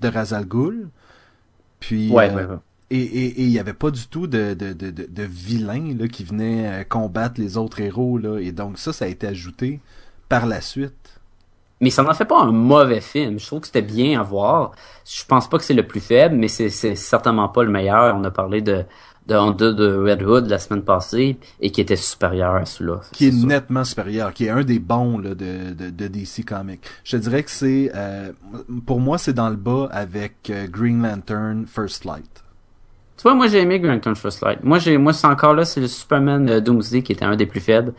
de 0.00 0.08
Razal 0.08 0.44
Ghul. 0.46 0.88
Puis 1.80 2.10
ouais, 2.12 2.30
euh, 2.30 2.34
ouais, 2.36 2.44
ouais. 2.44 2.56
Et 2.90 3.42
il 3.42 3.50
n'y 3.50 3.58
avait 3.58 3.74
pas 3.74 3.90
du 3.90 4.06
tout 4.06 4.26
de, 4.26 4.54
de, 4.54 4.72
de, 4.72 4.90
de, 4.90 5.22
vilains 5.22 5.94
là, 5.98 6.08
qui 6.08 6.24
venaient 6.24 6.86
combattre 6.88 7.38
les 7.38 7.58
autres 7.58 7.80
héros. 7.80 8.16
Là, 8.16 8.38
et 8.38 8.50
donc 8.50 8.78
ça, 8.78 8.94
ça 8.94 9.04
a 9.04 9.08
été 9.08 9.26
ajouté 9.26 9.80
par 10.30 10.46
la 10.46 10.62
suite. 10.62 11.20
Mais 11.80 11.90
ça 11.90 12.02
n'en 12.02 12.14
fait 12.14 12.24
pas 12.24 12.40
un 12.40 12.50
mauvais 12.50 13.02
film. 13.02 13.38
Je 13.38 13.46
trouve 13.46 13.60
que 13.60 13.66
c'était 13.66 13.82
bien 13.82 14.18
à 14.18 14.22
voir. 14.22 14.72
Je 15.04 15.22
pense 15.24 15.48
pas 15.48 15.58
que 15.58 15.64
c'est 15.64 15.74
le 15.74 15.86
plus 15.86 16.00
faible, 16.00 16.34
mais 16.34 16.48
c'est 16.48 16.70
certainement 16.70 17.48
pas 17.48 17.62
le 17.62 17.70
meilleur. 17.70 18.16
On 18.16 18.24
a 18.24 18.30
parlé 18.30 18.62
de 18.62 18.84
de, 19.28 19.72
de 19.72 19.96
Red 19.96 20.22
Hood 20.22 20.46
la 20.46 20.58
semaine 20.58 20.82
passée 20.82 21.38
et 21.60 21.70
qui 21.70 21.80
était 21.80 21.96
supérieur 21.96 22.54
à 22.54 22.64
celui-là. 22.64 23.00
Qui 23.12 23.28
est, 23.28 23.44
nettement 23.44 23.84
supérieur, 23.84 24.32
qui 24.32 24.46
est 24.46 24.50
un 24.50 24.64
des 24.64 24.78
bons 24.78 25.18
là, 25.18 25.34
de, 25.34 25.74
de, 25.74 25.90
de 25.90 26.08
DC 26.08 26.44
Comics. 26.46 26.80
Je 27.04 27.16
dirais 27.16 27.42
que 27.42 27.50
c'est, 27.50 27.92
euh, 27.94 28.32
pour 28.86 29.00
moi, 29.00 29.18
c'est 29.18 29.34
dans 29.34 29.50
le 29.50 29.56
bas 29.56 29.88
avec 29.92 30.50
euh, 30.50 30.66
Green 30.66 31.02
Lantern 31.02 31.66
First 31.66 32.04
Light. 32.04 32.44
Tu 33.18 33.22
vois, 33.24 33.34
moi 33.34 33.48
j'ai 33.48 33.58
aimé 33.58 33.78
Lantern 33.78 34.16
First 34.16 34.42
Light. 34.42 34.64
Moi, 34.64 34.78
j'ai, 34.78 34.96
moi 34.96 35.12
c'est 35.12 35.26
encore 35.26 35.52
là, 35.52 35.66
c'est 35.66 35.80
le 35.80 35.88
Superman 35.88 36.48
euh, 36.48 36.60
Doomsday 36.60 37.02
qui 37.02 37.12
était 37.12 37.26
un 37.26 37.36
des 37.36 37.46
plus 37.46 37.60
faibles. 37.60 37.92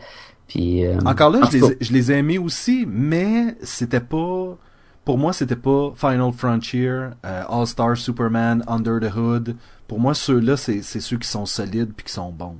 Puis, 0.48 0.82
encore 1.06 1.30
là, 1.30 1.42
je 1.52 1.58
les, 1.58 1.76
je 1.80 1.92
les 1.92 2.10
ai 2.10 2.16
aimés 2.16 2.38
aussi, 2.38 2.84
mais 2.88 3.56
c'était 3.62 4.00
pas 4.00 4.56
pour 5.04 5.16
moi, 5.16 5.32
c'était 5.32 5.54
pas 5.54 5.92
Final 5.94 6.32
Frontier, 6.32 7.10
All 7.22 7.66
Star 7.68 7.96
Superman, 7.96 8.64
Under 8.66 8.98
the 8.98 9.14
Hood, 9.14 9.56
pour 9.90 9.98
moi, 9.98 10.14
ceux-là, 10.14 10.56
c'est, 10.56 10.82
ceux 10.82 11.16
qui 11.16 11.26
sont 11.26 11.46
solides 11.46 11.92
puis 11.96 12.06
qui 12.06 12.12
sont 12.12 12.30
bons. 12.30 12.56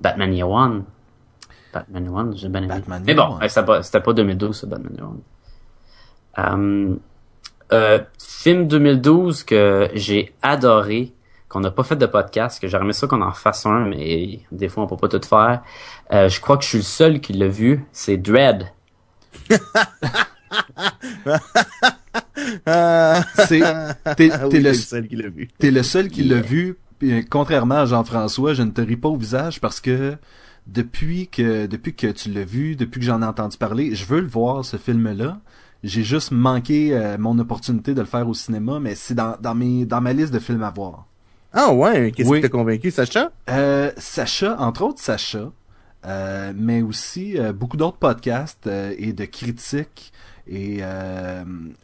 Batman 0.00 0.32
Year 0.32 0.48
One. 0.48 0.84
Batman 1.72 2.04
Year 2.04 2.14
One, 2.14 2.36
j'ai 2.36 2.48
bien 2.48 2.62
aimé. 2.62 2.74
Mais 3.04 3.14
bon, 3.14 3.40
c'était 3.42 4.00
pas 4.00 4.12
2012, 4.12 4.56
ce 4.56 4.66
Batman 4.66 4.94
Year 4.96 5.08
One. 5.08 5.20
Euh, 6.38 6.96
euh, 7.74 7.98
film 8.18 8.68
2012 8.68 9.42
que 9.42 9.90
j'ai 9.94 10.32
adoré, 10.42 11.12
qu'on 11.48 11.58
n'a 11.60 11.72
pas 11.72 11.82
fait 11.82 11.96
de 11.96 12.06
podcast, 12.06 12.60
que 12.60 12.68
j'aimerais 12.68 12.92
ça 12.92 13.08
qu'on 13.08 13.20
en 13.20 13.32
fasse 13.32 13.66
un, 13.66 13.80
mais 13.80 14.40
des 14.52 14.68
fois 14.68 14.84
on 14.84 14.86
peut 14.86 14.96
pas 14.96 15.08
tout 15.08 15.26
faire. 15.26 15.62
Euh, 16.12 16.28
je 16.28 16.40
crois 16.40 16.56
que 16.56 16.62
je 16.62 16.68
suis 16.68 16.78
le 16.78 16.84
seul 16.84 17.20
qui 17.20 17.32
l'a 17.32 17.48
vu, 17.48 17.84
c'est 17.90 18.16
Dread. 18.16 18.68
c'est 23.46 23.62
t'es 24.16 24.60
le 24.60 24.74
seul 24.74 25.08
qui 25.08 25.16
l'a 25.16 25.28
vu. 25.28 25.48
T'es 25.58 25.72
le 25.72 25.82
seul 25.82 26.08
qui 26.08 26.22
l'a 26.22 26.40
vu. 26.40 26.78
Euh, 27.02 27.22
contrairement 27.28 27.78
à 27.78 27.86
Jean-François, 27.86 28.54
je 28.54 28.62
ne 28.62 28.70
te 28.70 28.80
ris 28.80 28.96
pas 28.96 29.08
au 29.08 29.16
visage 29.16 29.60
parce 29.60 29.80
que 29.80 30.14
depuis 30.68 31.26
que 31.26 31.66
depuis 31.66 31.94
que 31.94 32.06
tu 32.06 32.30
l'as 32.30 32.44
vu, 32.44 32.76
depuis 32.76 33.00
que 33.00 33.06
j'en 33.06 33.20
ai 33.20 33.26
entendu 33.26 33.56
parler, 33.56 33.96
je 33.96 34.04
veux 34.04 34.20
le 34.20 34.28
voir 34.28 34.64
ce 34.64 34.76
film-là. 34.76 35.40
J'ai 35.84 36.02
juste 36.02 36.30
manqué 36.30 36.96
euh, 36.96 37.18
mon 37.18 37.38
opportunité 37.38 37.92
de 37.92 38.00
le 38.00 38.06
faire 38.06 38.26
au 38.26 38.32
cinéma, 38.32 38.80
mais 38.80 38.94
c'est 38.94 39.14
dans, 39.14 39.36
dans 39.38 39.54
mes 39.54 39.84
dans 39.84 40.00
ma 40.00 40.14
liste 40.14 40.32
de 40.32 40.38
films 40.38 40.62
à 40.62 40.70
voir. 40.70 41.06
Ah 41.52 41.74
ouais, 41.74 42.10
qu'est-ce 42.10 42.32
qui 42.32 42.40
t'a 42.40 42.48
convaincu, 42.48 42.90
Sacha? 42.90 43.30
Euh, 43.50 43.92
Sacha, 43.98 44.58
entre 44.58 44.82
autres 44.82 45.00
Sacha, 45.00 45.52
euh, 46.06 46.52
mais 46.56 46.80
aussi 46.80 47.36
beaucoup 47.54 47.76
d'autres 47.76 47.98
podcasts 47.98 48.66
et 48.66 49.12
de 49.12 49.24
critiques 49.26 50.12
et 50.48 50.80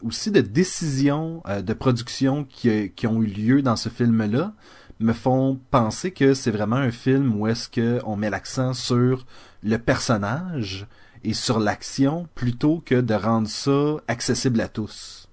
aussi 0.02 0.30
de 0.30 0.40
décisions 0.40 1.42
de 1.46 1.72
production 1.74 2.44
qui, 2.44 2.90
qui, 2.90 3.06
ont 3.06 3.22
eu 3.22 3.26
lieu 3.26 3.62
dans 3.62 3.76
ce 3.76 3.90
film-là 3.90 4.54
me 4.98 5.12
font 5.12 5.60
penser 5.70 6.10
que 6.10 6.34
c'est 6.34 6.50
vraiment 6.50 6.76
un 6.76 6.90
film 6.90 7.38
où 7.38 7.46
est-ce 7.46 7.68
que 7.68 8.00
on 8.04 8.16
met 8.16 8.30
l'accent 8.30 8.72
sur 8.72 9.26
le 9.62 9.76
personnage 9.76 10.86
et 11.24 11.34
sur 11.34 11.58
l'action 11.58 12.28
plutôt 12.34 12.82
que 12.84 12.94
de 12.94 13.14
rendre 13.14 13.48
ça 13.48 13.96
accessible 14.08 14.60
à 14.60 14.68
tous. 14.68 15.28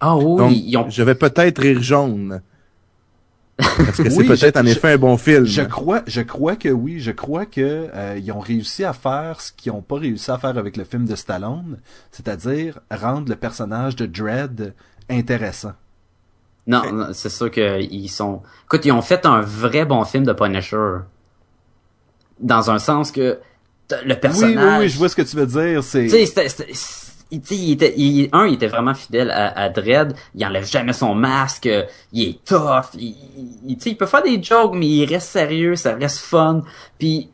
Ah 0.00 0.16
oui, 0.16 0.74
je 0.88 1.02
vais 1.02 1.14
peut-être 1.14 1.60
rire 1.60 1.82
jaune. 1.82 2.40
Parce 3.58 3.98
que 3.98 4.10
c'est 4.10 4.24
peut-être 4.24 4.56
en 4.56 4.66
effet 4.66 4.92
un 4.92 4.98
bon 4.98 5.16
film. 5.16 5.44
Je 5.44 5.62
crois, 5.62 6.02
je 6.06 6.22
crois 6.22 6.56
que 6.56 6.68
oui. 6.68 7.00
Je 7.00 7.10
crois 7.10 7.46
que 7.46 7.88
euh, 7.94 8.18
ils 8.18 8.32
ont 8.32 8.40
réussi 8.40 8.84
à 8.84 8.92
faire 8.92 9.40
ce 9.40 9.52
qu'ils 9.52 9.72
n'ont 9.72 9.82
pas 9.82 9.98
réussi 9.98 10.30
à 10.30 10.38
faire 10.38 10.56
avec 10.56 10.76
le 10.76 10.84
film 10.84 11.04
de 11.04 11.14
Stallone, 11.14 11.78
c'est-à-dire 12.10 12.80
rendre 12.90 13.28
le 13.28 13.36
personnage 13.36 13.96
de 13.96 14.06
Dredd 14.06 14.74
intéressant. 15.10 15.72
Non, 16.66 17.08
c'est 17.12 17.30
sûr 17.30 17.50
qu'ils 17.50 18.10
sont. 18.10 18.42
Écoute, 18.64 18.84
ils 18.84 18.92
ont 18.92 19.02
fait 19.02 19.26
un 19.26 19.40
vrai 19.40 19.84
bon 19.84 20.04
film 20.04 20.24
de 20.24 20.32
Punisher. 20.32 20.98
Dans 22.38 22.70
un 22.70 22.78
sens 22.78 23.10
que 23.10 23.38
le 24.04 24.14
personnage. 24.14 24.56
Oui, 24.56 24.62
oui, 24.62 24.78
oui, 24.80 24.88
je 24.88 24.98
vois 24.98 25.08
ce 25.08 25.16
que 25.16 25.22
tu 25.22 25.36
veux 25.36 25.46
dire. 25.46 25.82
C'est 25.82 26.06
il, 27.32 27.72
était, 27.72 27.94
il, 27.96 28.28
un, 28.32 28.46
il 28.46 28.54
était 28.54 28.66
vraiment 28.66 28.92
fidèle 28.94 29.30
à, 29.30 29.56
à 29.56 29.68
Dredd. 29.68 30.14
Il 30.34 30.44
enlève 30.44 30.66
jamais 30.66 30.92
son 30.92 31.14
masque. 31.14 31.68
Il 32.12 32.28
est 32.28 32.44
tough. 32.44 32.86
Il, 32.94 33.14
il, 33.68 33.78
il 33.84 33.96
peut 33.96 34.06
faire 34.06 34.22
des 34.22 34.42
jokes, 34.42 34.74
mais 34.74 34.86
il 34.86 35.04
reste 35.04 35.28
sérieux. 35.28 35.76
Ça 35.76 35.94
reste 35.94 36.18
fun. 36.18 36.62
Puis, 36.98 37.28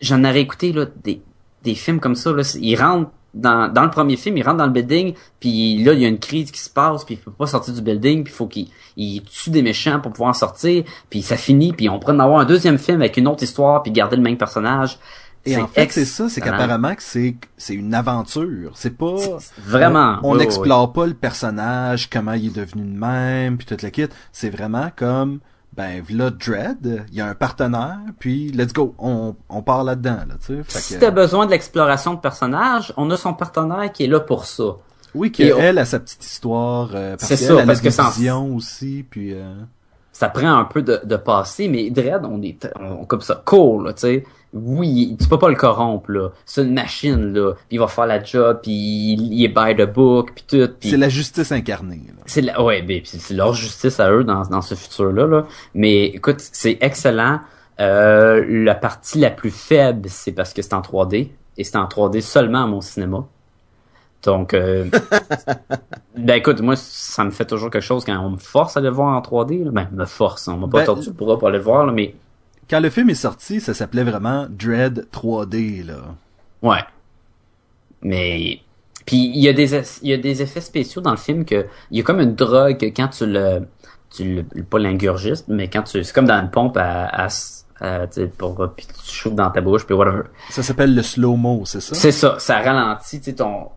j'en 0.00 0.24
aurais 0.24 0.42
écouté 0.42 0.72
là, 0.72 0.84
des, 1.02 1.22
des 1.62 1.74
films 1.74 2.00
comme 2.00 2.16
ça. 2.16 2.32
Là, 2.32 2.42
il 2.60 2.76
rentre 2.76 3.10
dans, 3.34 3.72
dans 3.72 3.84
le 3.84 3.90
premier 3.90 4.16
film, 4.16 4.36
il 4.36 4.42
rentre 4.42 4.58
dans 4.58 4.66
le 4.66 4.72
building, 4.72 5.14
puis 5.38 5.82
là, 5.84 5.92
il 5.92 6.00
y 6.00 6.04
a 6.04 6.08
une 6.08 6.18
crise 6.18 6.50
qui 6.50 6.60
se 6.60 6.70
passe, 6.70 7.04
puis 7.04 7.14
il 7.14 7.20
peut 7.20 7.30
pas 7.30 7.46
sortir 7.46 7.72
du 7.74 7.80
building, 7.80 8.24
puis 8.24 8.32
il 8.32 8.36
faut 8.36 8.46
qu'il 8.46 8.68
il 8.96 9.22
tue 9.22 9.50
des 9.50 9.62
méchants 9.62 10.00
pour 10.00 10.12
pouvoir 10.12 10.30
en 10.30 10.34
sortir, 10.34 10.84
puis 11.08 11.22
ça 11.22 11.36
finit, 11.36 11.72
puis 11.72 11.88
on 11.88 11.98
pourrait 11.98 12.14
en 12.14 12.18
avoir 12.20 12.40
un 12.40 12.44
deuxième 12.44 12.78
film 12.78 13.00
avec 13.02 13.16
une 13.16 13.28
autre 13.28 13.42
histoire, 13.42 13.82
puis 13.82 13.92
garder 13.92 14.16
le 14.16 14.22
même 14.22 14.36
personnage. 14.36 14.98
Et 15.46 15.56
en 15.56 15.66
fait, 15.66 15.90
c'est 15.90 16.04
ça, 16.04 16.28
c'est 16.28 16.40
qu'apparemment 16.40 16.94
que 16.94 17.02
c'est 17.02 17.34
c'est 17.56 17.74
une 17.74 17.94
aventure. 17.94 18.72
C'est 18.74 18.96
pas 18.96 19.16
vraiment. 19.58 20.18
On 20.22 20.36
n'explore 20.36 20.92
pas 20.92 21.06
le 21.06 21.14
personnage, 21.14 22.10
comment 22.10 22.32
il 22.32 22.48
est 22.48 22.56
devenu 22.56 22.82
de 22.82 22.98
même, 22.98 23.56
puis 23.56 23.66
toute 23.66 23.82
la 23.82 23.90
kit. 23.90 24.08
C'est 24.32 24.50
vraiment 24.50 24.90
comme 24.94 25.40
ben 25.76 26.02
v'là 26.02 26.30
Dread, 26.30 27.06
il 27.10 27.14
y 27.14 27.20
a 27.20 27.26
un 27.26 27.34
partenaire, 27.34 28.00
puis 28.18 28.50
let's 28.50 28.72
go, 28.72 28.94
on, 28.98 29.36
on 29.48 29.62
part 29.62 29.84
là-dedans. 29.84 30.18
Là, 30.28 30.34
tu 30.44 30.62
sais. 30.68 30.80
Si 30.80 30.98
t'as 30.98 31.12
besoin 31.12 31.46
de 31.46 31.52
l'exploration 31.52 32.14
de 32.14 32.18
personnage, 32.18 32.92
on 32.96 33.08
a 33.10 33.16
son 33.16 33.34
partenaire 33.34 33.90
qui 33.92 34.04
est 34.04 34.08
là 34.08 34.20
pour 34.20 34.46
ça. 34.46 34.76
Oui, 35.14 35.30
qui 35.30 35.42
elle 35.42 35.78
a 35.78 35.84
sa 35.84 36.00
petite 36.00 36.24
histoire. 36.24 36.90
Euh, 36.94 37.16
c'est 37.18 37.36
ça, 37.36 37.54
elle 37.54 37.60
a 37.60 37.66
parce 37.66 37.80
que 37.80 37.88
vision 37.88 38.54
aussi, 38.54 39.04
puis. 39.08 39.34
Euh... 39.34 39.54
Ça 40.12 40.28
prend 40.28 40.58
un 40.58 40.64
peu 40.64 40.82
de, 40.82 41.00
de 41.02 41.16
passé, 41.16 41.68
mais 41.68 41.88
Dread, 41.88 42.22
on 42.24 42.42
est 42.42 42.68
on, 42.78 43.06
comme 43.06 43.22
ça 43.22 43.40
cool, 43.42 43.94
tu 43.94 44.00
sais 44.00 44.24
oui, 44.52 45.16
tu 45.20 45.28
peux 45.28 45.38
pas 45.38 45.48
le 45.48 45.54
corrompre 45.54 46.10
là. 46.10 46.30
C'est 46.44 46.62
une 46.62 46.74
machine 46.74 47.32
là. 47.32 47.52
il 47.70 47.78
va 47.78 47.86
faire 47.86 48.06
la 48.06 48.22
job, 48.22 48.60
puis 48.62 48.72
il, 48.72 49.44
est 49.44 49.48
by 49.48 49.76
the 49.76 49.88
book, 49.88 50.32
puis 50.34 50.44
tout. 50.48 50.72
C'est 50.80 50.96
la 50.96 51.08
justice 51.08 51.52
incarnée. 51.52 52.02
C'est 52.26 52.42
la, 52.42 52.62
ouais, 52.62 52.82
ben, 52.82 53.00
c'est 53.04 53.34
leur 53.34 53.54
justice 53.54 54.00
à 54.00 54.10
eux 54.10 54.24
dans, 54.24 54.42
dans 54.42 54.62
ce 54.62 54.74
futur 54.74 55.12
là. 55.12 55.26
là. 55.26 55.46
Mais 55.74 56.06
écoute, 56.06 56.40
c'est 56.40 56.78
excellent. 56.80 57.40
Euh, 57.80 58.44
la 58.48 58.74
partie 58.74 59.18
la 59.18 59.30
plus 59.30 59.50
faible, 59.50 60.08
c'est 60.08 60.32
parce 60.32 60.52
que 60.52 60.62
c'est 60.62 60.74
en 60.74 60.82
3D 60.82 61.30
et 61.56 61.64
c'est 61.64 61.76
en 61.76 61.86
3D 61.86 62.20
seulement 62.20 62.64
à 62.64 62.66
mon 62.66 62.80
cinéma. 62.80 63.24
Donc, 64.22 64.52
euh, 64.52 64.84
ben 66.16 66.34
écoute, 66.34 66.60
moi, 66.60 66.76
ça 66.76 67.24
me 67.24 67.30
fait 67.30 67.46
toujours 67.46 67.70
quelque 67.70 67.84
chose 67.84 68.04
quand 68.04 68.18
on 68.18 68.30
me 68.30 68.36
force 68.36 68.76
à 68.76 68.80
le 68.80 68.90
voir 68.90 69.16
en 69.16 69.20
3D. 69.20 69.64
Là. 69.64 69.70
Ben, 69.70 69.88
me 69.92 70.04
force, 70.04 70.46
on 70.48 70.56
m'a 70.56 70.68
pas 70.68 70.80
ben, 70.80 70.86
tordu 70.86 71.06
le 71.06 71.12
bras 71.12 71.38
pour 71.38 71.48
aller 71.48 71.58
le 71.58 71.64
voir, 71.64 71.86
là, 71.86 71.92
mais 71.92 72.14
quand 72.70 72.80
le 72.80 72.88
film 72.88 73.10
est 73.10 73.14
sorti, 73.14 73.60
ça 73.60 73.74
s'appelait 73.74 74.04
vraiment 74.04 74.46
Dread 74.48 75.08
3D, 75.12 75.84
là. 75.84 76.14
Ouais. 76.62 76.84
Mais 78.02 78.60
puis 79.06 79.32
il 79.34 79.40
y 79.40 79.48
a 79.48 79.52
des 79.52 79.82
y 80.02 80.12
a 80.12 80.16
des 80.16 80.42
effets 80.42 80.60
spéciaux 80.60 81.02
dans 81.02 81.10
le 81.10 81.16
film 81.16 81.44
que 81.44 81.66
il 81.90 81.98
y 81.98 82.00
a 82.00 82.04
comme 82.04 82.20
une 82.20 82.34
drogue 82.34 82.92
quand 82.94 83.08
tu 83.08 83.26
le 83.26 83.66
tu 84.14 84.44
le 84.54 84.62
pas 84.62 84.78
l'ingurgistes 84.78 85.46
mais 85.48 85.68
quand 85.68 85.82
tu 85.82 86.02
c'est 86.04 86.14
comme 86.14 86.26
dans 86.26 86.40
une 86.40 86.50
pompe 86.50 86.76
à, 86.76 87.06
à, 87.06 87.28
à 87.80 88.06
pour 88.38 88.68
puis 88.76 88.86
tu 88.86 89.10
chauffes 89.14 89.34
dans 89.34 89.50
ta 89.50 89.60
bouche 89.60 89.84
puis 89.84 89.94
whatever. 89.94 90.22
Ça 90.50 90.62
s'appelle 90.62 90.94
le 90.94 91.02
slow 91.02 91.36
mo, 91.36 91.62
c'est 91.64 91.80
ça? 91.80 91.94
C'est 91.94 92.12
ça, 92.12 92.36
ça 92.38 92.60
ralentit 92.60 93.34
ton 93.34 93.70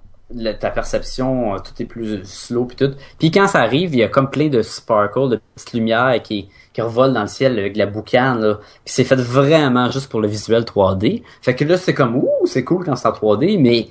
ta 0.59 0.69
perception, 0.71 1.53
euh, 1.53 1.57
tout 1.59 1.73
est 1.79 1.85
plus 1.85 2.23
slow 2.23 2.65
puis 2.65 2.75
tout. 2.75 2.91
Puis 3.19 3.31
quand 3.31 3.47
ça 3.47 3.59
arrive, 3.59 3.93
il 3.93 3.99
y 3.99 4.03
a 4.03 4.07
comme 4.07 4.29
plein 4.29 4.47
de 4.47 4.61
sparkle, 4.61 5.29
de 5.29 5.39
petites 5.55 5.73
lumières 5.73 6.21
qui 6.23 6.49
qui 6.73 6.81
revole 6.81 7.13
dans 7.13 7.21
le 7.21 7.27
ciel 7.27 7.57
avec 7.57 7.77
la 7.77 7.85
boucane 7.85 8.41
là. 8.41 8.55
Puis 8.83 8.93
c'est 8.93 9.03
fait 9.03 9.15
vraiment 9.15 9.89
juste 9.91 10.09
pour 10.09 10.21
le 10.21 10.27
visuel 10.27 10.63
3D. 10.63 11.23
Fait 11.41 11.55
que 11.55 11.63
là 11.63 11.77
c'est 11.77 11.93
comme 11.93 12.15
ouh, 12.15 12.29
c'est 12.45 12.63
cool 12.63 12.83
quand 12.83 12.95
c'est 12.95 13.07
en 13.07 13.11
3D, 13.11 13.59
mais 13.59 13.89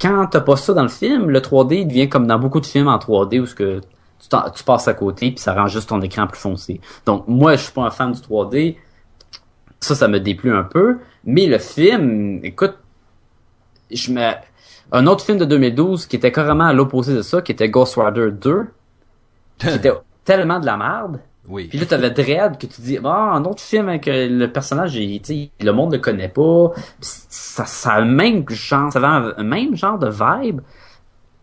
quand 0.00 0.26
t'as 0.26 0.40
pas 0.40 0.56
ça 0.56 0.74
dans 0.74 0.82
le 0.82 0.88
film, 0.88 1.30
le 1.30 1.40
3D 1.40 1.80
il 1.80 1.88
devient 1.88 2.08
comme 2.08 2.26
dans 2.26 2.38
beaucoup 2.38 2.60
de 2.60 2.66
films 2.66 2.88
en 2.88 2.98
3D 2.98 3.40
où 3.40 3.46
ce 3.46 3.54
que 3.54 3.80
tu, 3.80 4.28
tu 4.54 4.64
passes 4.64 4.88
à 4.88 4.94
côté 4.94 5.30
puis 5.30 5.38
ça 5.38 5.54
rend 5.54 5.68
juste 5.68 5.88
ton 5.88 6.00
écran 6.00 6.26
plus 6.26 6.40
foncé. 6.40 6.80
Donc 7.06 7.24
moi 7.28 7.56
je 7.56 7.62
suis 7.62 7.72
pas 7.72 7.82
un 7.82 7.90
fan 7.90 8.12
du 8.12 8.20
3D. 8.20 8.76
Ça 9.80 9.94
ça 9.94 10.08
me 10.08 10.18
déplut 10.18 10.52
un 10.52 10.64
peu, 10.64 10.98
mais 11.24 11.46
le 11.46 11.58
film, 11.58 12.40
écoute, 12.42 12.74
je 13.90 14.10
me 14.10 14.32
un 14.92 15.06
autre 15.06 15.24
film 15.24 15.38
de 15.38 15.44
2012 15.44 16.06
qui 16.06 16.16
était 16.16 16.32
carrément 16.32 16.64
à 16.64 16.72
l'opposé 16.72 17.14
de 17.14 17.22
ça, 17.22 17.42
qui 17.42 17.52
était 17.52 17.68
Ghost 17.68 17.96
Rider 17.96 18.30
2, 18.30 18.66
qui 19.58 19.68
était 19.74 19.92
tellement 20.24 20.60
de 20.60 20.66
la 20.66 20.76
merde. 20.76 21.20
Oui. 21.48 21.68
Puis 21.68 21.78
là, 21.78 21.86
t'avais 21.86 22.10
Dread 22.10 22.58
que 22.58 22.66
tu 22.66 22.80
dis, 22.80 22.98
ah, 23.04 23.32
un 23.34 23.44
autre 23.44 23.62
film 23.62 23.88
avec 23.88 24.08
euh, 24.08 24.28
le 24.28 24.50
personnage, 24.50 24.96
il, 24.96 25.50
le 25.60 25.70
monde 25.72 25.92
le 25.92 25.98
connaît 25.98 26.28
pas. 26.28 26.72
Ça, 27.00 27.64
ça 27.64 27.92
a 27.92 28.04
même 28.04 28.48
genre, 28.48 28.92
ça 28.92 28.98
avait 28.98 29.34
un, 29.36 29.44
même 29.44 29.76
genre 29.76 29.98
de 29.98 30.08
vibe, 30.08 30.60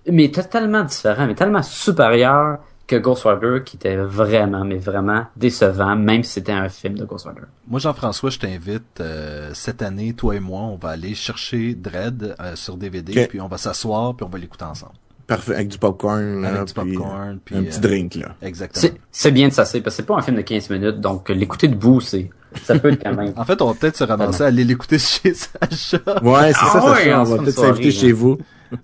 mais 0.07 0.29
totalement 0.29 0.83
différent, 0.83 1.27
mais 1.27 1.35
tellement 1.35 1.63
supérieur 1.63 2.59
que 2.85 2.97
Ghost 2.97 3.23
Rider, 3.25 3.61
qui 3.63 3.77
était 3.77 3.95
vraiment, 3.95 4.65
mais 4.65 4.77
vraiment 4.77 5.25
décevant, 5.37 5.95
même 5.95 6.23
si 6.23 6.33
c'était 6.33 6.51
un 6.51 6.67
film 6.67 6.97
de 6.97 7.05
Ghost 7.05 7.25
Rider. 7.25 7.47
Moi, 7.67 7.79
Jean-François, 7.79 8.29
je 8.29 8.39
t'invite, 8.39 8.99
euh, 8.99 9.51
cette 9.53 9.81
année, 9.81 10.13
toi 10.13 10.35
et 10.35 10.41
moi, 10.41 10.61
on 10.61 10.75
va 10.75 10.89
aller 10.89 11.15
chercher 11.15 11.75
Dread 11.75 12.35
euh, 12.39 12.55
sur 12.55 12.75
DVD, 12.75 13.25
puis 13.27 13.39
on 13.39 13.47
va 13.47 13.57
s'asseoir, 13.57 14.15
puis 14.15 14.25
on 14.25 14.29
va 14.29 14.37
l'écouter 14.37 14.65
ensemble. 14.65 14.95
Parfait, 15.27 15.55
avec 15.55 15.69
du 15.69 15.77
popcorn, 15.77 16.41
là, 16.41 16.49
Avec 16.49 16.65
du 16.67 16.73
puis 16.73 16.93
popcorn, 16.97 17.39
puis... 17.43 17.55
un 17.55 17.59
euh, 17.59 17.63
petit 17.63 17.79
drink, 17.79 18.15
là. 18.15 18.35
Exactement. 18.41 18.93
C'est 19.11 19.31
bien 19.31 19.47
de 19.47 19.53
s'asseoir, 19.53 19.81
parce 19.83 19.95
que 19.95 20.01
c'est 20.01 20.07
pas 20.07 20.15
un 20.15 20.21
film 20.21 20.37
de 20.37 20.41
15 20.41 20.69
minutes, 20.69 20.99
donc 20.99 21.29
euh, 21.29 21.33
l'écouter 21.33 21.67
debout, 21.67 22.01
c'est 22.01 22.29
ça 22.63 22.77
peut 22.77 22.91
être 22.91 23.01
quand 23.03 23.15
même. 23.15 23.33
En 23.37 23.45
fait, 23.45 23.61
on 23.61 23.67
va 23.67 23.73
peut-être 23.73 23.97
se 23.97 24.03
ramasser 24.03 24.43
à 24.43 24.47
aller 24.47 24.63
l'écouter 24.63 24.99
chez 24.99 25.33
Sacha. 25.33 25.97
Ouais, 26.21 26.51
c'est 26.53 26.59
Ah 26.61 26.69
ça, 26.73 26.81
ça 26.81 26.91
ouais, 26.91 27.03
fait, 27.03 27.13
on 27.13 27.23
va 27.23 27.37
peut-être 27.37 27.59
s'inviter 27.59 27.91
chez 27.91 28.11
vous. 28.11 28.37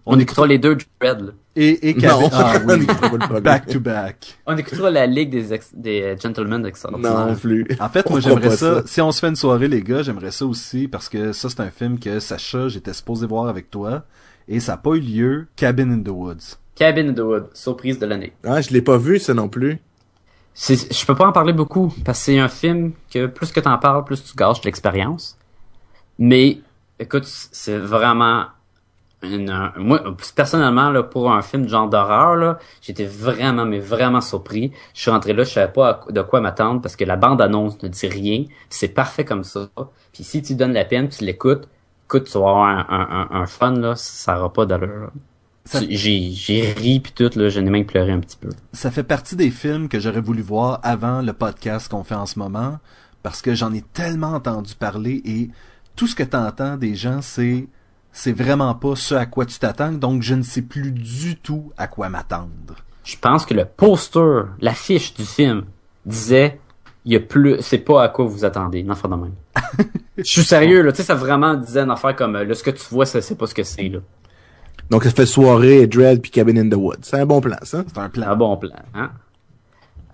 On 0.05 0.19
écoutera 0.19 0.45
les 0.45 0.59
deux 0.59 0.77
Dread, 1.01 1.19
là. 1.21 1.31
Et, 1.55 1.89
et 1.89 1.93
Non, 1.95 2.29
Ah 2.31 2.53
on 2.67 2.77
oui. 2.77 2.85
Back 3.41 3.65
to 3.67 3.79
back. 3.79 4.37
On 4.45 4.55
écoutera 4.55 4.91
la 4.91 5.07
Ligue 5.07 5.31
des, 5.31 5.51
ex- 5.51 5.71
des 5.73 6.01
euh, 6.03 6.15
Gentlemen 6.15 6.63
Extraordinaires. 6.65 7.25
Non 7.27 7.35
plus. 7.35 7.67
En 7.79 7.89
fait, 7.89 8.05
On 8.07 8.11
moi, 8.11 8.19
j'aimerais 8.19 8.49
pas 8.49 8.57
ça. 8.57 8.83
Si 8.85 9.01
on 9.01 9.11
se 9.11 9.19
fait 9.19 9.27
une 9.29 9.35
soirée, 9.35 9.67
les 9.67 9.81
gars, 9.81 10.03
j'aimerais 10.03 10.31
ça 10.31 10.45
aussi 10.45 10.87
parce 10.87 11.09
que 11.09 11.33
ça, 11.33 11.49
c'est 11.49 11.59
un 11.59 11.71
film 11.71 11.99
que 11.99 12.19
Sacha, 12.19 12.67
j'étais 12.69 12.93
supposé 12.93 13.25
voir 13.25 13.47
avec 13.47 13.69
toi 13.71 14.03
et 14.49 14.59
ça 14.59 14.73
n'a 14.73 14.77
pas 14.77 14.95
eu 14.95 14.99
lieu. 14.99 15.47
Cabin 15.55 15.89
in 15.91 16.01
the 16.03 16.09
Woods. 16.09 16.57
Cabin 16.75 17.09
in 17.09 17.13
the 17.13 17.19
Wood, 17.19 17.45
surprise 17.53 17.97
de 17.99 18.05
l'année. 18.05 18.33
Ah, 18.43 18.59
je 18.61 18.71
l'ai 18.71 18.81
pas 18.81 18.97
vu, 18.97 19.19
ça 19.19 19.33
non 19.33 19.47
plus. 19.47 19.79
Je 20.55 21.05
peux 21.05 21.15
pas 21.15 21.27
en 21.27 21.31
parler 21.31 21.53
beaucoup 21.53 21.93
parce 22.03 22.19
que 22.19 22.25
c'est 22.25 22.39
un 22.39 22.49
film 22.49 22.91
que 23.13 23.27
plus 23.27 23.51
que 23.53 23.61
t'en 23.61 23.77
parles, 23.77 24.03
plus 24.03 24.21
tu 24.23 24.35
gâches 24.35 24.61
l'expérience. 24.65 25.37
Mais 26.17 26.59
écoute, 26.99 27.23
c'est 27.25 27.77
vraiment 27.77 28.45
une, 29.21 29.49
un- 29.49 29.73
moi 29.77 30.01
personnellement 30.35 30.89
là 30.89 31.03
pour 31.03 31.31
un 31.31 31.41
film 31.41 31.63
de 31.65 31.69
genre 31.69 31.89
d'horreur 31.89 32.35
là, 32.37 32.57
j'étais 32.81 33.05
vraiment 33.05 33.65
mais 33.65 33.79
vraiment 33.79 34.21
surpris. 34.21 34.71
Je 34.93 35.01
suis 35.01 35.11
rentré 35.11 35.33
là, 35.33 35.43
je 35.43 35.51
savais 35.51 35.71
pas 35.71 36.01
de 36.09 36.21
quoi 36.21 36.41
m'attendre 36.41 36.81
parce 36.81 36.95
que 36.95 37.05
la 37.05 37.15
bande 37.15 37.41
annonce 37.41 37.81
ne 37.83 37.87
dit 37.87 38.07
rien. 38.07 38.45
C'est 38.69 38.89
parfait 38.89 39.23
comme 39.25 39.43
ça. 39.43 39.69
Puis 40.13 40.23
si 40.23 40.41
tu 40.41 40.55
donnes 40.55 40.73
la 40.73 40.85
peine, 40.85 41.07
tu 41.09 41.23
l'écoutes, 41.23 41.67
écoute, 42.09 42.25
tu 42.25 42.33
vas 42.39 42.49
avoir 42.49 42.63
un, 42.65 42.85
un, 42.89 43.27
un, 43.37 43.41
un 43.41 43.45
fun 43.45 43.73
là, 43.73 43.95
ça 43.95 44.37
aura 44.39 44.51
pas 44.51 44.65
d'allure. 44.65 45.11
Ça- 45.65 45.79
Tu- 45.81 45.87
J'ai 45.95 46.31
j'ai 46.31 46.71
ri 46.73 46.99
puis 46.99 47.11
tout 47.11 47.29
là, 47.37 47.49
j'en 47.49 47.65
ai 47.65 47.69
même 47.69 47.85
pleuré 47.85 48.11
un 48.11 48.19
petit 48.19 48.37
peu. 48.37 48.49
Ça 48.73 48.89
fait 48.89 49.03
partie 49.03 49.35
des 49.35 49.51
films 49.51 49.87
que 49.87 49.99
j'aurais 49.99 50.21
voulu 50.21 50.41
voir 50.41 50.79
avant 50.83 51.21
le 51.21 51.33
podcast 51.33 51.89
qu'on 51.91 52.03
fait 52.03 52.15
en 52.15 52.25
ce 52.25 52.39
moment 52.39 52.79
parce 53.21 53.41
que 53.41 53.53
j'en 53.53 53.71
ai 53.73 53.81
tellement 53.81 54.33
entendu 54.33 54.73
parler 54.73 55.21
et 55.25 55.49
tout 55.95 56.07
ce 56.07 56.15
que 56.15 56.23
t'entends 56.23 56.77
des 56.77 56.95
gens, 56.95 57.21
c'est 57.21 57.67
c'est 58.11 58.31
vraiment 58.31 58.73
pas 58.73 58.95
ce 58.95 59.13
à 59.13 59.27
quoi 59.27 59.45
tu 59.45 59.59
t'attends, 59.59 59.91
donc 59.91 60.23
je 60.23 60.33
ne 60.33 60.41
sais 60.41 60.63
plus 60.63 60.91
du 60.91 61.35
tout 61.35 61.71
à 61.77 61.85
quoi 61.87 62.09
m'attendre. 62.09 62.75
je 63.03 63.17
pense 63.17 63.45
que 63.45 63.53
le 63.53 63.65
poster, 63.65 64.45
l'affiche 64.61 65.13
du 65.13 65.25
film 65.25 65.65
disait 66.07 66.59
il 67.09 67.13
y 67.13 67.15
a 67.15 67.19
plus 67.19 67.57
c'est 67.61 67.79
pas 67.79 68.03
à 68.03 68.09
quoi 68.09 68.25
vous 68.25 68.45
attendez, 68.45 68.79
une 68.79 68.91
affaire 68.91 69.09
de 69.09 69.15
même. 69.15 69.33
Je 70.17 70.23
suis 70.23 70.43
sérieux 70.43 70.81
là, 70.83 70.91
tu 70.91 70.97
sais 70.97 71.03
ça 71.03 71.15
vraiment 71.15 71.55
disait 71.55 71.81
une 71.81 71.91
affaire 71.91 72.15
comme 72.15 72.35
euh, 72.35 72.43
là 72.45 72.53
ce 72.53 72.63
que 72.63 72.69
tu 72.71 72.83
vois 72.91 73.05
ça 73.05 73.21
c'est 73.21 73.35
pas 73.35 73.47
ce 73.47 73.53
que 73.53 73.63
c'est 73.63 73.89
là. 73.89 73.99
Donc, 74.89 75.03
ça 75.03 75.11
fait 75.11 75.27
soirée, 75.27 75.85
Dread, 75.85 76.19
puis 76.19 76.31
Cabin 76.31 76.57
in 76.57 76.67
the 76.67 76.73
Woods. 76.73 76.95
C'est 77.03 77.19
un 77.19 77.25
bon 77.27 77.39
plan, 77.41 77.57
ça. 77.61 77.83
C'est 77.87 77.99
un 77.99 78.05
Un 78.05 78.09
plan. 78.09 78.35
bon 78.35 78.57
plan, 78.57 78.71
hein. 78.95 79.11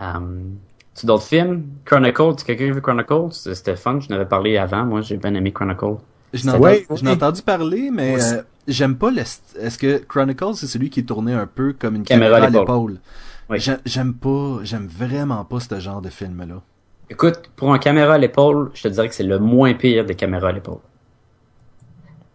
Um, 0.01 0.57
tu 0.93 1.05
d'autres 1.05 1.23
films? 1.23 1.63
Chronicles, 1.85 2.43
quelqu'un 2.45 2.69
a 2.69 2.73
vu 2.73 2.81
Chronicles 2.81 3.31
C'était 3.31 3.77
fun, 3.77 3.99
je 4.01 4.09
n'avais 4.09 4.25
parlé 4.25 4.57
avant, 4.57 4.83
moi 4.85 4.99
j'ai 5.01 5.15
bien 5.17 5.33
aimé 5.33 5.53
Chronicles. 5.53 5.97
Je 6.33 6.45
n'ai 6.45 6.57
Ouais, 6.57 6.83
entendu, 6.83 6.99
je 6.99 7.03
n'ai 7.05 7.09
ouais. 7.11 7.15
entendu 7.15 7.41
parler, 7.41 7.89
mais 7.93 8.21
euh, 8.21 8.41
j'aime 8.67 8.97
pas 8.97 9.11
le... 9.11 9.21
st- 9.21 9.57
Est-ce 9.59 9.77
que 9.77 9.97
Chronicles, 9.99 10.55
c'est 10.55 10.67
celui 10.67 10.89
qui 10.89 10.99
est 11.01 11.03
tourné 11.03 11.31
un 11.33 11.47
peu 11.47 11.73
comme 11.77 11.95
une 11.95 12.03
Caméra 12.03 12.41
caméra, 12.41 12.47
à 12.59 12.61
l'épaule. 12.61 12.97
Oui. 13.49 13.57
J'aime 13.85 14.13
pas, 14.13 14.59
j'aime 14.63 14.87
vraiment 14.87 15.45
pas 15.45 15.59
ce 15.61 15.79
genre 15.79 16.01
de 16.01 16.09
film-là. 16.09 16.61
Écoute, 17.09 17.51
pour 17.55 17.73
un 17.73 17.77
caméra 17.77 18.15
à 18.15 18.17
l'épaule, 18.17 18.71
je 18.73 18.83
te 18.83 18.87
dirais 18.87 19.07
que 19.07 19.15
c'est 19.15 19.23
le 19.23 19.39
moins 19.39 19.73
pire 19.73 20.05
des 20.05 20.15
caméras 20.15 20.49
à 20.49 20.51
l'épaule. 20.51 20.79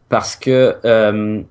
Parce 0.09 0.37
que 0.37 0.77
euh, 0.85 1.43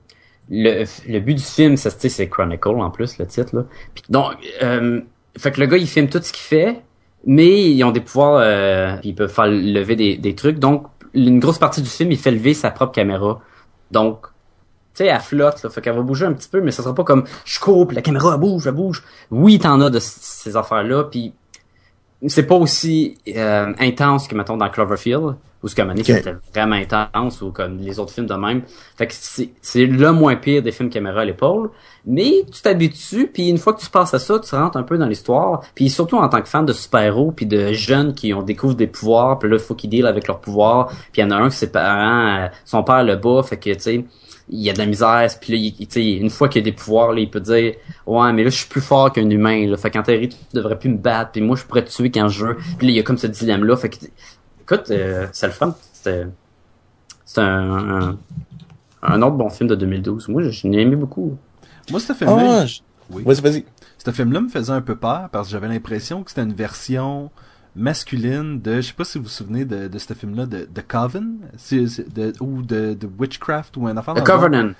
le, 0.49 0.84
le 1.07 1.20
but 1.20 1.36
du 1.36 1.43
film, 1.43 1.78
ça 1.78 1.89
c'est 1.89 2.30
Chronicle 2.30 2.70
en 2.70 2.89
plus, 2.91 3.17
le 3.17 3.26
titre. 3.26 3.55
Là. 3.55 3.63
Donc, 4.09 4.34
euh, 4.63 5.01
fait 5.38 5.51
que 5.51 5.59
le 5.59 5.67
gars, 5.67 5.78
il 5.78 5.88
filme 5.88 6.07
tout 6.07 6.22
ce 6.22 6.32
qu'il 6.32 6.43
fait, 6.43 6.82
mais 7.26 7.72
ils 7.72 7.84
ont 7.84 7.91
des 7.91 7.99
pouvoirs, 7.99 8.39
euh, 8.41 8.97
puis 8.99 9.09
ils 9.09 9.15
peuvent 9.15 9.32
faire 9.32 9.47
lever 9.47 9.95
des, 9.95 10.17
des 10.17 10.36
trucs. 10.36 10.59
Donc, 10.59 10.88
une 11.13 11.39
grosse 11.39 11.57
partie 11.57 11.82
du 11.82 11.89
film, 11.89 12.11
il 12.11 12.17
fait 12.17 12.32
lever 12.32 12.53
sa 12.53 12.72
propre 12.72 12.93
caméra. 12.93 13.41
Donc, 13.91 14.28
tu 14.93 15.03
sais, 15.03 15.07
elle 15.07 15.20
flotte, 15.20 15.63
là, 15.63 15.70
fait 15.70 15.82
qu'elle 15.82 15.95
va 15.95 16.01
bouger 16.01 16.26
un 16.26 16.34
petit 16.34 16.49
peu, 16.49 16.61
mais 16.61 16.72
ça 16.72 16.84
sera 16.84 16.95
pas 16.95 17.03
comme 17.03 17.26
je 17.45 17.59
puis 17.59 17.95
la 17.95 18.01
caméra 18.01 18.34
elle 18.34 18.39
bouge, 18.39 18.67
elle 18.67 18.74
bouge. 18.74 19.03
Oui, 19.32 19.59
t'en 19.59 19.80
as 19.82 19.89
de 19.89 19.99
ces 19.99 20.55
affaires-là, 20.57 21.05
puis 21.05 21.34
c'est 22.28 22.45
pas 22.45 22.55
aussi 22.55 23.17
euh, 23.30 23.74
intense 23.80 24.28
que 24.28 24.36
mettons 24.36 24.57
dans 24.57 24.70
Cloverfield 24.70 25.36
où 25.61 25.67
ce 25.67 25.76
que 25.76 25.82
Mané 25.82 26.01
Ok. 26.01 26.07
c'était 26.07 26.36
vraiment 26.53 26.76
intense 26.76 27.41
ou 27.41 27.51
comme 27.51 27.78
les 27.80 27.99
autres 27.99 28.13
films 28.13 28.28
de 28.28 28.34
même. 28.34 28.61
Fait 28.97 29.07
que 29.07 29.13
c'est 29.13 29.49
c'est 29.61 29.86
le 29.86 30.11
moins 30.11 30.36
pire 30.36 30.61
des 30.61 30.72
films 30.72 30.89
caméra 30.89 31.22
à 31.22 31.26
l'épaule, 31.26 31.70
mais 32.05 32.45
tu 32.51 32.61
t'habitues 32.61 33.28
puis 33.28 33.49
une 33.49 33.57
fois 33.57 33.74
que 33.74 33.82
tu 33.82 33.89
passes 33.89 34.13
à 34.13 34.20
ça, 34.20 34.39
tu 34.39 34.55
rentres 34.55 34.78
un 34.78 34.84
peu 34.84 34.97
dans 34.97 35.05
l'histoire, 35.05 35.61
puis 35.76 35.89
surtout 35.89 36.17
en 36.17 36.30
tant 36.30 36.41
que 36.41 36.47
fan 36.47 36.65
de 36.65 36.74
super-héros 36.74 37.32
puis 37.32 37.45
de 37.45 37.74
jeunes 37.74 38.13
qui 38.13 38.34
ont 38.34 38.43
découvert 38.43 38.76
des 38.76 38.88
pouvoirs, 38.88 39.39
puis 39.39 39.49
là 39.49 39.57
il 39.57 39.61
faut 39.61 39.76
qu'ils 39.76 39.89
deal 39.89 40.07
avec 40.07 40.28
leurs 40.28 40.39
pouvoirs, 40.39 40.88
puis 41.11 41.22
il 41.22 41.22
y 41.22 41.24
en 41.24 41.32
a 41.32 41.36
un 41.36 41.49
que 41.49 41.55
ses 41.55 41.72
parents 41.72 42.43
euh, 42.43 42.47
son 42.65 42.84
père 42.84 43.03
le 43.03 43.15
bat, 43.15 43.43
fait 43.43 43.57
que 43.57 43.74
tu 43.74 43.80
sais 43.80 44.05
il 44.50 44.60
y 44.62 44.70
a 44.70 44.74
de 44.74 44.80
la 44.80 44.86
misère, 44.86 45.28
puis 45.39 45.54
là, 45.54 45.60
il- 45.60 45.76
tu 45.76 45.86
sais, 45.89 46.12
une 46.14 46.30
fois 46.30 46.50
qu'il 46.50 46.62
y 46.62 46.64
a 46.64 46.66
des 46.66 46.76
pouvoirs, 46.76 47.14
là, 47.14 47.20
il 47.22 47.30
peut 47.30 47.39
dire 47.39 47.76
Ouais, 48.08 48.34
mais 48.34 48.43
là, 48.43 48.50
je 48.50 48.58
suis 48.58 48.68
plus 48.68 48.82
fort 48.82 49.12
qu'un 49.12 49.30
humain, 49.30 49.68
là. 49.68 49.78
Fait 49.78 49.91
qu'en 49.91 50.02
théorie, 50.04 50.30
tu 50.30 50.38
devrais 50.54 50.78
plus 50.80 50.89
me 50.89 50.97
battre, 50.97 51.32
puis 51.32 51.41
moi, 51.41 51.56
je 51.56 51.64
pourrais 51.66 51.84
te 51.86 51.91
tuer 51.91 52.10
quand 52.12 52.28
je 52.30 52.45
veux. 52.47 52.56
Puis 52.56 52.88
là, 52.88 52.91
il 52.93 52.95
y 52.95 53.00
a 53.00 53.04
comme 53.04 53.18
ce 53.18 53.28
dilemme-là. 53.28 53.76
Fait 53.78 53.89
que, 53.89 54.06
écoute, 54.62 54.89
euh, 54.91 55.28
c'est 55.32 55.47
le 55.47 55.54
fun. 55.54 55.76
C'était, 55.93 56.26
c'est 57.26 57.41
un, 57.41 58.02
un, 58.12 58.18
un 59.04 59.22
autre 59.22 59.36
bon 59.36 59.50
film 59.50 59.70
de 59.70 59.76
2012. 59.76 60.28
Moi, 60.30 60.43
je, 60.43 60.50
je 60.50 60.68
l'ai 60.68 60.82
aimé 60.82 60.95
beaucoup. 60.95 61.38
Moi, 61.91 62.00
ce 62.00 62.14
film-là, 62.14 62.62
Ah, 62.62 62.66
je- 62.66 62.80
oui. 63.12 63.24
vas-y, 63.26 63.41
vas-y. 63.41 63.66
ce 64.04 64.12
film-là 64.12 64.41
me 64.41 64.50
faisait 64.50 64.74
un 64.74 64.82
peu 64.82 64.95
peur 64.95 65.30
parce 65.32 65.47
que 65.47 65.52
j'avais 65.52 65.68
l'impression 65.68 66.24
que 66.24 66.32
c'était 66.32 66.43
une 66.43 66.54
version 66.54 67.30
masculine 67.76 68.59
de, 68.61 68.76
je 68.78 68.88
sais 68.88 68.93
pas 68.93 69.03
si 69.05 69.17
vous 69.17 69.26
vous 69.26 69.30
souvenez 69.30 69.65
de, 69.65 69.88
de 69.88 69.97
ce 69.99 70.13
film-là, 70.13 70.45
de, 70.45 70.67
de 70.74 70.82
Coven, 70.82 71.38
de, 71.72 72.34
ou 72.41 72.61
de, 72.61 72.93
de 72.93 73.09
Witchcraft 73.20 73.78
ou 73.78 73.88
un 73.88 73.97
affaire. 73.97 74.15
The. 74.15 74.24
Covenant. 74.24 74.74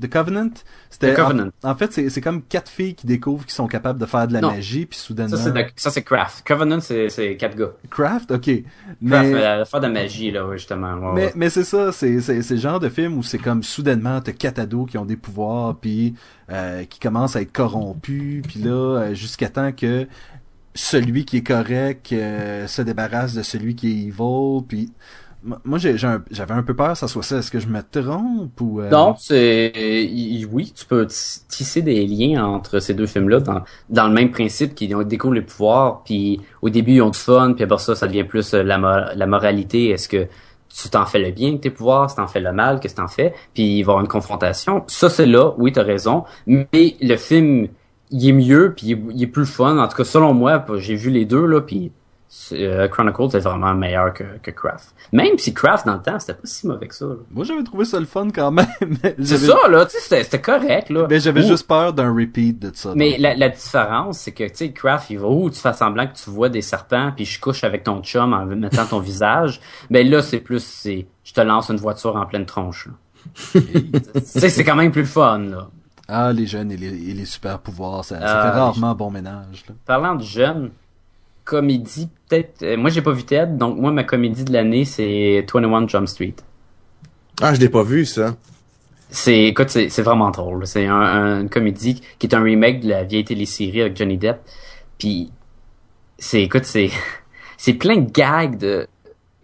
The 0.00 0.08
Covenant? 0.10 0.50
C'était 0.90 1.12
The 1.12 1.16
Covenant. 1.16 1.48
En, 1.62 1.70
en 1.70 1.74
fait, 1.76 1.92
c'est 1.92 2.20
comme 2.20 2.42
quatre 2.42 2.68
filles 2.70 2.94
qui 2.94 3.06
découvrent 3.06 3.44
qu'ils 3.44 3.54
sont 3.54 3.66
capables 3.68 3.98
de 3.98 4.06
faire 4.06 4.26
de 4.28 4.32
la 4.32 4.40
Non. 4.40 4.50
magie, 4.52 4.86
puis 4.86 4.98
soudainement. 4.98 5.36
Ça, 5.76 5.90
c'est, 5.90 6.02
Craft. 6.02 6.46
Covenant, 6.46 6.80
c'est, 6.80 7.36
quatre 7.38 7.56
gars. 7.56 7.70
Craft, 7.90 8.30
ok. 8.32 8.42
Craft, 8.42 8.64
Mais, 9.00 9.16
euh, 9.34 9.64
faire 9.64 9.80
de 9.80 9.86
la 9.86 9.92
magie, 9.92 10.30
là, 10.30 10.48
justement. 10.52 10.94
Ouais, 10.94 11.12
mais, 11.14 11.24
ouais. 11.26 11.32
mais 11.36 11.50
c'est 11.50 11.64
ça, 11.64 11.92
c'est 11.92 12.20
c'est 12.20 12.42
c'est 12.42 12.54
le 12.54 12.60
genre 12.60 12.80
de 12.80 12.88
film 12.88 13.16
où 13.18 13.22
c'est 13.22 13.38
comme 13.38 13.62
soudainement 13.62 14.20
t'as 14.20 14.32
quatre 14.32 14.58
ados 14.58 14.90
qui 14.90 14.98
ont 14.98 15.04
des 15.06 15.16
pouvoirs, 15.16 15.76
puis 15.76 16.14
euh, 16.50 16.84
qui 16.84 16.98
commencent 17.00 17.36
à 17.36 17.40
être 17.40 17.52
corrompus, 17.52 18.42
puis 18.46 18.60
là 18.60 18.70
euh, 18.72 19.14
jusqu'à 19.14 19.48
temps 19.48 19.72
que 19.72 20.06
celui 20.74 21.24
qui 21.24 21.38
est 21.38 21.46
correct 21.46 22.12
euh, 22.12 22.66
se 22.66 22.82
débarrasse 22.82 23.34
de 23.34 23.42
celui 23.42 23.74
qui 23.74 23.88
est 23.90 24.06
evil, 24.08 24.62
puis 24.68 24.92
moi 25.64 25.78
j'ai 25.78 25.94
un- 26.04 26.24
j'avais 26.30 26.54
un 26.54 26.62
peu 26.62 26.74
peur 26.74 26.92
que 26.92 26.98
ça 26.98 27.06
soit 27.08 27.22
ça. 27.22 27.38
Est-ce 27.38 27.50
que 27.50 27.60
je 27.60 27.68
me 27.68 27.82
trompe 27.82 28.58
ou 28.60 28.80
euh, 28.80 28.88
Non, 28.90 29.14
c'est 29.18 29.72
oui, 30.50 30.72
tu 30.74 30.86
peux 30.86 31.06
tisser 31.06 31.82
des 31.82 32.06
liens 32.06 32.44
entre 32.44 32.80
ces 32.80 32.94
deux 32.94 33.06
films-là 33.06 33.40
dans, 33.40 33.62
dans 33.90 34.08
le 34.08 34.14
même 34.14 34.30
principe 34.30 34.74
qu'ils 34.74 34.94
ont 34.96 35.02
découvert 35.02 35.34
les 35.34 35.42
pouvoirs, 35.42 36.02
puis 36.04 36.40
au 36.62 36.70
début 36.70 36.94
ils 36.94 37.02
ont 37.02 37.10
du 37.10 37.18
fun, 37.18 37.52
puis 37.54 37.64
après 37.64 37.78
ça, 37.78 37.94
ça 37.94 38.06
devient 38.06 38.24
plus 38.24 38.54
euh, 38.54 38.62
la, 38.62 39.12
la 39.14 39.26
moralité. 39.26 39.90
Est-ce 39.90 40.08
que 40.08 40.26
tu 40.76 40.88
t'en 40.88 41.06
fais 41.06 41.20
le 41.20 41.30
bien 41.30 41.50
avec 41.50 41.60
tes 41.60 41.70
pouvoirs, 41.70 42.10
si 42.10 42.16
t'en 42.16 42.26
fais 42.26 42.40
le 42.40 42.52
mal, 42.52 42.80
qu'est-ce 42.80 42.94
que 42.96 43.00
t'en 43.02 43.06
fais, 43.08 43.32
puis 43.52 43.78
il 43.78 43.82
va 43.84 43.92
y 43.92 43.92
avoir 43.92 44.00
une 44.00 44.08
confrontation. 44.08 44.82
Ça 44.88 45.08
c'est 45.08 45.26
là, 45.26 45.52
oui, 45.58 45.70
t'as 45.72 45.84
raison, 45.84 46.24
mais 46.46 46.96
le 47.00 47.16
film 47.16 47.68
il 48.10 48.28
est 48.28 48.32
mieux, 48.32 48.72
puis 48.76 48.86
il 48.88 48.92
est, 48.92 49.02
il 49.14 49.22
est 49.22 49.26
plus 49.28 49.46
fun. 49.46 49.78
En 49.78 49.88
tout 49.88 49.96
cas, 49.96 50.04
selon 50.04 50.34
moi, 50.34 50.64
j'ai 50.78 50.94
vu 50.96 51.10
les 51.10 51.24
deux 51.24 51.46
là, 51.46 51.60
puis 51.60 51.90
euh, 52.52 52.88
Chronicles 52.88 53.36
est 53.36 53.40
vraiment 53.40 53.74
meilleur 53.74 54.12
que, 54.12 54.24
que 54.42 54.50
Craft. 54.50 54.92
Même 55.12 55.38
si 55.38 55.54
Craft 55.54 55.86
dans 55.86 55.94
le 55.94 56.02
temps, 56.02 56.18
c'était 56.18 56.34
pas 56.34 56.40
si 56.46 56.66
mauvais 56.66 56.88
que 56.88 56.94
ça. 56.94 57.04
là. 57.06 57.14
Moi 57.30 57.44
j'avais 57.44 57.62
trouvé 57.62 57.84
ça 57.84 58.00
le 58.00 58.06
fun 58.06 58.28
quand 58.34 58.50
même. 58.50 58.66
C'est 59.22 59.38
ça, 59.38 59.56
là, 59.70 59.86
tu 59.86 59.96
sais, 59.98 60.22
c'était- 60.24 60.40
correct, 60.40 60.90
là. 60.90 61.06
Mais 61.08 61.20
j'avais 61.20 61.42
juste 61.42 61.68
peur 61.68 61.92
d'un 61.92 62.12
repeat 62.12 62.58
de 62.58 62.72
ça. 62.74 62.92
Mais 62.96 63.18
la, 63.18 63.34
la 63.36 63.48
différence, 63.50 64.18
c'est 64.18 64.32
que, 64.32 64.44
tu 64.44 64.50
sais, 64.54 64.72
Craft, 64.72 65.10
il 65.10 65.20
va 65.20 65.28
où? 65.28 65.48
Tu 65.48 65.60
fais 65.60 65.72
semblant 65.72 66.06
que 66.08 66.14
tu 66.16 66.28
vois 66.28 66.48
des 66.48 66.62
serpents, 66.62 67.12
puis 67.14 67.24
je 67.24 67.40
couche 67.40 67.62
avec 67.62 67.84
ton 67.84 68.02
chum 68.02 68.32
en 68.32 68.44
mettant 68.46 68.84
ton 68.86 68.98
visage. 69.00 69.60
Ben 69.90 70.08
là, 70.08 70.20
c'est 70.20 70.40
plus, 70.40 70.62
c'est, 70.64 71.06
je 71.22 71.32
te 71.34 71.40
lance 71.40 71.68
une 71.68 71.76
voiture 71.76 72.16
en 72.16 72.26
pleine 72.26 72.46
tronche, 72.46 72.88
là. 72.88 72.92
Tu 73.60 74.20
sais, 74.24 74.48
c'est 74.50 74.64
quand 74.64 74.76
même 74.76 74.90
plus 74.92 75.02
le 75.02 75.06
fun, 75.06 75.38
là. 75.38 75.68
Ah, 76.08 76.32
les 76.32 76.46
jeunes 76.46 76.70
et 76.70 76.76
les, 76.76 76.88
et 77.10 77.14
les 77.14 77.24
super 77.24 77.58
pouvoirs, 77.60 78.04
ça, 78.04 78.18
ça 78.20 78.24
Ah, 78.26 78.42
fait 78.50 78.54
les 78.54 78.60
rarement 78.60 78.94
bon 78.94 79.10
ménage. 79.10 79.64
Là. 79.68 79.74
Parlant 79.86 80.14
de 80.16 80.22
jeunes, 80.22 80.70
comédie, 81.44 82.08
peut-être, 82.28 82.62
euh, 82.62 82.76
moi, 82.76 82.90
j'ai 82.90 83.02
pas 83.02 83.12
vu 83.12 83.24
Ted, 83.24 83.52
donc 83.56 83.78
moi, 83.78 83.90
ma 83.90 84.04
comédie 84.04 84.44
de 84.44 84.52
l'année, 84.52 84.84
c'est 84.84 85.44
21 85.52 85.88
Jump 85.88 86.06
Street. 86.08 86.34
Ah, 87.40 87.54
je 87.54 87.60
l'ai 87.60 87.68
pas 87.68 87.82
vu, 87.82 88.04
ça. 88.04 88.36
c'est 89.10 89.44
écoute 89.44 89.68
c'est 89.70 89.88
c'est 89.90 90.02
vraiment 90.02 90.30
drôle 90.30 90.66
c'est 90.66 90.86
un, 90.86 90.94
un- 91.00 91.40
une 91.42 91.48
comédie 91.50 92.00
qui 92.18 92.26
est 92.26 92.34
un 92.34 92.42
remake 92.42 92.80
de 92.80 92.88
la 92.88 93.04
vieille 93.04 93.24
télésérie 93.24 93.80
avec 93.82 93.96
Johnny 93.96 94.18
Depp 94.18 94.38
puis 94.98 95.30
c'est 96.18 96.42
écoute 96.42 96.64
c'est 96.64 96.90
c'est 97.56 97.74
plein 97.74 97.98
de 97.98 98.10
gags 98.10 98.56
de 98.58 98.88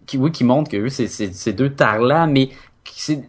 qui 0.07 0.19
oui 0.19 0.33
qui 0.33 0.43
montrent 0.45 0.71
que 0.71 0.77
eux 0.77 0.89
c'est 0.89 1.07
c'est 1.07 1.33
c'est 1.33 1.53
deux 1.53 1.71
tarlats 1.73 2.27
mais 2.27 2.49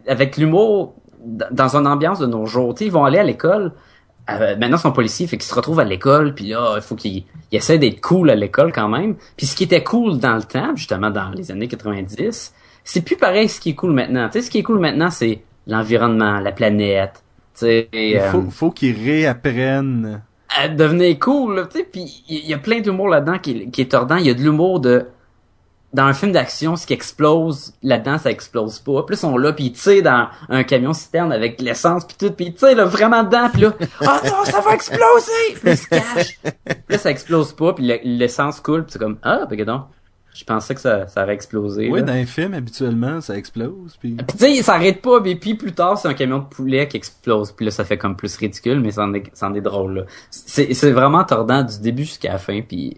avec 0.08 0.36
l'humour 0.36 0.94
dans 1.24 1.76
une 1.76 1.86
ambiance 1.86 2.18
de 2.18 2.26
nos 2.26 2.46
jours 2.46 2.74
tu 2.74 2.80
sais 2.80 2.86
ils 2.86 2.92
vont 2.92 3.04
aller 3.04 3.18
à 3.18 3.22
l'école 3.24 3.72
euh, 4.30 4.56
maintenant 4.56 4.76
ils 4.76 4.80
sont 4.80 4.92
policiers 4.92 5.26
fait 5.26 5.36
qu'ils 5.36 5.46
se 5.48 5.54
retrouvent 5.54 5.80
à 5.80 5.84
l'école 5.84 6.34
puis 6.34 6.48
là 6.48 6.74
il 6.76 6.82
faut 6.82 6.94
qu'ils 6.96 7.24
ils 7.50 7.56
essaient 7.56 7.78
d'être 7.78 8.00
cool 8.00 8.30
à 8.30 8.34
l'école 8.34 8.72
quand 8.72 8.88
même 8.88 9.14
puis 9.36 9.46
ce 9.46 9.54
qui 9.56 9.64
était 9.64 9.82
cool 9.84 10.18
dans 10.18 10.34
le 10.36 10.42
temps 10.42 10.74
justement 10.76 11.10
dans 11.10 11.30
les 11.30 11.50
années 11.50 11.68
90 11.68 12.52
c'est 12.84 13.02
plus 13.04 13.16
pareil 13.16 13.48
ce 13.48 13.60
qui 13.60 13.70
est 13.70 13.74
cool 13.74 13.92
maintenant 13.92 14.28
tu 14.28 14.38
sais 14.40 14.42
ce 14.46 14.50
qui 14.50 14.58
est 14.58 14.62
cool 14.62 14.78
maintenant 14.80 15.10
c'est 15.10 15.42
l'environnement 15.66 16.40
la 16.40 16.52
planète 16.52 17.22
tu 17.54 17.60
sais 17.66 17.88
Il 17.92 18.16
euh, 18.16 18.30
faut, 18.30 18.42
faut 18.50 18.70
qu'ils 18.70 18.96
réapprennent. 18.96 20.22
à 20.58 20.68
devenir 20.68 21.18
cool, 21.18 21.66
tu 21.70 21.78
sais, 21.78 21.84
puis 21.90 22.24
il 22.28 22.46
y 22.46 22.54
a 22.54 22.58
plein 22.58 22.80
d'humour 22.80 23.08
là-dedans 23.08 23.38
qui, 23.38 23.50
est- 23.52 23.70
qui 23.70 23.80
est 23.82 23.90
tordant. 23.90 24.16
Il 24.16 24.26
y 24.26 24.30
a 24.30 24.34
de 24.34 24.40
l'humour 24.42 24.80
de 24.80 25.06
dans 25.92 26.04
un 26.04 26.14
film 26.14 26.32
d'action, 26.32 26.76
ce 26.76 26.86
qui 26.86 26.94
explose, 26.94 27.74
là-dedans, 27.82 28.18
ça 28.18 28.30
explose 28.30 28.78
pas. 28.78 29.04
Ils 29.10 29.16
sont 29.16 29.36
là, 29.36 29.52
puis 29.52 29.66
ils 29.66 29.72
tirent 29.72 30.02
dans 30.02 30.28
un 30.48 30.64
camion 30.64 30.92
citerne 30.92 31.32
avec 31.32 31.60
l'essence, 31.60 32.04
puis 32.06 32.16
tout, 32.18 32.32
puis 32.32 32.46
ils 32.46 32.54
tirent 32.54 32.76
là, 32.76 32.84
vraiment 32.84 33.22
dedans, 33.22 33.50
puis 33.52 33.62
là, 33.62 33.74
«Ah 34.00 34.20
non, 34.24 34.44
ça 34.44 34.60
va 34.60 34.74
exploser!» 34.74 35.54
Puis 35.60 35.70
ils 35.70 35.76
se 35.76 35.88
cachent. 35.88 36.40
Puis 36.42 36.74
là, 36.88 36.98
ça 36.98 37.10
explose 37.10 37.52
pas, 37.52 37.74
puis 37.74 37.86
le- 37.86 38.00
l'essence 38.04 38.60
coule, 38.60 38.84
puis 38.84 38.92
c'est 38.92 38.98
comme 38.98 39.18
«Ah, 39.22 39.46
ben 39.48 39.62
donc, 39.64 39.82
je 40.34 40.44
pensais 40.44 40.74
que 40.74 40.80
ça, 40.80 41.06
ça 41.08 41.24
aurait 41.24 41.34
explosé. 41.34 41.90
Oui, 41.90 42.00
là. 42.00 42.06
dans 42.06 42.14
les 42.14 42.24
films, 42.24 42.54
habituellement, 42.54 43.20
ça 43.20 43.36
explose. 43.36 43.96
Puis... 44.00 44.14
Puis 44.14 44.26
tu 44.38 44.38
sais, 44.38 44.62
ça 44.62 44.74
arrête 44.74 45.02
pas, 45.02 45.20
mais 45.20 45.34
puis 45.36 45.54
plus 45.54 45.72
tard, 45.72 45.98
c'est 45.98 46.08
un 46.08 46.14
camion 46.14 46.38
de 46.38 46.44
poulet 46.44 46.88
qui 46.88 46.96
explose. 46.96 47.52
Puis 47.52 47.66
là, 47.66 47.70
ça 47.70 47.84
fait 47.84 47.98
comme 47.98 48.16
plus 48.16 48.34
ridicule, 48.36 48.80
mais 48.80 48.92
ça 48.92 49.02
en 49.04 49.12
est, 49.12 49.30
en 49.42 49.54
est 49.54 49.60
drôle, 49.60 49.94
là. 49.94 50.02
C'est, 50.30 50.72
c'est 50.72 50.90
vraiment 50.90 51.22
tordant 51.24 51.62
du 51.62 51.80
début 51.80 52.04
jusqu'à 52.04 52.32
la 52.32 52.38
fin, 52.38 52.62
puis 52.62 52.96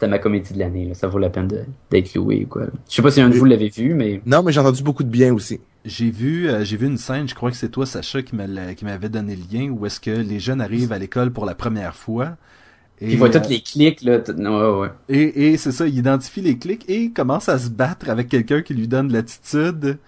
c'était 0.00 0.10
ma 0.10 0.18
comédie 0.18 0.54
de 0.54 0.58
l'année, 0.58 0.86
là. 0.86 0.94
Ça 0.94 1.08
vaut 1.08 1.18
la 1.18 1.28
peine 1.28 1.46
de, 1.46 1.60
d'être 1.90 2.14
loué, 2.14 2.46
quoi. 2.48 2.62
Je 2.88 2.94
sais 2.96 3.02
pas 3.02 3.10
si 3.10 3.20
un 3.20 3.28
de 3.28 3.34
vous 3.36 3.44
l'avez 3.44 3.68
vu, 3.68 3.92
mais... 3.94 4.22
Non, 4.24 4.42
mais 4.42 4.50
j'ai 4.50 4.60
entendu 4.60 4.82
beaucoup 4.82 5.02
de 5.02 5.10
bien 5.10 5.34
aussi. 5.34 5.60
J'ai 5.84 6.10
vu, 6.10 6.48
euh, 6.48 6.64
j'ai 6.64 6.76
vu 6.78 6.86
une 6.86 6.96
scène, 6.96 7.28
je 7.28 7.34
crois 7.34 7.50
que 7.50 7.56
c'est 7.56 7.68
toi, 7.68 7.84
Sacha, 7.84 8.22
qui, 8.22 8.34
me 8.34 8.46
l'a- 8.46 8.74
qui 8.74 8.84
m'avait 8.86 9.08
donné 9.10 9.36
le 9.36 9.42
lien, 9.58 9.68
où 9.70 9.84
est-ce 9.84 10.00
que 10.00 10.10
les 10.10 10.40
jeunes 10.40 10.60
arrivent 10.62 10.92
à 10.92 10.98
l'école 10.98 11.32
pour 11.32 11.44
la 11.44 11.54
première 11.54 11.94
fois. 11.94 12.36
Et, 13.00 13.04
Puis 13.06 13.12
il 13.14 13.18
voit 13.18 13.28
euh, 13.28 13.32
toutes 13.32 13.48
les 13.48 13.60
clics, 13.60 14.02
là. 14.02 14.18
tout- 14.20 14.32
Ouais, 14.32 14.80
ouais. 14.80 14.88
Et, 15.10 15.52
et 15.52 15.56
c'est 15.58 15.72
ça, 15.72 15.86
il 15.86 15.96
identifie 15.98 16.40
les 16.40 16.56
clics 16.58 16.84
et 16.88 17.10
commence 17.10 17.48
à 17.50 17.58
se 17.58 17.68
battre 17.70 18.08
avec 18.10 18.28
quelqu'un 18.28 18.62
qui 18.62 18.72
lui 18.74 18.88
donne 18.88 19.08
de 19.08 19.12
l'attitude. 19.12 19.98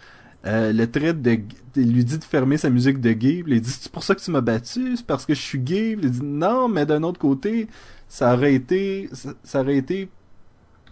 Euh, 0.45 0.73
le 0.73 0.91
trait 0.91 1.15
de, 1.15 1.39
il 1.77 1.93
lui 1.93 2.05
dit 2.05 2.19
de 2.19 2.25
fermer 2.25 2.57
sa 2.57 2.69
musique 2.69 3.01
de 3.01 3.13
gay. 3.13 3.45
Il 3.47 3.61
dit 3.61 3.71
c'est 3.71 3.93
pour 3.93 4.03
ça 4.03 4.15
que 4.15 4.21
tu 4.21 4.31
m'as 4.31 4.41
battu, 4.41 4.97
c'est 4.97 5.07
parce 5.07 5.25
que 5.25 5.35
je 5.35 5.41
suis 5.41 5.59
gay. 5.61 5.97
Il 6.03 6.11
dit 6.11 6.21
non, 6.23 6.69
mais 6.69 6.85
d'un 6.85 7.03
autre 7.05 7.21
côté, 7.21 7.69
ça 8.13 8.35
aurait 8.35 8.53
été, 8.53 9.09
ça, 9.13 9.31
ça 9.43 9.61
aurait 9.63 9.77
été 9.77 10.07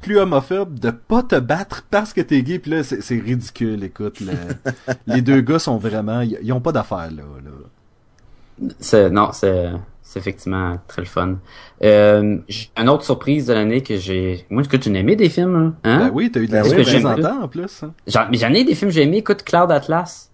plus 0.01 0.19
homophobe 0.19 0.79
de 0.79 0.91
pas 0.91 1.23
te 1.23 1.39
battre 1.39 1.85
parce 1.91 2.15
que 2.15 2.23
t'es 2.23 2.41
gay. 2.43 2.59
Puis 2.59 2.71
là, 2.71 2.83
c'est 2.83 3.19
ridicule. 3.21 3.85
Écoute, 3.85 4.21
le- 4.21 4.33
les 5.07 5.21
deux 5.21 5.43
gars 5.43 5.59
sont 5.59 5.77
vraiment, 5.77 6.23
ils, 6.23 6.51
ont 6.55 6.63
pas 6.63 6.73
d'affaires 6.73 7.11
là. 7.11 7.23
là. 7.45 8.69
C'est, 8.79 9.11
non, 9.11 9.33
c'est, 9.33 9.69
c'est 10.03 10.19
effectivement 10.19 10.79
très 10.89 11.03
le 11.03 11.09
fun. 11.09 11.37
Euh, 11.85 12.39
j'ai 12.49 12.71
une 12.79 12.89
autre 12.89 13.05
surprise 13.05 13.45
de 13.49 13.53
l'année 13.53 13.83
que 13.83 13.99
j'ai... 13.99 14.47
Moi, 14.49 14.63
écoute, 14.63 14.83
j'ai 14.83 14.95
aimé 14.95 15.15
des 15.15 15.29
films. 15.29 15.75
Hein? 15.85 15.99
Ben 15.99 16.11
oui, 16.15 16.31
t'as 16.33 16.41
eu 16.41 16.47
de 16.47 16.53
la 16.55 16.63
en 17.43 17.49
plus. 17.49 17.83
hein. 17.83 17.93
J'en, 18.07 18.29
mais 18.31 18.39
j'en 18.39 18.53
ai 18.55 18.65
des 18.65 18.75
films 18.75 18.89
que 18.91 18.95
j'ai 18.95 19.03
aimés. 19.03 19.19
Écoute, 19.19 19.43
Cloud 19.43 19.71
Atlas, 19.71 20.31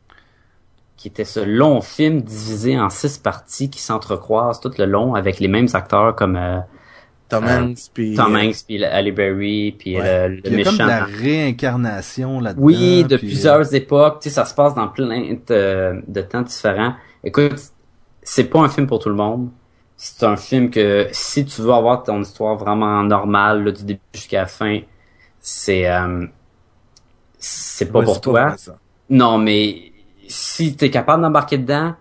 qui 0.97 1.09
était 1.09 1.25
ce 1.25 1.41
long 1.41 1.81
film 1.81 2.21
divisé 2.23 2.79
en 2.79 2.91
six 2.91 3.19
parties 3.19 3.71
qui 3.71 3.81
s'entrecroisent 3.83 4.61
tout 4.61 4.71
le 4.79 4.85
long 4.85 5.17
avec 5.17 5.41
les 5.41 5.49
mêmes 5.49 5.67
acteurs 5.75 6.15
comme 6.15 6.37
euh, 6.37 6.61
Tom 7.29 7.45
Euh, 7.45 7.61
Hanks, 7.61 7.79
puis... 7.93 8.15
Tom 8.15 8.35
euh, 8.37 8.39
Hanks, 8.41 8.57
puis 8.67 8.85
Halle 8.85 9.13
Berry, 9.13 9.73
puis 9.79 9.97
Ouais. 10.01 10.29
le, 10.29 10.35
le 10.37 10.41
Il 10.45 10.51
y 10.51 10.55
a 10.55 10.57
méchant. 10.59 10.71
comme 10.71 10.87
de 10.87 10.91
la 10.91 11.05
réincarnation 11.05 12.41
là-dedans. 12.41 12.63
Oui, 12.63 13.03
de 13.05 13.17
puis, 13.17 13.27
euh, 13.27 13.31
plusieurs 13.31 13.75
époques. 13.75 14.21
Tu 14.23 14.29
sais, 14.29 14.35
ça 14.35 14.45
se 14.45 14.55
passe 14.55 14.75
dans 14.75 14.89
plein 14.89 15.37
de, 15.47 16.03
de 16.07 16.21
temps 16.23 16.43
différents. 16.43 16.95
Écoute, 17.25 17.55
c'est 18.23 18.45
pas 18.45 18.61
un 18.61 18.69
film 18.69 18.87
pour 18.87 18.99
tout 19.01 19.09
le 19.09 19.15
monde. 19.17 19.49
C'est 19.97 20.25
un 20.27 20.37
film 20.37 20.71
que 20.71 21.09
si 21.13 21.45
tu 21.47 21.63
veux 21.63 21.73
avoir 21.73 22.03
ton 22.03 22.21
histoire 22.21 22.57
vraiment 22.57 23.03
normale 23.03 23.65
là, 23.65 23.73
du 23.73 23.83
début 23.85 24.01
jusqu'à 24.13 24.41
la 24.43 24.47
fin, 24.47 24.81
c'est 25.41 25.89
euh, 25.91 26.27
c'est 27.39 27.91
pas 27.91 28.01
ouais, 28.01 28.05
pour 28.05 28.15
c'est 28.17 28.21
toi. 28.21 28.57
ça. 28.57 28.77
Non, 29.11 29.39
mais 29.39 29.93
si 30.29 30.77
t'es 30.77 30.91
capable 30.91 31.23
d'embarquer 31.23 31.59
dedans, 31.59 31.95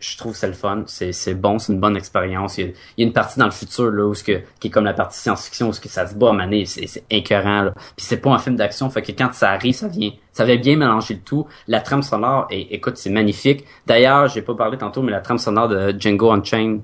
je 0.00 0.16
trouve 0.16 0.32
que 0.32 0.38
c'est 0.38 0.46
le 0.46 0.52
fun. 0.52 0.84
C'est, 0.86 1.34
bon, 1.34 1.58
c'est 1.58 1.72
une 1.72 1.80
bonne 1.80 1.96
expérience. 1.96 2.58
Il 2.58 2.74
y, 2.96 3.02
a, 3.02 3.06
une 3.06 3.12
partie 3.12 3.38
dans 3.38 3.46
le 3.46 3.50
futur 3.50 3.90
là 3.90 4.06
où 4.06 4.14
ce 4.14 4.22
que, 4.22 4.40
qui 4.60 4.68
est 4.68 4.70
comme 4.70 4.84
la 4.84 4.94
partie 4.94 5.18
science-fiction 5.18 5.68
où 5.68 5.72
ce 5.72 5.80
que 5.80 5.88
ça 5.88 6.06
se 6.06 6.14
bat 6.14 6.30
à 6.30 6.32
maner, 6.32 6.66
c'est, 6.66 6.86
c'est 6.86 7.04
écœurant. 7.10 7.62
Là. 7.62 7.72
Puis 7.74 8.06
c'est 8.06 8.18
pas 8.18 8.30
un 8.30 8.38
film 8.38 8.56
d'action, 8.56 8.88
fait 8.90 9.02
que 9.02 9.12
quand 9.12 9.32
ça 9.32 9.50
arrive, 9.50 9.74
ça 9.74 9.88
vient, 9.88 10.12
ça 10.32 10.44
vient 10.44 10.56
bien 10.56 10.76
mélanger 10.76 11.14
le 11.14 11.20
tout. 11.20 11.46
La 11.66 11.80
trame 11.80 12.02
sonore, 12.02 12.46
et 12.50 12.74
écoute, 12.74 12.96
c'est 12.96 13.10
magnifique. 13.10 13.64
D'ailleurs, 13.86 14.28
j'ai 14.28 14.42
pas 14.42 14.54
parlé 14.54 14.78
tantôt, 14.78 15.02
mais 15.02 15.12
la 15.12 15.20
trame 15.20 15.38
sonore 15.38 15.68
de 15.68 15.94
Django 15.98 16.30
Unchained, 16.30 16.82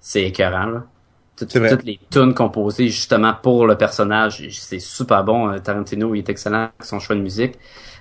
c'est 0.00 0.22
écœurant 0.22 0.66
là. 0.66 0.84
Toutes, 1.36 1.54
les 1.84 1.98
tunes 2.10 2.34
composées 2.34 2.88
justement 2.88 3.34
pour 3.42 3.66
le 3.66 3.76
personnage, 3.76 4.46
c'est 4.52 4.78
super 4.78 5.24
bon. 5.24 5.48
Euh, 5.50 5.58
Tarantino, 5.58 6.14
il 6.14 6.18
est 6.18 6.28
excellent 6.28 6.64
avec 6.64 6.84
son 6.84 6.98
choix 7.00 7.16
de 7.16 7.20
musique. 7.22 7.54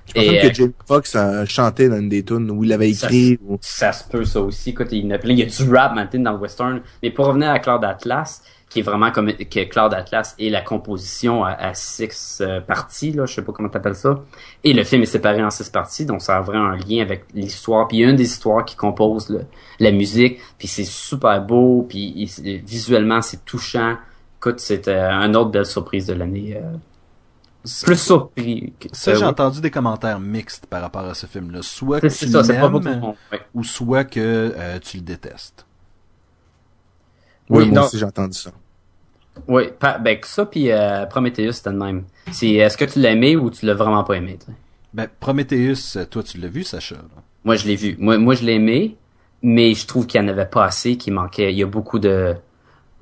Je 0.08 0.14
pense 0.14 0.24
Et, 0.24 0.40
euh, 0.40 0.50
que 0.50 0.54
Jamie 0.54 0.74
Foxx 0.86 1.16
a 1.16 1.46
chanté 1.46 1.88
dans 1.88 1.98
une 1.98 2.10
des 2.10 2.24
tunes 2.24 2.52
où 2.52 2.64
il 2.64 2.74
avait 2.74 2.92
Ça, 2.94 3.08
écrit. 3.08 3.40
ou- 3.48 3.58
Ça 3.62 3.94
se 3.94 4.04
peut, 4.04 4.26
ça 4.26 4.42
aussi. 4.42 4.72
Écoute, 4.72 4.88
il 4.92 5.08
y 5.08 5.14
a 5.14 5.18
plein. 5.18 5.32
Il 5.34 5.40
y 5.40 5.44
a 5.44 5.46
du 5.46 5.74
rap 5.74 5.96
maintenant 5.96 6.32
dans 6.32 6.38
le 6.38 6.42
western. 6.44 6.82
Mais 7.02 7.12
pour 7.12 7.28
revenir 7.28 7.50
à 7.52 7.60
Cloud 7.60 7.84
Atlas, 7.84 8.42
qui 8.72 8.80
est 8.80 8.84
vraiment 8.84 9.12
comme 9.12 9.32
que 9.34 9.64
Cloud 9.66 9.94
Atlas 9.94 10.34
et 10.40 10.50
la 10.50 10.62
composition 10.62 11.44
à, 11.44 11.52
à 11.52 11.74
six 11.74 12.40
euh, 12.42 12.62
parties, 12.62 13.12
là, 13.12 13.26
je 13.26 13.34
sais 13.36 13.42
pas 13.44 13.52
comment 13.52 13.68
t'appelles 13.70 13.96
ça. 13.96 14.22
Et 14.64 14.72
le 14.74 14.84
film 14.86 15.04
est 15.04 15.06
séparé 15.08 15.44
en 15.44 15.50
six 15.52 15.70
parties, 15.70 16.06
donc 16.06 16.22
ça 16.22 16.38
a 16.38 16.42
vraiment 16.42 16.68
un 16.70 16.78
lien 16.78 17.02
avec 17.02 17.26
l'histoire. 17.34 17.88
Puis 17.90 17.98
il 17.98 18.00
y 18.00 18.06
a 18.06 18.10
une 18.10 18.16
des 18.16 18.24
histoires 18.24 18.64
qui 18.66 18.76
compose 18.78 19.30
le- 19.30 19.46
la 19.80 19.92
musique, 19.92 20.40
puis 20.58 20.68
c'est 20.70 20.86
super 20.86 21.42
beau, 21.44 21.86
puis 21.88 22.14
il- 22.16 22.64
visuellement 22.66 23.22
c'est 23.22 23.44
touchant. 23.46 23.98
Écoute, 24.40 24.60
c'était 24.62 24.98
une 25.00 25.36
autre 25.36 25.52
belle 25.52 25.66
surprise 25.66 26.08
de 26.08 26.14
l'année. 26.14 26.56
euh, 26.58 26.78
plus 27.84 27.98
surpris. 28.02 28.74
que- 28.80 28.88
Ça, 28.92 29.12
euh, 29.12 29.16
j'ai 29.16 29.22
oui. 29.22 29.28
entendu 29.28 29.62
des 29.62 29.70
commentaires 29.70 30.20
mixtes 30.20 30.66
par 30.66 30.82
rapport 30.82 31.06
à 31.06 31.14
ce 31.14 31.28
film-là. 31.28 31.60
Soit 31.62 32.00
que 32.02 32.08
tu 32.08 32.26
l'aimes, 32.54 32.62
ouais. 33.32 33.42
ou 33.54 33.64
soit 33.64 34.04
que 34.04 34.20
euh, 34.20 34.80
tu 34.80 34.98
le 34.98 35.04
détestes. 35.04 35.66
Oui, 37.52 37.64
Oui, 37.64 37.70
moi 37.70 37.80
non. 37.80 37.86
aussi 37.86 37.98
j'ai 38.00 38.06
entendu 38.06 38.38
ça. 38.38 38.52
Oui, 39.48 39.64
pa- 39.80 39.98
ben 39.98 40.18
ça 40.24 40.46
puis 40.46 40.72
euh, 40.72 41.06
Prometheus 41.06 41.54
c'était 41.54 41.70
le 41.72 41.78
même. 41.78 42.04
C'est 42.32 42.50
est-ce 42.52 42.78
que 42.78 42.86
tu 42.86 43.00
l'as 43.00 43.12
aimé 43.12 43.36
ou 43.36 43.50
tu 43.50 43.66
l'as 43.66 43.74
vraiment 43.74 44.04
pas 44.04 44.16
aimé 44.16 44.38
toi? 44.44 44.54
Ben, 44.94 45.08
Prometheus, 45.20 45.96
euh, 45.98 46.06
toi, 46.06 46.22
tu 46.22 46.38
l'as 46.38 46.50
vu, 46.50 46.64
Sacha? 46.64 46.96
là? 46.96 47.02
Moi 47.46 47.56
je 47.56 47.66
l'ai 47.68 47.76
vu. 47.76 47.96
Moi 48.00 48.18
moi 48.18 48.36
je 48.36 48.44
l'ai 48.44 48.54
aimé, 48.56 48.98
mais 49.42 49.74
je 49.74 49.88
trouve 49.88 50.06
qu'il 50.06 50.22
y 50.22 50.24
en 50.24 50.28
avait 50.28 50.46
pas 50.46 50.66
assez, 50.66 50.98
qu'il 50.98 51.14
manquait. 51.14 51.52
Il 51.54 51.58
y 51.58 51.64
a 51.64 51.68
beaucoup 51.68 52.00
de 52.00 52.36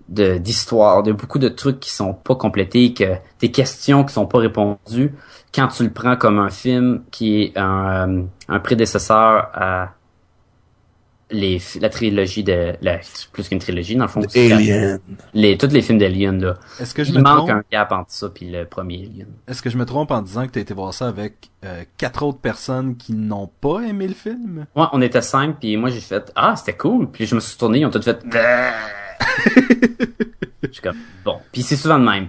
de 0.07 0.37
d'histoires, 0.37 1.03
de 1.03 1.11
beaucoup 1.11 1.39
de 1.39 1.49
trucs 1.49 1.79
qui 1.79 1.91
sont 1.91 2.13
pas 2.13 2.35
complétés, 2.35 2.93
que 2.93 3.15
des 3.39 3.51
questions 3.51 4.03
qui 4.03 4.13
sont 4.13 4.25
pas 4.27 4.39
répondues. 4.39 5.13
Quand 5.53 5.67
tu 5.67 5.83
le 5.83 5.89
prends 5.91 6.15
comme 6.15 6.39
un 6.39 6.49
film 6.49 7.03
qui 7.11 7.41
est 7.43 7.57
un, 7.57 8.09
euh, 8.17 8.23
un 8.47 8.59
prédécesseur 8.59 9.49
à 9.53 9.93
les 11.31 11.61
la 11.79 11.89
trilogie 11.89 12.43
de 12.43 12.73
la 12.81 12.99
plus 13.31 13.47
qu'une 13.49 13.59
trilogie 13.59 13.95
dans 13.95 14.05
le 14.05 14.09
fond 14.09 14.21
c'est 14.27 14.51
Alien. 14.51 14.99
les 15.33 15.57
tous 15.57 15.67
les 15.67 15.81
films 15.83 15.99
d'Alien 15.99 16.41
là 16.41 16.55
Est-ce 16.79 16.93
que 16.95 17.03
je 17.03 17.11
il 17.11 17.17
me 17.19 17.21
manque 17.23 17.47
trompe? 17.47 17.49
un 17.51 17.63
gap 17.71 17.91
entre 17.91 18.11
ça 18.11 18.29
puis 18.29 18.49
le 18.49 18.65
premier 18.65 18.95
Alien 19.05 19.27
Est-ce 19.47 19.61
que 19.61 19.69
je 19.69 19.77
me 19.77 19.85
trompe 19.85 20.09
en 20.11 20.21
disant 20.23 20.47
que 20.47 20.51
t'as 20.53 20.61
été 20.61 20.73
voir 20.73 20.93
ça 20.93 21.07
avec 21.07 21.49
euh, 21.65 21.83
quatre 21.97 22.23
autres 22.23 22.39
personnes 22.39 22.97
qui 22.97 23.13
n'ont 23.13 23.49
pas 23.61 23.81
aimé 23.81 24.07
le 24.07 24.13
film? 24.15 24.65
Ouais, 24.75 24.85
on 24.91 25.01
était 25.01 25.21
cinq, 25.21 25.59
puis 25.59 25.77
moi 25.77 25.89
j'ai 25.91 25.99
fait 26.01 26.31
ah 26.35 26.55
c'était 26.55 26.75
cool, 26.77 27.11
puis 27.11 27.25
je 27.27 27.35
me 27.35 27.39
suis 27.39 27.57
tourné, 27.57 27.79
ils 27.79 27.85
ont 27.85 27.91
tous 27.91 28.01
fait. 28.03 28.19
je 30.63 30.71
suis 30.71 30.81
comme 30.81 30.97
bon, 31.23 31.37
puis 31.51 31.61
c'est 31.61 31.75
souvent 31.75 31.97
le 31.97 32.05
même. 32.05 32.27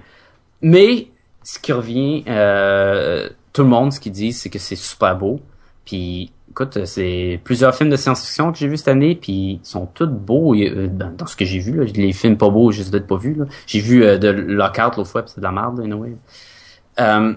Mais 0.62 1.08
ce 1.42 1.58
qui 1.58 1.72
revient, 1.72 2.24
euh, 2.28 3.28
tout 3.52 3.62
le 3.62 3.68
monde 3.68 3.92
ce 3.92 4.00
qu'ils 4.00 4.12
dit, 4.12 4.32
c'est 4.32 4.50
que 4.50 4.58
c'est 4.58 4.76
super 4.76 5.16
beau. 5.16 5.40
Puis 5.84 6.32
écoute, 6.50 6.84
c'est 6.84 7.40
plusieurs 7.44 7.74
films 7.74 7.90
de 7.90 7.96
science-fiction 7.96 8.52
que 8.52 8.58
j'ai 8.58 8.68
vus 8.68 8.78
cette 8.78 8.88
année, 8.88 9.14
puis 9.14 9.60
ils 9.62 9.66
sont 9.66 9.86
tous 9.86 10.06
beaux 10.06 10.54
euh, 10.54 10.88
dans, 10.88 11.26
ce 11.26 11.36
que 11.36 11.44
j'ai 11.44 11.58
vu. 11.58 11.72
Là. 11.72 11.84
Les 11.94 12.12
films 12.12 12.36
pas 12.36 12.50
beaux, 12.50 12.72
juste 12.72 12.90
d'être 12.90 13.06
pas 13.06 13.18
là. 13.22 13.44
J'ai 13.66 13.80
vu 13.80 14.04
euh, 14.04 14.18
de 14.18 14.28
Lockout 14.28 14.96
l'autre 14.96 15.10
fois, 15.10 15.22
c'est 15.26 15.38
de 15.38 15.44
la 15.44 15.52
merde, 15.52 15.78
là, 15.78 15.84
anyway. 15.84 16.16
Euh, 16.98 17.34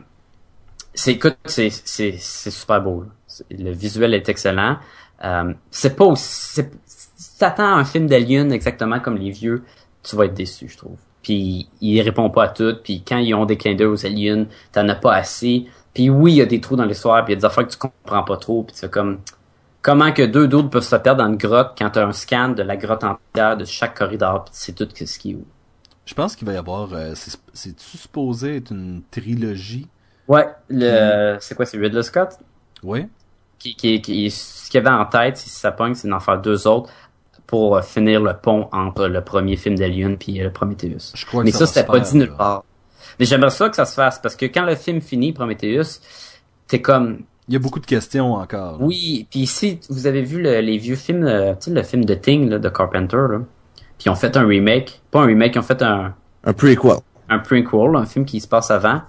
c'est 0.94 1.14
écoute, 1.14 1.38
c'est 1.46 1.70
super 1.70 2.82
beau. 2.82 3.06
Le 3.50 3.72
visuel 3.72 4.14
est 4.14 4.30
excellent. 4.30 4.78
Euh, 5.24 5.54
c'est 5.72 5.96
pas 5.96 6.06
aussi 6.06 6.62
si 6.86 7.38
t'attends 7.40 7.76
un 7.76 7.86
film 7.86 8.08
d'Alien 8.08 8.52
exactement 8.52 9.00
comme 9.00 9.18
les 9.18 9.32
vieux, 9.32 9.64
tu 10.04 10.16
vas 10.16 10.26
être 10.26 10.34
déçu, 10.34 10.68
je 10.68 10.78
trouve. 10.78 10.98
Puis 11.22 11.70
il 11.82 12.02
répond 12.02 12.30
pas 12.30 12.46
à 12.46 12.48
tout, 12.50 12.76
puis 12.84 13.04
quand 13.08 13.18
ils 13.18 13.34
ont 13.34 13.46
des 13.46 13.58
clins 13.58 13.76
d'œil 13.76 13.88
aux 13.88 14.06
aliens, 14.06 14.46
t'en 14.72 14.88
as 14.90 14.96
pas 14.96 15.14
assez. 15.14 15.66
Puis 15.94 16.10
oui, 16.10 16.34
il 16.34 16.36
y 16.38 16.42
a 16.42 16.46
des 16.46 16.60
trous 16.62 16.76
dans 16.76 16.86
l'histoire, 16.86 17.24
puis 17.24 17.34
il 17.34 17.36
y 17.36 17.38
a 17.38 17.40
des 17.42 17.46
affaires 17.46 17.66
que 17.68 17.72
tu 17.72 17.78
comprends 17.78 18.24
pas 18.24 18.38
trop, 18.38 18.64
puis 18.64 18.76
fais 18.76 18.90
comme 18.90 19.20
comment 19.82 20.12
que 20.12 20.24
deux 20.24 20.48
d'autres 20.48 20.70
peuvent 20.70 20.84
se 20.84 20.96
perdre 20.96 21.24
dans 21.24 21.30
une 21.30 21.38
grotte 21.38 21.74
quand 21.78 21.90
tu 21.90 22.00
as 22.00 22.08
un 22.08 22.12
scan 22.14 22.50
de 22.50 22.64
la 22.64 22.78
grotte 22.78 23.04
entière 23.04 23.58
de 23.58 23.66
chaque 23.66 23.98
corridor, 23.98 24.46
pis 24.46 24.52
c'est 24.54 24.74
tout 24.74 24.88
ce 24.94 25.20
qui 25.20 25.32
est 25.32 25.36
où. 25.36 25.46
Je 26.06 26.14
pense 26.14 26.36
qu'il 26.36 26.48
va 26.48 26.54
y 26.54 26.58
avoir. 26.58 26.94
euh, 26.94 27.14
c'est- 27.16 27.80
supposé 27.80 28.58
être 28.58 28.72
une 28.72 29.04
trilogie? 29.12 29.88
Ouais, 30.28 30.48
le 30.70 31.38
c'est 31.40 31.56
quoi, 31.56 31.66
c'est 31.66 31.78
Ridley 31.78 32.04
Scott? 32.04 32.38
Oui. 32.82 33.08
Qui, 33.60 33.76
qui, 33.76 34.02
qui, 34.02 34.30
ce 34.32 34.70
qu'il 34.70 34.80
avait 34.80 34.90
en 34.90 35.06
tête, 35.06 35.38
si 35.38 35.50
ça 35.50 35.72
pogne, 35.72 35.94
c'est 35.96 36.08
d'en 36.10 36.20
faire 36.20 36.42
deux 36.42 36.68
autres 36.68 36.90
pour 37.48 37.78
euh, 37.78 37.82
finir 37.82 38.22
le 38.22 38.34
pont 38.36 38.68
entre 38.72 39.08
le 39.08 39.22
premier 39.22 39.56
film 39.58 39.78
d'Alien 39.78 40.18
puis 40.18 40.42
euh, 40.42 40.46
le 40.46 40.52
Prometheus. 40.52 41.12
Je 41.14 41.26
crois 41.26 41.42
que 41.42 41.46
Mais 41.46 41.52
ça 41.52 41.60
ça, 41.60 41.68
c'était 41.68 41.86
pas 41.88 42.00
dit 42.00 42.18
nulle 42.18 42.36
part. 42.36 42.64
Mais 43.20 43.26
j'aimerais 43.26 43.50
ça 43.52 43.70
que 43.70 43.76
ça 43.76 43.86
se 43.86 43.94
fasse 43.94 44.20
parce 44.20 44.36
que 44.36 44.46
quand 44.46 44.66
le 44.66 44.76
film 44.76 45.02
finit, 45.02 45.34
Prometheus, 45.34 46.00
t'es 46.68 46.82
comme, 46.82 47.20
Il 47.48 47.54
y 47.54 47.58
a 47.58 47.60
beaucoup 47.60 47.80
de 47.80 47.86
questions 47.86 48.34
encore. 48.34 48.80
là. 48.80 48.86
oui, 48.86 49.28
puis 49.30 49.42
ici, 49.42 49.80
vous 49.90 50.08
avez 50.08 50.22
vu 50.22 50.42
le- 50.42 50.62
les 50.62 50.78
vieux 50.78 50.96
films, 50.96 51.24
euh, 51.26 51.54
tu 51.56 51.66
sais, 51.66 51.72
le 51.72 51.84
film 51.84 52.06
de 52.06 52.14
Thing, 52.16 52.50
là, 52.50 52.58
de 52.60 52.70
Carpenter, 52.70 53.18
là. 53.18 53.40
Puis 53.98 54.06
ils 54.08 54.10
ont 54.10 54.16
fait 54.16 54.36
un 54.38 54.46
remake, 54.48 55.02
pas 55.12 55.22
un 55.22 55.26
remake, 55.26 55.56
ils 55.56 55.60
ont 55.60 55.64
fait 55.64 55.82
un, 55.82 56.14
Un 56.46 56.54
prequel. 56.54 56.92
un 57.30 57.40
prequel, 57.40 57.96
un 57.96 58.06
film 58.06 58.26
qui 58.26 58.40
se 58.42 58.48
passe 58.48 58.72
avant. 58.72 59.02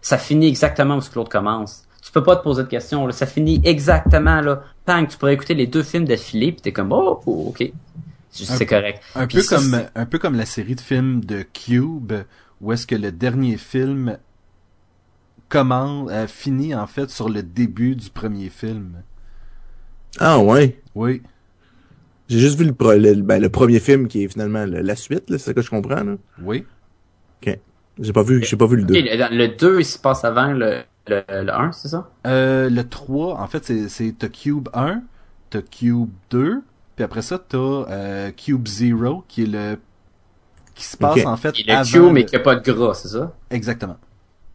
Ça 0.00 0.18
finit 0.18 0.48
exactement 0.48 0.96
où 0.96 1.00
ce 1.00 1.10
que 1.10 1.14
l'autre 1.16 1.30
commence. 1.30 1.84
Tu 2.04 2.10
peux 2.10 2.24
pas 2.24 2.34
te 2.36 2.42
poser 2.42 2.64
de 2.64 2.68
questions, 2.68 3.06
là. 3.06 3.12
Ça 3.12 3.26
finit 3.26 3.60
exactement, 3.64 4.40
là. 4.40 4.62
Bang, 4.86 5.06
tu 5.06 5.16
pourrais 5.16 5.34
écouter 5.34 5.54
les 5.54 5.68
deux 5.68 5.84
films 5.84 6.04
d'affilée, 6.06 6.50
puis 6.52 6.60
t'es 6.62 6.72
comme, 6.72 6.90
oh, 6.92 7.20
oh, 7.26 7.46
ok. 7.50 7.70
C'est 8.30 8.66
correct. 8.66 9.00
Un 9.14 9.26
Puis 9.26 9.36
peu 9.38 9.42
ça, 9.42 9.56
comme 9.56 9.80
un 9.94 10.06
peu 10.06 10.18
comme 10.18 10.34
la 10.34 10.46
série 10.46 10.74
de 10.74 10.80
films 10.80 11.22
de 11.24 11.42
Cube, 11.42 12.12
où 12.62 12.72
est-ce 12.72 12.86
que 12.86 12.94
le 12.94 13.12
dernier 13.12 13.56
film 13.56 14.18
commence, 15.48 16.10
euh, 16.10 16.26
finit 16.26 16.74
en 16.74 16.86
fait 16.86 17.10
sur 17.10 17.28
le 17.28 17.42
début 17.42 17.94
du 17.96 18.08
premier 18.10 18.48
film? 18.48 19.02
Ah 20.18 20.38
ouais. 20.38 20.80
Oui. 20.94 21.22
J'ai 22.28 22.38
juste 22.38 22.58
vu 22.58 22.64
le, 22.64 22.72
pro- 22.72 22.94
le, 22.94 23.14
ben, 23.16 23.40
le 23.42 23.48
premier 23.50 23.80
film 23.80 24.08
qui 24.08 24.24
est 24.24 24.28
finalement 24.28 24.64
le- 24.64 24.80
la 24.80 24.96
suite, 24.96 25.24
c'est 25.28 25.38
ça 25.38 25.54
que 25.54 25.60
je 25.62 25.70
comprends. 25.70 26.02
Là. 26.04 26.16
Oui. 26.42 26.64
J'ai 28.00 28.12
pas 28.14 28.22
vu, 28.22 28.42
j'ai 28.42 28.56
pas 28.56 28.66
vu 28.66 28.76
le 28.76 28.84
2. 28.84 28.94
Ok, 28.98 29.04
le, 29.04 29.36
le 29.36 29.48
2, 29.48 29.80
il 29.80 29.84
se 29.84 29.98
passe 29.98 30.24
avant 30.24 30.46
le, 30.54 30.80
le, 31.08 31.22
le 31.28 31.52
1, 31.52 31.72
c'est 31.72 31.88
ça? 31.88 32.10
Euh, 32.26 32.70
le 32.70 32.88
3, 32.88 33.38
en 33.38 33.46
fait, 33.46 33.70
c'est, 33.88 34.14
t'as 34.18 34.28
Cube 34.28 34.70
1, 34.72 35.02
t'as 35.50 35.60
Cube 35.60 36.08
2, 36.30 36.62
puis 36.96 37.04
après 37.04 37.20
ça, 37.20 37.38
t'as 37.38 37.58
euh, 37.58 38.30
Cube 38.30 38.66
0, 38.66 39.24
qui 39.28 39.42
est 39.42 39.46
le... 39.46 39.76
qui 40.74 40.84
se 40.84 40.96
passe 40.96 41.24
en 41.26 41.36
fait 41.36 41.54
le 41.66 41.72
avant... 41.72 41.84
Q, 41.90 42.00
mais 42.12 42.20
le- 42.20 42.26
qui 42.26 42.36
a 42.36 42.40
pas 42.40 42.56
de 42.56 42.72
gras, 42.72 42.94
c'est 42.94 43.08
ça? 43.08 43.32
Exactement. 43.50 43.96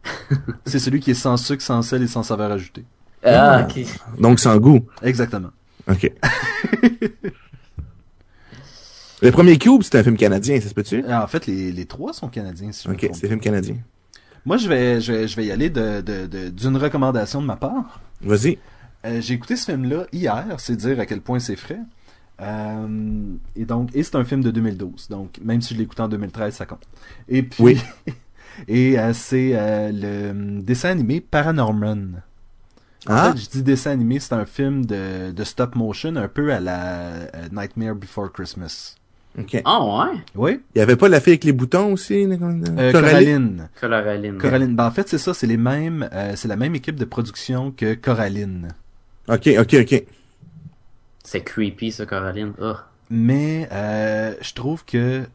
c'est 0.66 0.78
celui 0.78 1.00
qui 1.00 1.10
est 1.12 1.14
sans 1.14 1.36
sucre, 1.36 1.62
sans 1.62 1.82
sel 1.82 2.02
et 2.02 2.06
sans 2.06 2.22
saveur 2.22 2.50
ajoutée. 2.52 2.84
Ah, 3.24 3.66
ok. 3.68 3.84
Donc 4.20 4.38
sans 4.40 4.56
goût. 4.58 4.86
Exactement. 5.02 5.50
OK. 5.90 6.10
le 9.22 9.30
premier 9.32 9.58
Cube, 9.58 9.82
c'est 9.82 9.96
un 9.98 10.02
film 10.04 10.16
canadien, 10.16 10.60
ça 10.60 10.68
se 10.68 10.74
peut-tu? 10.74 11.04
Euh, 11.04 11.20
En 11.22 11.26
fait, 11.26 11.46
les, 11.46 11.72
les 11.72 11.86
trois 11.86 12.12
sont 12.12 12.28
canadiens, 12.28 12.70
si 12.72 12.84
je 12.84 12.88
me 12.88 12.94
Ok, 12.94 13.08
c'est 13.12 13.26
un 13.26 13.28
film 13.28 13.40
canadien. 13.40 13.76
Moi, 14.44 14.56
je 14.56 14.68
vais, 14.68 15.00
je 15.00 15.12
vais, 15.12 15.28
je 15.28 15.36
vais 15.36 15.46
y 15.46 15.52
aller 15.52 15.68
de, 15.70 16.00
de, 16.00 16.26
de- 16.26 16.48
d'une 16.50 16.76
recommandation 16.76 17.42
de 17.42 17.46
ma 17.46 17.56
part. 17.56 18.00
Vas-y. 18.22 18.58
Euh, 19.04 19.20
j'ai 19.20 19.34
écouté 19.34 19.56
ce 19.56 19.64
film-là 19.66 20.06
hier, 20.12 20.44
c'est 20.58 20.76
dire 20.76 20.98
à 21.00 21.06
quel 21.06 21.20
point 21.20 21.38
c'est 21.40 21.56
frais. 21.56 21.80
Euh, 22.40 23.34
et 23.56 23.64
donc, 23.64 23.90
et 23.94 24.02
c'est 24.02 24.16
un 24.16 24.24
film 24.24 24.42
de 24.42 24.50
2012. 24.50 25.08
Donc, 25.08 25.38
même 25.42 25.60
si 25.60 25.74
je 25.74 25.78
l'ai 25.78 25.84
écouté 25.84 26.02
en 26.02 26.08
2013, 26.08 26.54
ça 26.54 26.66
compte. 26.66 26.82
Et 27.28 27.42
puis, 27.42 27.62
Oui. 27.62 27.80
et 28.68 28.98
euh, 28.98 29.12
c'est 29.12 29.50
euh, 29.54 29.90
le 29.92 30.30
hum, 30.30 30.62
dessin 30.62 30.90
animé 30.90 31.20
Paranorman. 31.20 32.22
En 33.08 33.12
Ah, 33.14 33.32
fait, 33.32 33.40
je 33.40 33.48
dis 33.50 33.62
dessin 33.62 33.92
animé, 33.92 34.18
c'est 34.20 34.34
un 34.34 34.44
film 34.44 34.84
de, 34.84 35.30
de 35.30 35.44
stop 35.44 35.74
motion, 35.76 36.16
un 36.16 36.28
peu 36.28 36.52
à 36.52 36.60
la 36.60 36.80
euh, 37.12 37.28
Nightmare 37.52 37.94
Before 37.94 38.30
Christmas. 38.32 38.96
ok. 39.38 39.62
Ah, 39.64 39.84
ouais? 39.84 40.18
Oui. 40.34 40.60
Il 40.74 40.78
y 40.78 40.82
avait 40.82 40.96
pas 40.96 41.08
la 41.08 41.20
fille 41.20 41.32
avec 41.32 41.44
les 41.44 41.52
boutons 41.52 41.92
aussi? 41.92 42.24
Euh? 42.26 42.92
Coraline. 42.92 43.68
Coraline. 43.80 44.36
Coraline. 44.38 44.74
Ben, 44.76 44.86
en 44.86 44.90
fait, 44.90 45.08
c'est 45.08 45.18
ça, 45.18 45.32
c'est 45.32 45.46
les 45.46 45.56
mêmes, 45.56 46.08
euh, 46.12 46.32
c'est 46.36 46.48
la 46.48 46.56
même 46.56 46.74
équipe 46.74 46.96
de 46.96 47.04
production 47.04 47.70
que 47.70 47.94
Coraline. 47.94 48.68
Ok, 49.28 49.48
ok, 49.58 49.74
ok. 49.80 50.04
C'est 51.30 51.42
creepy, 51.42 51.92
ça, 51.92 52.06
Coraline. 52.06 52.54
Oh. 52.58 52.72
Mais 53.10 53.68
euh, 53.70 54.34
je 54.40 54.54
trouve 54.54 54.86
que 54.86 55.26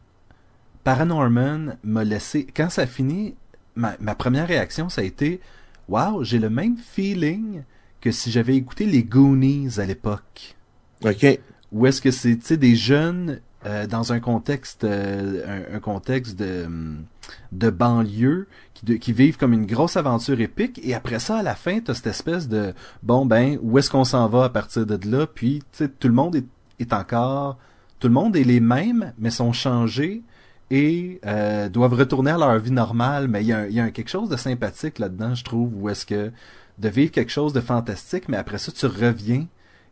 Paranorman 0.82 1.78
m'a 1.84 2.02
laissé. 2.02 2.48
Quand 2.52 2.68
ça 2.68 2.82
a 2.82 2.86
fini, 2.86 3.36
ma, 3.76 3.94
ma 4.00 4.16
première 4.16 4.48
réaction, 4.48 4.88
ça 4.88 5.02
a 5.02 5.04
été 5.04 5.40
Waouh, 5.88 6.24
j'ai 6.24 6.40
le 6.40 6.50
même 6.50 6.78
feeling 6.78 7.62
que 8.00 8.10
si 8.10 8.32
j'avais 8.32 8.56
écouté 8.56 8.86
les 8.86 9.04
Goonies 9.04 9.78
à 9.78 9.84
l'époque. 9.84 10.56
Ok. 11.04 11.38
Ou 11.70 11.86
est-ce 11.86 12.02
que 12.02 12.10
c'est 12.10 12.38
tu 12.38 12.44
sais, 12.44 12.56
des 12.56 12.74
jeunes 12.74 13.40
euh, 13.66 13.86
dans 13.86 14.12
un 14.12 14.20
contexte 14.20 14.84
euh, 14.84 15.62
un, 15.72 15.76
un 15.76 15.80
contexte 15.80 16.38
de, 16.38 16.64
hum, 16.66 17.04
de 17.52 17.70
banlieue 17.70 18.46
qui, 18.74 18.84
de- 18.86 18.94
qui 18.96 19.12
vivent 19.12 19.36
comme 19.38 19.52
une 19.52 19.66
grosse 19.66 19.96
aventure 19.96 20.40
épique. 20.40 20.80
Et 20.84 20.94
après 20.94 21.18
ça 21.18 21.38
à 21.38 21.42
la 21.42 21.54
fin 21.54 21.80
t'as 21.80 21.94
cette 21.94 22.06
espèce 22.08 22.48
de 22.48 22.74
bon 23.02 23.24
ben 23.26 23.58
où 23.62 23.78
est-ce 23.78 23.90
qu'on 23.90 24.04
s'en 24.04 24.28
va 24.28 24.44
à 24.44 24.48
partir 24.50 24.84
de 24.86 24.98
là? 25.10 25.26
Puis 25.26 25.62
tout 25.78 26.08
le 26.08 26.14
monde 26.14 26.36
est, 26.36 26.46
est 26.80 26.92
encore 26.92 27.58
tout 28.00 28.08
le 28.08 28.14
monde 28.14 28.36
est 28.36 28.44
les 28.44 28.60
mêmes 28.60 29.12
mais 29.18 29.30
sont 29.30 29.52
changés 29.52 30.22
et 30.70 31.20
euh, 31.26 31.68
doivent 31.68 31.94
retourner 31.94 32.30
à 32.32 32.38
leur 32.38 32.58
vie 32.58 32.70
normale. 32.70 33.28
Mais 33.28 33.42
il 33.42 33.46
y 33.48 33.52
a, 33.52 33.68
y 33.68 33.80
a 33.80 33.84
un- 33.84 33.90
quelque 33.90 34.10
chose 34.10 34.28
de 34.28 34.36
sympathique 34.36 34.98
là-dedans 34.98 35.34
je 35.34 35.44
trouve 35.44 35.70
où 35.74 35.88
est-ce 35.88 36.04
que 36.06 36.32
de 36.78 36.88
vivre 36.88 37.12
quelque 37.12 37.30
chose 37.32 37.52
de 37.52 37.60
fantastique 37.60 38.28
mais 38.28 38.36
après 38.36 38.58
ça 38.58 38.72
tu 38.72 38.86
reviens 38.86 39.46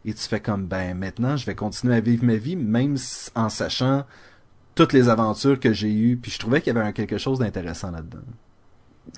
et 0.04 0.12
tu 0.14 0.22
fais 0.22 0.40
comme 0.40 0.66
ben 0.66 0.96
maintenant 0.96 1.36
je 1.36 1.46
vais 1.46 1.54
continuer 1.54 1.94
à 1.96 2.00
vivre 2.00 2.24
ma 2.24 2.36
vie 2.36 2.56
même 2.56 2.96
en 3.34 3.48
sachant 3.48 4.04
toutes 4.74 4.92
les 4.92 5.08
aventures 5.08 5.60
que 5.60 5.72
j'ai 5.72 5.92
eues 5.92 6.16
puis 6.16 6.30
je 6.30 6.38
trouvais 6.38 6.60
qu'il 6.60 6.74
y 6.74 6.76
avait 6.76 6.86
un- 6.86 6.92
quelque 6.92 7.18
chose 7.18 7.38
d'intéressant 7.38 7.90
là-dedans. 7.90 8.18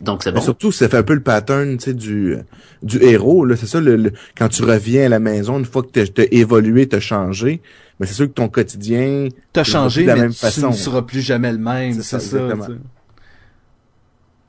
Donc, 0.01 0.23
c'est 0.25 0.33
Mais 0.33 0.39
bon. 0.39 0.45
surtout, 0.45 0.73
ça 0.73 0.89
fait 0.89 0.97
un 0.97 1.03
peu 1.03 1.13
le 1.15 1.23
pattern, 1.23 1.77
tu 1.77 1.85
sais, 1.85 1.95
du, 1.95 2.37
du 2.83 3.03
héros, 3.05 3.45
là. 3.45 3.55
C'est 3.55 3.67
ça, 3.67 3.83
le, 3.83 3.97
le- 3.97 4.13
quand 4.37 4.49
tu 4.49 4.63
reviens 4.65 5.05
à 5.05 5.09
la 5.11 5.19
maison, 5.19 5.59
une 5.59 5.67
fois 5.67 5.83
que 5.83 5.89
t'as 5.89 6.07
t'as 6.07 6.25
évolué, 6.31 6.89
t'as 6.89 7.01
changé, 7.01 7.61
mais 8.01 8.07
c'est 8.07 8.15
sûr 8.15 8.27
que 8.27 8.33
ton 8.33 8.49
quotidien, 8.49 9.29
T'as 9.53 9.63
Tu 9.63 9.73
changé 9.73 10.03
de 10.03 10.07
la 10.09 10.15
mais 10.15 10.21
même 10.23 10.33
tu 10.33 10.39
façon. 10.39 10.69
ne 10.71 10.73
seras 10.75 11.03
plus 11.03 11.21
jamais 11.21 11.53
le 11.53 11.59
même, 11.59 11.93
C'est 11.93 12.19
ça, 12.19 12.19
tu. 12.19 12.35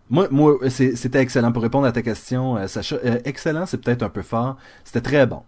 Moi, 0.10 0.28
moi, 0.32 0.58
c'est- 0.70 0.96
c'était 0.96 1.20
excellent 1.20 1.52
pour 1.52 1.64
répondre 1.64 1.86
à 1.88 1.92
ta 1.92 2.02
question, 2.02 2.58
euh, 2.58 2.68
Sacha. 2.68 2.98
Euh, 3.04 3.20
excellent, 3.26 3.66
c'est 3.66 3.80
peut-être 3.80 4.04
un 4.04 4.10
peu 4.10 4.22
fort. 4.22 4.58
C'était 4.84 5.02
très 5.02 5.26
bon. 5.26 5.42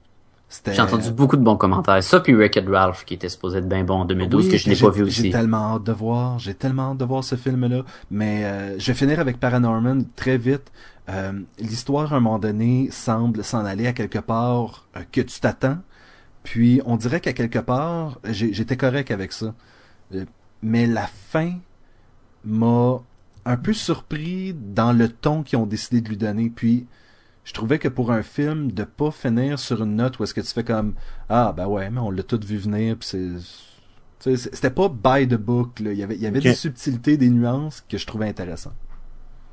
J'ai 0.65 0.79
entendu 0.81 1.11
beaucoup 1.11 1.35
de 1.35 1.41
bons 1.43 1.57
commentaires. 1.57 2.01
Ça, 2.01 2.21
puis 2.21 2.33
Wreck-It 2.33 2.65
Ralph, 2.69 3.03
qui 3.05 3.15
était 3.15 3.27
supposé 3.27 3.57
être 3.57 3.67
bien 3.67 3.83
bon 3.83 3.95
en 4.01 4.05
2012, 4.05 4.45
Oui, 4.45 4.51
que 4.51 4.57
je 4.57 4.69
n'ai 4.69 4.75
j'ai- 4.75 4.85
pas 4.85 4.91
vu 4.91 5.03
J'ai 5.09 5.21
aussi. 5.23 5.29
tellement 5.29 5.75
hâte 5.75 5.83
de 5.83 5.91
voir, 5.91 6.39
j'ai 6.39 6.53
tellement 6.53 6.91
hâte 6.91 6.97
de 6.97 7.05
voir 7.05 7.23
ce 7.23 7.35
film-là. 7.35 7.83
Mais 8.11 8.45
euh, 8.45 8.79
je 8.79 8.87
vais 8.87 8.93
finir 8.97 9.19
avec 9.19 9.39
Paranorman 9.41 10.05
très 10.15 10.37
vite. 10.37 10.71
Euh, 11.09 11.33
L'histoire, 11.59 12.13
à 12.13 12.17
un 12.17 12.19
moment 12.21 12.39
donné, 12.39 12.89
semble 12.91 13.43
s'en 13.43 13.65
aller 13.65 13.87
à 13.87 13.93
quelque 13.93 14.19
part 14.19 14.85
euh, 14.95 15.01
que 15.11 15.19
tu 15.21 15.39
t'attends. 15.41 15.79
Puis 16.43 16.81
on 16.85 16.95
dirait 16.95 17.19
qu'à 17.19 17.33
quelque 17.33 17.59
part, 17.59 18.19
j'ai- 18.29 18.53
j'étais 18.53 18.77
correct 18.77 19.11
avec 19.11 19.33
ça. 19.33 19.53
Mais 20.63 20.87
la 20.87 21.07
fin 21.07 21.51
m'a 22.45 22.99
un 23.45 23.57
peu 23.57 23.73
surpris 23.73 24.53
dans 24.53 24.91
le 24.93 25.09
ton 25.09 25.43
qu'ils 25.43 25.59
ont 25.59 25.65
décidé 25.65 25.99
de 26.01 26.09
lui 26.09 26.17
donner. 26.17 26.49
Puis 26.53 26.85
je 27.47 27.53
trouvais 27.53 27.79
que 27.79 27.87
pour 27.87 28.11
un 28.11 28.23
film, 28.23 28.73
de 28.73 28.83
pas 28.83 29.09
finir 29.09 29.57
sur 29.57 29.81
une 29.81 29.95
note 29.95 30.19
où 30.19 30.23
est-ce 30.23 30.33
que 30.33 30.41
tu 30.41 30.47
fais 30.53 30.65
comme 30.65 30.95
Ah 31.29 31.53
ben 31.55 31.65
ouais, 31.65 31.89
mais 31.89 32.01
on 32.01 32.11
l'a 32.11 32.21
tout 32.23 32.39
vu 32.45 32.57
venir, 32.57 32.97
puis 32.97 33.07
c'est. 33.07 33.17
tu 33.17 33.39
sais, 34.19 34.35
c'est- 34.35 34.53
C'était 34.55 34.69
pas 34.69 34.89
by 34.89 35.27
the 35.27 35.35
book, 35.39 35.79
là. 35.79 35.93
Il 35.93 35.97
y 35.97 36.03
avait, 36.03 36.15
il 36.15 36.21
y 36.21 36.27
avait 36.27 36.41
des 36.41 36.55
subtilités, 36.55 37.15
des 37.15 37.29
nuances 37.29 37.81
que 37.89 37.97
je 37.97 38.05
trouvais 38.05 38.27
intéressantes. 38.27 38.73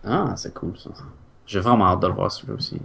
Ah, 0.04 0.32
c'est 0.36 0.52
cool, 0.52 0.76
ça. 0.76 0.90
J'ai 1.46 1.60
vraiment 1.60 1.86
hâte 1.86 2.00
de 2.00 2.08
le 2.08 2.14
voir, 2.14 2.32
celui-là 2.32 2.54
aussi. 2.56 2.80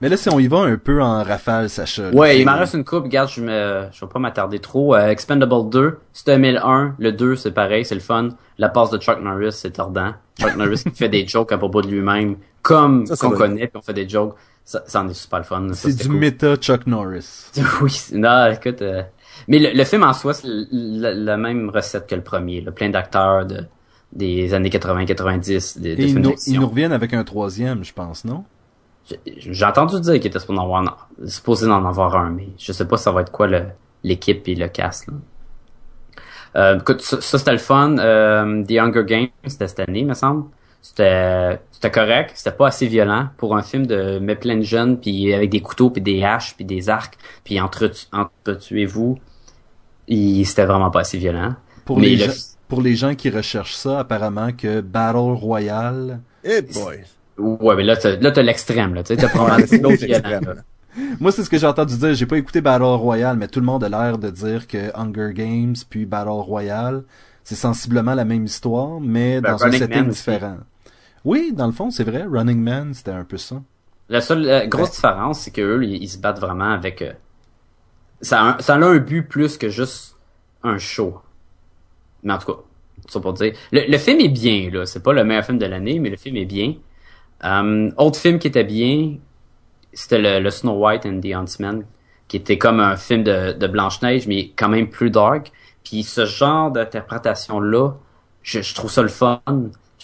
Mais 0.00 0.08
là, 0.10 0.16
si 0.18 0.28
on 0.28 0.38
y 0.38 0.46
va 0.48 0.58
un 0.58 0.76
peu 0.76 1.00
en 1.02 1.22
rafale, 1.22 1.70
Sacha. 1.70 2.10
Ouais, 2.10 2.40
il 2.40 2.44
m'en 2.46 2.56
reste 2.58 2.74
une 2.74 2.84
coupe. 2.84 3.04
Regarde, 3.04 3.30
je 3.30 3.40
me, 3.40 3.86
je 3.92 4.04
vais 4.04 4.10
pas 4.12 4.18
m'attarder 4.18 4.58
trop. 4.58 4.94
Euh, 4.94 5.08
Expendable 5.08 5.70
2, 5.70 5.98
c'est 6.12 6.26
2001. 6.26 6.94
Le 6.98 7.12
2, 7.12 7.36
c'est 7.36 7.52
pareil, 7.52 7.84
c'est 7.86 7.94
le 7.94 8.02
fun. 8.02 8.28
La 8.58 8.68
passe 8.68 8.90
de 8.90 8.98
Chuck 8.98 9.20
Norris, 9.22 9.52
c'est 9.52 9.70
tordant. 9.70 10.12
Chuck 10.38 10.56
Norris 10.56 10.82
qui 10.84 10.90
fait 10.96 11.08
des 11.08 11.26
jokes 11.26 11.52
à 11.52 11.58
propos 11.58 11.82
de 11.82 11.88
lui-même, 11.88 12.36
comme 12.62 13.06
qu'on 13.06 13.30
connaît, 13.30 13.66
puis 13.68 13.76
on 13.76 13.82
fait 13.82 13.94
des 13.94 14.08
jokes. 14.08 14.34
Ça, 14.64 14.82
ça 14.86 15.00
en 15.02 15.08
est 15.08 15.14
super 15.14 15.38
le 15.38 15.44
fun. 15.44 15.68
Ça, 15.68 15.88
C'est 15.90 15.96
du 16.02 16.08
cool. 16.08 16.18
méta 16.18 16.56
Chuck 16.56 16.86
Norris. 16.86 17.50
Oui, 17.80 17.90
c'est- 17.90 18.16
non, 18.16 18.50
écoute. 18.50 18.82
euh, 18.82 19.02
Mais 19.46 19.58
le, 19.60 19.70
le 19.78 19.84
film 19.84 20.02
en 20.02 20.12
soi, 20.12 20.34
c'est 20.34 20.48
l- 20.48 20.66
la, 20.72 21.14
la 21.14 21.36
même 21.36 21.70
recette 21.70 22.08
que 22.08 22.16
le 22.16 22.22
premier. 22.22 22.60
Là. 22.60 22.72
Plein 22.72 22.90
d'acteurs 22.90 23.46
de, 23.46 23.64
des 24.12 24.52
années 24.54 24.68
80-90, 24.70 25.78
des, 25.80 25.94
des 25.94 26.02
ils 26.02 26.08
films 26.08 26.22
nous, 26.22 26.30
d'action. 26.30 26.52
ils 26.52 26.58
nous 26.60 26.66
reviennent 26.68 26.92
avec 26.92 27.14
un 27.14 27.22
troisième, 27.22 27.84
je 27.84 27.92
pense, 27.92 28.24
non? 28.24 28.44
J'ai- 29.08 29.20
J'ai 29.36 29.64
entendu 29.64 30.00
dire 30.00 30.14
qu'il 30.14 30.26
était 30.26 30.40
supposé 30.40 30.58
en 30.58 30.64
avoir, 30.64 31.08
supposé 31.26 31.66
en 31.70 31.84
avoir 31.86 32.16
un, 32.16 32.30
mais 32.30 32.48
je 32.58 32.72
sais 32.72 32.86
pas 32.88 32.96
ça 32.96 33.12
va 33.12 33.20
être 33.20 33.30
quoi 33.30 33.46
le- 33.46 33.66
l'équipe 34.02 34.48
et 34.48 34.56
le 34.56 34.66
cast. 34.66 35.06
Là. 35.06 35.14
Euh, 36.56 36.78
écoute, 36.78 37.02
ça, 37.02 37.20
ça, 37.20 37.38
c'était 37.38 37.52
le 37.52 37.58
fun. 37.58 37.98
Euh, 37.98 38.64
The 38.64 38.72
Hunger 38.72 39.04
Games, 39.04 39.28
c'était 39.46 39.68
cette 39.68 39.80
année, 39.80 40.04
me 40.04 40.14
semble. 40.14 40.44
C'était 40.80 41.58
c'était 41.72 41.90
correct, 41.90 42.30
c'était 42.36 42.56
pas 42.56 42.68
assez 42.68 42.86
violent 42.86 43.28
pour 43.38 43.56
un 43.56 43.62
film 43.62 43.86
de 43.86 44.20
mais 44.20 44.36
plein 44.36 44.56
de 44.56 44.62
jeunes 44.62 45.00
puis 45.00 45.34
avec 45.34 45.50
des 45.50 45.60
couteaux 45.60 45.90
puis 45.90 46.00
des 46.00 46.22
haches 46.22 46.54
puis 46.54 46.64
des 46.64 46.88
arcs 46.88 47.18
puis 47.42 47.60
entre 47.60 47.90
entretuez-vous. 48.12 49.18
C'était 50.08 50.64
vraiment 50.64 50.92
pas 50.92 51.00
assez 51.00 51.18
violent. 51.18 51.56
Pour 51.84 51.98
les 51.98 52.16
gens, 52.16 52.32
pour 52.68 52.82
les 52.82 52.94
gens 52.94 53.16
qui 53.16 53.30
recherchent 53.30 53.74
ça, 53.74 53.98
apparemment 53.98 54.52
que 54.52 54.80
Battle 54.80 55.34
Royale. 55.34 56.20
Hey 56.44 56.62
boy. 56.62 57.00
Ouais, 57.36 57.74
mais 57.74 57.82
là 57.82 57.96
t'as 57.96 58.16
là 58.16 58.30
t'as 58.30 58.42
l'extrême 58.42 58.94
là, 58.94 59.02
t'as 59.02 59.28
probablement 59.28 59.88
violent. 59.90 60.40
Moi, 61.20 61.32
c'est 61.32 61.44
ce 61.44 61.50
que 61.50 61.58
j'ai 61.58 61.66
entendu 61.66 61.96
dire. 61.96 62.14
J'ai 62.14 62.26
pas 62.26 62.38
écouté 62.38 62.60
Battle 62.60 62.84
Royale, 62.84 63.36
mais 63.36 63.48
tout 63.48 63.60
le 63.60 63.66
monde 63.66 63.84
a 63.84 63.88
l'air 63.88 64.18
de 64.18 64.30
dire 64.30 64.66
que 64.66 64.90
Hunger 64.94 65.32
Games 65.32 65.74
puis 65.88 66.06
Battle 66.06 66.30
Royale, 66.30 67.04
c'est 67.44 67.54
sensiblement 67.54 68.14
la 68.14 68.24
même 68.24 68.44
histoire, 68.44 69.00
mais 69.00 69.40
ben, 69.40 69.52
dans 69.52 69.64
un 69.64 69.72
setting 69.72 70.08
différent. 70.08 70.58
Oui, 71.24 71.52
dans 71.52 71.66
le 71.66 71.72
fond, 71.72 71.90
c'est 71.90 72.04
vrai. 72.04 72.24
Running 72.24 72.60
Man, 72.60 72.94
c'était 72.94 73.10
un 73.10 73.24
peu 73.24 73.36
ça. 73.36 73.62
La 74.08 74.20
seule 74.20 74.68
grosse 74.68 74.92
différence, 74.92 75.40
c'est 75.40 75.50
qu'eux, 75.50 75.84
ils, 75.84 76.02
ils, 76.02 76.08
se 76.08 76.18
battent 76.18 76.38
vraiment 76.38 76.70
avec... 76.70 77.02
Euh, 77.02 77.12
ça, 78.20 78.40
a 78.40 78.44
un, 78.44 78.58
ça 78.60 78.74
a 78.74 78.78
un 78.78 78.98
but 78.98 79.22
plus 79.22 79.58
que 79.58 79.68
juste 79.68 80.16
un 80.62 80.78
show. 80.78 81.20
Mais 82.22 82.32
en 82.32 82.38
tout 82.38 82.52
cas, 82.52 82.60
ça 83.08 83.20
pour 83.20 83.32
dire. 83.32 83.54
Le, 83.72 83.98
film 83.98 84.20
est 84.20 84.28
bien, 84.28 84.70
là. 84.70 84.86
C'est 84.86 85.02
pas 85.02 85.12
le 85.12 85.24
meilleur 85.24 85.44
film 85.44 85.58
de 85.58 85.66
l'année, 85.66 85.98
mais 85.98 86.10
le 86.10 86.16
film 86.16 86.36
est 86.36 86.44
bien. 86.44 86.74
Um, 87.42 87.92
autre 87.96 88.18
film 88.18 88.38
qui 88.38 88.48
était 88.48 88.64
bien, 88.64 89.16
c'était 89.96 90.40
le, 90.40 90.50
Snow 90.50 90.74
White 90.74 91.06
and 91.06 91.20
the 91.20 91.34
Huntsman, 91.34 91.84
qui 92.28 92.36
était 92.36 92.58
comme 92.58 92.80
un 92.80 92.96
film 92.96 93.24
de, 93.24 93.52
de 93.52 93.66
Blanche-Neige, 93.66 94.26
mais 94.26 94.50
quand 94.56 94.68
même 94.68 94.88
plus 94.88 95.10
dark. 95.10 95.52
Puis 95.84 96.02
ce 96.02 96.26
genre 96.26 96.70
d'interprétation-là, 96.70 97.92
je, 98.42 98.62
je, 98.62 98.74
trouve 98.74 98.90
ça 98.90 99.02
le 99.02 99.08
fun 99.08 99.40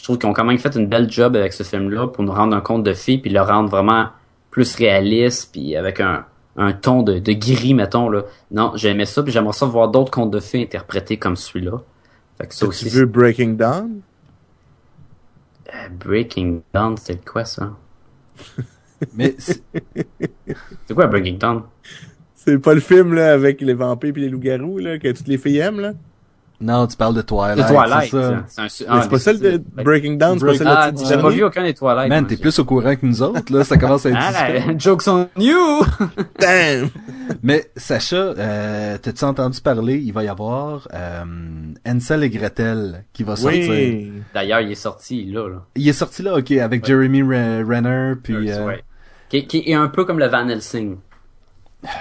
je 0.03 0.07
trouve 0.07 0.19
qu'ils 0.19 0.29
ont 0.29 0.33
quand 0.33 0.45
même 0.45 0.59
fait 0.59 0.75
une 0.75 0.89
belle 0.89 1.09
job 1.09 1.37
avec 1.37 1.53
ce 1.53 1.63
film-là 1.63 2.09
pour 2.09 2.25
nous 2.25 2.33
rendre 2.33 2.57
un 2.57 2.61
conte 2.61 2.83
de 2.83 2.93
fées 2.93 3.19
puis 3.19 3.31
le 3.31 3.41
rendre 3.41 3.69
vraiment 3.71 4.09
plus 4.51 4.75
réaliste 4.75 5.53
puis 5.53 5.77
avec 5.77 6.01
un, 6.01 6.27
un 6.57 6.73
ton 6.73 7.05
de, 7.05 7.21
de 7.21 7.33
gris 7.35 7.73
mettons 7.73 8.09
là. 8.09 8.25
Non, 8.51 8.73
j'aimais 8.75 9.05
ça 9.05 9.23
puis 9.23 9.31
j'aimerais 9.31 9.53
ça 9.53 9.65
voir 9.65 9.87
d'autres 9.93 10.11
contes 10.11 10.33
de 10.33 10.41
fées 10.41 10.61
interprétés 10.61 11.19
comme 11.19 11.37
celui-là. 11.37 11.81
Fait 12.37 12.49
que 12.49 12.55
ça 12.57 12.67
aussi. 12.67 12.87
Tu 12.87 12.91
veux 12.91 13.07
Breaking 13.07 13.51
Down? 13.51 14.01
Euh, 15.73 15.89
Breaking 16.05 16.63
Down, 16.75 16.97
c'était 16.97 17.25
quoi 17.25 17.45
ça? 17.45 17.71
Mais 19.15 19.35
c'est 19.39 20.95
quoi 20.95 21.07
Breaking 21.07 21.39
Down? 21.39 21.63
C'est 22.35 22.59
pas 22.59 22.75
le 22.75 22.81
film 22.81 23.15
là 23.15 23.33
avec 23.33 23.61
les 23.61 23.75
vampires 23.75 24.13
puis 24.13 24.23
les 24.23 24.29
loups-garous 24.29 24.79
là 24.79 24.99
que 24.99 25.13
toutes 25.13 25.29
les 25.29 25.39
filles 25.39 25.59
aiment 25.59 25.81
là? 25.81 25.93
Non, 26.63 26.87
tu 26.87 26.97
parles 26.97 27.15
de 27.15 27.23
Twilight. 27.23 27.59
De 27.59 27.63
Twilight, 27.65 28.11
c'est 28.69 28.87
ah, 28.89 29.05
pas 29.11 29.19
celle 29.19 29.41
de 29.41 29.61
Breaking 29.83 30.15
Down, 30.15 30.39
c'est 30.39 30.47
pas 30.47 30.55
celle 30.55 30.69
ah, 30.69 30.91
J'ai 31.09 31.17
pas 31.17 31.31
vu 31.31 31.43
aucun 31.43 31.65
des 31.65 31.75
Twilight. 31.75 32.09
Man, 32.09 32.27
t'es 32.27 32.37
plus 32.37 32.57
au 32.61 32.65
courant 32.65 32.95
que 32.95 33.05
nous 33.05 33.21
autres, 33.21 33.53
là. 33.53 33.65
Ça 33.65 33.77
commence 33.77 34.07
à 34.07 34.11
être 34.11 34.19
ah, 34.21 34.73
Jokes 34.79 35.09
on 35.09 35.29
you! 35.37 35.85
Damn! 36.41 36.89
Mais, 37.43 37.69
Sacha, 37.77 38.17
euh, 38.17 38.97
t'as-tu 38.99 39.25
entendu 39.25 39.61
parler, 39.61 39.97
il 39.97 40.13
va 40.13 40.23
y 40.23 40.29
avoir, 40.29 40.87
euh, 40.95 41.25
Ansel 41.85 42.23
et 42.23 42.31
Gretel 42.31 43.05
qui 43.13 43.25
va 43.25 43.35
sortir. 43.35 43.69
Oui. 43.69 44.13
D'ailleurs, 44.33 44.61
il 44.61 44.71
est 44.71 44.77
sorti, 44.77 45.25
là, 45.25 45.49
là. 45.49 45.65
Il 45.75 45.89
est 45.89 45.93
sorti 45.93 46.23
là, 46.23 46.37
ok, 46.37 46.53
avec 46.53 46.87
Jeremy 46.87 47.23
Renner, 47.23 48.15
puis... 48.23 48.53
Euh... 48.53 48.77
Qui, 49.33 49.47
qui, 49.47 49.63
est 49.65 49.73
un 49.73 49.89
peu 49.89 50.05
comme 50.05 50.19
le 50.19 50.27
Van 50.27 50.47
Helsing. 50.47 50.99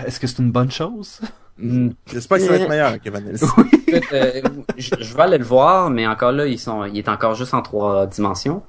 Est-ce 0.05 0.19
que 0.19 0.27
c'est 0.27 0.39
une 0.39 0.51
bonne 0.51 0.69
chose? 0.69 1.21
Hmm. 1.57 1.91
J'espère 2.05 2.39
que 2.39 2.43
ça 2.43 2.49
va 2.49 2.57
être 2.57 2.67
meilleur 2.67 3.01
que 3.01 3.09
Vanessa. 3.09 3.47
euh, 4.11 4.41
je, 4.77 5.15
vais 5.15 5.23
aller 5.23 5.37
le 5.37 5.45
voir, 5.45 5.89
mais 5.89 6.05
encore 6.05 6.33
là, 6.33 6.45
ils 6.45 6.59
sont, 6.59 6.83
il 6.83 6.97
est 6.97 7.07
encore 7.07 7.35
juste 7.35 7.53
en 7.53 7.61
trois 7.61 8.05
dimensions. 8.05 8.61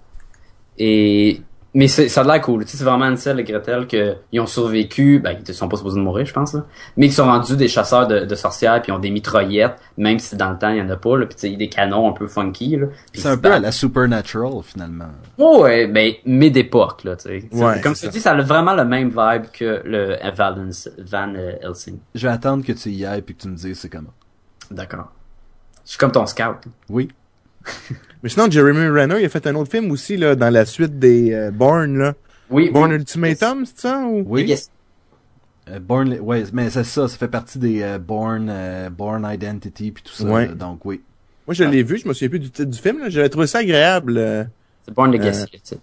Et 0.79 1.43
mais 1.75 1.89
ça 1.89 2.21
a 2.21 2.25
l'air 2.25 2.41
cool. 2.43 2.65
Tu 2.65 2.73
sais, 2.73 2.77
c'est 2.77 2.85
vraiment 2.85 3.07
Ansel 3.07 3.41
et 3.41 3.45
Gretel 3.45 3.87
qu'ils 3.87 4.41
ont 4.41 4.47
survécu. 4.47 5.21
Ben, 5.21 5.39
ils 5.47 5.55
sont 5.55 5.69
pas 5.69 5.79
supposés 5.79 5.99
de 5.99 6.05
mourir, 6.05 6.27
je 6.27 6.33
pense. 6.33 6.53
Là. 6.53 6.67
Mais 6.99 7.07
ils 7.07 7.13
sont 7.13 7.25
rendus 7.25 7.57
des 7.57 7.69
chasseurs 7.69 8.07
de, 8.07 8.21
de 8.27 8.35
sorcières, 8.35 8.83
puis 8.83 8.93
ils 8.93 8.95
ont 8.95 8.99
des 8.99 9.11
mitraillettes, 9.11 9.77
même 9.97 10.19
si 10.19 10.37
dans 10.37 10.51
le 10.51 10.59
temps, 10.59 10.69
il 10.69 10.77
y 10.79 10.83
en 10.83 10.91
a 10.91 10.97
pas. 10.97 11.17
Là, 11.17 11.25
puis 11.25 11.35
tu 11.35 11.49
sais, 11.49 11.57
des 11.57 11.69
canons 11.71 12.11
un 12.11 12.13
peu 12.13 12.27
funky. 12.27 12.79
C'est 13.15 13.29
un 13.29 13.39
peu 13.39 13.53
à 13.53 13.59
la 13.59 13.73
Supernatural, 13.73 14.63
finalement. 14.63 15.09
Oh, 15.39 15.63
ouais, 15.63 15.87
ben, 15.87 16.13
mais 16.27 16.51
d'époque, 16.51 17.05
là, 17.05 17.17
tu 17.17 17.29
sais. 17.29 17.49
Ouais, 17.53 17.81
Comme 17.81 17.95
tu 17.95 18.07
dis, 18.09 18.21
ça 18.21 18.33
a 18.33 18.43
vraiment 18.43 18.75
le 18.75 18.85
même 18.85 19.09
vibe 19.09 19.51
que 19.53 19.83
le 19.85 20.19
Van 20.37 21.35
Helsing. 21.63 21.99
Je 22.15 22.27
vais 22.27 22.33
attendre 22.33 22.65
que 22.65 22.73
tu 22.73 22.91
y 22.91 23.07
ailles, 23.07 23.23
puis 23.23 23.35
que 23.35 23.43
tu 23.43 23.49
me 23.49 23.57
dises 23.57 23.79
c'est 23.79 23.89
comment. 23.89 24.13
D'accord. 24.71 25.11
Je 25.85 25.91
suis 25.91 25.99
comme 25.99 26.13
ton 26.13 26.27
scout. 26.27 26.57
Oui. 26.91 27.09
Mais 28.23 28.29
sinon, 28.29 28.51
Jeremy 28.51 28.89
Renner, 28.89 29.17
il 29.21 29.25
a 29.25 29.29
fait 29.29 29.47
un 29.47 29.55
autre 29.57 29.71
film 29.71 29.91
aussi, 29.91 30.17
là, 30.17 30.37
dans 30.37 30.51
la 30.51 30.65
suite 30.65 30.99
des 30.99 31.33
euh, 31.33 31.51
Born, 31.51 31.99
là. 31.99 32.15
Oui. 32.51 32.71
Born 32.71 32.93
Ultimatum, 32.93 33.65
c'est 33.67 33.81
ça? 33.81 34.05
Ou... 34.07 34.25
Oui. 34.27 34.45
Yes. 34.45 34.71
Euh, 35.69 35.81
Born, 35.81 36.19
ouais, 36.21 36.45
mais 36.53 36.71
c'est 36.71 36.85
ça, 36.85 37.09
ça 37.09 37.17
fait 37.17 37.29
partie 37.29 37.59
des 37.59 37.83
euh, 37.83 37.99
Born, 37.99 38.49
euh, 38.51 38.91
Born 38.91 39.27
Identity 39.29 39.91
puis 39.93 40.03
tout 40.03 40.13
ça. 40.13 40.25
Ouais. 40.25 40.49
donc 40.49 40.85
oui. 40.85 41.01
Moi, 41.47 41.55
je 41.55 41.65
l'ai 41.65 41.83
vu, 41.83 41.99
je 41.99 42.07
me 42.07 42.13
souviens 42.13 42.29
plus 42.29 42.39
du 42.39 42.51
titre 42.51 42.71
du 42.71 42.79
film, 42.79 43.01
là. 43.01 43.09
J'avais 43.09 43.29
trouvé 43.29 43.47
ça 43.49 43.59
agréable. 43.59 44.49
c'est 44.85 44.95
Born 44.95 45.11
Legacy, 45.11 45.47
euh, 45.73 45.77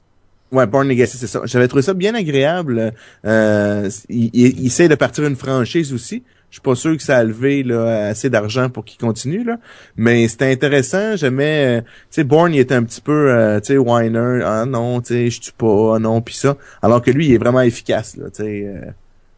Ouais, 0.51 0.65
Born 0.65 0.87
Legacy, 0.87 1.17
c'est 1.17 1.27
ça. 1.27 1.41
J'avais 1.45 1.67
trouvé 1.67 1.81
ça 1.81 1.93
bien 1.93 2.15
agréable. 2.15 2.93
Euh, 3.25 3.89
il, 4.07 4.29
il, 4.33 4.59
il, 4.59 4.65
essaie 4.65 4.87
de 4.87 4.95
partir 4.95 5.25
une 5.25 5.35
franchise 5.35 5.93
aussi. 5.93 6.23
Je 6.49 6.55
suis 6.55 6.61
pas 6.61 6.75
sûr 6.75 6.97
que 6.97 7.03
ça 7.03 7.17
a 7.17 7.23
levé 7.23 7.61
là, 7.61 8.07
assez 8.07 8.29
d'argent 8.29 8.69
pour 8.69 8.83
qu'il 8.83 8.99
continue 8.99 9.43
là, 9.43 9.57
mais 9.97 10.27
c'était 10.27 10.51
intéressant. 10.51 11.15
J'aimais, 11.15 11.79
euh, 11.79 11.81
tu 11.81 11.87
sais, 12.09 12.23
Bourne 12.23 12.53
il 12.53 12.59
était 12.59 12.73
un 12.73 12.83
petit 12.83 13.01
peu, 13.01 13.31
euh, 13.31 13.59
tu 13.59 13.67
sais, 13.67 13.77
whiner. 13.77 14.41
Ah 14.43 14.65
non, 14.65 14.99
tu 14.99 15.13
sais, 15.13 15.29
je 15.29 15.41
tue 15.41 15.51
pas, 15.51 15.95
ah 15.95 15.99
non, 15.99 16.21
puis 16.21 16.35
ça. 16.35 16.57
Alors 16.81 17.03
que 17.03 17.11
lui, 17.11 17.27
il 17.27 17.33
est 17.33 17.37
vraiment 17.37 17.61
efficace 17.61 18.17
là, 18.17 18.29
tu 18.31 18.43
sais. 18.43 18.63
Euh, 18.65 18.91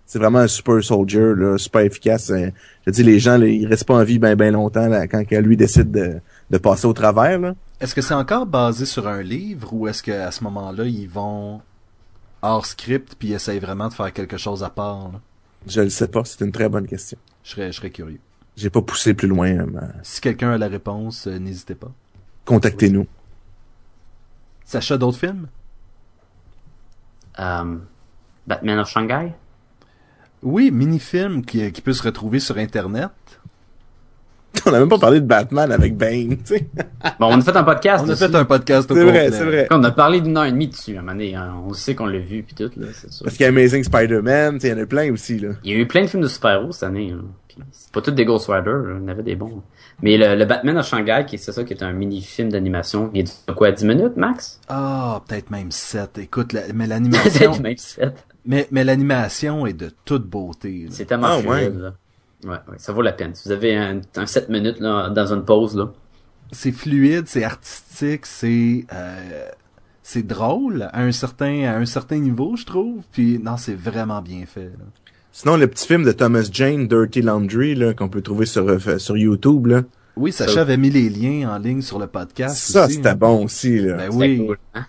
c'est 0.06 0.20
vraiment 0.20 0.40
un 0.40 0.48
super 0.48 0.84
soldier 0.84 1.34
là, 1.38 1.58
super 1.58 1.82
efficace. 1.82 2.32
je 2.86 2.92
dis 2.92 3.04
les 3.04 3.20
gens, 3.20 3.38
là, 3.38 3.48
ils 3.48 3.66
restent 3.66 3.86
pas 3.86 3.96
en 3.96 4.04
vie 4.04 4.20
bien 4.20 4.36
ben 4.36 4.52
longtemps 4.52 4.88
là, 4.88 5.08
quand 5.08 5.24
lui 5.32 5.56
décide 5.56 5.90
de, 5.92 6.20
de 6.50 6.58
passer 6.58 6.86
au 6.86 6.94
travers 6.94 7.40
là. 7.40 7.56
Est-ce 7.80 7.96
que 7.96 8.02
c'est 8.02 8.14
encore 8.14 8.46
basé 8.46 8.86
sur 8.86 9.08
un 9.08 9.22
livre 9.22 9.74
ou 9.74 9.88
est-ce 9.88 10.04
qu'à 10.04 10.30
ce 10.32 10.44
moment-là 10.44 10.84
ils 10.84 11.08
vont 11.08 11.62
hors 12.42 12.66
script 12.66 13.16
puis 13.18 13.34
essayent 13.34 13.60
vraiment 13.60 13.88
de 13.88 13.94
faire 13.94 14.12
quelque 14.12 14.38
chose 14.38 14.64
à 14.64 14.70
part? 14.70 15.12
Là? 15.14 15.20
Je 15.68 15.82
le 15.82 15.90
sais 15.90 16.08
pas, 16.08 16.24
c'est 16.26 16.44
une 16.44 16.52
très 16.52 16.70
bonne 16.70 16.88
question. 16.88 17.18
Je 17.44 17.52
serais, 17.52 17.72
je 17.72 17.78
serais 17.78 17.92
curieux. 17.92 18.20
J'ai 18.56 18.70
pas 18.70 18.82
poussé 18.82 19.14
plus 19.14 19.28
loin. 19.28 19.50
Euh, 19.50 19.68
si 20.04 20.22
quelqu'un 20.22 20.52
a 20.52 20.58
la 20.58 20.68
réponse, 20.68 21.28
euh, 21.28 21.38
n'hésitez 21.38 21.76
pas. 21.76 21.92
Contactez-nous. 22.46 23.08
Sacha, 24.66 24.98
d'autres 24.98 25.20
films? 25.20 25.48
Um, 27.38 27.86
Batman 28.48 28.80
of 28.80 28.90
Shanghai? 28.90 29.34
Oui, 30.44 30.72
mini-film 30.72 31.46
qui, 31.46 31.72
qui 31.72 31.82
peut 31.82 31.94
se 31.94 32.04
retrouver 32.04 32.40
sur 32.40 32.58
Internet. 32.58 33.12
On 34.66 34.74
a 34.74 34.80
même 34.80 34.90
pas 34.90 35.00
parlé 35.00 35.22
de 35.22 35.26
Batman 35.26 35.72
avec 35.72 35.96
Bane, 35.96 36.38
tu 36.38 36.46
sais. 36.46 36.68
Bon, 37.20 37.28
on 37.28 37.40
a 37.40 37.42
fait 37.42 37.56
un 37.56 37.64
podcast. 37.64 38.04
On 38.06 38.10
a 38.10 38.16
fait 38.16 38.36
un 38.36 38.46
podcast 38.46 38.92
au 38.92 38.96
C'est 38.96 39.04
vrai, 39.04 39.32
c'est 39.32 39.44
vrai. 39.44 39.68
On 39.72 39.84
a 39.84 39.92
parlé 39.92 40.22
d'une 40.22 40.38
heure 40.38 40.46
et 40.46 40.52
demie 40.52 40.68
dessus, 40.68 40.96
à 40.96 41.00
un 41.00 41.02
moment 41.02 41.14
donné. 41.14 41.36
Hein. 41.36 41.56
On 41.66 41.74
sait 41.74 41.96
qu'on 41.96 42.06
l'a 42.06 42.20
vu 42.20 42.44
puis 42.44 42.56
tout, 42.56 42.72
là, 42.78 42.88
c'est 42.94 43.12
sûr. 43.12 43.24
Parce 43.24 43.38
qu'il 43.38 43.44
y 43.44 43.48
a 43.48 43.50
Amazing 43.50 43.84
Spider-Man, 43.84 44.56
tu 44.56 44.62
sais, 44.62 44.68
il 44.68 44.78
y 44.78 44.80
en 44.80 44.84
a 44.84 44.86
plein 44.86 45.12
aussi, 45.12 45.40
là. 45.40 45.50
Il 45.64 45.72
y 45.72 45.76
a 45.76 45.80
eu 45.80 45.88
plein 45.88 46.02
de 46.02 46.08
films 46.08 46.24
de 46.24 46.28
super-héros 46.28 46.72
cette 46.74 46.84
année, 46.84 47.12
hein. 47.12 47.24
c'est 47.72 47.92
pas 47.92 48.02
tous 48.02 48.12
des 48.12 48.26
Ghost 48.26 48.50
Rider, 48.50 48.76
il 48.86 49.02
y 49.02 49.04
en 49.04 49.08
avait 49.08 49.24
des 49.24 49.36
bons. 49.36 49.64
Mais 50.02 50.18
le, 50.18 50.46
Batman 50.46 50.78
of 50.78 50.88
Shanghai, 50.88 51.26
qui 51.26 51.38
c'est 51.38 51.52
ça, 51.52 51.64
qui 51.64 51.74
est 51.74 51.84
un 51.84 51.94
mini-film 51.94 52.50
d'animation, 52.50 53.10
il 53.14 53.22
est 53.22 53.48
de 53.48 53.54
quoi, 53.54 53.72
10 53.72 53.86
minutes, 53.86 54.18
max? 54.18 54.60
Ah, 54.68 55.18
oh, 55.18 55.24
peut-être 55.28 55.50
même 55.50 55.72
7. 55.72 56.18
Écoute, 56.18 56.56
mais 56.74 56.88
l'animation... 56.88 57.52
peut-être 57.52 57.64
même 57.64 57.78
7. 57.78 58.26
Mais, 58.46 58.68
mais 58.72 58.84
l'animation 58.84 59.66
est 59.68 59.74
de 59.74 59.92
toute 60.04 60.26
beauté. 60.26 60.88
C'est 60.90 61.06
tellement 61.06 61.38
ah, 61.38 61.40
fluide, 61.40 61.80
là. 61.80 61.94
Ouais, 62.44 62.58
ça 62.78 62.92
vaut 62.94 63.02
la 63.02 63.12
peine. 63.12 63.36
Si 63.36 63.48
vous 63.48 63.52
avez 63.52 63.76
un, 63.76 64.02
un 64.16 64.26
7 64.26 64.50
minutes 64.50 64.80
là, 64.80 65.10
dans 65.10 65.34
une 65.34 65.46
pause, 65.46 65.76
là. 65.76 65.92
C'est 66.52 66.72
fluide, 66.72 67.26
c'est 67.28 67.44
artistique, 67.44 68.26
c'est 68.26 68.86
euh, 68.92 69.48
c'est 70.04 70.26
drôle 70.26 70.90
à 70.92 71.02
un 71.02 71.12
certain 71.12 71.64
à 71.64 71.78
un 71.78 71.86
certain 71.86 72.18
niveau, 72.18 72.56
je 72.58 72.66
trouve. 72.66 73.04
Puis 73.12 73.40
non, 73.40 73.58
c'est 73.58 73.76
vraiment 73.76 74.22
bien 74.22 74.46
fait. 74.46 74.72
Sinon, 75.32 75.56
le 75.56 75.68
petit 75.68 75.88
film 75.88 76.04
de 76.04 76.12
Thomas 76.12 76.50
Jane, 76.52 76.88
Dirty 76.88 77.22
Laundry, 77.22 77.76
là, 77.76 77.94
qu'on 77.94 78.10
peut 78.10 78.22
trouver 78.22 78.46
sur 78.46 78.68
euh, 78.68 78.98
sur 78.98 79.16
YouTube, 79.16 79.68
là. 79.68 79.84
Oui, 80.18 80.34
Sacha 80.34 80.56
ça... 80.56 80.62
avait 80.62 80.78
mis 80.78 80.90
les 80.90 81.10
liens 81.10 81.50
en 81.50 81.58
ligne 81.58 81.82
sur 81.82 82.00
le 82.00 82.08
podcast. 82.08 82.58
Ça, 82.58 82.90
c'était 82.90 83.10
hein. 83.10 83.16
bon 83.16 83.46
aussi, 83.46 83.80
là. 83.80 83.96
Ben 83.96 84.10
oui. 84.12 84.46
Hein? 84.74 84.86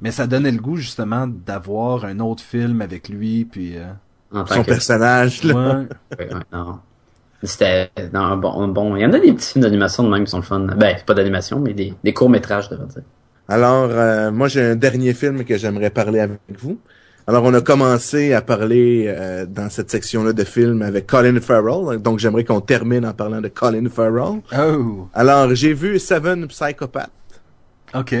Mais 0.00 0.12
ça 0.12 0.28
donnait 0.28 0.52
le 0.52 0.60
goût 0.60 0.76
justement 0.76 1.26
d'avoir 1.26 2.04
un 2.04 2.20
autre 2.20 2.42
film 2.42 2.82
avec 2.82 3.08
lui, 3.08 3.46
puis. 3.46 3.78
Euh 3.78 3.84
son 4.46 4.64
personnage, 4.64 5.42
là. 5.44 5.84
Ouais. 6.18 6.28
non. 6.52 6.78
C'était 7.42 7.90
non, 8.12 8.36
bon, 8.38 8.68
bon. 8.68 8.96
Il 8.96 9.02
y 9.02 9.06
en 9.06 9.12
a 9.12 9.20
des 9.20 9.32
petits 9.32 9.52
films 9.52 9.64
d'animation 9.64 10.02
de 10.02 10.08
même 10.08 10.24
qui 10.24 10.30
sont 10.30 10.38
le 10.38 10.42
fun. 10.44 10.60
Ben, 10.60 10.96
pas 11.04 11.14
d'animation, 11.14 11.60
mais 11.60 11.74
des, 11.74 11.92
des 12.02 12.12
courts-métrages, 12.14 12.70
de 12.70 12.76
dire. 12.76 13.02
Alors, 13.48 13.88
euh, 13.90 14.30
moi, 14.30 14.48
j'ai 14.48 14.62
un 14.62 14.76
dernier 14.76 15.12
film 15.12 15.44
que 15.44 15.58
j'aimerais 15.58 15.90
parler 15.90 16.20
avec 16.20 16.38
vous. 16.58 16.78
Alors, 17.26 17.44
on 17.44 17.52
a 17.54 17.60
commencé 17.60 18.32
à 18.32 18.40
parler 18.42 19.04
euh, 19.08 19.46
dans 19.46 19.68
cette 19.70 19.90
section-là 19.90 20.32
de 20.32 20.44
films 20.44 20.82
avec 20.82 21.06
Colin 21.06 21.38
Farrell. 21.40 21.98
Donc, 22.00 22.18
j'aimerais 22.18 22.44
qu'on 22.44 22.60
termine 22.60 23.04
en 23.06 23.12
parlant 23.12 23.40
de 23.40 23.48
Colin 23.48 23.88
Farrell. 23.90 24.40
Oh! 24.58 25.08
Alors, 25.14 25.54
j'ai 25.54 25.74
vu 25.74 25.98
Seven 25.98 26.46
Psychopath. 26.48 27.10
OK. 27.94 28.14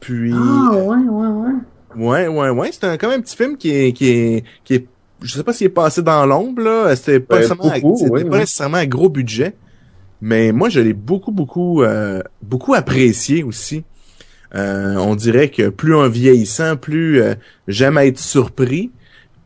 Puis 0.00 0.32
Ah, 0.34 0.70
ouais, 0.72 0.96
ouais, 0.96 1.26
ouais. 1.26 1.52
ouais, 1.96 2.28
ouais, 2.28 2.50
ouais, 2.50 2.70
c'est 2.72 2.84
un, 2.84 2.96
quand 2.96 3.08
même 3.08 3.20
un 3.20 3.22
petit 3.22 3.36
film 3.36 3.56
qui 3.56 3.70
est 3.70 3.92
qui 3.92 4.08
est 4.10 4.44
qui 4.64 4.74
est 4.74 4.86
je 5.22 5.34
sais 5.34 5.42
pas 5.42 5.52
s'il 5.52 5.66
est 5.66 5.70
passé 5.70 6.02
dans 6.02 6.24
l'ombre 6.26 6.62
là, 6.62 6.94
c'était 6.96 7.20
pas 7.20 7.36
oui, 8.10 8.22
pas 8.30 8.38
nécessairement 8.40 8.78
à 8.78 8.86
gros 8.86 9.08
budget, 9.08 9.54
mais 10.20 10.52
moi 10.52 10.68
je 10.68 10.80
l'ai 10.80 10.92
beaucoup 10.92 11.32
beaucoup 11.32 11.82
euh, 11.82 12.22
beaucoup 12.42 12.74
apprécié 12.74 13.42
aussi. 13.42 13.84
Euh, 14.54 14.94
on 14.96 15.14
dirait 15.16 15.48
que 15.50 15.68
plus 15.70 15.94
en 15.94 16.08
vieillissant, 16.08 16.76
plus 16.76 17.20
euh, 17.20 17.34
j'aime 17.68 17.98
être 17.98 18.18
surpris. 18.18 18.90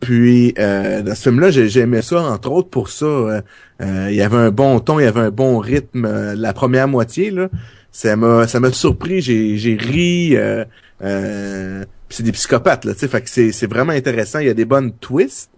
Puis 0.01 0.55
euh, 0.59 1.03
dans 1.03 1.15
ce 1.15 1.23
film-là, 1.29 1.51
j'ai- 1.51 1.69
j'aimais 1.69 2.03
ça 2.03 2.23
entre 2.23 2.51
autres 2.53 2.69
pour 2.71 2.89
ça. 2.89 3.05
euh, 3.07 3.41
euh, 3.83 4.09
il 4.11 4.17
y 4.17 4.23
avait 4.23 4.37
un 4.37 4.51
bon 4.51 4.79
ton, 4.81 4.99
il 4.99 5.05
y 5.05 5.07
avait 5.07 5.21
un 5.21 5.31
bon 5.31 5.59
rythme. 5.59 6.05
euh, 6.07 6.35
la 6.37 6.53
première 6.53 6.89
moitié 6.89 7.31
là, 7.31 7.49
ça 7.93 8.17
m'a 8.17 8.47
ça 8.47 8.61
m'a 8.61 8.73
surpris. 8.73 9.21
J'ai 9.21 9.57
j'ai 9.59 9.75
ri. 9.77 10.37
Euh, 10.37 10.65
euh, 11.03 11.85
c'est 12.09 12.23
des 12.23 12.33
psychopathes 12.33 12.85
là, 12.85 12.93
tu 12.95 13.01
sais. 13.01 13.09
Fait 13.09 13.21
que 13.23 13.31
c'est 13.31 13.53
c'est 13.53 13.67
vraiment 13.69 13.93
intéressant. 13.93 14.39
Il 14.39 14.47
y 14.47 14.51
a 14.51 14.55
des 14.55 14.65
bonnes 14.65 14.93
twists. 14.93 15.51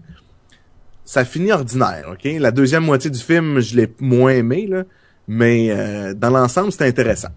Ça 1.05 1.25
finit 1.25 1.53
ordinaire, 1.53 2.09
ok? 2.13 2.29
La 2.39 2.51
deuxième 2.51 2.85
moitié 2.85 3.11
du 3.11 3.19
film, 3.19 3.59
je 3.61 3.77
l'ai 3.77 3.93
moins 4.01 4.31
aimé 4.33 4.67
là, 4.69 4.85
mais 5.29 5.71
euh, 5.71 6.15
dans 6.15 6.31
l'ensemble, 6.31 6.71
c'était 6.73 6.87
intéressant. 6.87 7.29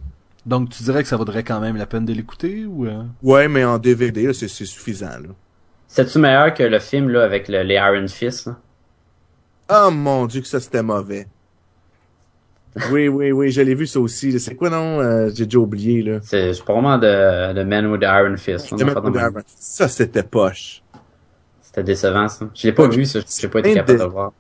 Donc, 0.46 0.70
tu 0.70 0.84
dirais 0.84 1.02
que 1.02 1.10
ça 1.10 1.18
vaudrait 1.18 1.44
quand 1.44 1.60
même 1.60 1.76
la 1.76 1.88
peine 1.88 2.06
de 2.06 2.14
l'écouter 2.14 2.66
ou... 2.66 2.86
euh? 2.86 3.04
Ouais, 3.24 3.48
mais 3.48 3.64
en 3.66 3.80
DVD, 3.80 4.28
là, 4.28 4.34
c'est 4.34 4.48
suffisant. 4.48 5.08
Là. 5.10 5.30
C'est-tu 5.88 6.20
meilleur 6.20 6.54
que 6.54 6.62
le 6.62 6.78
film, 6.80 7.10
là, 7.10 7.24
avec 7.24 7.48
le- 7.48 7.64
les 7.64 7.76
Iron 7.76 8.08
Fist, 8.08 8.46
là? 8.48 8.58
Oh 9.68 9.90
mon 9.90 10.28
dieu 10.28 10.42
que 10.42 10.48
ça 10.48 10.60
c'était 10.60 10.84
mauvais. 10.84 11.26
Oui, 12.92 13.08
oui, 13.08 13.32
oui, 13.32 13.52
je 13.52 13.62
l'ai 13.62 13.74
vu 13.74 13.88
ça 13.88 14.00
aussi. 14.00 14.38
C'est 14.40 14.54
quoi 14.54 14.70
non? 14.70 15.00
Euh, 15.00 15.32
J'ai 15.34 15.46
déjà 15.46 15.58
oublié 15.60 16.04
là. 16.04 16.20
C'est 16.22 16.52
vraiment 16.62 16.98
de, 16.98 17.54
de 17.54 17.64
Man 17.64 17.88
with 17.88 18.02
the 18.02 18.04
Iron 18.06 18.36
Fist. 18.38 18.70
là, 18.72 18.78
C'était 18.78 18.84
on 18.84 18.88
a 18.90 18.94
fait 18.94 19.02
de 19.02 19.10
même- 19.16 19.34
même. 19.34 19.44
Ça 19.48 19.88
c'était 19.88 20.24
poche. 20.24 20.84
C'était 21.76 21.84
décevant, 21.84 22.30
ça. 22.30 22.48
Je 22.54 22.68
l'ai 22.68 22.74
pas 22.74 22.88
vu, 22.88 23.06
ça. 23.06 23.20
J'ai 23.38 23.50
pas 23.50 23.60
été 23.60 23.74
capable 23.74 23.94
de- 24.00 24.04
de 24.04 24.08
le 24.08 24.10
voir. 24.10 24.32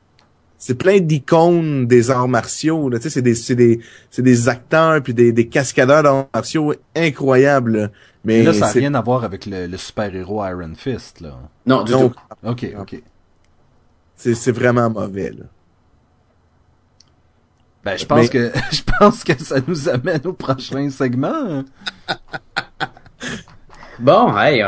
C'est 0.58 0.76
plein 0.76 1.02
d'icônes 1.02 1.86
des 1.86 2.10
arts 2.10 2.30
martiaux. 2.30 2.88
Là. 2.90 2.98
Tu 2.98 3.04
sais, 3.04 3.10
c'est 3.10 3.22
des, 3.22 3.36
c'est 3.36 3.56
des, 3.56 3.82
c'est 4.10 4.22
des 4.22 4.48
acteurs 4.48 5.04
puis 5.04 5.14
des, 5.14 5.34
des 5.34 5.50
cascadeurs 5.50 6.02
d'arts 6.02 6.28
martiaux 6.34 6.74
incroyables. 6.96 7.78
là. 7.78 7.88
Mais 8.24 8.42
là, 8.42 8.54
ça 8.54 8.68
n'a 8.68 8.72
rien 8.72 8.94
à 8.94 9.02
voir 9.02 9.26
avec 9.26 9.46
le, 9.46 9.68
le 9.68 9.78
super-héros 9.78 10.46
Iron 10.46 10.72
Fist, 10.78 11.20
là. 11.20 11.38
Non, 11.66 11.84
du 11.84 11.92
non, 11.92 12.08
tout. 12.10 12.16
Ok, 12.44 12.66
ok. 12.80 13.04
c'est 14.16 14.34
c'est 14.34 14.54
vraiment 14.54 14.90
mauvais. 14.90 15.32
Là. 15.32 15.44
Ben, 17.84 17.98
je 17.98 18.06
pense 18.06 18.22
Mais- 18.22 18.30
que 18.30 18.52
je 18.72 18.82
pense 18.98 19.24
que 19.26 19.38
ça 19.44 19.58
nous 19.68 19.90
amène 19.90 20.22
au 20.26 20.34
prochain 20.34 20.90
segment. 20.90 21.64
Bon, 24.00 24.36
hey, 24.38 24.64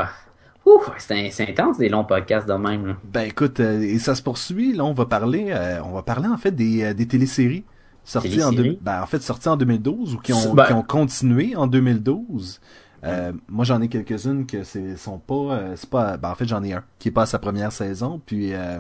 ouh, 0.68 0.82
c'est 0.98 1.50
intense 1.50 1.78
des 1.78 1.90
longs 1.90 2.04
podcasts 2.04 2.48
de 2.48 2.54
même, 2.54 2.86
là. 2.88 2.98
Ben, 3.12 3.22
écoute, 3.28 3.60
euh, 3.60 3.80
et 3.82 4.00
ça 4.00 4.16
se 4.16 4.22
poursuit. 4.22 4.74
Là, 4.74 4.84
on 4.86 4.94
va 4.94 5.06
parler, 5.06 5.48
euh, 5.50 5.80
on 5.84 5.92
va 5.94 6.02
parler 6.04 6.28
en 6.28 6.38
fait 6.38 6.52
des, 6.52 6.84
euh, 6.84 6.94
des 6.94 7.08
téléséries 7.08 7.64
sorties 8.04 8.42
en, 8.44 8.52
deux- 8.52 8.78
ben, 8.82 9.02
en 9.02 9.06
fait 9.06 9.22
sorties 9.22 9.50
en 9.50 9.58
2012 9.58 10.16
ou 10.16 10.18
qui 10.20 10.34
ont, 10.34 10.54
Ben- 10.54 10.66
qui 10.68 10.74
ont 10.74 10.84
continué 10.84 11.56
en 11.56 11.68
2012. 11.68 12.60
Euh, 13.04 13.32
moi, 13.48 13.64
j'en 13.64 13.82
ai 13.82 13.88
quelques-unes 13.90 14.46
que 14.48 14.64
c'est 14.64 14.98
sont 14.98 15.20
pas, 15.20 15.34
euh, 15.36 15.74
c'est 15.76 15.90
pas, 15.90 16.18
ben, 16.18 16.30
en 16.32 16.36
fait, 16.36 16.48
j'en 16.48 16.64
ai 16.64 16.74
un 16.74 16.84
qui 17.00 17.10
est 17.10 17.12
pas 17.12 17.24
à 17.24 17.26
sa 17.28 17.40
première 17.40 17.72
saison, 17.72 18.20
puis 18.26 18.54
euh, 18.54 18.80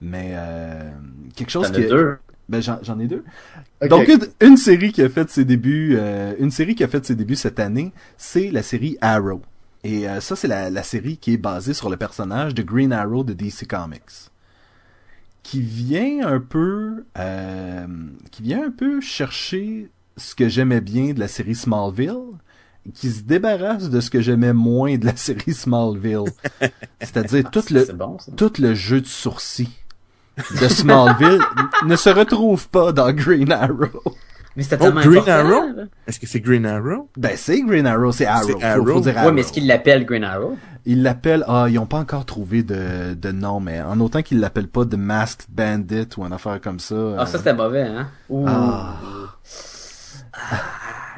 mais 0.00 0.32
euh, 0.34 0.90
quelque 1.36 1.50
chose 1.50 1.70
qui, 1.70 1.86
deux? 1.86 2.18
ben 2.48 2.60
j'en 2.60 2.78
j'en 2.82 2.98
ai 2.98 3.06
deux. 3.06 3.24
Donc 3.88 4.08
une, 4.08 4.48
une 4.48 4.56
série 4.56 4.92
qui 4.92 5.02
a 5.02 5.08
fait 5.08 5.30
ses 5.30 5.44
débuts, 5.44 5.96
euh, 5.98 6.34
une 6.38 6.50
série 6.50 6.74
qui 6.74 6.84
a 6.84 6.88
fait 6.88 7.04
ses 7.06 7.14
débuts 7.14 7.36
cette 7.36 7.60
année, 7.60 7.92
c'est 8.18 8.50
la 8.50 8.62
série 8.62 8.98
Arrow. 9.00 9.40
Et 9.84 10.08
euh, 10.08 10.20
ça 10.20 10.34
c'est 10.34 10.48
la, 10.48 10.70
la 10.70 10.82
série 10.82 11.18
qui 11.18 11.34
est 11.34 11.38
basée 11.38 11.74
sur 11.74 11.90
le 11.90 11.96
personnage 11.98 12.54
de 12.54 12.62
Green 12.62 12.92
Arrow 12.92 13.22
de 13.22 13.34
DC 13.34 13.68
Comics, 13.68 14.30
qui 15.42 15.60
vient 15.60 16.26
un 16.26 16.40
peu, 16.40 17.04
euh, 17.18 17.86
qui 18.30 18.42
vient 18.42 18.66
un 18.66 18.70
peu 18.70 19.02
chercher 19.02 19.90
ce 20.16 20.34
que 20.34 20.48
j'aimais 20.48 20.80
bien 20.80 21.12
de 21.12 21.20
la 21.20 21.28
série 21.28 21.54
Smallville, 21.54 22.38
qui 22.94 23.10
se 23.10 23.22
débarrasse 23.22 23.90
de 23.90 24.00
ce 24.00 24.10
que 24.10 24.22
j'aimais 24.22 24.54
moins 24.54 24.96
de 24.96 25.04
la 25.04 25.16
série 25.16 25.52
Smallville, 25.52 26.32
c'est-à-dire 27.00 27.50
tout 27.50 27.64
le 27.70 27.92
bon, 27.92 28.18
ça. 28.18 28.32
tout 28.32 28.52
le 28.58 28.74
jeu 28.74 29.02
de 29.02 29.06
sourcils 29.06 29.68
de 30.60 30.68
Smallville 30.68 31.40
ne 31.86 31.96
se 31.96 32.08
retrouve 32.08 32.68
pas 32.68 32.92
dans 32.92 33.12
Green 33.12 33.52
Arrow. 33.52 34.14
Mais 34.56 34.62
c'était 34.62 34.76
Oh, 34.80 34.92
Green 34.92 35.28
Arrow? 35.28 35.62
Est-ce 36.06 36.20
que 36.20 36.26
c'est 36.26 36.40
Green 36.40 36.64
Arrow? 36.64 37.08
Ben 37.16 37.32
c'est 37.36 37.60
Green 37.62 37.86
Arrow, 37.86 38.12
c'est 38.12 38.26
Arrow. 38.26 38.46
C'est 38.46 38.52
Faut- 38.52 38.60
Faut, 38.60 38.64
Arrow. 38.66 39.00
Ouais, 39.02 39.16
Arrow. 39.16 39.32
mais 39.32 39.40
est-ce 39.40 39.52
qu'ils 39.52 39.66
l'appellent 39.66 40.04
Green 40.04 40.22
Arrow? 40.24 40.56
Ils 40.86 41.02
l'appellent, 41.02 41.44
ah, 41.48 41.66
ils 41.68 41.78
ont 41.78 41.86
pas 41.86 41.98
encore 41.98 42.24
trouvé 42.26 42.62
de, 42.62 43.14
de 43.14 43.32
nom, 43.32 43.58
mais 43.58 43.80
en 43.82 43.98
autant 44.00 44.22
qu'ils 44.22 44.38
l'appellent 44.38 44.68
pas 44.68 44.84
The 44.84 44.94
Masked 44.96 45.46
Bandit 45.50 46.08
ou 46.18 46.24
une 46.26 46.32
affaire 46.32 46.60
comme 46.60 46.78
ça. 46.78 46.94
Ah, 47.18 47.22
euh, 47.22 47.26
ça 47.26 47.38
c'était 47.38 47.54
mauvais, 47.54 47.82
hein? 47.82 48.08
Ouh. 48.28 48.44
Ah. 48.46 48.94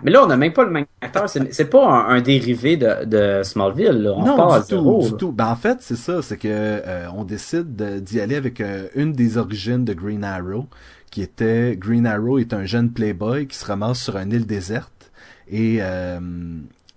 Mais 0.03 0.11
là, 0.11 0.23
on 0.23 0.27
n'a 0.27 0.37
même 0.37 0.53
pas 0.53 0.65
le 0.65 0.71
même 0.71 0.85
acteur. 1.01 1.27
C'est 1.29 1.65
pas 1.71 1.85
un, 1.89 2.17
un 2.17 2.21
dérivé 2.21 2.77
de, 2.77 3.05
de 3.07 3.43
Smallville, 3.43 4.03
là. 4.03 4.13
On 4.15 4.25
non, 4.27 4.37
part 4.37 4.61
du 4.61 4.67
zéro. 4.69 5.03
tout, 5.03 5.09
du 5.11 5.17
tout. 5.17 5.33
Ben 5.33 5.47
en 5.49 5.57
fait, 5.57 5.79
c'est 5.81 5.97
ça, 5.97 6.21
c'est 6.23 6.37
que 6.37 6.49
euh, 6.51 7.07
on 7.17 7.25
décide 7.25 7.75
de- 7.75 7.99
d'y 7.99 8.21
aller 8.21 8.37
avec 8.37 8.61
euh, 8.61 8.89
une 8.95 9.13
des 9.13 9.39
origines 9.39 9.85
de 9.87 9.95
Green 9.95 10.23
Arrow, 10.23 10.67
qui 11.11 11.23
était 11.23 11.77
Green 11.79 12.07
Arrow 12.07 12.39
est 12.39 12.53
un 12.53 12.65
jeune 12.65 12.93
playboy 12.93 13.47
qui 13.47 13.57
se 13.57 13.65
ramasse 13.65 14.03
sur 14.03 14.17
une 14.17 14.33
île 14.33 14.47
déserte 14.47 15.11
et 15.49 15.79
euh, 15.81 16.21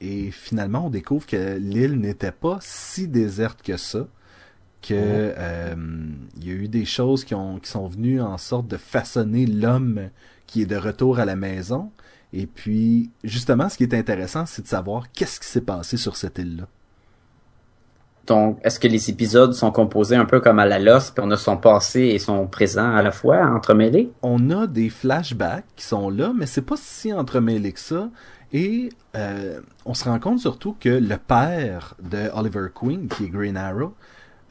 et 0.01 0.31
finalement 0.31 0.87
on 0.87 0.89
découvre 0.89 1.25
que 1.25 1.57
l'île 1.57 1.99
n'était 1.99 2.31
pas 2.31 2.57
si 2.61 3.07
déserte 3.07 3.61
que 3.61 3.77
ça, 3.77 4.07
que 4.81 4.93
euh, 4.93 5.75
il 6.37 6.47
y 6.47 6.51
a 6.51 6.53
eu 6.53 6.67
des 6.67 6.85
choses 6.85 7.25
qui 7.25 7.35
ont 7.35 7.59
qui 7.59 7.69
sont 7.69 7.87
venues 7.87 8.21
en 8.21 8.37
sorte 8.37 8.67
de 8.67 8.77
façonner 8.77 9.45
l'homme 9.45 10.09
qui 10.47 10.63
est 10.63 10.65
de 10.65 10.77
retour 10.77 11.19
à 11.19 11.25
la 11.25 11.35
maison. 11.35 11.91
Et 12.33 12.47
puis, 12.47 13.11
justement, 13.23 13.69
ce 13.69 13.77
qui 13.77 13.83
est 13.83 13.93
intéressant, 13.93 14.45
c'est 14.45 14.63
de 14.63 14.67
savoir 14.67 15.11
qu'est-ce 15.11 15.39
qui 15.39 15.47
s'est 15.47 15.61
passé 15.61 15.97
sur 15.97 16.15
cette 16.15 16.37
île-là. 16.37 16.67
Donc, 18.29 18.59
est-ce 18.63 18.79
que 18.79 18.87
les 18.87 19.09
épisodes 19.09 19.53
sont 19.53 19.71
composés 19.71 20.15
un 20.15 20.25
peu 20.25 20.39
comme 20.39 20.59
à 20.59 20.65
la 20.67 20.77
Lost, 20.77 21.15
puis 21.15 21.25
on 21.25 21.31
a 21.31 21.37
son 21.37 21.57
passé 21.57 22.01
et 22.01 22.19
son 22.19 22.45
présent 22.45 22.95
à 22.95 23.01
la 23.01 23.11
fois, 23.11 23.43
entremêlés? 23.47 24.11
On 24.21 24.51
a 24.51 24.67
des 24.67 24.89
flashbacks 24.89 25.65
qui 25.75 25.83
sont 25.83 26.11
là, 26.11 26.31
mais 26.37 26.45
c'est 26.45 26.61
pas 26.61 26.75
si 26.77 27.11
entremêlé 27.11 27.71
que 27.71 27.79
ça. 27.79 28.09
Et 28.53 28.89
euh, 29.15 29.59
on 29.83 29.95
se 29.95 30.05
rend 30.05 30.19
compte 30.19 30.39
surtout 30.39 30.75
que 30.79 30.89
le 30.89 31.17
père 31.17 31.95
de 32.01 32.29
Oliver 32.35 32.67
Queen, 32.73 33.07
qui 33.07 33.25
est 33.25 33.29
Green 33.29 33.57
Arrow, 33.57 33.95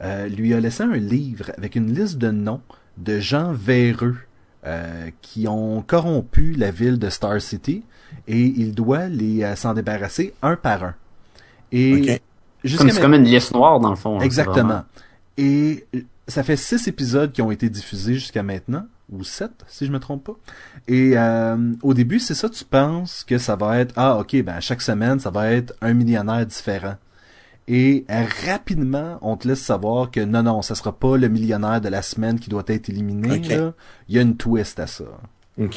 euh, 0.01 0.27
lui 0.27 0.53
a 0.53 0.59
laissé 0.59 0.83
un 0.83 0.97
livre 0.97 1.51
avec 1.57 1.75
une 1.75 1.93
liste 1.93 2.17
de 2.17 2.31
noms 2.31 2.61
de 2.97 3.19
gens 3.19 3.53
véreux 3.53 4.17
euh, 4.65 5.09
qui 5.21 5.47
ont 5.47 5.81
corrompu 5.81 6.51
la 6.51 6.69
ville 6.69 6.99
de 6.99 7.09
Star 7.09 7.39
City 7.41 7.83
et 8.27 8.41
il 8.41 8.75
doit 8.75 9.07
les 9.07 9.43
euh, 9.43 9.55
s'en 9.55 9.73
débarrasser 9.73 10.33
un 10.41 10.57
par 10.57 10.83
un. 10.83 10.95
Et. 11.71 12.19
Comme, 12.77 12.89
c'est 12.91 13.01
comme 13.01 13.13
une 13.13 13.23
liste 13.23 13.53
noire, 13.53 13.79
dans 13.79 13.89
le 13.89 13.95
fond. 13.95 14.19
hein, 14.19 14.23
Exactement. 14.23 14.83
Et 15.37 15.85
ça 16.27 16.43
fait 16.43 16.57
six 16.57 16.87
épisodes 16.87 17.31
qui 17.31 17.41
ont 17.41 17.51
été 17.51 17.69
diffusés 17.69 18.15
jusqu'à 18.15 18.43
maintenant, 18.43 18.85
ou 19.11 19.23
sept, 19.23 19.51
si 19.67 19.85
je 19.85 19.91
me 19.91 19.99
trompe 19.99 20.23
pas. 20.25 20.35
Et 20.87 21.13
euh, 21.15 21.73
au 21.81 21.93
début, 21.93 22.19
c'est 22.19 22.35
ça, 22.35 22.49
tu 22.49 22.65
penses 22.65 23.23
que 23.23 23.37
ça 23.37 23.55
va 23.55 23.79
être, 23.79 23.93
ah 23.95 24.17
ok, 24.17 24.43
ben 24.43 24.55
à 24.55 24.59
chaque 24.59 24.81
semaine, 24.81 25.19
ça 25.19 25.29
va 25.31 25.51
être 25.51 25.73
un 25.81 25.93
millionnaire 25.93 26.45
différent. 26.45 26.95
Et 27.67 28.05
euh, 28.09 28.23
rapidement, 28.47 29.19
on 29.21 29.37
te 29.37 29.47
laisse 29.47 29.61
savoir 29.61 30.09
que 30.11 30.19
non, 30.19 30.41
non, 30.43 30.61
ça 30.63 30.73
sera 30.75 30.91
pas 30.91 31.17
le 31.17 31.29
millionnaire 31.29 31.79
de 31.79 31.87
la 31.89 32.01
semaine 32.01 32.39
qui 32.39 32.49
doit 32.49 32.63
être 32.67 32.89
éliminé. 32.89 33.39
Là. 33.57 33.73
Il 34.09 34.15
y 34.15 34.19
a 34.19 34.21
une 34.23 34.35
twist 34.37 34.79
à 34.79 34.87
ça. 34.87 35.05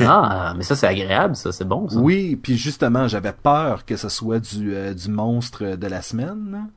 Ah, 0.00 0.54
mais 0.56 0.62
ça, 0.62 0.76
c'est 0.76 0.86
agréable, 0.86 1.34
ça. 1.36 1.52
C'est 1.52 1.64
bon, 1.66 1.88
ça. 1.88 1.98
Oui, 1.98 2.36
puis 2.36 2.56
justement, 2.56 3.08
j'avais 3.08 3.32
peur 3.32 3.84
que 3.84 3.96
ce 3.96 4.08
soit 4.08 4.38
du, 4.38 4.74
euh, 4.74 4.94
du 4.94 5.10
monstre 5.10 5.76
de 5.76 5.86
la 5.86 6.02
semaine. 6.02 6.68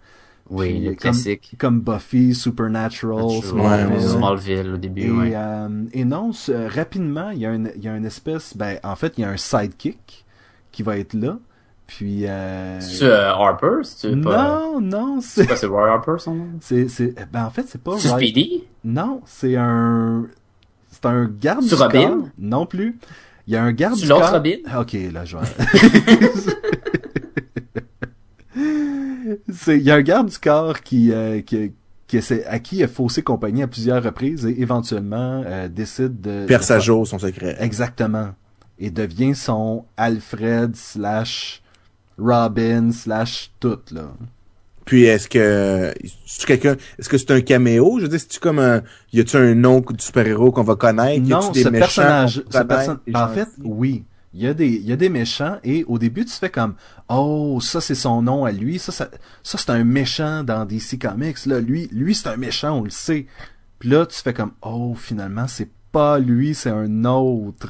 Oui, 0.50 0.70
Puis, 0.74 0.80
le 0.82 0.90
comme- 0.92 0.98
classique. 0.98 1.56
Comme 1.58 1.82
Buffy, 1.82 2.36
Supernatural, 2.36 3.42
Smallville, 3.42 3.88
ouais, 3.88 3.96
ouais. 3.96 4.00
Smallville, 4.08 4.72
au 4.72 4.76
Et, 4.76 4.80
début, 4.80 5.12
ouais. 5.12 5.32
euh, 5.36 5.84
et 5.92 6.06
non, 6.06 6.32
rapidement, 6.74 7.32
il 7.32 7.40
y, 7.40 7.46
a 7.46 7.54
une, 7.54 7.72
il 7.76 7.84
y 7.84 7.88
a 7.88 7.96
une 7.98 8.06
espèce, 8.06 8.56
ben, 8.56 8.78
en 8.84 8.96
fait, 8.96 9.14
il 9.18 9.22
y 9.22 9.24
a 9.24 9.30
un 9.30 9.38
sidekick 9.38 10.24
qui 10.72 10.84
va 10.84 10.98
être 11.00 11.14
là. 11.16 11.38
Puis, 11.88 12.28
euh, 12.28 12.80
C'est 12.80 13.06
euh, 13.06 13.32
Harper, 13.32 13.80
c'est 13.84 14.16
pas... 14.22 14.60
non, 14.60 14.82
non, 14.82 15.22
C'est 15.22 15.42
c'est, 15.42 15.48
quoi, 15.48 15.56
c'est 15.56 15.66
Roy 15.68 15.88
Harper, 15.90 16.14
son 16.18 16.34
nom? 16.36 16.48
c'est, 16.60 16.90
c'est, 16.90 17.14
ben, 17.32 17.46
en 17.46 17.50
fait, 17.52 17.66
c'est 17.68 17.82
pas 17.82 17.98
C'est 17.98 18.10
Speedy? 18.10 18.64
Non, 18.84 19.22
c'est 19.26 19.56
un, 19.56 20.26
c'est 21.02 21.06
un 21.08 21.26
garde 21.26 21.66
du 21.66 21.74
Robin? 21.76 22.08
corps? 22.08 22.28
Non 22.38 22.66
plus. 22.66 22.98
Il 23.48 23.54
y 23.54 23.58
a 23.58 23.64
un 23.64 23.72
garde 23.74 24.00
du 24.00 24.08
l'autre 24.08 24.22
corps? 24.24 24.32
Robin? 24.34 24.58
Ok, 24.80 24.96
là, 25.14 25.24
je 25.26 25.38
il 28.56 29.82
y 29.82 29.92
a 29.92 29.96
un 29.96 30.02
garde 30.02 30.30
du 30.30 30.38
corps 30.38 30.82
qui, 30.82 31.12
euh, 31.12 31.42
qui, 31.42 31.74
qui 32.08 32.18
essaie- 32.18 32.46
à 32.46 32.60
qui 32.60 32.78
il 32.78 32.84
a 32.84 32.88
faussé 32.88 33.22
compagnie 33.24 33.64
à 33.64 33.68
plusieurs 33.68 34.02
reprises 34.04 34.46
et 34.46 34.62
éventuellement 34.62 35.44
euh, 35.46 35.68
décide 35.68 36.22
de... 36.22 36.46
Sa 36.50 36.60
faire- 36.60 36.82
jour, 36.82 37.08
son 37.08 37.20
secret. 37.20 37.56
Exactement. 37.60 38.30
Et 38.80 38.90
devient 38.92 39.36
son 39.36 39.86
Alfred 39.98 40.76
slash 40.76 41.62
Robin 42.18 42.92
slash 42.92 43.52
tout 43.60 43.80
là. 43.92 44.10
Puis 44.86 45.06
est-ce 45.06 45.28
que 45.28 45.94
c'est 46.26 46.46
quelqu'un 46.46 46.76
est-ce 47.00 47.10
que 47.10 47.18
c'est 47.18 47.32
un 47.32 47.42
caméo? 47.42 47.96
Je 47.98 48.04
veux 48.04 48.10
dire, 48.10 48.20
c'est-tu 48.20 48.40
comme 48.40 48.60
un 48.60 48.84
y 49.12 49.20
a-tu 49.20 49.36
un 49.36 49.56
nom 49.56 49.80
du 49.82 50.04
super-héros 50.04 50.52
qu'on 50.52 50.64
va 50.64 50.76
connaître? 50.76 51.26
Y 51.26 51.30
Non, 51.30 51.40
a-tu 51.40 51.52
des 51.54 51.64
ce 51.64 51.70
méchants 51.70 51.80
personnage, 51.86 52.44
ce 52.50 52.58
perso- 52.64 52.98
en 53.14 53.28
fait, 53.30 53.48
oui. 53.64 54.04
Il 54.38 54.42
y 54.44 54.48
a 54.48 54.54
des, 54.54 54.68
il 54.68 54.86
y 54.86 54.92
a 54.92 54.98
des 54.98 55.08
méchants 55.10 55.58
et 55.64 55.86
au 55.88 55.98
début 55.98 56.26
tu 56.26 56.34
fais 56.34 56.50
comme, 56.50 56.76
oh, 57.08 57.60
ça 57.62 57.80
c'est 57.80 57.96
son 57.96 58.22
nom 58.22 58.44
à 58.44 58.52
lui, 58.52 58.80
ça, 58.80 58.92
ça, 58.92 59.10
ça 59.44 59.58
c'est 59.58 59.70
un 59.70 59.86
méchant 59.86 60.44
dans 60.44 60.66
DC 60.66 61.00
Comics, 61.02 61.46
là, 61.46 61.62
lui, 61.62 61.88
lui 61.94 62.14
c'est 62.14 62.28
un 62.28 62.36
méchant, 62.36 62.80
on 62.80 62.84
le 62.84 62.90
sait. 62.90 63.28
Puis 63.80 63.90
là 63.90 64.06
tu 64.06 64.22
fais 64.22 64.34
comme, 64.34 64.52
oh, 64.62 64.94
finalement 64.94 65.48
c'est 65.48 65.70
pas 65.94 66.20
lui, 66.20 66.54
c'est 66.54 66.70
un 66.70 67.06
autre. 67.06 67.70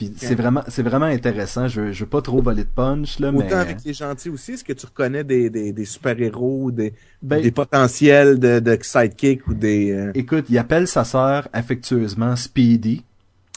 Puis 0.00 0.14
c'est 0.16 0.34
vraiment, 0.34 0.62
c'est 0.68 0.82
vraiment 0.82 1.04
intéressant. 1.06 1.68
Je, 1.68 1.80
veux- 1.82 1.92
je 1.92 2.00
veux 2.04 2.08
pas 2.08 2.22
trop 2.22 2.40
voler 2.40 2.64
de 2.64 2.68
punch 2.74 3.18
là, 3.18 3.30
mais 3.32 3.44
Autant 3.44 3.58
avec 3.58 3.84
les 3.84 3.92
gentils 3.92 4.30
aussi, 4.30 4.52
est-ce 4.52 4.64
que 4.64 4.72
tu 4.72 4.86
reconnais 4.86 5.24
des, 5.24 5.50
des, 5.50 5.72
des 5.72 5.84
super-héros, 5.84 6.70
des, 6.70 6.94
Ben- 7.22 7.42
des 7.42 7.50
potentiels 7.50 8.38
de, 8.38 8.60
de 8.60 8.78
sidekick 8.80 9.46
ou 9.46 9.52
des... 9.54 9.92
euh, 9.92 10.10
écoute, 10.14 10.46
il 10.48 10.56
appelle 10.58 10.88
sa 10.88 11.04
sœur 11.04 11.48
affectueusement 11.52 12.34
Speedy. 12.36 13.04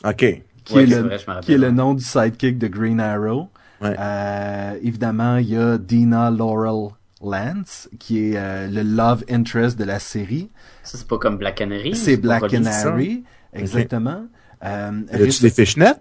OK. 0.03 0.41
qui, 0.65 0.73
Ouais, 0.75 0.83
est, 0.83 0.87
le, 0.87 0.95
vrai, 1.01 1.17
qui 1.41 1.53
est 1.53 1.57
le 1.57 1.71
nom 1.71 1.93
du 1.93 2.03
sidekick 2.03 2.57
de 2.57 2.67
Green 2.67 2.99
Arrow. 2.99 3.47
Ouais. 3.81 3.95
Euh, 3.99 4.73
évidemment, 4.81 5.37
il 5.37 5.49
y 5.49 5.57
a 5.57 5.77
Dina 5.77 6.29
Laurel 6.29 6.91
Lance, 7.21 7.89
qui 7.99 8.19
est 8.31 8.33
euh, 8.37 8.67
le 8.67 8.81
love 8.83 9.23
interest 9.29 9.79
de 9.79 9.85
la 9.85 9.99
série. 9.99 10.49
Ça, 10.83 10.97
c'est 10.97 11.07
pas 11.07 11.17
comme 11.17 11.37
Black 11.37 11.55
Canary. 11.55 11.95
C'est 11.95 12.17
Black. 12.17 12.47
Canary, 12.49 13.23
exactement. 13.53 14.25
Euh, 14.65 14.91
Y 15.11 15.23
a-tu 15.23 15.41
des 15.41 15.49
fishnets? 15.49 15.93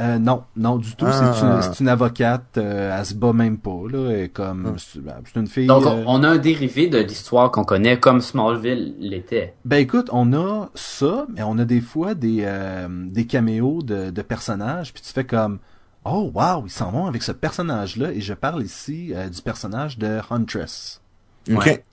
Euh, 0.00 0.18
non, 0.18 0.44
non 0.56 0.76
du 0.78 0.96
tout. 0.96 1.04
Ah. 1.06 1.34
C'est 1.34 1.44
une, 1.44 1.62
c'est 1.62 1.80
une 1.80 1.88
avocate. 1.88 2.56
euh, 2.56 2.96
elle 2.98 3.04
se 3.06 3.14
bat 3.14 3.32
même 3.32 3.58
pas. 3.58 3.82
Là, 3.90 4.10
est 4.10 4.28
comme, 4.30 4.74
c'est 4.78 5.00
ben, 5.00 5.16
c'est 5.24 5.38
une 5.38 5.46
fille. 5.46 5.66
Donc, 5.66 5.84
euh, 5.84 6.02
on 6.06 6.22
on 6.22 6.24
a 6.24 6.30
un 6.30 6.38
dérivé 6.38 6.86
de 6.88 6.98
l'histoire 6.98 7.50
qu'on 7.50 7.64
connaît 7.64 7.98
comme 7.98 8.20
Smallville 8.20 8.94
l'était. 8.98 9.54
Ben 9.64 9.76
écoute, 9.76 10.08
on 10.12 10.32
a 10.32 10.70
ça, 10.74 11.26
mais 11.34 11.42
on 11.42 11.58
a 11.58 11.64
des 11.64 11.80
fois 11.80 12.14
des, 12.14 12.42
euh, 12.42 12.88
des 12.88 13.26
caméos 13.26 13.82
de, 13.82 14.10
de 14.10 14.22
personnages, 14.22 14.92
puis 14.92 15.02
tu 15.02 15.12
fais 15.12 15.24
comme 15.24 15.58
Oh 16.04 16.30
wow, 16.34 16.64
ils 16.66 16.70
s'en 16.70 16.90
vont 16.90 17.06
avec 17.06 17.22
ce 17.22 17.32
personnage-là, 17.32 18.12
et 18.12 18.20
je 18.20 18.34
parle 18.34 18.62
ici 18.64 19.12
euh, 19.14 19.28
du 19.28 19.40
personnage 19.42 19.98
de 19.98 20.18
Huntress. 20.30 21.00
OK. 21.50 21.64
Ouais. 21.64 21.84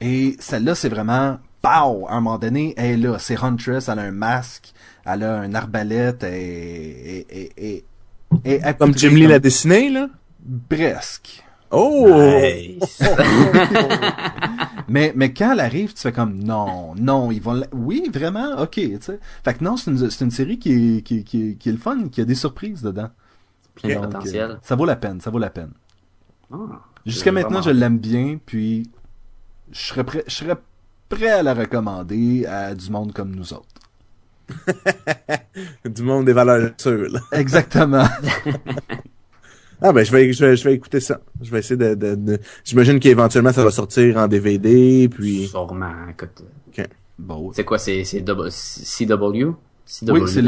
Et 0.00 0.36
celle-là, 0.38 0.74
c'est 0.76 0.88
vraiment 0.88 1.38
Pow! 1.60 2.06
À 2.08 2.12
un 2.12 2.20
moment 2.20 2.38
donné, 2.38 2.74
elle 2.76 2.90
est 2.90 2.96
là, 3.08 3.18
c'est 3.18 3.42
Huntress, 3.42 3.88
elle 3.88 3.98
a 3.98 4.02
un 4.02 4.12
masque, 4.12 4.72
elle 5.12 5.22
a 5.24 5.40
un 5.40 5.54
arbalète, 5.54 6.24
et, 6.24 7.18
et, 7.30 7.52
et, 7.56 7.84
et, 8.44 8.60
Comme 8.78 8.96
Jim 8.96 9.10
Lee 9.10 9.22
comme- 9.22 9.30
l'a 9.30 9.38
dessiné, 9.38 9.90
là? 9.90 10.08
Presque. 10.68 11.44
Oh! 11.70 12.08
Nice. 12.08 13.02
Mais, 14.88 15.12
mais 15.14 15.34
quand 15.34 15.52
elle 15.52 15.60
arrive, 15.60 15.92
tu 15.92 16.00
fais 16.00 16.12
comme 16.12 16.42
non, 16.42 16.94
non, 16.94 17.30
ils 17.30 17.42
vont. 17.42 17.52
la- 17.52 17.66
Oui, 17.72 18.08
vraiment, 18.12 18.56
ok, 18.62 18.70
tu 18.72 18.96
sais. 19.00 19.20
Fait 19.44 19.52
que 19.52 19.62
non, 19.62 19.76
c'est 19.76 19.90
une, 19.90 20.08
c'est 20.10 20.24
une 20.24 20.30
série 20.30 20.58
qui 20.58 20.72
est, 20.98 21.02
qui, 21.02 21.24
qui, 21.24 21.50
est- 21.50 21.54
qui 21.56 21.68
est 21.68 21.72
le 21.72 21.78
fun, 21.78 22.08
qui 22.08 22.22
a 22.22 22.24
des 22.24 22.34
surprises 22.34 22.80
dedans. 22.80 23.10
Plein 23.74 23.96
de 24.00 24.06
potentiel. 24.06 24.50
euh, 24.52 24.56
ça 24.62 24.76
vaut 24.76 24.86
la 24.86 24.96
peine, 24.96 25.20
ça 25.20 25.28
vaut 25.30 25.38
la 25.38 25.50
peine. 25.50 25.72
Ah, 26.50 26.56
Jusqu'à 27.04 27.32
maintenant, 27.32 27.60
vraiment- 27.60 27.62
je 27.64 27.70
l'aime 27.70 27.98
bien, 27.98 28.38
puis 28.46 28.88
je 29.72 29.78
serais 29.78 30.04
prêt, 30.04 30.24
je 30.26 30.32
serais 30.34 30.56
prêt 31.10 31.28
à 31.28 31.42
la 31.42 31.52
recommander 31.52 32.46
à 32.46 32.74
du 32.74 32.90
monde 32.90 33.12
comme 33.12 33.34
nous 33.36 33.52
autres. 33.52 33.66
Du 35.84 36.02
monde 36.02 36.26
des 36.26 36.32
valeurs 36.32 36.70
sûres, 36.78 37.08
là. 37.10 37.20
Exactement. 37.32 38.04
Ah 39.80 39.92
ben 39.92 40.04
je 40.04 40.10
vais, 40.10 40.32
je 40.32 40.44
vais 40.44 40.56
je 40.56 40.64
vais 40.64 40.74
écouter 40.74 40.98
ça. 40.98 41.20
Je 41.40 41.52
vais 41.52 41.60
essayer 41.60 41.76
de, 41.76 41.94
de, 41.94 42.16
de- 42.16 42.38
j'imagine 42.64 42.98
qu'éventuellement 42.98 43.52
ça 43.52 43.62
va 43.62 43.70
sortir 43.70 44.16
en 44.16 44.26
DVD 44.26 45.08
puis 45.08 45.46
Sûrement, 45.46 45.92
écoute. 46.10 46.42
bon. 47.16 47.52
C'est 47.52 47.62
quoi, 47.62 47.78
c'est, 47.78 48.02
c'est 48.02 48.24
CW? 48.24 49.52
Oui, 50.08 50.20
c'est 50.26 50.42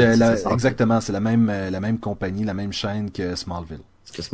exactement, 0.51 0.99
c'est 0.99 1.13
la 1.13 1.21
même, 1.21 1.49
euh, 1.49 1.69
la 1.69 1.79
même 1.79 1.97
compagnie, 1.97 2.43
la 2.43 2.53
même 2.53 2.73
chaîne 2.73 3.09
que 3.09 3.33
Smallville. 3.35 3.79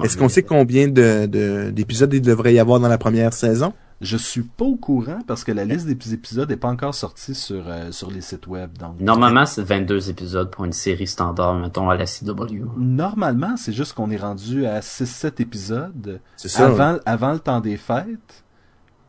est-ce 0.04 0.18
qu'on 0.18 0.30
sait 0.30 0.42
combien 0.42 0.88
de 0.88 1.28
de- 1.28 1.70
d'épisodes 1.70 2.12
il 2.16 2.22
devrait 2.24 2.56
y 2.56 2.60
avoir 2.60 2.80
dans 2.80 2.90
la 2.90 2.98
première 2.98 3.34
saison? 3.34 3.74
Je 4.00 4.16
suis 4.16 4.44
pas 4.44 4.66
au 4.66 4.76
courant 4.76 5.20
parce 5.26 5.44
que 5.44 5.52
la 5.52 5.66
liste 5.66 5.88
des 5.88 6.14
épisodes 6.14 6.48
n'est 6.50 6.58
pas 6.58 6.68
encore 6.68 6.94
sortie 6.94 7.34
sur, 7.34 7.68
euh, 7.68 7.92
sur 7.92 8.12
les 8.12 8.22
sites 8.22 8.46
web. 8.46 8.78
Donc, 8.78 9.00
Normalement, 9.00 9.46
c'est 9.48 9.64
22 9.64 10.10
épisodes 10.12 10.52
pour 10.52 10.66
une 10.66 10.74
série 10.74 11.08
standard, 11.08 11.56
mettons, 11.56 11.90
à 11.90 11.96
la 11.96 12.06
CW. 12.06 12.66
Normalement, 12.78 13.58
c'est 13.58 13.74
juste 13.74 13.94
qu'on 13.94 14.12
est 14.12 14.18
rendu 14.18 14.68
à 14.68 14.82
6-7 14.82 15.42
épisodes 15.42 16.20
ça. 16.36 16.68
avant, 16.68 16.98
avant 17.06 17.34
le 17.34 17.40
temps 17.40 17.60
des 17.60 17.78
fêtes. 17.78 18.44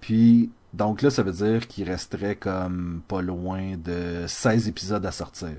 Puis, 0.00 0.50
donc 0.72 1.02
là, 1.02 1.10
ça 1.10 1.22
veut 1.22 1.32
dire 1.32 1.66
qu'il 1.68 1.86
resterait 1.86 2.36
comme 2.36 3.02
pas 3.08 3.20
loin 3.20 3.76
de 3.76 4.24
16 4.26 4.68
épisodes 4.68 5.04
à 5.04 5.12
sortir. 5.12 5.50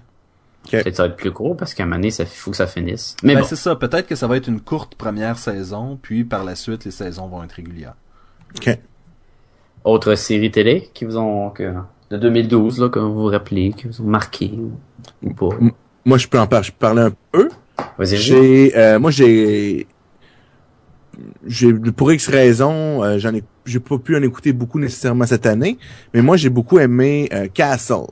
Peut-être 0.70 0.96
ça 0.96 1.04
va 1.04 1.10
être 1.10 1.16
plus 1.18 1.32
gros 1.32 1.56
parce 1.56 1.74
qu'à 1.74 1.84
un 1.84 1.86
moment 1.86 1.98
donné, 1.98 2.12
ça 2.12 2.26
faut 2.26 2.52
que 2.52 2.58
ça 2.58 2.68
finisse. 2.68 3.16
Mais 3.24 3.34
Ben, 3.36 3.42
bon, 3.42 3.48
c'est 3.48 3.56
ça. 3.56 3.76
Peut-être 3.76 4.08
que 4.08 4.16
ça 4.16 4.28
va 4.28 4.38
être 4.38 4.48
une 4.48 4.60
courte 4.60 4.96
première 4.96 5.38
saison, 5.38 5.98
puis 6.02 6.24
par 6.26 6.44
la 6.44 6.56
suite, 6.56 6.84
les 6.86 6.92
saisons 6.92 7.28
vont 7.28 7.44
être 7.44 7.54
régulières. 7.54 7.96
OK. 8.58 8.78
Autre 9.84 10.16
série 10.16 10.52
télé 10.52 10.90
qui 10.94 11.06
vous 11.06 11.18
ont 11.18 11.50
que, 11.52 11.74
de 12.12 12.18
2012 12.18 12.80
là 12.82 12.90
que 12.90 13.00
vous 13.00 13.14
vous 13.14 13.26
rappelez, 13.28 13.74
qui 13.74 13.88
vous 13.88 14.02
ont 14.02 14.06
marqué 14.08 14.52
ou, 14.54 14.72
ou 15.28 15.34
pas. 15.34 15.50
Moi 16.06 16.18
je 16.18 16.28
peux 16.28 16.40
en 16.40 16.48
par- 16.48 16.64
je 16.64 16.72
peux 16.72 16.78
parler 16.80 17.02
un 17.04 17.12
peu. 17.32 17.50
Vas-y. 17.98 18.18
J'ai 18.18 18.78
euh, 18.78 19.00
moi 19.00 19.12
j'ai 19.12 19.88
j'ai 21.46 21.74
pour 21.74 22.12
X 22.12 22.28
raisons, 22.30 23.04
euh, 23.04 23.18
j'en 23.20 23.34
ai 23.34 23.44
j'ai 23.66 23.80
pas 23.80 23.98
pu 23.98 24.16
en 24.18 24.22
écouter 24.22 24.54
beaucoup 24.54 24.80
nécessairement 24.80 25.26
cette 25.26 25.46
année, 25.46 25.78
mais 26.14 26.22
moi 26.22 26.38
j'ai 26.38 26.50
beaucoup 26.50 26.80
aimé 26.80 27.30
euh, 27.34 27.48
Castle. 27.54 28.08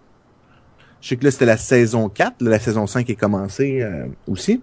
Je 1.01 1.09
sais 1.09 1.15
que 1.17 1.23
là 1.25 1.31
c'était 1.31 1.45
la 1.45 1.57
saison 1.57 2.09
4, 2.09 2.41
là, 2.41 2.51
la 2.51 2.59
saison 2.59 2.85
5 2.87 3.09
est 3.09 3.15
commencée 3.15 3.81
euh, 3.81 4.07
aussi. 4.27 4.61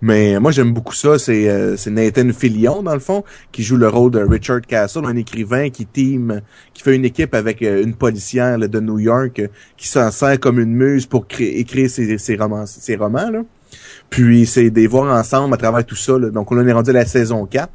Mais 0.00 0.38
moi 0.38 0.52
j'aime 0.52 0.72
beaucoup 0.72 0.94
ça, 0.94 1.18
c'est 1.18 1.48
euh, 1.48 1.76
c'est 1.76 1.90
Nathan 1.90 2.30
Fillion 2.32 2.82
dans 2.82 2.94
le 2.94 3.00
fond 3.00 3.24
qui 3.50 3.64
joue 3.64 3.76
le 3.76 3.88
rôle 3.88 4.12
de 4.12 4.20
Richard 4.20 4.60
Castle, 4.60 5.04
un 5.04 5.16
écrivain 5.16 5.70
qui 5.70 5.86
team 5.86 6.40
qui 6.72 6.82
fait 6.82 6.94
une 6.94 7.04
équipe 7.04 7.34
avec 7.34 7.62
euh, 7.62 7.82
une 7.82 7.94
policière 7.94 8.58
de 8.58 8.80
New 8.80 9.00
York 9.00 9.40
euh, 9.40 9.48
qui 9.76 9.88
s'en 9.88 10.10
sert 10.12 10.38
comme 10.38 10.60
une 10.60 10.72
muse 10.72 11.06
pour 11.06 11.26
écrire 11.40 11.90
ses, 11.90 12.36
romans 12.36 12.66
ses 12.66 12.94
romans. 12.94 13.44
Puis 14.08 14.46
c'est 14.46 14.70
des 14.70 14.86
voir 14.86 15.12
ensemble 15.18 15.54
à 15.54 15.56
travers 15.56 15.84
tout 15.84 15.96
ça. 15.96 16.16
là. 16.16 16.30
Donc 16.30 16.52
on 16.52 16.58
en 16.58 16.66
est 16.66 16.72
rendu 16.72 16.90
à 16.90 16.94
la 16.94 17.06
saison 17.06 17.44
4. 17.46 17.68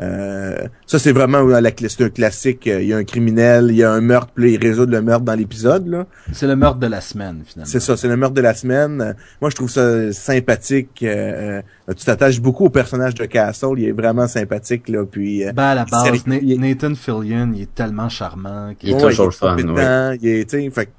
Euh, 0.00 0.68
ça 0.86 0.98
c'est 1.00 1.10
vraiment 1.12 1.38
euh, 1.38 1.60
la, 1.60 1.70
c'est 1.76 2.02
un 2.04 2.08
classique. 2.10 2.66
Il 2.66 2.84
y 2.84 2.92
a 2.92 2.96
un 2.96 3.04
criminel, 3.04 3.66
il 3.70 3.76
y 3.76 3.82
a 3.82 3.90
un 3.90 4.00
meurtre, 4.00 4.28
puis 4.34 4.44
là, 4.44 4.50
il 4.60 4.64
résout 4.68 4.86
le 4.86 5.02
meurtre 5.02 5.24
dans 5.24 5.34
l'épisode. 5.34 5.88
là. 5.88 6.06
C'est 6.32 6.46
le 6.46 6.54
meurtre 6.56 6.78
de 6.78 6.86
la 6.86 7.00
semaine, 7.00 7.42
finalement. 7.44 7.68
C'est 7.70 7.80
ça, 7.80 7.96
c'est 7.96 8.06
le 8.08 8.16
meurtre 8.16 8.34
de 8.34 8.40
la 8.40 8.54
semaine. 8.54 9.00
Euh, 9.00 9.12
Moi 9.40 9.50
je 9.50 9.56
trouve 9.56 9.70
ça 9.70 10.12
sympathique. 10.12 11.02
Euh, 11.02 11.60
euh, 11.88 11.94
tu 11.94 12.04
t'attaches 12.04 12.40
beaucoup 12.40 12.66
au 12.66 12.70
personnage 12.70 13.14
de 13.14 13.24
Castle, 13.24 13.68
il 13.78 13.86
est 13.88 13.92
vraiment 13.92 14.28
sympathique 14.28 14.88
là. 14.88 15.04
Puis 15.04 15.44
euh, 15.46 15.52
Ben, 15.52 15.64
à 15.64 15.74
la 15.74 15.84
base, 15.84 16.04
Sérieux, 16.04 16.20
Na- 16.26 16.36
il 16.36 16.52
est- 16.52 16.56
Nathan 16.58 16.94
Fillion, 16.94 17.50
il 17.54 17.62
est 17.62 17.74
tellement 17.74 18.08
charmant. 18.08 18.74
qu'il- 18.78 18.90
Il 18.90 18.92
est 18.92 19.02
ouais, 19.02 19.10
toujours 19.10 19.32
fun, 19.34 19.56
compétent, 19.56 20.12
Il 20.22 20.28
est, 20.28 20.48
tu 20.48 20.60
sais, 20.62 20.70
fait 20.70 20.86
que 20.86 20.90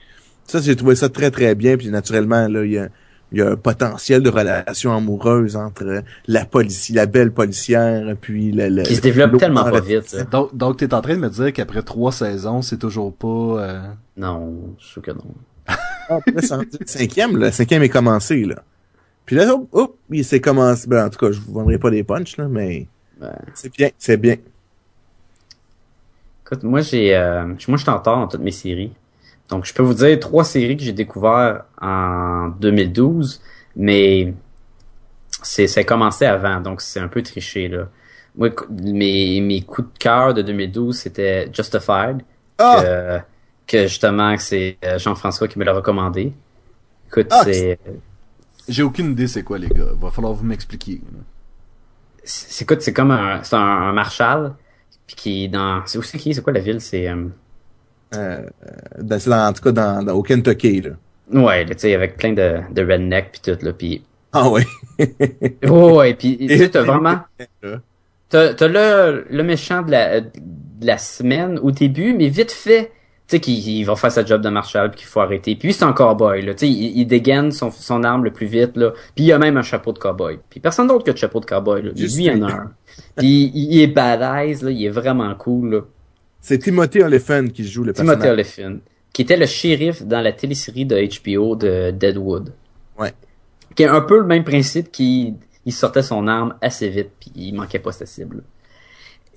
ça 0.45 0.59
j'ai 0.61 0.75
trouvé 0.75 0.95
ça 0.95 1.07
très 1.09 1.31
très 1.31 1.55
bien. 1.55 1.77
Puis 1.77 1.89
naturellement 1.89 2.47
là, 2.47 2.65
il 2.65 2.71
y 2.73 2.77
a 2.77 2.89
il 3.31 3.37
y 3.39 3.41
a 3.41 3.51
un 3.51 3.55
potentiel 3.55 4.23
de 4.23 4.29
relation 4.29 4.95
amoureuse 4.95 5.55
entre 5.55 6.03
la 6.27 6.45
police, 6.45 6.89
la 6.89 7.05
belle 7.05 7.31
policière, 7.31 8.15
puis 8.19 8.51
le, 8.51 8.69
le 8.69 8.83
Qui 8.83 8.95
se 8.95 9.01
développe 9.01 9.37
tellement 9.37 9.61
en 9.61 9.71
pas 9.71 9.79
vite. 9.81 10.07
ça. 10.09 10.23
Donc, 10.23 10.55
donc 10.55 10.77
t'es 10.77 10.93
en 10.93 11.01
train 11.01 11.15
de 11.15 11.19
me 11.21 11.29
dire 11.29 11.53
qu'après 11.53 11.81
trois 11.83 12.11
saisons, 12.11 12.61
c'est 12.61 12.77
toujours 12.77 13.13
pas... 13.13 13.27
euh, 13.27 13.81
Non, 14.17 14.75
je 14.79 14.85
suis 14.87 15.01
que 15.01 15.11
non. 15.11 15.25
Ah, 16.09 16.19
le 16.25 16.41
cinquième, 16.85 17.37
là. 17.37 17.47
Le 17.47 17.51
cinquième 17.51 17.83
est 17.83 17.89
commencé, 17.89 18.43
là. 18.45 18.63
Puis 19.25 19.35
là, 19.35 19.53
hop, 19.53 19.67
hop, 19.73 19.95
il 20.09 20.25
s'est 20.25 20.41
commencé. 20.41 20.87
Ben, 20.87 21.05
en 21.05 21.09
tout 21.11 21.19
cas, 21.19 21.31
je 21.31 21.39
vous 21.39 21.53
vendrai 21.53 21.77
pas 21.77 21.91
des 21.91 22.03
punchs, 22.03 22.35
là, 22.37 22.47
mais 22.47 22.87
Ben, 23.21 23.35
c'est 23.53 23.71
bien, 23.71 23.89
c'est 23.99 24.17
bien. 24.17 24.37
écoute, 26.45 26.63
moi 26.63 26.81
j'ai, 26.81 27.15
euh, 27.15 27.45
moi 27.45 27.55
je 27.77 27.77
suis 27.77 27.89
en 27.89 27.97
retard 27.97 28.17
dans 28.17 28.27
toutes 28.27 28.41
mes 28.41 28.49
séries. 28.51 28.91
Donc 29.49 29.65
je 29.65 29.73
peux 29.73 29.83
vous 29.83 29.93
dire 29.95 30.19
trois 30.19 30.43
séries 30.43 30.77
que 30.77 30.83
j'ai 30.83 30.93
découvert 30.93 31.65
en 31.81 32.49
2012, 32.59 33.41
mais 33.75 34.33
c'est, 35.41 35.67
ça 35.67 35.81
a 35.81 35.83
commencé 35.83 36.25
avant, 36.25 36.61
donc 36.61 36.81
c'est 36.81 36.99
un 36.99 37.07
peu 37.07 37.21
triché 37.23 37.67
là. 37.67 37.89
Moi, 38.35 38.49
mes, 38.69 39.41
mes 39.41 39.61
coups 39.63 39.91
de 39.91 39.97
cœur 39.97 40.33
de 40.33 40.41
2012, 40.43 40.95
c'était 40.97 41.49
Justified. 41.51 42.21
Ah! 42.59 43.23
que, 43.67 43.77
que 43.77 43.87
justement 43.87 44.37
c'est 44.37 44.77
euh, 44.85 44.99
Jean-François 44.99 45.47
qui 45.47 45.57
me 45.59 45.65
l'a 45.65 45.73
recommandé. 45.73 46.33
Écoute, 47.07 47.27
Ah, 47.31 47.41
c'est 47.43 47.79
J'ai 48.67 48.83
aucune 48.83 49.11
idée 49.11 49.27
c'est 49.27 49.43
quoi, 49.43 49.57
les 49.57 49.69
gars. 49.69 49.93
Va 49.99 50.11
falloir 50.11 50.33
vous 50.33 50.45
m'expliquer. 50.45 51.01
c'est 52.23 52.63
écoute, 52.63 52.81
c'est 52.81 52.93
comme 52.93 53.11
un 53.11 53.41
c'est 53.43 53.55
un, 53.55 53.59
un 53.59 53.93
marshal 53.93 54.53
puis 55.07 55.15
qui 55.15 55.43
est 55.45 55.47
dans 55.47 55.81
c'est 55.85 55.97
aussi 55.97 56.17
qui 56.17 56.33
c'est 56.35 56.41
quoi 56.43 56.53
la 56.53 56.59
ville, 56.59 56.81
c'est 56.81 57.07
euh, 57.09 57.25
Euh, 58.15 58.41
dans- 58.99 59.19
c'est 59.19 59.29
dans- 59.29 59.47
en 59.47 59.53
tout 59.53 59.61
cas, 59.63 59.71
dans, 59.71 60.03
dans- 60.03 60.13
au 60.13 60.23
Kentucky, 60.23 60.81
là. 60.81 60.91
ouais, 61.31 61.65
tu 61.65 61.73
sais 61.77 61.93
avec 61.93 62.17
plein 62.17 62.33
de 62.33 62.57
de 62.73 62.81
redneck 62.81 63.31
puis 63.33 63.41
tout 63.53 63.65
là 63.65 63.71
puis 63.73 64.01
Ah 64.33 64.49
oui. 64.49 64.63
oh, 65.67 65.97
ouais, 65.99 66.13
puis 66.19 66.37
tu 66.37 66.57
sais 66.57 66.69
t'as 66.69 66.81
vraiment 66.81 67.19
t'as 68.29 68.53
t'as 68.53 68.67
le, 68.67 69.25
le 69.29 69.43
méchant 69.43 69.81
de 69.81 69.91
la, 69.91 70.21
de 70.21 70.31
la 70.81 70.97
semaine 70.97 71.59
au 71.61 71.71
début, 71.71 72.13
mais 72.13 72.29
vite 72.29 72.51
fait, 72.51 72.85
tu 73.27 73.35
sais 73.35 73.39
qu'il 73.39 73.59
il 73.67 73.83
va 73.83 73.95
faire 73.95 74.11
sa 74.11 74.23
job 74.25 74.41
de 74.41 74.49
marshal 74.49 74.89
puis 74.91 74.99
qu'il 75.01 75.07
faut 75.07 75.19
arrêter. 75.19 75.55
Puis 75.55 75.67
lui, 75.67 75.73
c'est 75.73 75.83
un 75.85 75.93
cowboy 75.93 76.41
là, 76.41 76.53
tu 76.53 76.59
sais, 76.65 76.69
il, 76.71 76.97
il 76.99 77.05
dégaine 77.05 77.51
son, 77.51 77.69
son 77.71 78.03
arme 78.03 78.23
le 78.23 78.31
plus 78.31 78.47
vite 78.47 78.75
là. 78.75 78.91
Puis 79.15 79.25
il 79.25 79.31
a 79.33 79.37
même 79.37 79.57
un 79.57 79.61
chapeau 79.61 79.93
de 79.93 79.99
cowboy. 79.99 80.39
Puis 80.49 80.59
personne 80.59 80.87
d'autre 80.87 81.03
que 81.05 81.11
de 81.11 81.17
chapeau 81.17 81.39
de 81.39 81.45
cowboy 81.45 81.81
là. 81.83 81.91
Juste 81.95 82.17
lui, 82.17 82.25
il 82.25 82.43
en 82.43 82.47
a 82.47 82.51
un. 82.53 82.71
Puis 83.17 83.51
il, 83.53 83.73
il 83.73 83.81
est 83.81 83.87
badass 83.87 84.61
là, 84.63 84.71
il 84.71 84.83
est 84.83 84.89
vraiment 84.89 85.33
cool 85.35 85.73
là. 85.75 85.81
C'est 86.41 86.57
Timothy 86.59 87.01
Olyphant 87.01 87.45
qui 87.47 87.67
joue 87.67 87.83
le 87.83 87.93
Timothy 87.93 88.19
personnage. 88.19 88.33
Olyphant, 88.33 88.79
qui 89.13 89.21
était 89.23 89.37
le 89.37 89.45
shérif 89.45 90.03
dans 90.03 90.21
la 90.21 90.31
télésérie 90.31 90.85
de 90.85 90.95
HBO 90.97 91.55
de 91.55 91.91
Deadwood. 91.91 92.53
Ouais. 92.97 93.13
Qui 93.75 93.83
est 93.83 93.87
un 93.87 94.01
peu 94.01 94.19
le 94.19 94.25
même 94.25 94.43
principe 94.43 94.91
qu'il 94.91 95.35
il 95.65 95.73
sortait 95.73 96.01
son 96.03 96.27
arme 96.27 96.55
assez 96.61 96.89
vite 96.89 97.09
puis 97.19 97.31
il 97.35 97.53
manquait 97.53 97.79
pas 97.79 97.91
sa 97.91 98.05
cible. 98.05 98.43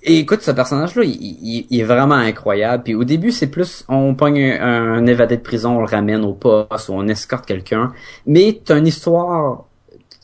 Et 0.05 0.17
écoute, 0.19 0.41
ce 0.41 0.51
personnage-là, 0.51 1.03
il, 1.05 1.11
il- 1.15 1.67
il 1.69 1.79
est 1.79 1.83
vraiment 1.83 2.15
incroyable. 2.15 2.83
Puis 2.83 2.93
au 2.95 3.03
début, 3.05 3.31
c'est 3.31 3.47
plus, 3.47 3.85
on 3.87 4.15
pogne 4.15 4.41
un, 4.59 4.93
un 4.95 5.05
évadé 5.05 5.37
de 5.37 5.41
prison, 5.41 5.77
on 5.77 5.79
le 5.79 5.85
ramène 5.85 6.25
au 6.25 6.33
poste 6.33 6.89
ou 6.89 6.93
on 6.93 7.07
escorte 7.07 7.45
quelqu'un. 7.45 7.93
Mais 8.25 8.59
t'as 8.65 8.77
une 8.79 8.87
histoire 8.87 9.65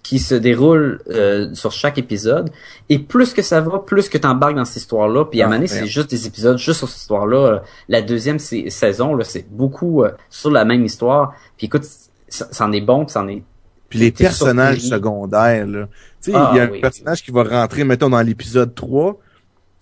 qui 0.09 0.17
se 0.17 0.33
déroule 0.33 1.01
euh, 1.11 1.53
sur 1.53 1.71
chaque 1.71 1.99
épisode. 1.99 2.49
Et 2.89 2.97
plus 2.97 3.31
que 3.31 3.43
ça 3.43 3.61
va, 3.61 3.77
plus 3.77 4.09
que 4.09 4.17
t'embarques 4.17 4.55
dans 4.55 4.65
cette 4.65 4.77
histoire-là. 4.77 5.25
Puis 5.25 5.41
à 5.43 5.45
un 5.45 5.51
Ah, 5.51 5.55
moment 5.55 5.67
c'est 5.67 5.85
juste 5.85 6.09
des 6.09 6.25
épisodes 6.25 6.57
juste 6.57 6.79
sur 6.79 6.89
cette 6.89 7.01
histoire-là. 7.01 7.37
Euh, 7.37 7.59
La 7.89 8.01
deuxième 8.01 8.39
sa- 8.39 8.69
saison, 8.71 9.13
là, 9.13 9.23
c'est 9.23 9.45
beaucoup 9.51 10.03
euh, 10.03 10.11
sur 10.31 10.49
la 10.49 10.65
même 10.65 10.83
histoire. 10.83 11.33
Puis 11.57 11.67
écoute, 11.67 11.83
ça, 12.27 12.47
ça 12.49 12.65
en 12.65 12.71
est 12.71 12.81
bon, 12.81 13.05
puis 13.05 13.13
ça 13.13 13.21
en 13.21 13.27
est 13.27 13.43
Puis 13.89 13.99
les 13.99 14.11
personnages 14.11 14.79
surpris. 14.79 14.89
secondaires, 14.97 15.67
là. 15.67 15.87
Tu 16.23 16.31
sais, 16.31 16.37
Ah, 16.37 16.49
il 16.53 16.57
y 16.57 16.59
a 16.59 16.63
un 16.63 16.69
oui. 16.71 16.81
personnage 16.81 17.23
qui 17.23 17.29
va 17.29 17.43
rentrer, 17.43 17.83
mettons, 17.83 18.09
dans 18.09 18.21
l'épisode 18.21 18.73
3. 18.73 19.19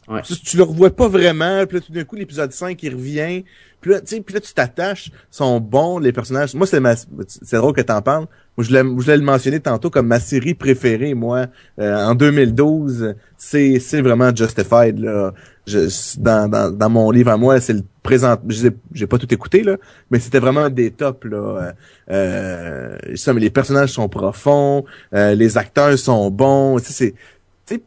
Ouais. 0.10 0.22
Tu, 0.24 0.36
tu 0.42 0.58
le 0.58 0.64
revois 0.64 0.90
pas 0.90 1.08
vraiment, 1.08 1.66
puis 1.66 1.78
là, 1.78 1.84
tout 1.86 1.92
d'un 1.94 2.04
coup, 2.04 2.16
l'épisode 2.18 2.52
5, 2.52 2.82
il 2.84 2.94
revient. 2.96 3.44
Puis 3.80 3.92
là, 3.92 4.02
tu 4.02 4.08
sais, 4.16 4.22
puis 4.22 4.34
là, 4.34 4.42
tu 4.42 4.54
t'attaches, 4.54 5.10
sont 5.32 5.60
bons, 5.62 6.00
les 6.00 6.12
personnages. 6.12 6.54
Moi, 6.54 6.68
c'est 6.68 6.80
ma, 6.82 6.96
c'est 6.98 7.56
drôle 7.58 7.74
que 7.74 7.82
t'en 7.82 8.02
parles. 8.02 8.26
Je 8.58 8.72
l'ai, 8.72 8.82
je 9.00 9.12
l'ai 9.12 9.22
mentionné 9.22 9.60
tantôt 9.60 9.90
comme 9.90 10.08
ma 10.08 10.20
série 10.20 10.56
préférée, 10.56 11.14
moi, 11.14 11.46
euh, 11.80 11.96
en 11.96 12.16
2012. 12.16 13.16
C'est, 13.38 13.80
c'est 13.80 14.02
vraiment 14.02 14.36
Justified, 14.36 15.00
là. 15.00 15.34
Je, 15.68 15.90
dans, 16.20 16.50
dans, 16.50 16.72
dans 16.72 16.90
mon 16.90 17.12
livre 17.12 17.30
à 17.30 17.38
moi, 17.38 17.60
c'est 17.60 17.74
le 17.74 17.84
présent, 18.02 18.38
j'ai 18.48 19.06
pas 19.06 19.18
tout 19.18 19.32
écouté, 19.34 19.64
là, 19.64 19.76
mais 20.10 20.20
c'était 20.20 20.40
vraiment 20.40 20.62
un 20.62 20.70
des 20.70 20.92
tops, 20.92 21.26
là. 21.26 21.74
Euh, 22.10 22.98
ça, 23.16 23.34
mais 23.34 23.42
les 23.42 23.50
personnages 23.50 23.92
sont 23.92 24.08
profonds, 24.08 24.86
euh, 25.14 25.36
les 25.36 25.58
acteurs 25.58 25.98
sont 26.00 26.32
bons, 26.32 26.80
c'est, 26.80 27.14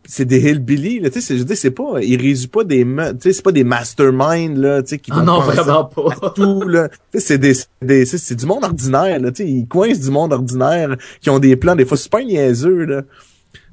c'est 0.04 0.24
des 0.26 0.38
hillbilly, 0.50 1.00
là, 1.00 1.08
tu 1.10 1.20
sais, 1.20 1.38
je 1.38 1.42
dire, 1.42 1.56
c'est 1.56 1.70
pas, 1.70 2.02
ils 2.02 2.20
résument 2.20 2.50
pas 2.50 2.64
des, 2.64 2.84
tu 2.84 2.94
sais, 3.20 3.32
c'est 3.32 3.42
pas 3.42 3.52
des 3.52 3.64
masterminds, 3.64 4.58
là, 4.58 4.82
tu 4.82 4.90
sais, 4.90 4.98
qui 4.98 5.10
vont 5.10 5.22
non, 5.22 5.40
penser 5.40 5.56
vraiment 5.56 5.84
pas. 5.84 6.26
à 6.26 6.30
tout, 6.30 6.62
là. 6.68 6.88
Tu 6.88 6.96
sais, 7.14 7.20
c'est 7.20 7.38
des, 7.38 7.54
des 7.80 8.04
c'est, 8.04 8.18
c'est 8.18 8.34
du 8.34 8.44
monde 8.46 8.64
ordinaire, 8.64 9.18
là, 9.18 9.30
tu 9.32 9.42
sais, 9.42 9.48
ils 9.50 9.66
coincent 9.66 10.00
du 10.00 10.10
monde 10.10 10.32
ordinaire, 10.32 10.96
qui 11.20 11.30
ont 11.30 11.38
des 11.38 11.56
plans, 11.56 11.74
des 11.76 11.84
fois 11.86 11.96
super 11.96 12.24
niaiseux, 12.24 12.84
là. 12.84 13.02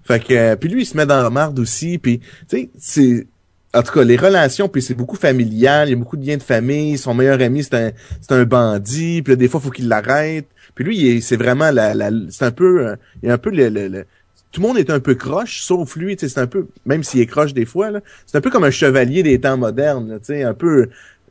Fait 0.04 0.24
que, 0.24 0.34
euh, 0.34 0.56
puis 0.56 0.70
lui, 0.70 0.84
il 0.84 0.86
se 0.86 0.96
met 0.96 1.06
dans 1.06 1.22
la 1.22 1.30
marde 1.30 1.60
aussi, 1.60 1.98
puis, 1.98 2.20
tu 2.20 2.26
sais, 2.48 2.70
c'est, 2.78 3.28
en 3.74 3.84
tout 3.84 3.92
cas, 3.92 4.04
les 4.06 4.16
relations, 4.16 4.70
puis 4.70 4.82
c'est 4.82 4.94
beaucoup 4.94 5.18
familial, 5.18 5.90
il 5.90 5.92
y 5.92 5.94
a 5.94 5.98
beaucoup 5.98 6.16
de 6.16 6.26
liens 6.26 6.38
de 6.38 6.44
famille, 6.44 6.98
son 6.98 7.14
meilleur 7.14 7.42
ami, 7.42 7.64
c'est 7.64 7.74
un, 7.76 7.92
c'est 8.22 8.32
un 8.32 8.46
bandit, 8.46 9.22
puis 9.22 9.34
là, 9.34 9.36
des 9.36 9.50
fois, 9.50 9.60
faut 9.60 9.72
qu'il 9.72 9.90
l'arrête. 9.90 10.48
Puis 10.74 10.86
lui, 10.86 11.22
c'est 11.24 11.38
vraiment 11.38 11.72
la, 11.72 11.94
la 11.96 12.12
c'est 12.30 12.46
un 12.46 12.52
peu, 12.52 12.88
euh, 12.88 12.96
il 13.24 13.28
y 13.28 13.32
a 13.32 13.34
un 13.34 13.38
peu 13.40 13.50
le, 13.50 13.68
le- 13.70 13.88
le- 13.88 14.06
tout 14.52 14.62
le 14.62 14.68
monde 14.68 14.78
est 14.78 14.90
un 14.90 15.00
peu 15.00 15.16
croche, 15.16 15.62
sauf 15.62 15.96
lui, 15.96 16.16
tu 16.16 16.22
sais, 16.28 16.34
c'est 16.34 16.40
un 16.40 16.48
peu, 16.48 16.68
même 16.86 17.04
s'il 17.04 17.20
est 17.22 17.26
croche 17.26 17.54
des 17.54 17.66
fois, 17.66 17.92
là, 17.92 18.00
c'est 18.26 18.38
un 18.38 18.42
peu 18.42 18.50
comme 18.50 18.64
un 18.64 18.72
chevalier 18.72 19.22
des 19.24 19.40
temps 19.40 19.58
modernes, 19.58 20.10
là, 20.10 20.20
tu 20.20 20.26
sais, 20.28 20.44
un 20.44 20.54
peu 20.54 20.90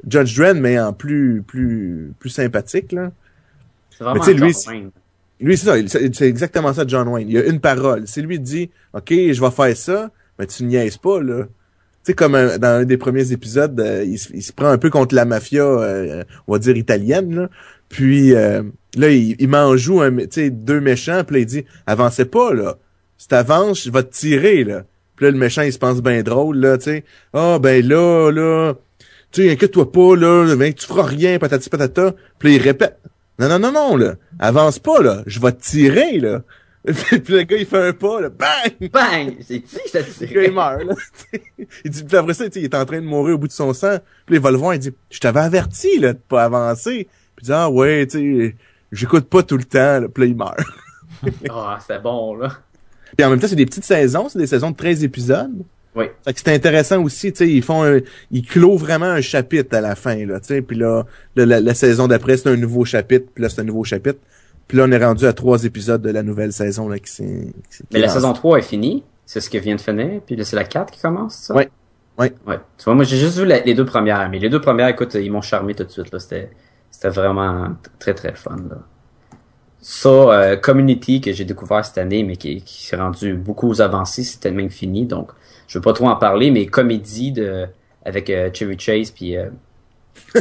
Judge 0.08 0.36
Dredd, 0.36 0.58
mais 0.58 0.78
en 0.78 0.92
plus, 0.92 1.42
plus, 1.46 2.12
plus 2.18 2.30
sympathique, 2.30 2.92
là. 2.92 3.10
C'est 3.90 4.04
vraiment 4.04 4.14
Mais 4.14 4.20
tu 4.20 4.26
sais, 4.26 4.32
lui, 4.34 4.40
John 4.40 4.52
c'est- 4.52 4.70
Wayne. 4.70 4.90
Lui, 5.40 5.56
c'est 5.56 5.66
ça, 5.66 5.74
c'est 5.88 6.14
c'est 6.14 6.28
exactement 6.28 6.72
ça, 6.72 6.84
John 6.86 7.08
Wayne. 7.08 7.28
Il 7.28 7.34
y 7.34 7.38
a 7.38 7.44
une 7.44 7.60
parole. 7.60 8.06
Si 8.06 8.22
lui 8.22 8.38
dit, 8.40 8.70
OK, 8.94 9.10
je 9.10 9.40
vais 9.40 9.50
faire 9.50 9.76
ça, 9.76 10.10
mais 10.38 10.46
tu 10.46 10.64
niaises 10.64 10.96
pas, 10.96 11.20
là. 11.22 11.44
Tu 11.44 11.48
sais, 12.04 12.14
comme 12.14 12.34
un- 12.34 12.56
dans 12.58 12.80
un 12.80 12.84
des 12.84 12.96
premiers 12.96 13.32
épisodes, 13.32 13.78
euh, 13.80 14.04
il, 14.04 14.18
se- 14.18 14.32
il 14.32 14.42
se 14.42 14.52
prend 14.52 14.68
un 14.68 14.78
peu 14.78 14.88
contre 14.90 15.14
la 15.14 15.24
mafia, 15.24 15.62
euh, 15.64 16.22
on 16.46 16.52
va 16.52 16.58
dire 16.58 16.76
italienne, 16.76 17.34
là. 17.34 17.50
Puis 17.88 18.34
euh, 18.34 18.62
là, 18.96 19.10
il, 19.10 19.36
il 19.38 19.48
m'en 19.48 19.76
joue 19.76 20.00
un, 20.00 20.14
tu 20.16 20.26
sais, 20.30 20.50
deux 20.50 20.80
méchants, 20.80 21.22
puis 21.24 21.36
là, 21.36 21.40
il 21.40 21.46
dit, 21.46 21.64
avancez 21.86 22.24
pas, 22.26 22.54
là. 22.54 22.76
Si 23.18 23.28
t'avances, 23.28 23.84
je 23.84 23.90
vais 23.90 24.02
te 24.02 24.12
tirer, 24.12 24.64
là. 24.64 24.84
Puis 25.16 25.24
là, 25.24 25.30
le 25.32 25.38
méchant, 25.38 25.62
il 25.62 25.72
se 25.72 25.78
pense 25.78 26.02
bien 26.02 26.22
drôle, 26.22 26.58
là, 26.58 26.76
tu 26.76 26.84
sais. 26.84 27.04
Ah, 27.32 27.58
ben 27.58 27.86
là, 27.86 28.30
là, 28.30 28.74
tu 29.32 29.42
sais, 29.42 29.50
inquiète-toi 29.50 29.90
pas, 29.90 30.16
là, 30.16 30.54
ben, 30.56 30.72
tu 30.72 30.86
feras 30.86 31.04
rien, 31.04 31.38
patati 31.38 31.70
patata. 31.70 32.14
Puis 32.38 32.50
là, 32.50 32.54
il 32.56 32.62
répète. 32.62 32.98
Non, 33.38 33.48
non, 33.48 33.58
non, 33.58 33.72
non, 33.72 33.96
là. 33.96 34.14
Avance 34.38 34.78
pas, 34.78 35.02
là. 35.02 35.22
Je 35.26 35.40
vais 35.40 35.52
te 35.52 35.62
tirer, 35.62 36.20
là. 36.20 36.42
puis 36.86 37.20
le 37.34 37.42
gars, 37.42 37.56
il 37.56 37.66
fait 37.66 37.88
un 37.88 37.92
pas, 37.92 38.20
là. 38.20 38.28
Bang! 38.28 38.90
Bang! 38.90 39.34
Je 39.40 39.56
te 39.56 40.24
Le 40.24 40.32
gars, 40.32 40.44
il 40.44 40.52
meurt, 40.52 40.84
là. 40.84 40.94
il 41.84 41.90
dit, 41.90 42.04
puis 42.04 42.16
après 42.16 42.34
ça, 42.34 42.44
tu 42.44 42.52
sais, 42.52 42.60
il 42.60 42.64
est 42.64 42.74
en 42.74 42.84
train 42.84 43.00
de 43.00 43.06
mourir 43.06 43.34
au 43.34 43.38
bout 43.38 43.48
de 43.48 43.52
son 43.52 43.74
sang. 43.74 43.98
Puis 44.24 44.34
là, 44.34 44.38
il 44.38 44.40
va 44.40 44.50
le 44.50 44.56
voir, 44.56 44.74
il 44.74 44.78
dit, 44.78 44.92
je 45.10 45.18
t'avais 45.18 45.40
averti, 45.40 45.98
là, 45.98 46.12
de 46.12 46.18
pas 46.18 46.44
avancer. 46.44 47.08
Puis 47.34 47.42
il 47.42 47.46
dit, 47.46 47.52
ah 47.52 47.68
ouais, 47.68 48.06
tu 48.06 48.18
sais, 48.18 48.56
j'écoute 48.92 49.28
pas 49.28 49.42
tout 49.42 49.56
le 49.56 49.64
temps, 49.64 50.00
là. 50.00 50.08
Puis 50.08 50.24
là, 50.24 50.28
il 50.28 50.36
meurt. 50.36 50.60
Ah, 51.50 51.78
c'est 51.84 52.00
bon, 52.00 52.36
là. 52.36 52.52
Puis 53.16 53.24
en 53.26 53.30
même 53.30 53.38
temps, 53.40 53.46
c'est 53.48 53.56
des 53.56 53.66
petites 53.66 53.84
saisons, 53.84 54.28
c'est 54.28 54.38
des 54.38 54.46
saisons 54.46 54.70
de 54.70 54.76
13 54.76 55.04
épisodes. 55.04 55.52
Oui. 55.94 56.06
Fait 56.24 56.32
que 56.34 56.40
c'est 56.44 56.52
intéressant 56.54 57.02
aussi, 57.02 57.32
tu 57.32 57.38
sais, 57.38 57.50
ils 57.50 57.62
font 57.62 57.82
un, 57.84 58.00
ils 58.30 58.42
clôt 58.44 58.76
vraiment 58.76 59.06
un 59.06 59.20
chapitre 59.22 59.74
à 59.76 59.80
la 59.80 59.94
fin, 59.94 60.26
là, 60.26 60.40
tu 60.40 60.48
sais, 60.48 60.60
puis 60.62 60.76
là, 60.76 61.04
la, 61.36 61.60
la 61.60 61.74
saison 61.74 62.06
d'après, 62.06 62.36
c'est 62.36 62.50
un 62.50 62.56
nouveau 62.56 62.84
chapitre, 62.84 63.26
puis 63.34 63.42
là, 63.42 63.48
c'est 63.48 63.62
un 63.62 63.64
nouveau 63.64 63.82
chapitre. 63.84 64.18
Puis 64.68 64.76
là, 64.76 64.84
on 64.86 64.90
est 64.92 65.02
rendu 65.02 65.24
à 65.26 65.32
trois 65.32 65.64
épisodes 65.64 66.02
de 66.02 66.10
la 66.10 66.22
nouvelle 66.22 66.52
saison, 66.52 66.88
là, 66.88 66.98
qui 66.98 67.10
s'est... 67.10 67.46
Mais 67.94 68.00
la 68.00 68.08
saison 68.08 68.32
3 68.32 68.58
est 68.58 68.62
finie. 68.62 69.04
C'est 69.24 69.40
ce 69.40 69.48
qui 69.48 69.58
vient 69.60 69.76
de 69.76 69.80
finir. 69.80 70.20
Puis 70.26 70.34
là, 70.36 70.44
c'est 70.44 70.56
la 70.56 70.64
4 70.64 70.92
qui 70.92 71.00
commence, 71.00 71.34
ça? 71.36 71.54
Ouais. 71.54 71.68
Ouais. 72.18 72.32
Ouais. 72.46 72.58
Tu 72.76 72.84
vois, 72.84 72.94
moi, 72.96 73.04
j'ai 73.04 73.16
juste 73.16 73.38
vu 73.38 73.44
la- 73.46 73.60
les 73.60 73.74
deux 73.74 73.84
premières. 73.84 74.28
Mais 74.28 74.38
les 74.40 74.48
deux 74.48 74.60
premières, 74.60 74.88
écoute, 74.88 75.14
ils 75.14 75.30
m'ont 75.30 75.40
charmé 75.40 75.74
tout 75.76 75.84
de 75.84 75.90
suite, 75.90 76.10
là. 76.12 76.18
C'était, 76.18 76.50
c'était 76.90 77.10
vraiment 77.10 77.68
très, 78.00 78.12
très 78.12 78.34
fun, 78.34 78.56
là. 78.68 78.78
Ça, 79.88 80.08
euh, 80.08 80.56
Community, 80.56 81.20
que 81.20 81.32
j'ai 81.32 81.44
découvert 81.44 81.84
cette 81.84 81.98
année, 81.98 82.24
mais 82.24 82.34
qui, 82.34 82.60
qui 82.60 82.84
s'est 82.84 82.96
rendu 82.96 83.34
beaucoup 83.34 83.68
aux 83.68 83.80
avancées, 83.80 84.24
c'était 84.24 84.50
même 84.50 84.68
fini. 84.68 85.06
Donc, 85.06 85.30
je 85.68 85.78
veux 85.78 85.82
pas 85.82 85.92
trop 85.92 86.08
en 86.08 86.16
parler, 86.16 86.50
mais 86.50 86.66
comédie 86.66 87.30
de, 87.30 87.68
avec 88.04 88.28
euh, 88.28 88.50
Chevy 88.52 88.76
Chase, 88.76 89.12
puis... 89.12 89.36
Euh, 89.36 89.48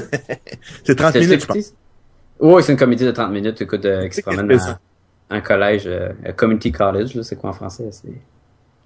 C'est 0.83 0.95
30 0.95 1.13
t'as- 1.13 1.19
minutes, 1.19 1.41
je 1.41 1.45
pense. 1.45 1.73
Ouais, 2.39 2.63
c'est 2.63 2.71
une 2.71 2.77
comédie 2.79 3.05
de 3.05 3.11
30 3.11 3.31
minutes, 3.31 3.61
écoute, 3.61 3.85
euh, 3.85 4.07
qui 4.07 4.15
se 4.15 4.21
promène 4.23 4.51
à 4.51 4.79
un 5.29 5.41
collège, 5.41 5.83
euh, 5.85 6.09
un 6.25 6.31
community 6.31 6.71
college, 6.71 7.13
là, 7.13 7.21
c'est 7.21 7.35
quoi 7.35 7.51
en 7.51 7.53
français? 7.53 7.87
C'est... 7.91 8.13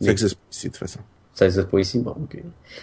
Ça 0.02 0.11
existe 0.11 0.36
pas 0.36 0.41
ici, 0.52 0.68
de 0.68 0.72
toute 0.73 0.80
façon. 0.80 0.99
Ça 1.36 1.45
existe 1.45 1.69
pas 1.69 1.80
ici, 1.80 1.99
bon, 1.99 2.11
ok. 2.22 2.36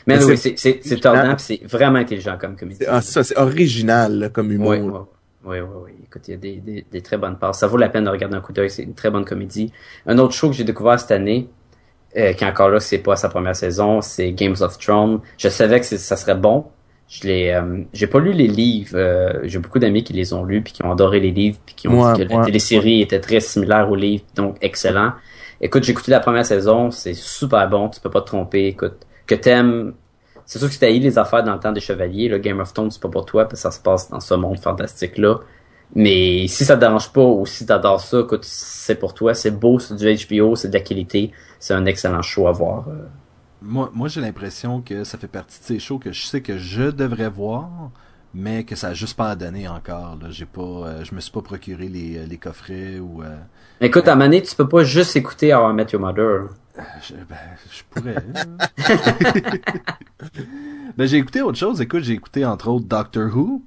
Mais 0.06 0.16
Mais 0.16 0.24
oui, 0.24 0.38
c'est- 0.38 0.56
c'est, 0.56 0.80
c'est, 0.80 0.80
c'est 0.82 1.00
tordant 1.00 1.36
pis 1.36 1.42
c'est 1.42 1.60
vraiment 1.64 1.98
intelligent 1.98 2.38
comme 2.40 2.56
comédie. 2.56 2.78
C'est- 2.80 2.86
Ah, 2.88 3.02
ça, 3.02 3.22
c'est 3.22 3.36
original, 3.36 4.18
là, 4.18 4.28
comme 4.30 4.50
humour. 4.50 4.70
Oui, 4.70 4.78
oui, 4.78 4.92
oui, 5.46 5.60
oui, 5.60 5.68
oui. 5.84 5.92
Écoute, 6.04 6.28
il 6.28 6.32
y 6.32 6.34
a 6.34 6.36
des, 6.36 6.56
des, 6.56 6.86
des 6.90 7.02
très 7.02 7.16
bonnes 7.16 7.38
passes. 7.38 7.58
Ça 7.60 7.66
vaut 7.66 7.76
la 7.76 7.88
peine 7.88 8.04
de 8.04 8.10
regarder 8.10 8.36
un 8.36 8.40
coup 8.40 8.52
d'œil. 8.52 8.70
C'est 8.70 8.82
une 8.82 8.94
très 8.94 9.10
bonne 9.10 9.24
comédie. 9.24 9.72
Un 10.06 10.18
autre 10.18 10.34
show 10.34 10.48
que 10.50 10.54
j'ai 10.56 10.64
découvert 10.64 10.98
cette 10.98 11.10
année, 11.12 11.48
euh, 12.16 12.32
qui 12.32 12.44
encore 12.44 12.70
là, 12.70 12.80
c'est 12.80 12.98
pas 12.98 13.16
sa 13.16 13.28
première 13.28 13.56
saison, 13.56 14.00
c'est 14.00 14.32
Games 14.32 14.56
of 14.60 14.78
Thrones. 14.78 15.20
Je 15.38 15.48
savais 15.48 15.80
que 15.80 15.86
ça 15.86 16.16
serait 16.16 16.34
bon. 16.34 16.66
Je 17.08 17.26
l'ai, 17.28 17.52
euh, 17.52 17.82
j'ai 17.92 18.08
pas 18.08 18.18
lu 18.18 18.32
les 18.32 18.48
livres. 18.48 18.96
euh, 18.96 19.40
j'ai 19.44 19.58
beaucoup 19.60 19.78
d'amis 19.78 20.02
qui 20.02 20.12
les 20.12 20.32
ont 20.32 20.42
lus 20.44 20.62
puis 20.62 20.72
qui 20.72 20.84
ont 20.84 20.90
adoré 20.90 21.20
les 21.20 21.30
livres 21.30 21.58
puis 21.64 21.74
qui 21.76 21.86
ont 21.88 21.92
Moi, 21.92 22.14
dit 22.14 22.24
que 22.24 22.28
la 22.28 22.34
moi, 22.36 22.44
télésérie 22.44 23.00
était 23.02 23.20
très 23.20 23.38
similaire 23.40 23.88
aux 23.90 23.94
livres, 23.94 24.24
donc 24.34 24.56
excellent. 24.60 25.12
Écoute, 25.60 25.84
j'ai 25.84 25.92
écouté 25.92 26.10
la 26.10 26.20
première 26.20 26.44
saison, 26.44 26.90
c'est 26.90 27.14
super 27.14 27.68
bon, 27.70 27.88
tu 27.90 28.00
peux 28.00 28.10
pas 28.10 28.22
te 28.22 28.26
tromper. 28.26 28.66
Écoute, 28.66 29.06
que 29.26 29.36
t'aimes, 29.36 29.94
c'est 30.46 30.58
sûr 30.58 30.68
que 30.68 30.74
si 30.74 30.80
t'as 30.80 30.90
eu 30.90 30.98
les 31.00 31.18
affaires 31.18 31.44
dans 31.44 31.52
le 31.54 31.60
temps 31.60 31.72
des 31.72 31.80
chevaliers, 31.80 32.28
le 32.28 32.38
Game 32.38 32.60
of 32.60 32.72
Thrones, 32.72 32.90
c'est 32.90 33.02
pas 33.02 33.08
pour 33.10 33.26
toi, 33.26 33.44
parce 33.44 33.54
que 33.54 33.58
ça 33.58 33.70
se 33.70 33.80
passe 33.80 34.08
dans 34.10 34.20
ce 34.20 34.34
monde 34.34 34.58
fantastique-là. 34.58 35.40
Mais 35.94 36.48
si 36.48 36.64
ça 36.64 36.74
te 36.76 36.80
dérange 36.80 37.12
pas 37.12 37.22
ou 37.24 37.46
si 37.46 37.64
t'adores 37.66 38.00
ça, 38.00 38.20
écoute, 38.20 38.44
c'est 38.44 38.96
pour 38.96 39.14
toi, 39.14 39.34
c'est 39.34 39.52
beau, 39.52 39.78
c'est 39.78 39.94
du 39.96 40.04
HBO, 40.40 40.56
c'est 40.56 40.68
de 40.68 40.74
la 40.74 40.80
qualité, 40.80 41.32
c'est 41.60 41.74
un 41.74 41.86
excellent 41.86 42.22
show 42.22 42.48
à 42.48 42.52
voir. 42.52 42.88
euh. 42.88 43.06
Moi, 43.62 43.90
moi 43.94 44.08
j'ai 44.08 44.20
l'impression 44.20 44.82
que 44.82 45.04
ça 45.04 45.16
fait 45.18 45.28
partie 45.28 45.58
de 45.60 45.64
ces 45.64 45.78
shows 45.78 45.98
que 45.98 46.12
je 46.12 46.26
sais 46.26 46.40
que 46.42 46.58
je 46.58 46.90
devrais 46.90 47.28
voir, 47.30 47.70
mais 48.34 48.64
que 48.64 48.76
ça 48.76 48.88
a 48.88 48.94
juste 48.94 49.16
pas 49.16 49.30
à 49.30 49.36
donner 49.36 49.66
encore. 49.68 50.18
Là. 50.20 50.28
J'ai 50.30 50.44
pas, 50.46 50.60
euh, 50.60 51.04
je 51.04 51.14
me 51.14 51.20
suis 51.20 51.32
pas 51.32 51.40
procuré 51.40 51.88
les, 51.88 52.26
les 52.26 52.36
coffrets 52.36 52.98
ou. 52.98 53.22
euh, 53.22 53.36
Écoute, 53.80 54.08
à 54.08 54.16
donné, 54.16 54.42
tu 54.42 54.54
peux 54.54 54.68
pas 54.68 54.84
juste 54.84 55.16
écouter 55.16 55.54
How 55.54 55.70
I 55.70 55.74
Met 55.74 55.86
Your 55.92 56.02
Mother. 56.02 56.48
Je, 57.02 57.14
ben, 57.24 57.36
je 57.70 57.82
pourrais. 57.90 58.16
hein. 58.34 58.56
ben, 60.96 61.06
j'ai 61.06 61.18
écouté 61.18 61.42
autre 61.42 61.58
chose. 61.58 61.80
Écoute, 61.80 62.02
j'ai 62.04 62.14
écouté 62.14 62.44
entre 62.44 62.68
autres 62.68 62.86
Doctor 62.86 63.34
Who. 63.36 63.62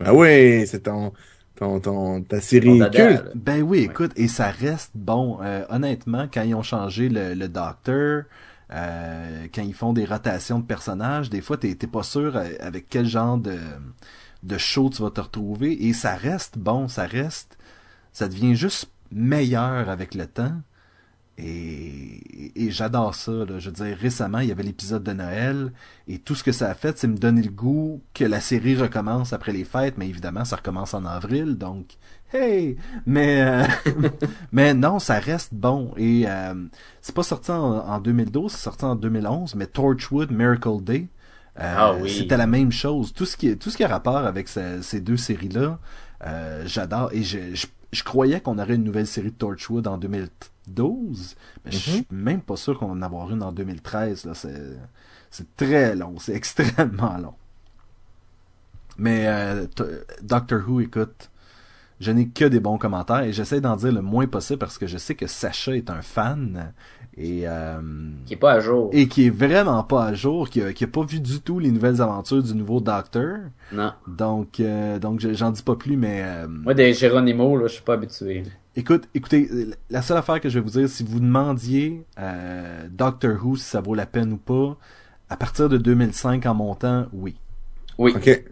Ben 0.00 0.12
oui, 0.12 0.66
c'est 0.66 0.80
ton, 0.84 1.12
ton, 1.56 1.80
ton, 1.80 2.22
ta 2.22 2.40
Ton 2.40 2.40
série 2.40 2.78
dada, 2.78 2.90
culte. 2.90 3.24
Ben 3.34 3.62
oui, 3.62 3.80
écoute, 3.80 4.12
et 4.16 4.28
ça 4.28 4.50
reste 4.50 4.92
bon. 4.94 5.38
Euh, 5.42 5.64
honnêtement, 5.68 6.26
quand 6.32 6.42
ils 6.42 6.54
ont 6.54 6.62
changé 6.62 7.08
le, 7.08 7.34
le 7.34 7.48
Docteur, 7.48 8.24
Euh, 8.72 9.48
quand 9.52 9.62
ils 9.62 9.74
font 9.74 9.92
des 9.92 10.04
rotations 10.04 10.60
de 10.60 10.64
personnages, 10.66 11.28
des 11.28 11.40
fois, 11.42 11.56
t'es 11.58 11.74
t'es 11.74 11.88
pas 11.88 12.04
sûr 12.04 12.36
euh, 12.36 12.50
avec 12.60 12.88
quel 12.88 13.04
genre 13.06 13.36
de, 13.36 13.58
de 14.44 14.58
show 14.58 14.90
tu 14.90 15.02
vas 15.02 15.10
te 15.10 15.20
retrouver. 15.20 15.86
Et 15.88 15.92
ça 15.92 16.14
reste 16.16 16.56
bon, 16.58 16.86
ça 16.88 17.04
reste... 17.06 17.58
Ça 18.12 18.28
devient 18.28 18.54
juste 18.56 18.90
meilleur 19.12 19.88
avec 19.90 20.14
le 20.14 20.26
temps. 20.26 20.52
Et, 21.42 22.66
et 22.66 22.70
j'adore 22.70 23.14
ça. 23.14 23.32
Là. 23.32 23.58
Je 23.58 23.70
veux 23.70 23.74
dire, 23.84 23.96
récemment, 23.96 24.38
il 24.40 24.48
y 24.48 24.52
avait 24.52 24.62
l'épisode 24.62 25.02
de 25.02 25.12
Noël 25.12 25.72
et 26.08 26.18
tout 26.18 26.34
ce 26.34 26.44
que 26.44 26.52
ça 26.52 26.70
a 26.70 26.74
fait, 26.74 26.98
c'est 26.98 27.08
me 27.08 27.16
donner 27.16 27.42
le 27.42 27.50
goût 27.50 28.02
que 28.14 28.24
la 28.24 28.40
série 28.40 28.76
recommence 28.76 29.32
après 29.32 29.52
les 29.52 29.64
fêtes, 29.64 29.94
mais 29.98 30.08
évidemment, 30.08 30.44
ça 30.44 30.56
recommence 30.56 30.94
en 30.94 31.04
avril, 31.04 31.56
donc 31.56 31.96
hey! 32.32 32.76
Mais 33.06 33.40
euh, 33.42 33.64
mais 34.52 34.74
non, 34.74 34.98
ça 34.98 35.18
reste 35.18 35.54
bon. 35.54 35.92
Et 35.96 36.24
euh, 36.26 36.54
c'est 37.00 37.14
pas 37.14 37.22
sorti 37.22 37.50
en, 37.50 37.78
en 37.78 38.00
2012, 38.00 38.52
c'est 38.52 38.58
sorti 38.62 38.84
en 38.84 38.94
2011, 38.96 39.54
mais 39.54 39.66
Torchwood 39.66 40.30
Miracle 40.30 40.82
Day. 40.82 41.08
euh, 41.60 41.74
Ah 41.76 41.94
oui. 42.00 42.10
C'était 42.10 42.36
la 42.36 42.46
même 42.46 42.72
chose. 42.72 43.12
Tout 43.12 43.26
ce 43.26 43.36
qui 43.36 43.56
tout 43.56 43.70
ce 43.70 43.76
qui 43.76 43.84
a 43.84 43.88
rapport 43.88 44.18
avec 44.18 44.48
ce- 44.48 44.80
ces 44.82 45.00
deux 45.00 45.16
séries-là, 45.16 45.78
euh, 46.26 46.62
j'adore. 46.66 47.10
Et 47.12 47.22
je, 47.22 47.38
je, 47.54 47.66
je 47.92 48.02
croyais 48.04 48.40
qu'on 48.40 48.58
aurait 48.58 48.74
une 48.76 48.84
nouvelle 48.84 49.06
série 49.06 49.30
de 49.30 49.36
Torchwood 49.36 49.86
en 49.86 49.98
2012, 50.74 51.36
mais 51.64 51.70
je 51.72 51.76
suis 51.78 52.06
même 52.10 52.40
pas 52.40 52.56
sûr 52.56 52.78
qu'on 52.78 52.86
va 52.86 52.92
en 52.92 53.02
avoir 53.02 53.30
une 53.30 53.42
en 53.42 53.52
2013. 53.52 54.24
Là. 54.24 54.34
C'est, 54.34 54.78
c'est 55.30 55.56
très 55.56 55.94
long, 55.94 56.14
c'est 56.18 56.34
extrêmement 56.36 57.16
long. 57.18 57.34
Mais 58.98 59.26
euh, 59.26 59.66
Doctor 60.22 60.60
Who, 60.68 60.80
écoute, 60.80 61.30
je 62.00 62.10
n'ai 62.12 62.28
que 62.28 62.44
des 62.44 62.60
bons 62.60 62.78
commentaires 62.78 63.22
et 63.22 63.32
j'essaie 63.32 63.60
d'en 63.60 63.76
dire 63.76 63.92
le 63.92 64.02
moins 64.02 64.26
possible 64.26 64.58
parce 64.58 64.78
que 64.78 64.86
je 64.86 64.98
sais 64.98 65.14
que 65.14 65.26
Sacha 65.26 65.74
est 65.76 65.90
un 65.90 66.02
fan 66.02 66.72
et 67.16 67.42
euh, 67.46 67.80
Qui 68.26 68.34
est 68.34 68.38
pas 68.38 68.52
à 68.52 68.60
jour. 68.60 68.90
et 68.92 69.08
qui 69.08 69.26
est 69.26 69.30
vraiment 69.30 69.82
pas 69.84 70.04
à 70.06 70.14
jour, 70.14 70.48
qui 70.48 70.62
a, 70.62 70.72
qui 70.72 70.84
a 70.84 70.86
pas 70.86 71.04
vu 71.04 71.20
du 71.20 71.40
tout 71.40 71.58
les 71.58 71.70
nouvelles 71.70 72.00
aventures 72.02 72.42
du 72.42 72.54
nouveau 72.54 72.80
Docteur. 72.80 73.38
Non. 73.72 73.92
Donc, 74.06 74.60
euh, 74.60 74.98
donc 74.98 75.20
je- 75.20 75.32
j'en 75.34 75.50
dis 75.50 75.62
pas 75.62 75.76
plus, 75.76 75.96
mais 75.96 76.22
euh, 76.24 76.46
Moi, 76.48 76.74
des 76.74 76.92
Geronimo, 76.94 77.56
là, 77.56 77.66
je 77.68 77.74
suis 77.74 77.82
pas 77.82 77.94
habitué. 77.94 78.44
Écoute, 78.76 79.08
écoutez, 79.14 79.48
la 79.90 80.02
seule 80.02 80.16
affaire 80.18 80.40
que 80.40 80.48
je 80.48 80.58
vais 80.58 80.64
vous 80.64 80.78
dire, 80.78 80.88
si 80.88 81.02
vous 81.04 81.20
demandiez 81.20 82.04
euh, 82.18 82.86
Doctor 82.90 83.44
Who 83.44 83.56
si 83.56 83.64
ça 83.64 83.80
vaut 83.80 83.94
la 83.94 84.06
peine 84.06 84.32
ou 84.32 84.36
pas, 84.36 84.76
à 85.28 85.36
partir 85.36 85.68
de 85.68 85.76
2005 85.78 86.44
en 86.46 86.54
montant, 86.54 87.06
oui. 87.12 87.36
Oui. 87.98 88.12
OK. 88.16 88.44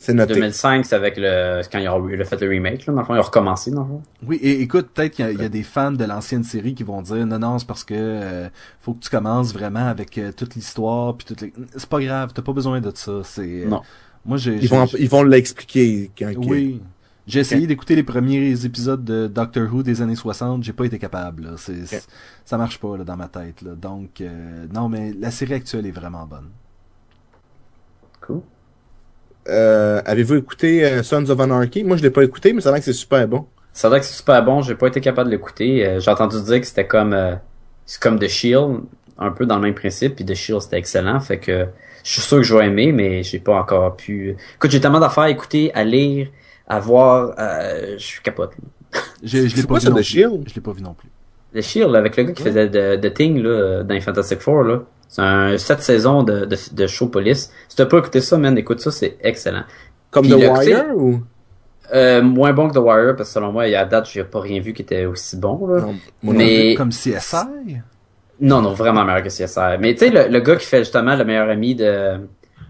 C'est 0.00 0.14
noté. 0.14 0.34
2005, 0.34 0.86
c'est 0.86 0.94
avec 0.94 1.16
le, 1.16 1.60
quand 1.72 1.78
ils 1.80 1.88
ont 1.88 2.08
eu- 2.08 2.14
le 2.16 2.22
fait 2.24 2.40
le 2.40 2.48
remake, 2.48 2.86
là, 2.86 2.92
dans 2.92 3.00
le 3.00 3.04
fond, 3.04 3.14
ils 3.16 3.18
ont 3.18 3.22
recommencé, 3.22 3.72
dans 3.72 3.80
le 3.82 3.88
fond. 3.88 4.02
Oui, 4.24 4.36
et 4.40 4.60
écoute, 4.62 4.90
peut-être 4.94 5.12
qu'il 5.14 5.24
y, 5.24 5.28
a- 5.28 5.32
il 5.32 5.40
y 5.40 5.44
a 5.44 5.48
des 5.48 5.64
fans 5.64 5.90
de 5.90 6.04
l'ancienne 6.04 6.44
série 6.44 6.74
qui 6.76 6.84
vont 6.84 7.02
dire 7.02 7.26
non, 7.26 7.40
non, 7.40 7.58
c'est 7.58 7.66
parce 7.66 7.82
que 7.82 7.94
euh, 7.96 8.48
faut 8.80 8.94
que 8.94 9.00
tu 9.00 9.10
commences 9.10 9.52
vraiment 9.52 9.88
avec 9.88 10.16
euh, 10.18 10.30
toute 10.30 10.54
l'histoire 10.54 11.16
puis 11.16 11.26
toutes 11.26 11.40
les. 11.40 11.52
C'est 11.76 11.88
pas 11.88 12.00
grave, 12.00 12.30
t'as 12.32 12.42
pas 12.42 12.52
besoin 12.52 12.80
de 12.80 12.92
ça. 12.94 13.22
C'est. 13.24 13.64
Non. 13.66 13.82
Moi, 14.24 14.36
j'ai. 14.36 14.54
Ils 14.58 14.68
vont, 14.68 14.86
ils 14.86 15.08
vont 15.08 15.24
l'expliquer 15.24 16.12
quand 16.16 16.32
Oui. 16.46 16.80
J'ai 17.28 17.40
essayé 17.40 17.66
d'écouter 17.66 17.94
les 17.94 18.02
premiers 18.02 18.64
épisodes 18.64 19.04
de 19.04 19.26
Doctor 19.28 19.72
Who 19.72 19.82
des 19.82 20.00
années 20.02 20.16
60, 20.16 20.64
j'ai 20.64 20.72
pas 20.72 20.86
été 20.86 20.98
capable. 20.98 21.44
Là. 21.44 21.50
C'est, 21.58 21.84
c'est- 21.86 22.08
Ça 22.44 22.56
marche 22.56 22.78
pas 22.80 22.96
là, 22.96 23.04
dans 23.04 23.16
ma 23.16 23.28
tête. 23.28 23.60
Là. 23.62 23.72
Donc, 23.76 24.20
euh, 24.22 24.66
non, 24.74 24.88
mais 24.88 25.12
la 25.12 25.30
série 25.30 25.52
actuelle 25.54 25.84
est 25.86 25.90
vraiment 25.92 26.24
bonne. 26.26 26.48
Cool. 28.22 28.40
Euh, 29.48 30.00
Avez-vous 30.04 30.36
écouté 30.36 30.84
euh, 30.84 31.02
Sons 31.02 31.28
of 31.28 31.38
Anarchy? 31.40 31.84
Moi, 31.84 31.96
je 31.98 32.02
l'ai 32.02 32.10
pas 32.10 32.22
écouté, 32.24 32.52
mais 32.52 32.60
ça 32.60 32.70
a 32.70 32.72
l'air 32.72 32.80
que 32.80 32.84
c'est 32.86 32.92
super 32.92 33.26
bon. 33.28 33.46
C'est 33.72 33.88
vrai 33.88 34.00
que 34.00 34.06
c'est 34.06 34.14
super 34.16 34.42
bon, 34.44 34.60
j'ai 34.62 34.74
pas 34.74 34.88
été 34.88 35.00
capable 35.00 35.30
de 35.30 35.34
l'écouter. 35.36 35.86
Euh, 35.86 36.00
j'ai 36.00 36.10
entendu 36.10 36.42
dire 36.42 36.60
que 36.60 36.66
c'était 36.66 36.86
comme, 36.86 37.12
euh, 37.12 37.36
c'est 37.86 38.02
comme 38.02 38.18
The 38.18 38.26
Shield, 38.26 38.80
un 39.18 39.30
peu 39.30 39.46
dans 39.46 39.56
le 39.56 39.62
même 39.62 39.74
principe, 39.74 40.16
puis 40.16 40.24
The 40.24 40.34
Shield 40.34 40.62
c'était 40.62 40.78
excellent, 40.78 41.20
fait 41.20 41.38
que 41.38 41.66
je 42.02 42.10
suis 42.10 42.20
sûr 42.22 42.38
que 42.38 42.42
je 42.42 42.54
vais 42.56 42.66
aimer, 42.66 42.90
mais 42.92 43.22
j'ai 43.22 43.38
pas 43.38 43.60
encore 43.60 43.96
pu. 43.96 44.34
Écoute, 44.56 44.70
j'ai 44.70 44.80
tellement 44.80 44.98
d'affaires 45.00 45.24
à 45.24 45.30
écouter, 45.30 45.72
à 45.74 45.84
lire, 45.84 46.28
à 46.68 46.78
voir, 46.80 47.34
euh, 47.38 47.94
je 47.98 48.04
suis 48.04 48.22
capote. 48.22 48.52
J'ai, 49.22 49.48
je 49.48 49.56
l'ai 49.56 49.62
pas 49.64 49.74
vu 49.74 49.80
ça, 49.80 49.88
non 49.90 49.94
The 49.96 49.98
plus. 49.98 50.04
Shield? 50.04 50.48
Je 50.48 50.54
l'ai 50.54 50.60
pas 50.60 50.72
vu 50.72 50.82
non 50.82 50.94
plus. 50.94 51.08
The 51.54 51.62
Shield, 51.62 51.94
avec 51.96 52.16
le 52.16 52.22
gars 52.24 52.32
qui 52.32 52.42
faisait 52.42 52.68
de, 52.68 52.96
de 52.96 53.08
Thing 53.08 53.38
là, 53.42 53.82
dans 53.82 53.94
les 53.94 54.00
Fantastic 54.00 54.40
Four, 54.40 54.62
là. 54.64 54.80
C'est 55.08 55.22
un 55.22 55.56
sept 55.56 55.80
saisons 55.80 56.22
de, 56.22 56.44
de, 56.44 56.56
de 56.72 56.86
show 56.86 57.06
police. 57.08 57.50
Si 57.68 57.76
t'as 57.76 57.86
pas 57.86 57.98
écouté 57.98 58.20
ça, 58.20 58.36
man, 58.36 58.56
écoute 58.58 58.80
ça, 58.80 58.90
c'est 58.90 59.16
excellent. 59.22 59.62
Comme 60.10 60.24
Puis 60.26 60.32
The 60.32 60.38
le- 60.40 60.50
Wire 60.50 60.84
ou? 60.96 61.20
Euh, 61.94 62.20
moins 62.20 62.52
bon 62.52 62.68
que 62.68 62.74
The 62.74 62.82
Wire, 62.82 63.16
parce 63.16 63.30
que 63.30 63.34
selon 63.34 63.50
moi, 63.50 63.62
à 63.62 63.84
date, 63.86 64.10
j'ai 64.12 64.24
pas 64.24 64.40
rien 64.40 64.60
vu 64.60 64.74
qui 64.74 64.82
était 64.82 65.06
aussi 65.06 65.38
bon, 65.38 65.66
là. 65.66 65.80
Non 65.80 65.94
Mais- 66.34 66.74
Comme 66.74 66.90
CSI? 66.90 67.78
Non, 68.40 68.60
non, 68.60 68.72
vraiment 68.74 69.04
meilleur 69.04 69.22
que 69.22 69.28
CSI. 69.30 69.78
Mais 69.80 69.94
tu 69.94 70.00
sais, 70.00 70.10
le, 70.10 70.28
le 70.30 70.40
gars 70.40 70.56
qui 70.56 70.66
fait 70.66 70.80
justement 70.80 71.16
le 71.16 71.24
meilleur 71.24 71.48
ami 71.48 71.74
de 71.74 72.20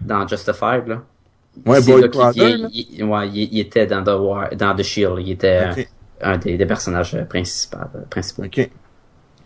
dans 0.01 0.25
Justified, 0.25 0.87
là. 0.87 1.01
Ouais, 1.65 1.81
Boyd 1.81 2.11
il, 2.71 3.03
ouais, 3.03 3.29
il, 3.29 3.59
était 3.59 3.85
dans 3.85 4.03
The, 4.03 4.19
War, 4.19 4.49
dans 4.55 4.75
The 4.75 4.83
Shield. 4.83 5.15
Il 5.19 5.31
était 5.31 5.67
Ok. 5.71 5.87
un, 6.21 6.33
un 6.33 6.37
des, 6.37 6.57
des 6.57 6.65
personnages 6.65 7.15
euh, 7.15 7.25
principaux. 7.25 7.77
euh, 7.95 8.01
principaux. 8.09 8.43
OK. 8.45 8.69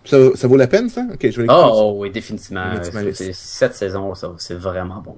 Ça, 0.06 0.18
ça 0.36 0.48
vaut 0.48 0.58
la 0.58 0.68
peine, 0.68 0.90
ça? 0.90 1.06
OK, 1.14 1.30
je 1.30 1.42
vais. 1.42 1.48
Oh, 1.50 1.70
oh, 1.74 1.94
oui, 1.98 2.12
définitivement. 2.12 2.74
Euh, 2.76 3.12
cette 3.34 3.74
saison, 3.76 4.14
c'est 4.38 4.56
vraiment 4.56 5.02
bon. 5.02 5.16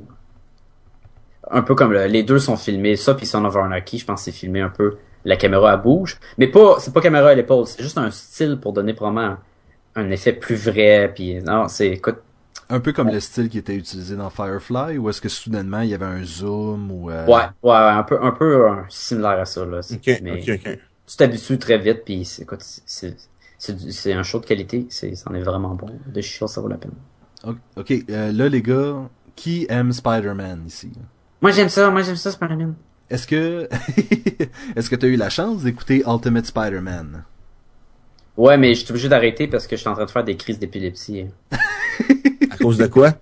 Un 1.51 1.61
peu 1.61 1.75
comme 1.75 1.91
le- 1.93 2.05
les 2.07 2.23
deux 2.23 2.39
sont 2.39 2.57
filmés, 2.57 2.95
ça 2.95 3.13
puis 3.13 3.25
Son 3.25 3.45
of 3.45 3.55
Anarchy, 3.55 3.99
je 3.99 4.05
pense 4.05 4.23
c'est 4.23 4.31
filmé 4.31 4.61
un 4.61 4.69
peu 4.69 4.97
la 5.25 5.37
caméra 5.37 5.71
à 5.71 5.77
bouge, 5.77 6.19
mais 6.37 6.47
pas 6.47 6.77
c'est 6.79 6.91
pas 6.93 7.01
caméra 7.01 7.29
à 7.29 7.35
l'épaule, 7.35 7.67
c'est 7.67 7.81
juste 7.83 7.97
un 7.97 8.09
style 8.11 8.57
pour 8.59 8.73
donner 8.73 8.95
un, 8.99 9.37
un 9.95 10.09
effet 10.11 10.33
plus 10.33 10.55
vrai 10.55 11.11
puis 11.13 11.35
non, 11.43 11.67
c'est 11.67 11.87
écoute, 11.89 12.17
Un 12.69 12.79
peu 12.79 12.93
comme 12.93 13.09
le 13.11 13.19
style 13.19 13.47
qui 13.49 13.59
était 13.59 13.75
utilisé 13.75 14.15
dans 14.15 14.29
Firefly, 14.31 14.97
ou 14.97 15.07
est-ce 15.09 15.21
que 15.21 15.29
soudainement 15.29 15.81
il 15.81 15.89
y 15.89 15.93
avait 15.93 16.05
un 16.05 16.23
zoom 16.23 16.89
ou 16.91 17.11
euh, 17.11 17.25
ouais, 17.27 17.43
ouais, 17.61 17.75
un 17.75 18.01
peu 18.03 18.17
un 18.23 18.31
peu 18.31 18.67
euh, 18.69 18.75
similaire 18.89 19.39
à 19.39 19.45
ça 19.45 19.63
là. 19.65 19.81
Mais 20.23 20.41
tu 21.07 21.17
t'habitues 21.17 21.59
très 21.59 21.77
vite 21.77 22.01
puis 22.05 22.25
c'est 22.25 22.41
écoute, 22.41 22.61
c'est- 22.63 23.15
un 24.13 24.23
show 24.23 24.39
de 24.39 24.45
qualité, 24.45 24.87
c'est 24.89 25.13
c'en 25.15 25.33
est 25.35 25.41
vraiment 25.43 25.75
bon. 25.75 25.89
De 26.07 26.21
Shield, 26.21 26.49
ça 26.49 26.59
vaut 26.61 26.67
la 26.67 26.77
peine. 26.77 26.91
Ok, 27.43 27.57
ok, 27.75 27.93
euh, 28.09 28.31
là 28.31 28.49
les 28.49 28.61
gars, 28.63 28.95
qui 29.35 29.67
aime 29.69 29.91
Spider-Man 29.91 30.63
ici? 30.65 30.91
Moi 31.41 31.51
j'aime 31.51 31.69
ça, 31.69 31.91
moi 31.91 32.01
j'aime 32.01 32.15
ça 32.15 32.31
Spider-Man. 32.31 32.73
Est-ce 33.11 33.27
que 33.27 33.69
est-ce 34.75 34.89
que 34.89 34.95
t'as 34.95 35.07
eu 35.07 35.15
la 35.17 35.29
chance 35.29 35.61
d'écouter 35.61 36.03
Ultimate 36.07 36.45
Spider-Man? 36.47 37.23
Ouais, 38.37 38.57
mais 38.57 38.73
je 38.73 38.81
suis 38.83 38.91
obligé 38.91 39.07
d'arrêter 39.07 39.47
parce 39.47 39.67
que 39.67 39.75
je 39.75 39.81
suis 39.81 39.89
en 39.89 39.93
train 39.93 40.05
de 40.05 40.11
faire 40.11 40.23
des 40.23 40.35
crises 40.35 40.57
d'épilepsie. 40.59 41.27
Cause 42.65 42.77
de 42.77 42.87
quoi? 42.87 43.13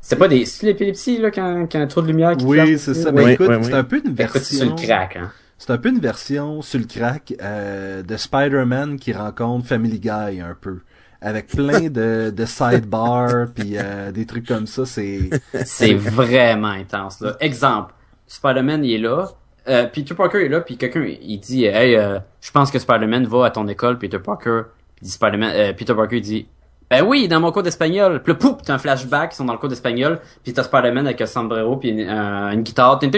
C'est 0.00 0.16
pas 0.16 0.28
des. 0.28 0.44
C'est 0.44 0.66
l'épilepsie, 0.66 1.18
là, 1.18 1.30
quand, 1.30 1.66
quand 1.70 1.80
un 1.80 1.86
trou 1.86 2.02
de 2.02 2.06
lumière 2.08 2.36
qui 2.36 2.44
Oui, 2.44 2.78
c'est 2.78 2.94
ça. 2.94 3.10
Oui. 3.10 3.14
Ben 3.14 3.24
Oui, 3.24 3.32
écoute, 3.32 3.48
oui, 3.48 3.56
oui. 3.56 3.64
c'est 3.64 3.74
un 3.74 3.84
peu 3.84 4.02
une 4.04 4.12
Écoute, 4.18 4.42
c'est 4.42 4.56
sur 4.56 4.66
version. 4.66 4.76
le 4.76 4.82
crack, 4.86 5.16
hein? 5.16 5.30
C'est 5.56 5.70
un 5.70 5.78
peu 5.78 5.88
une 5.88 6.00
version 6.00 6.60
sur 6.62 6.78
le 6.78 6.84
crack 6.84 7.32
euh, 7.40 8.02
de 8.02 8.16
Spider-Man 8.16 8.98
qui 8.98 9.12
rencontre 9.12 9.66
Family 9.66 9.98
Guy 10.00 10.40
un 10.40 10.56
peu. 10.60 10.80
Avec 11.22 11.46
plein 11.46 11.80
de, 11.88 12.30
de 12.36 12.44
sidebars 12.44 13.46
puis 13.54 13.76
euh, 13.78 14.12
des 14.12 14.26
trucs 14.26 14.46
comme 14.46 14.66
ça, 14.66 14.84
c'est 14.84 15.30
C'est 15.64 15.94
vraiment 15.94 16.68
intense, 16.68 17.20
là. 17.20 17.36
Exemple. 17.40 17.94
Spider-Man, 18.26 18.84
il 18.84 18.94
est 18.94 18.98
là. 18.98 19.28
Euh, 19.68 19.86
Peter 19.86 20.14
Parker 20.14 20.44
est 20.44 20.48
là, 20.48 20.60
puis 20.60 20.76
quelqu'un, 20.76 21.06
il 21.22 21.38
dit, 21.38 21.64
hey, 21.64 21.94
euh, 21.96 22.18
je 22.42 22.50
pense 22.50 22.70
que 22.70 22.78
Spider-Man 22.78 23.26
va 23.26 23.46
à 23.46 23.50
ton 23.50 23.66
école, 23.68 23.98
Peter 23.98 24.18
Parker. 24.18 24.62
Puis 24.96 25.06
dit 25.06 25.10
Spider-Man, 25.12 25.52
euh, 25.54 25.72
Peter 25.72 25.94
Parker, 25.94 26.16
il 26.16 26.22
dit, 26.22 26.46
ben 26.94 27.04
oui, 27.04 27.26
dans 27.26 27.40
mon 27.40 27.50
cours 27.50 27.64
d'espagnol. 27.64 28.22
Puis 28.22 28.34
pouf, 28.34 28.62
t'as 28.62 28.74
un 28.74 28.78
flashback, 28.78 29.32
ils 29.32 29.36
sont 29.36 29.44
dans 29.44 29.52
le 29.52 29.58
cours 29.58 29.68
d'espagnol, 29.68 30.20
puis 30.44 30.52
t'as 30.52 30.62
Spider-Man 30.62 31.06
avec 31.06 31.20
un 31.20 31.26
sombrero, 31.26 31.76
puis 31.76 31.88
une, 31.88 32.62
guitare, 32.62 33.00
puis 33.00 33.08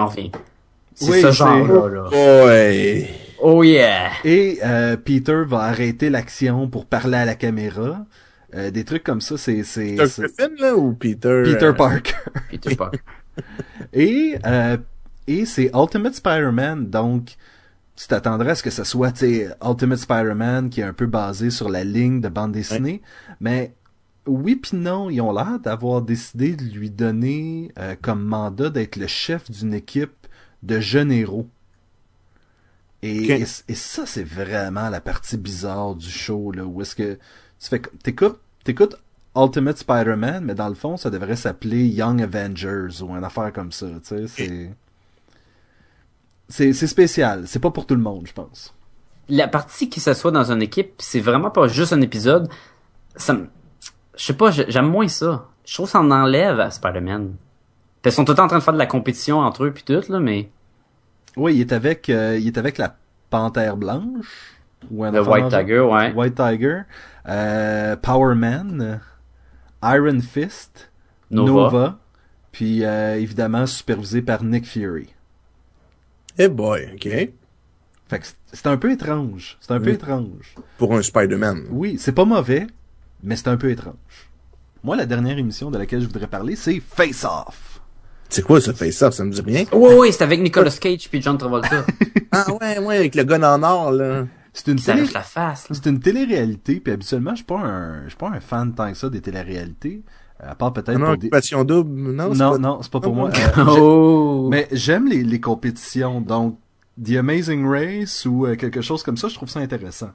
on. 0.00 0.08
C'est 0.94 1.20
ce 1.20 1.30
genre-là. 1.30 1.88
Là. 1.88 2.08
Oh 3.38 3.62
yeah. 3.62 4.12
Et 4.24 4.60
euh, 4.64 4.96
Peter 4.96 5.42
va 5.46 5.58
arrêter 5.58 6.08
l'action 6.08 6.68
pour 6.68 6.86
parler 6.86 7.18
à 7.18 7.26
la 7.26 7.34
caméra. 7.34 8.06
Euh, 8.54 8.70
des 8.70 8.84
trucs 8.84 9.04
comme 9.04 9.20
ça, 9.20 9.36
c'est... 9.36 9.62
c'est 9.62 9.96
Peter 9.96 10.22
Griffin, 10.22 10.50
là, 10.58 10.74
ou 10.74 10.94
Peter... 10.94 11.42
Peter 11.44 11.66
euh, 11.66 11.72
Parker. 11.74 12.14
Peter 12.50 12.74
Parker. 12.76 12.98
et 13.92 14.36
et 15.26 15.44
c'est 15.44 15.70
Ultimate 15.74 16.14
Spider-Man, 16.14 16.88
donc 16.88 17.36
tu 17.96 18.06
t'attendrais 18.08 18.50
à 18.50 18.54
ce 18.54 18.62
que 18.62 18.70
ce 18.70 18.84
soit 18.84 19.22
Ultimate 19.64 19.98
Spider-Man 19.98 20.70
qui 20.70 20.80
est 20.80 20.84
un 20.84 20.92
peu 20.92 21.06
basé 21.06 21.50
sur 21.50 21.68
la 21.68 21.82
ligne 21.82 22.20
de 22.20 22.28
bande 22.28 22.52
dessinée, 22.52 23.00
mais 23.40 23.74
oui 24.26 24.56
puis 24.56 24.76
non, 24.76 25.08
ils 25.08 25.20
ont 25.20 25.32
l'air 25.32 25.58
d'avoir 25.60 26.02
décidé 26.02 26.56
de 26.56 26.64
lui 26.64 26.90
donner 26.90 27.72
euh, 27.78 27.94
comme 28.00 28.22
mandat 28.22 28.70
d'être 28.70 28.96
le 28.96 29.06
chef 29.06 29.50
d'une 29.50 29.72
équipe 29.74 30.12
de 30.62 30.78
jeunes 30.80 31.12
héros. 31.12 31.48
Et, 33.02 33.20
Ok. 33.20 33.30
et, 33.30 33.72
et 33.72 33.74
ça, 33.74 34.04
c'est 34.06 34.24
vraiment 34.24 34.88
la 34.88 35.00
partie 35.00 35.36
bizarre 35.36 35.94
du 35.94 36.08
show, 36.10 36.50
là, 36.52 36.64
où 36.64 36.82
est-ce 36.82 36.96
que 36.96 37.14
tu 37.60 37.68
fais, 37.68 37.80
t'écoutes, 38.02 38.40
t'écoutes 38.64 38.96
Ultimate 39.36 39.76
Spider-Man, 39.78 40.44
mais 40.44 40.54
dans 40.54 40.68
le 40.68 40.74
fond, 40.74 40.96
ça 40.96 41.10
devrait 41.10 41.36
s'appeler 41.36 41.86
Young 41.86 42.22
Avengers 42.22 43.02
ou 43.02 43.10
une 43.14 43.24
affaire 43.24 43.52
comme 43.52 43.70
ça, 43.70 43.86
tu 44.02 44.08
sais, 44.08 44.26
c'est... 44.28 44.74
C'est, 46.48 46.72
c'est 46.72 46.86
spécial, 46.86 47.42
c'est 47.46 47.58
pas 47.58 47.70
pour 47.70 47.86
tout 47.86 47.94
le 47.94 48.00
monde, 48.02 48.26
je 48.26 48.32
pense. 48.32 48.72
la 49.28 49.48
partie 49.48 49.88
qui 49.88 49.98
s'assoit 49.98 50.30
dans 50.30 50.52
une 50.52 50.62
équipe, 50.62 50.92
c'est 50.98 51.18
vraiment 51.20 51.50
pas 51.50 51.66
juste 51.66 51.92
un 51.92 52.00
épisode. 52.00 52.48
ça 53.16 53.32
me- 53.34 53.48
je 54.16 54.24
sais 54.24 54.34
pas, 54.34 54.50
j'ai- 54.52 54.66
j'aime 54.70 54.88
moins 54.88 55.08
ça. 55.08 55.46
Je 55.64 55.74
trouve 55.74 55.86
que 55.86 55.92
ça 55.92 56.00
en 56.00 56.10
enlève 56.12 56.60
à 56.60 56.70
Spider-Man. 56.70 57.34
Ils 58.04 58.12
sont 58.12 58.24
tout 58.24 58.32
le 58.32 58.36
temps 58.36 58.44
en 58.44 58.48
train 58.48 58.58
de 58.58 58.62
faire 58.62 58.74
de 58.74 58.78
la 58.78 58.86
compétition 58.86 59.38
entre 59.40 59.64
eux 59.64 59.72
puis 59.72 59.82
tout, 59.82 60.00
là, 60.08 60.20
mais 60.20 60.50
Oui, 61.36 61.54
il 61.56 61.60
est 61.62 61.72
avec, 61.72 62.08
euh, 62.08 62.38
il 62.38 62.46
est 62.46 62.56
avec 62.58 62.78
la 62.78 62.94
Panthère 63.30 63.76
Blanche. 63.76 64.54
Ou 64.90 65.02
un 65.04 65.12
enfant 65.18 65.32
White 65.32 65.48
Tiger, 65.48 65.80
ouais. 65.80 66.12
White 66.12 66.34
Tiger. 66.36 66.82
Euh, 67.28 67.96
Power 67.96 68.34
Man. 68.36 69.00
Iron 69.82 70.20
Fist. 70.20 70.90
Nova. 71.30 71.50
Nova. 71.52 71.98
Puis 72.52 72.84
euh, 72.84 73.16
évidemment 73.16 73.66
supervisé 73.66 74.22
par 74.22 74.44
Nick 74.44 74.66
Fury. 74.66 75.08
Eh 76.38 76.48
boy, 76.48 76.90
ok. 76.94 77.02
Fait 78.08 78.18
que 78.20 78.26
c'est- 78.26 78.34
c'est 78.52 78.66
un 78.66 78.76
peu 78.76 78.90
étrange. 78.92 79.56
C'est 79.60 79.72
un 79.72 79.80
peu 79.80 79.90
étrange. 79.90 80.54
Pour 80.78 80.94
un 80.94 81.02
Spider-Man. 81.02 81.66
Oui, 81.70 81.96
c'est 81.98 82.12
pas 82.12 82.24
mauvais, 82.24 82.66
mais 83.22 83.36
c'est 83.36 83.48
un 83.48 83.56
peu 83.56 83.70
étrange. 83.70 83.94
Moi, 84.84 84.96
la 84.96 85.06
dernière 85.06 85.38
émission 85.38 85.70
de 85.70 85.78
laquelle 85.78 86.00
je 86.00 86.06
voudrais 86.06 86.28
parler, 86.28 86.54
c'est 86.54 86.80
Face 86.80 87.24
Off. 87.24 87.80
C'est 88.28 88.42
quoi 88.42 88.60
ce 88.60 88.72
face-off? 88.72 89.14
Ça 89.14 89.24
me 89.24 89.30
dit 89.32 89.40
rien? 89.40 89.64
Oui, 89.72 89.90
oui, 89.98 90.12
c'est 90.12 90.22
avec 90.24 90.40
Nicolas 90.40 90.70
Cage 90.80 91.08
puis 91.08 91.22
John 91.22 91.38
Travolta. 91.38 91.84
ah 92.32 92.44
ouais, 92.60 92.78
ouais, 92.80 92.96
avec 92.98 93.14
le 93.14 93.22
gun 93.24 93.42
en 93.42 93.62
or, 93.62 93.92
là. 93.92 94.26
C'est 94.52 94.68
une 94.72 94.78
ça 94.78 94.94
télé... 94.94 95.06
la 95.12 95.22
face, 95.22 95.68
là. 95.68 95.76
C'est 95.80 95.88
une 95.88 96.00
télé-réalité, 96.00 96.80
puis 96.80 96.92
habituellement, 96.92 97.30
je 97.32 97.36
suis 97.36 97.44
pas 97.44 97.58
un, 97.60 98.02
je 98.04 98.08
suis 98.08 98.16
pas 98.16 98.28
un 98.30 98.40
fan 98.40 98.74
tant 98.74 98.90
que 98.90 98.96
ça 98.98 99.10
des 99.10 99.20
téléréalités, 99.20 100.02
à 100.40 100.54
part 100.54 100.72
peut-être 100.72 100.92
non, 100.98 101.06
pour 101.06 101.16
des... 101.16 101.26
occupation 101.26 101.64
double, 101.64 102.12
non? 102.12 102.32
c'est 102.32 102.38
Non, 102.38 102.52
pas- 102.52 102.58
non, 102.58 102.78
c'est 102.82 102.90
pas 102.92 103.00
pour 103.00 103.12
Ah, 103.12 103.16
moi. 103.16 103.30
Euh, 103.58 103.64
Oh! 103.78 104.48
Mais 104.50 104.68
j'aime 104.72 105.08
les, 105.08 105.22
les 105.24 105.40
compétitions, 105.40 106.20
donc 106.20 106.58
The 107.02 107.16
Amazing 107.16 107.66
Race 107.66 108.24
ou 108.26 108.46
euh, 108.46 108.56
quelque 108.56 108.80
chose 108.80 109.02
comme 109.02 109.16
ça, 109.16 109.28
je 109.28 109.34
trouve 109.34 109.48
ça 109.50 109.60
intéressant. 109.60 110.10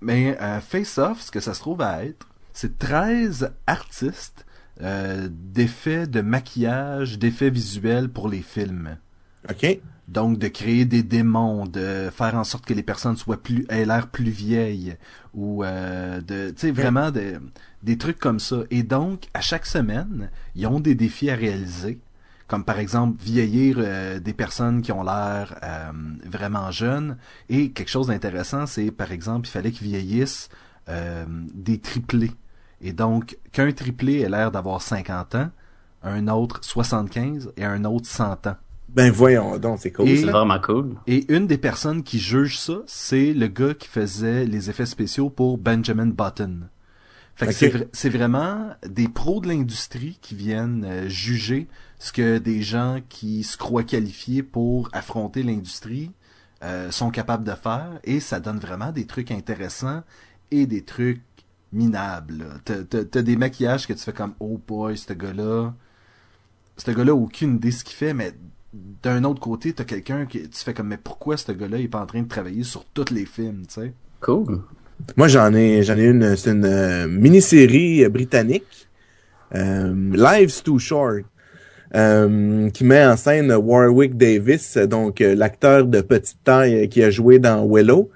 Mais 0.00 0.36
euh, 0.40 0.60
Face 0.60 0.98
Off, 0.98 1.22
ce 1.22 1.30
que 1.30 1.40
ça 1.40 1.54
se 1.54 1.60
trouve 1.60 1.80
à 1.80 2.04
être, 2.04 2.26
c'est 2.52 2.78
13 2.78 3.52
artistes 3.66 4.44
euh, 4.82 5.28
d'effets 5.30 6.06
de 6.06 6.20
maquillage, 6.20 7.18
d'effets 7.18 7.50
visuels 7.50 8.08
pour 8.10 8.28
les 8.28 8.42
films. 8.42 8.98
Ok. 9.50 9.80
Donc 10.08 10.38
de 10.38 10.48
créer 10.48 10.84
des 10.84 11.02
démons, 11.02 11.66
de 11.66 12.10
faire 12.12 12.34
en 12.36 12.44
sorte 12.44 12.64
que 12.66 12.74
les 12.74 12.82
personnes 12.84 13.16
soient 13.16 13.42
plus 13.42 13.66
aient 13.68 13.84
l'air 13.86 14.06
plus 14.08 14.30
vieilles 14.30 14.96
ou 15.34 15.64
euh, 15.64 16.20
de 16.20 16.50
tu 16.50 16.54
sais 16.58 16.70
vraiment 16.70 17.10
de- 17.10 17.40
des 17.86 17.96
trucs 17.96 18.18
comme 18.18 18.40
ça. 18.40 18.58
Et 18.70 18.82
donc 18.82 19.28
à 19.32 19.40
chaque 19.40 19.64
semaine, 19.64 20.30
ils 20.56 20.66
ont 20.66 20.80
des 20.80 20.94
défis 20.94 21.30
à 21.30 21.36
réaliser, 21.36 21.98
comme 22.48 22.64
par 22.64 22.78
exemple 22.78 23.16
vieillir 23.22 23.76
euh, 23.78 24.18
des 24.18 24.34
personnes 24.34 24.82
qui 24.82 24.92
ont 24.92 25.04
l'air 25.04 25.56
euh, 25.62 25.90
vraiment 26.28 26.70
jeunes. 26.70 27.16
Et 27.48 27.70
quelque 27.70 27.88
chose 27.90 28.08
d'intéressant, 28.08 28.66
c'est 28.66 28.90
par 28.90 29.12
exemple 29.12 29.46
il 29.48 29.50
fallait 29.50 29.70
qu'ils 29.70 29.86
vieillissent 29.88 30.48
euh, 30.88 31.24
des 31.54 31.78
triplés. 31.78 32.32
Et 32.82 32.92
donc 32.92 33.38
qu'un 33.52 33.72
triplé 33.72 34.20
ait 34.20 34.28
l'air 34.28 34.50
d'avoir 34.50 34.82
50 34.82 35.34
ans, 35.36 35.50
un 36.02 36.28
autre 36.28 36.58
75 36.62 37.52
et 37.56 37.64
un 37.64 37.84
autre 37.84 38.06
100 38.06 38.46
ans. 38.48 38.56
Ben 38.88 39.10
voyons 39.12 39.58
donc, 39.58 39.78
c'est 39.80 39.92
cool 39.92 40.08
Et- 40.08 40.16
C'est 40.18 40.30
vraiment 40.30 40.58
cool. 40.60 40.94
Et 41.06 41.32
une 41.32 41.46
des 41.46 41.58
personnes 41.58 42.02
qui 42.02 42.18
juge 42.18 42.58
ça, 42.58 42.78
c'est 42.86 43.32
le 43.32 43.46
gars 43.48 43.74
qui 43.74 43.88
faisait 43.88 44.44
les 44.44 44.70
effets 44.70 44.86
spéciaux 44.86 45.30
pour 45.30 45.58
Benjamin 45.58 46.06
Button. 46.06 46.68
Fait 47.36 47.48
que 47.48 47.54
c'est 47.54 47.68
vra- 47.68 47.88
c'est 47.92 48.08
vraiment 48.08 48.70
des 48.88 49.08
pros 49.08 49.40
de 49.40 49.48
l'industrie 49.48 50.18
qui 50.22 50.34
viennent 50.34 50.84
euh, 50.86 51.08
juger 51.08 51.68
ce 51.98 52.12
que 52.12 52.38
des 52.38 52.62
gens 52.62 53.00
qui 53.08 53.44
se 53.44 53.56
croient 53.58 53.84
qualifiés 53.84 54.42
pour 54.42 54.88
affronter 54.92 55.42
l'industrie 55.42 56.12
euh, 56.64 56.90
sont 56.90 57.10
capables 57.10 57.44
de 57.44 57.54
faire 57.54 58.00
et 58.04 58.20
ça 58.20 58.40
donne 58.40 58.58
vraiment 58.58 58.90
des 58.92 59.06
trucs 59.06 59.30
intéressants 59.30 60.02
et 60.50 60.66
des 60.66 60.82
trucs 60.82 61.22
minables. 61.72 62.46
T'as- 62.64 63.22
des 63.22 63.36
maquillages 63.36 63.86
que 63.86 63.92
tu 63.92 64.00
fais 64.00 64.12
comme 64.14 64.34
oh 64.40 64.58
boy, 64.66 64.96
ce 64.96 65.12
gars-là, 65.12 65.74
ce 66.76 66.90
gars-là 66.90 67.12
a 67.12 67.14
aucune 67.14 67.56
idée 67.56 67.70
ce 67.70 67.84
qu'il 67.84 67.96
fait, 67.96 68.14
mais 68.14 68.34
d'un 69.02 69.24
autre 69.24 69.40
côté, 69.40 69.72
t'as 69.72 69.84
quelqu'un 69.84 70.26
qui 70.26 70.48
tu 70.48 70.58
fais 70.64 70.74
comme 70.74 70.88
mais 70.88 70.98
pourquoi 70.98 71.36
ce 71.36 71.52
gars-là 71.52 71.78
il 71.78 71.84
est 71.84 71.88
pas 71.88 72.02
en 72.02 72.06
train 72.06 72.22
de 72.22 72.28
travailler 72.28 72.64
sur 72.64 72.84
tous 72.86 73.10
les 73.12 73.26
films, 73.26 73.66
tu 73.66 73.74
sais? 73.74 73.94
Cool. 74.20 74.66
Moi, 75.16 75.28
j'en 75.28 75.52
ai, 75.54 75.82
j'en 75.82 75.96
ai 75.96 76.06
une, 76.06 76.36
c'est 76.36 76.50
une 76.50 76.64
euh, 76.64 77.06
mini-série 77.06 78.04
euh, 78.04 78.08
britannique, 78.08 78.88
euh, 79.54 79.94
Lives 80.12 80.62
Too 80.62 80.78
Short, 80.78 81.22
euh, 81.94 82.68
qui 82.70 82.84
met 82.84 83.04
en 83.04 83.16
scène 83.16 83.52
Warwick 83.52 84.16
Davis, 84.16 84.76
donc 84.76 85.20
l'acteur 85.20 85.86
de 85.86 86.00
petite 86.00 86.42
taille 86.42 86.88
qui 86.88 87.02
a 87.02 87.10
joué 87.10 87.38
dans 87.38 87.66
Willow. 87.66 88.10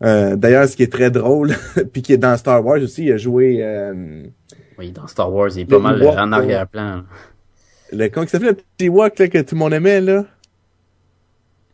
D'ailleurs, 0.00 0.68
ce 0.68 0.76
qui 0.76 0.82
est 0.82 0.92
très 0.92 1.10
drôle, 1.10 1.54
puis 1.92 2.02
qui 2.02 2.12
est 2.12 2.18
dans 2.18 2.36
Star 2.36 2.64
Wars 2.64 2.80
aussi, 2.82 3.04
il 3.04 3.12
a 3.12 3.16
joué 3.16 3.64
Oui, 4.78 4.90
dans 4.90 5.06
Star 5.06 5.32
Wars, 5.32 5.50
il 5.54 5.60
est 5.60 5.64
pas 5.64 5.78
mal 5.78 6.02
en 6.04 6.32
arrière-plan. 6.32 7.02
le 7.92 8.08
comment 8.08 8.24
il 8.26 8.28
s'appelait 8.28 8.50
le 8.50 8.56
petit 8.56 8.88
Walk 8.88 9.18
là, 9.18 9.28
que 9.28 9.38
tout 9.38 9.54
le 9.54 9.58
monde 9.60 9.72
aimait 9.74 10.00
là? 10.00 10.24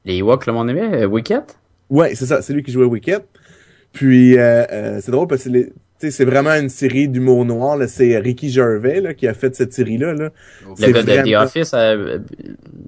Les 0.05 0.19
Ewoks, 0.19 0.47
le 0.47 0.53
monde 0.53 0.71
aimait, 0.71 1.05
Wicket? 1.07 1.57
Ouais, 1.91 2.15
c'est 2.15 2.27
ça, 2.27 2.43
c'est 2.43 2.53
lui 2.53 2.63
qui 2.63 2.73
jouait 2.73 2.85
Wicket. 2.85 3.25
Puis 3.95 4.37
euh, 4.37 4.65
euh, 4.71 4.99
c'est 5.01 5.11
drôle 5.13 5.27
parce 5.29 5.45
que 5.45 5.49
les- 5.49 5.73
c'est 5.99 6.25
vraiment 6.27 6.51
une 6.51 6.69
série 6.69 7.09
d'humour 7.09 7.47
noir. 7.47 7.79
là. 7.79 7.89
C'est 7.89 8.19
Ricky 8.19 8.51
Gervais 8.51 9.01
là, 9.01 9.15
qui 9.15 9.27
a 9.27 9.33
fait 9.33 9.55
cette 9.57 9.73
série-là. 9.73 10.13
Là. 10.13 10.33
Le 10.69 10.75
C'est 10.77 10.93
gars 10.93 11.03
de 11.03 11.31
The 11.31 11.35
Office, 11.43 11.71
euh, 11.73 12.19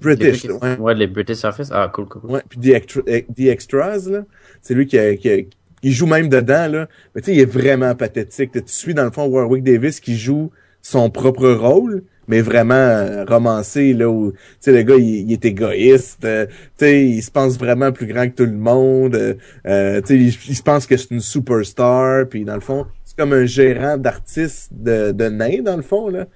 British, 0.02 0.44
le 0.44 0.52
gars 0.54 0.58
qui- 0.58 0.66
ouais. 0.66 0.78
Ouais, 0.78 0.94
les 0.94 1.06
British 1.06 1.44
Office. 1.44 1.68
Ah, 1.72 1.90
cool, 1.94 2.06
cool. 2.08 2.20
cool. 2.22 2.30
Ouais, 2.32 2.42
puis 2.48 2.58
The, 2.60 2.74
Extra- 2.74 3.02
The 3.02 3.40
Extras, 3.46 4.08
là, 4.10 4.24
c'est 4.60 4.74
lui 4.74 4.86
qui, 4.86 4.98
a- 4.98 5.16
qui, 5.16 5.30
a- 5.30 5.44
qui 5.80 5.92
joue 5.92 6.06
même 6.06 6.28
dedans, 6.28 6.68
là. 6.70 6.88
Mais 7.14 7.22
tu 7.22 7.26
sais, 7.26 7.34
il 7.36 7.40
est 7.40 7.50
vraiment 7.50 7.94
pathétique. 7.94 8.52
Tu 8.52 8.62
suis, 8.66 8.92
dans 8.92 9.04
le 9.04 9.10
fond, 9.10 9.24
Warwick 9.26 9.62
Davis 9.64 10.00
qui 10.00 10.16
joue 10.18 10.50
son 10.82 11.08
propre 11.08 11.48
rôle, 11.48 12.02
mais 12.28 12.40
vraiment 12.40 12.74
euh, 12.74 13.24
romancé, 13.24 13.92
là, 13.92 14.08
où, 14.08 14.32
tu 14.32 14.38
sais, 14.60 14.72
le 14.72 14.82
gars, 14.82 14.96
il, 14.96 15.32
est 15.32 15.44
égoïste, 15.44 16.24
euh, 16.24 16.46
tu 16.46 16.52
sais, 16.78 17.06
il 17.06 17.22
se 17.22 17.30
pense 17.30 17.58
vraiment 17.58 17.92
plus 17.92 18.06
grand 18.06 18.28
que 18.28 18.34
tout 18.34 18.50
le 18.50 18.56
monde, 18.56 19.14
euh, 19.14 19.34
euh, 19.66 20.00
tu 20.00 20.32
sais, 20.32 20.40
il, 20.48 20.56
se 20.56 20.62
pense 20.62 20.86
que 20.86 20.96
c'est 20.96 21.10
une 21.10 21.20
superstar, 21.20 22.26
puis 22.28 22.44
dans 22.44 22.54
le 22.54 22.60
fond, 22.60 22.86
c'est 23.04 23.16
comme 23.16 23.32
un 23.32 23.46
gérant 23.46 23.96
d'artistes 23.96 24.70
de, 24.72 25.12
de 25.12 25.28
nains, 25.28 25.62
dans 25.62 25.76
le 25.76 25.82
fond, 25.82 26.08
là. 26.08 26.26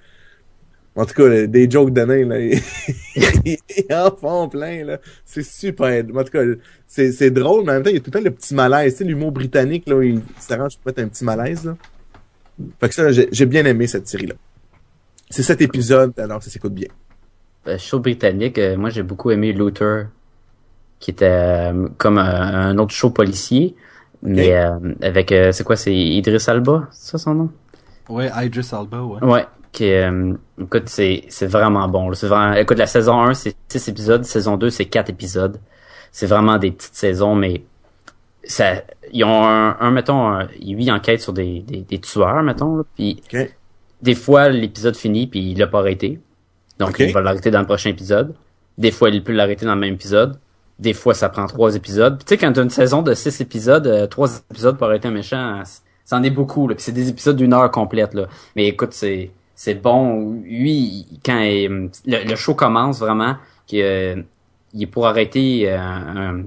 En 0.97 1.07
tout 1.07 1.15
cas, 1.15 1.47
des 1.47 1.71
jokes 1.71 1.93
de 1.93 2.03
nains, 2.03 2.27
là, 2.27 2.41
ils 3.17 3.95
en 3.95 4.15
font 4.15 4.49
plein, 4.49 4.85
là. 4.85 4.99
C'est 5.25 5.45
super. 5.45 6.05
En 6.15 6.25
tout 6.25 6.33
cas, 6.33 6.43
c'est, 6.87 7.31
drôle, 7.31 7.65
mais 7.65 7.71
en 7.71 7.75
même 7.75 7.83
temps, 7.85 7.91
il 7.91 7.95
y 7.95 7.99
a 7.99 8.01
tout 8.01 8.11
le 8.11 8.19
temps 8.19 8.25
le 8.25 8.33
petit 8.33 8.55
malaise. 8.55 8.95
Tu 8.95 8.99
sais, 8.99 9.05
l'humour 9.05 9.31
britannique, 9.31 9.89
là, 9.89 10.03
il 10.03 10.21
s'arrange 10.39 10.77
pour 10.77 10.89
mettre 10.89 11.01
un 11.01 11.09
petit 11.09 11.25
malaise, 11.25 11.65
là. 11.65 11.77
Fait 12.81 12.89
que 12.89 12.95
ça, 12.95 13.12
j'ai, 13.12 13.29
j'ai 13.31 13.47
bien 13.47 13.65
aimé 13.65 13.87
cette 13.87 14.09
série-là. 14.09 14.35
C'est 15.31 15.43
cet 15.43 15.61
épisode, 15.61 16.19
alors 16.19 16.43
ça 16.43 16.51
s'écoute 16.51 16.74
bien. 16.74 16.89
Euh, 17.66 17.78
show 17.78 18.01
britannique, 18.01 18.59
euh, 18.59 18.77
moi 18.77 18.90
j'ai 18.90 19.02
beaucoup 19.02 19.31
aimé 19.31 19.52
Luther, 19.52 20.07
qui 20.98 21.11
était 21.12 21.27
euh, 21.73 21.89
comme 21.98 22.19
un, 22.19 22.70
un 22.70 22.78
autre 22.78 22.93
show 22.93 23.11
policier, 23.11 23.74
mais 24.23 24.55
euh, 24.55 24.78
avec, 25.02 25.32
euh, 25.32 25.52
c'est 25.52 25.65
quoi, 25.65 25.77
c'est 25.77 25.94
Idris 25.94 26.44
Alba, 26.48 26.89
c'est 26.90 27.12
ça 27.12 27.19
son 27.19 27.35
nom? 27.35 27.51
Ouais, 28.09 28.31
Idris 28.44 28.69
Alba, 28.73 29.02
ouais. 29.02 29.23
Ouais, 29.23 29.47
qui 29.73 29.93
euh, 29.93 30.35
écoute, 30.61 30.89
c'est, 30.89 31.24
c'est 31.28 31.47
vraiment 31.47 31.86
bon. 31.89 32.09
là. 32.09 32.15
C'est 32.16 32.27
vraiment, 32.27 32.55
écoute, 32.55 32.78
la 32.78 32.86
saison 32.86 33.20
1, 33.23 33.35
c'est 33.35 33.55
6 33.69 33.89
épisodes, 33.89 34.24
saison 34.24 34.57
2, 34.57 34.69
c'est 34.70 34.86
4 34.86 35.11
épisodes. 35.11 35.59
C'est 36.12 36.27
vraiment 36.27 36.59
des 36.59 36.73
petites 36.73 36.97
saisons, 36.97 37.35
mais 37.36 37.62
ça, 38.43 38.82
ils 39.12 39.24
ont 39.24 39.44
un, 39.47 39.77
un 39.78 39.90
mettons, 39.93 40.27
un, 40.28 40.48
lui, 40.61 40.90
enquête 40.90 41.20
sur 41.20 41.32
des, 41.32 41.61
des, 41.61 41.82
des 41.82 41.98
tueurs, 42.01 42.43
mettons, 42.43 42.77
là, 42.77 42.82
puis 42.97 43.23
OK? 43.32 43.51
Des 44.02 44.14
fois, 44.14 44.48
l'épisode 44.48 44.97
finit, 44.97 45.27
puis 45.27 45.51
il 45.52 45.59
l'a 45.59 45.66
pas 45.66 45.81
arrêté. 45.81 46.20
Donc, 46.78 46.98
il 47.09 47.12
va 47.12 47.20
l'arrêter 47.20 47.51
dans 47.51 47.60
le 47.60 47.66
prochain 47.66 47.90
épisode. 47.90 48.35
Des 48.78 48.90
fois, 48.90 49.10
il 49.10 49.22
peut 49.22 49.32
l'arrêter 49.32 49.66
dans 49.66 49.74
le 49.74 49.81
même 49.81 49.94
épisode. 49.94 50.39
Des 50.78 50.94
fois, 50.94 51.12
ça 51.12 51.28
prend 51.28 51.47
trois 51.47 51.74
épisodes. 51.77 52.16
Puis, 52.16 52.24
tu 52.24 52.35
sais, 52.35 52.39
quand 52.39 52.52
t'as 52.52 52.62
une 52.62 52.70
saison 52.70 53.02
de 53.02 53.12
six 53.12 53.39
épisodes, 53.43 53.86
euh, 53.86 54.06
trois 54.06 54.28
épisodes 54.51 54.78
pour 54.78 54.86
arrêter 54.86 55.09
un 55.09 55.10
méchant, 55.10 55.62
c- 55.64 55.81
ça 56.06 56.16
en 56.16 56.22
est 56.22 56.31
beaucoup, 56.31 56.66
là. 56.68 56.74
Puis 56.74 56.85
c'est 56.85 56.93
des 56.93 57.10
épisodes 57.10 57.36
d'une 57.36 57.52
heure 57.52 57.70
complète, 57.70 58.14
là. 58.14 58.27
Mais 58.56 58.66
écoute, 58.66 58.93
c'est, 58.94 59.31
c'est 59.55 59.74
bon. 59.74 60.40
Lui, 60.43 61.06
quand 61.22 61.39
euh, 61.43 61.89
le, 62.06 62.28
le 62.31 62.36
show 62.36 62.55
commence 62.55 62.98
vraiment, 63.01 63.36
qu'il, 63.66 63.82
euh, 63.82 64.16
il 64.72 64.85
est 64.85 64.86
pour 64.86 65.06
arrêter 65.06 65.70
euh, 65.70 65.78
un- 65.78 66.44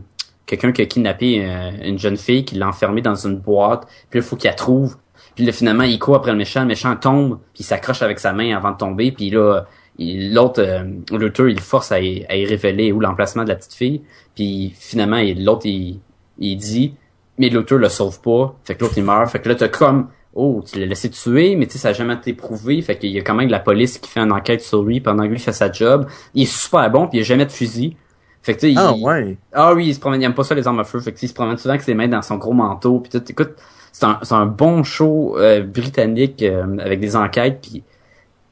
quelqu'un 0.47 0.71
qui 0.71 0.81
a 0.81 0.85
kidnappé 0.87 1.37
une 1.83 1.99
jeune 1.99 2.17
fille, 2.17 2.43
qui 2.43 2.55
l'a 2.55 2.67
enfermée 2.67 3.01
dans 3.01 3.15
une 3.15 3.37
boîte. 3.37 3.87
Puis 4.09 4.19
il 4.19 4.23
faut 4.23 4.35
qu'il 4.35 4.49
la 4.49 4.55
trouve. 4.55 4.97
Puis 5.35 5.45
là, 5.45 5.51
finalement, 5.51 5.83
il 5.83 5.97
court 5.99 6.15
après 6.15 6.31
le 6.31 6.37
méchant. 6.37 6.61
Le 6.61 6.67
méchant 6.67 6.95
tombe, 6.95 7.39
puis 7.53 7.61
il 7.61 7.63
s'accroche 7.63 8.01
avec 8.01 8.19
sa 8.19 8.33
main 8.33 8.55
avant 8.55 8.71
de 8.71 8.77
tomber. 8.77 9.11
Puis 9.11 9.29
là, 9.31 9.65
l'autre, 9.99 10.61
euh, 10.61 10.83
l'auteur, 11.11 11.47
il 11.49 11.59
force 11.59 11.91
à 11.91 11.99
y, 11.99 12.25
à 12.29 12.35
y 12.35 12.45
révéler 12.45 12.91
où 12.91 12.99
l'emplacement 12.99 13.43
de 13.43 13.49
la 13.49 13.55
petite 13.55 13.73
fille. 13.73 14.01
Puis 14.35 14.73
finalement, 14.77 15.19
l'autre, 15.37 15.65
il, 15.65 15.99
il 16.39 16.55
dit, 16.57 16.93
mais 17.37 17.49
l'auteur 17.49 17.79
le 17.79 17.89
sauve 17.89 18.21
pas. 18.21 18.55
Fait 18.63 18.75
que 18.75 18.83
l'autre, 18.83 18.93
il 18.97 19.03
meurt. 19.03 19.29
Fait 19.31 19.39
que 19.39 19.49
là, 19.49 19.55
t'as 19.55 19.69
comme, 19.69 20.09
oh, 20.35 20.63
tu 20.71 20.79
l'as 20.79 20.85
laissé 20.85 21.09
tuer, 21.09 21.55
mais 21.55 21.65
tu 21.65 21.73
sais, 21.73 21.77
ça 21.79 21.89
a 21.89 21.93
jamais 21.93 22.13
été 22.13 22.33
prouvé. 22.33 22.81
Fait 22.81 22.97
qu'il 22.97 23.11
y 23.11 23.17
a 23.19 23.21
quand 23.23 23.33
même 23.35 23.47
de 23.47 23.51
la 23.51 23.59
police 23.59 23.97
qui 23.97 24.09
fait 24.09 24.19
une 24.19 24.31
enquête 24.31 24.61
sur 24.61 24.83
lui 24.83 24.99
pendant 25.01 25.23
que 25.23 25.29
lui 25.29 25.39
fait 25.39 25.51
sa 25.51 25.71
job. 25.71 26.07
Il 26.35 26.43
est 26.43 26.45
super 26.45 26.89
bon, 26.91 27.07
puis 27.07 27.19
il 27.19 27.21
a 27.21 27.23
jamais 27.25 27.45
de 27.45 27.51
fusil. 27.51 27.95
Fait 28.43 28.55
que 28.55 28.59
tu 28.59 28.73
sais, 28.73 28.79
Ah, 28.79 28.93
il- 28.95 29.03
ouais. 29.03 29.37
ah 29.53 29.73
oui, 29.73 29.87
il 29.87 29.95
se 29.95 29.99
promène, 30.01 30.21
il 30.21 30.25
aime 30.25 30.33
pas 30.33 30.43
ça 30.43 30.53
les 30.53 30.67
armes 30.67 30.79
à 30.79 30.83
feu, 30.83 30.99
fait 30.99 31.13
que, 31.13 31.19
il 31.21 31.29
se 31.29 31.33
promène 31.33 31.55
souvent 31.57 31.69
avec 31.75 31.81
ses 31.81 31.93
mains 31.93 32.09
dans 32.09 32.21
son 32.21 32.35
gros 32.35 32.51
manteau, 32.51 32.99
puis 32.99 33.09
tout, 33.09 33.23
écoute, 33.31 33.53
c'est 33.93 34.05
un, 34.05 34.19
un 34.31 34.45
bon 34.45 34.83
show 34.83 35.37
euh, 35.37 35.61
britannique 35.63 36.43
euh, 36.43 36.77
avec 36.79 36.99
des 36.99 37.15
enquêtes, 37.15 37.59
puis 37.61 37.83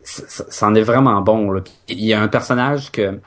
ça, 0.04 0.24
ça- 0.28 0.46
ça 0.50 0.68
en 0.68 0.76
est 0.76 0.82
vraiment 0.84 1.20
bon. 1.22 1.52
Là. 1.52 1.62
Il 1.90 2.00
y 2.06 2.14
a 2.14 2.22
un 2.22 2.30
personnage 2.30 2.92
que 2.92 3.20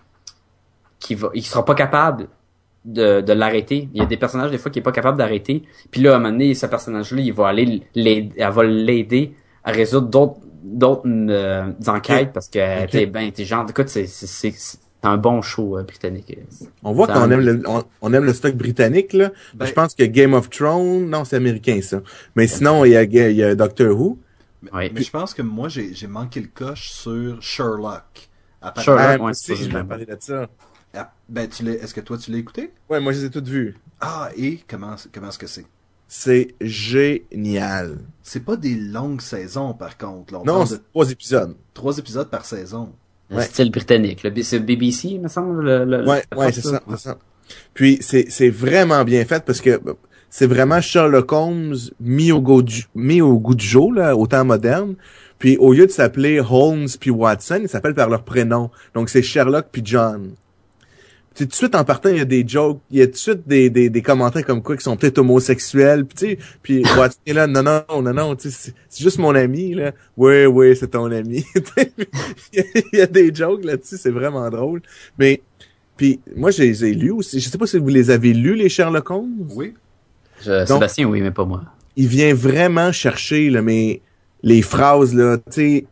qui 1.01 1.15
va, 1.15 1.28
il 1.35 1.45
sera 1.45 1.65
pas 1.65 1.74
capable 1.74 2.28
de, 2.86 3.20
de 3.20 3.32
l'arrêter. 3.35 3.89
Il 3.93 3.99
y 4.01 4.03
a 4.03 4.07
des 4.07 4.16
personnages 4.16 4.51
des 4.51 4.59
fois 4.59 4.70
qui 4.70 4.78
est 4.78 4.82
pas 4.82 4.93
capable 4.93 5.19
d'arrêter. 5.19 5.65
Puis 5.91 6.01
là, 6.01 6.12
à 6.12 6.16
un 6.16 6.19
moment 6.19 6.31
donné, 6.32 6.55
ce 6.55 6.66
personnage-là, 6.66 7.20
il 7.20 7.32
va 7.32 7.49
aller 7.49 7.82
l'aider, 7.95 8.32
elle 8.39 8.51
va 8.51 8.62
l'aider 8.65 9.35
à 9.65 9.73
résoudre 9.73 10.09
d'autres 10.09 10.41
d'autres 10.62 11.03
euh, 11.07 11.70
enquêtes 11.89 12.32
parce 12.32 12.49
que 12.49 12.59
elle 12.59 12.85
Ok. 12.85 12.95
était 12.95 13.07
ben. 13.07 13.31
Écoute, 13.69 13.89
c'est 13.89 14.07
c'est 14.07 14.27
c'est 14.27 14.55
c'est 14.57 14.78
un 15.05 15.16
bon 15.16 15.43
show 15.43 15.78
euh, 15.78 15.82
britannique. 15.82 16.39
On 16.82 16.93
voit 16.93 17.06
qu'on 17.06 17.31
aime 17.31 17.40
le, 17.40 17.62
on, 17.66 17.85
on 18.02 18.12
aime 18.12 18.24
le 18.24 18.32
stock 18.32 18.55
britannique, 18.55 19.12
là. 19.12 19.31
Ben- 19.55 19.66
Je 19.66 19.72
pense 19.72 19.94
que 19.94 20.05
Game 20.05 20.35
of 20.35 20.51
Thrones, 20.51 21.09
non, 21.09 21.24
c'est 21.24 21.36
américain, 21.36 21.81
ça. 21.82 22.01
Mais 22.36 22.47
sinon, 22.47 22.85
il 22.85 22.93
y 22.93 22.97
a, 22.97 23.02
il 23.02 23.36
y 23.36 23.43
a 23.43 23.55
Doctor 23.55 23.98
Who. 23.98 24.18
Oui. 24.72 24.90
Mais 24.94 25.02
je 25.02 25.10
pense 25.10 25.35
que 25.35 25.43
moi, 25.43 25.68
j'ai 25.68 25.94
j'ai 25.94 26.06
manqué 26.06 26.40
le 26.40 26.48
coche 26.52 26.90
sur 26.90 27.40
Sherlock. 27.43 28.28
À 28.62 28.72
Sherlock. 28.81 29.05
Ah, 29.06 29.22
ouais, 29.22 29.32
je 29.35 29.68
vais 29.70 29.85
parler 29.85 30.06
de 30.06 30.16
ça. 30.18 30.47
Ah, 30.94 31.12
ben, 31.28 31.48
tu 31.48 31.64
l'as, 31.64 31.72
est-ce 31.72 31.93
que 31.93 32.01
toi, 32.01 32.16
tu 32.16 32.31
l'as 32.31 32.39
écouté? 32.39 32.72
Ouais, 32.89 33.01
moi, 33.01 33.12
je 33.12 33.18
les 33.20 33.24
ai 33.26 33.31
toutes 33.31 33.48
vues. 33.48 33.76
Ah, 34.01 34.31
et 34.36 34.60
comment, 34.68 34.94
comment 35.12 35.28
est-ce 35.28 35.39
que 35.39 35.47
c'est? 35.48 35.66
C'est 36.06 36.55
génial. 36.60 37.98
C'est 38.22 38.44
pas 38.44 38.56
des 38.56 38.74
longues 38.74 39.20
saisons, 39.20 39.74
par 39.74 39.98
contre. 39.98 40.32
Là. 40.32 40.40
On 40.40 40.44
Non, 40.44 40.55
parle 40.55 40.66
c'est 40.68 40.76
de 40.78 40.82
trois 40.93 41.10
épisodes. 41.10 41.56
trois 41.72 41.98
épisodes 41.98 42.31
par 42.31 42.44
saison. 42.44 42.93
Ouais. 43.36 43.44
style 43.44 43.70
britannique. 43.70 44.27
C'est 44.43 44.61
BBC, 44.61 45.09
il 45.09 45.20
me 45.20 45.28
semble. 45.28 45.65
Le, 45.65 45.85
le- 45.85 46.09
Ouais, 46.09 46.23
ouais, 46.36 46.52
c'est 46.52 46.62
ça, 46.62 46.81
ça. 46.97 47.19
Puis 47.74 47.98
c'est 48.01 48.27
c'est 48.31 48.48
vraiment 48.51 49.05
bien 49.05 49.24
fait 49.24 49.44
parce 49.44 49.61
que 49.61 49.81
c'est 50.31 50.47
vraiment 50.47 50.81
Sherlock 50.81 51.31
Holmes 51.32 51.77
mis 52.01 52.32
au 52.32 52.40
goût 52.40 52.62
du, 52.62 52.86
mis 52.94 53.20
au 53.20 53.39
goût 53.39 53.55
du 53.55 53.66
jour 53.66 53.93
là, 53.93 54.16
au 54.16 54.27
temps 54.27 54.44
moderne. 54.44 54.94
Puis 55.39 55.56
au 55.59 55.73
lieu 55.73 55.86
de 55.86 55.90
s'appeler 55.90 56.40
Holmes 56.40 56.86
puis 56.98 57.11
Watson, 57.11 57.59
ils 57.62 57.69
s'appellent 57.69 57.94
par 57.94 58.09
leur 58.09 58.23
prénom. 58.23 58.70
Donc 58.94 59.11
c'est 59.11 59.23
Sherlock 59.23 59.66
puis 59.70 59.82
John. 59.85 60.31
Tout 61.36 61.44
de 61.47 61.52
suite 61.55 61.74
en 61.74 61.82
partant, 61.85 62.11
il 62.11 62.19
y 62.19 62.20
a 62.20 62.24
des 62.24 62.47
jokes, 62.47 62.81
il 62.90 62.98
y 62.98 63.02
a 63.02 63.06
tout 63.06 63.12
de 63.12 63.16
suite 63.16 63.47
des, 63.47 63.69
des, 63.69 63.90
des 63.90 64.02
commentaires 64.02 64.44
comme 64.44 64.62
quoi 64.62 64.77
qui 64.77 64.85
sont 64.85 64.97
peut-être 64.97 65.19
homosexuels. 65.19 66.05
Puis 66.05 66.16
tu 66.16 66.27
sais, 66.27 66.39
puis 66.62 66.82
est 67.27 67.32
là, 67.32 67.47
non 67.48 67.62
non 67.62 67.82
non 68.02 68.12
non, 68.12 68.36
tu 68.36 68.51
sais, 68.51 68.73
c'est 68.89 69.02
juste 69.02 69.19
mon 69.19 69.35
ami 69.35 69.74
là. 69.74 69.93
Oui 70.16 70.47
oui, 70.47 70.77
c'est 70.77 70.89
ton 70.93 71.11
ami. 71.11 71.44
il, 71.77 71.85
y 72.52 72.61
a, 72.61 72.65
il 72.93 72.98
y 72.98 73.01
a 73.02 73.06
des 73.06 73.35
jokes 73.35 73.65
là-dessus, 73.65 73.97
c'est 73.98 74.11
vraiment 74.11 74.48
drôle. 74.48 74.81
Mais 75.19 75.43
puis 75.97 76.20
moi, 76.36 76.51
je 76.51 76.62
les 76.62 76.85
ai 76.85 76.93
lus 76.94 77.11
aussi. 77.12 77.40
Je 77.40 77.48
sais 77.48 77.59
pas 77.59 77.66
si 77.66 77.78
vous 77.78 77.89
les 77.89 78.11
avez 78.11 78.32
lus, 78.32 78.55
les 78.55 78.69
Sherlock 78.69 79.11
Holmes. 79.11 79.47
Oui. 79.55 79.74
Je- 80.44 80.65
Sébastien, 80.66 81.06
oui, 81.06 81.20
mais 81.20 81.31
pas 81.31 81.44
moi. 81.44 81.62
Il 81.97 82.09
vient 82.09 82.35
vraiment 82.35 82.90
chercher 82.93 83.51
là, 83.51 83.62
mais 83.62 84.01
les 84.43 84.62
phrases 84.62 85.15
là, 85.15 85.39
tu 85.39 85.43
sais, 85.52 85.86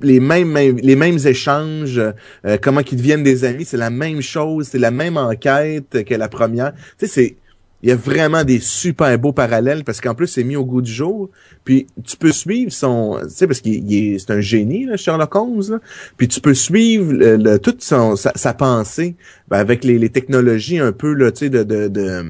les 0.00 0.20
mêmes, 0.20 0.56
les 0.56 0.96
mêmes 0.96 1.18
échanges, 1.24 2.00
euh, 2.44 2.56
comment 2.60 2.82
qu'ils 2.82 2.98
deviennent 2.98 3.22
des 3.22 3.44
amis, 3.44 3.64
c'est 3.64 3.76
la 3.76 3.90
même 3.90 4.20
chose, 4.20 4.68
c'est 4.68 4.78
la 4.78 4.90
même 4.90 5.16
enquête 5.16 6.04
que 6.04 6.14
la 6.14 6.28
première. 6.28 6.72
Tu 6.98 7.06
sais, 7.06 7.06
c'est 7.06 7.36
il 7.82 7.88
y 7.88 7.92
a 7.92 7.96
vraiment 7.96 8.42
des 8.42 8.58
super 8.58 9.16
beaux 9.18 9.32
parallèles 9.32 9.84
parce 9.84 10.00
qu'en 10.00 10.14
plus 10.14 10.26
c'est 10.26 10.42
mis 10.42 10.56
au 10.56 10.64
goût 10.64 10.82
du 10.82 10.92
jour. 10.92 11.30
Puis 11.64 11.86
tu 12.04 12.16
peux 12.16 12.32
suivre 12.32 12.72
son, 12.72 13.20
tu 13.22 13.30
sais 13.30 13.46
parce 13.46 13.60
qu'il 13.60 13.88
il 13.88 14.14
est, 14.14 14.18
c'est 14.18 14.32
un 14.32 14.40
génie 14.40 14.84
là, 14.84 14.96
Sherlock 14.96 15.34
Holmes. 15.36 15.62
Là. 15.70 15.78
Puis 16.16 16.26
tu 16.26 16.40
peux 16.40 16.54
suivre 16.54 17.12
le, 17.12 17.58
toute 17.58 17.82
son, 17.82 18.16
sa, 18.16 18.54
pensée 18.54 19.14
ben, 19.48 19.58
avec 19.58 19.84
les, 19.84 20.08
technologies 20.08 20.80
un 20.80 20.92
peu 20.92 21.12
là, 21.12 21.30
tu 21.30 21.46
sais 21.46 21.50
de, 21.50 22.24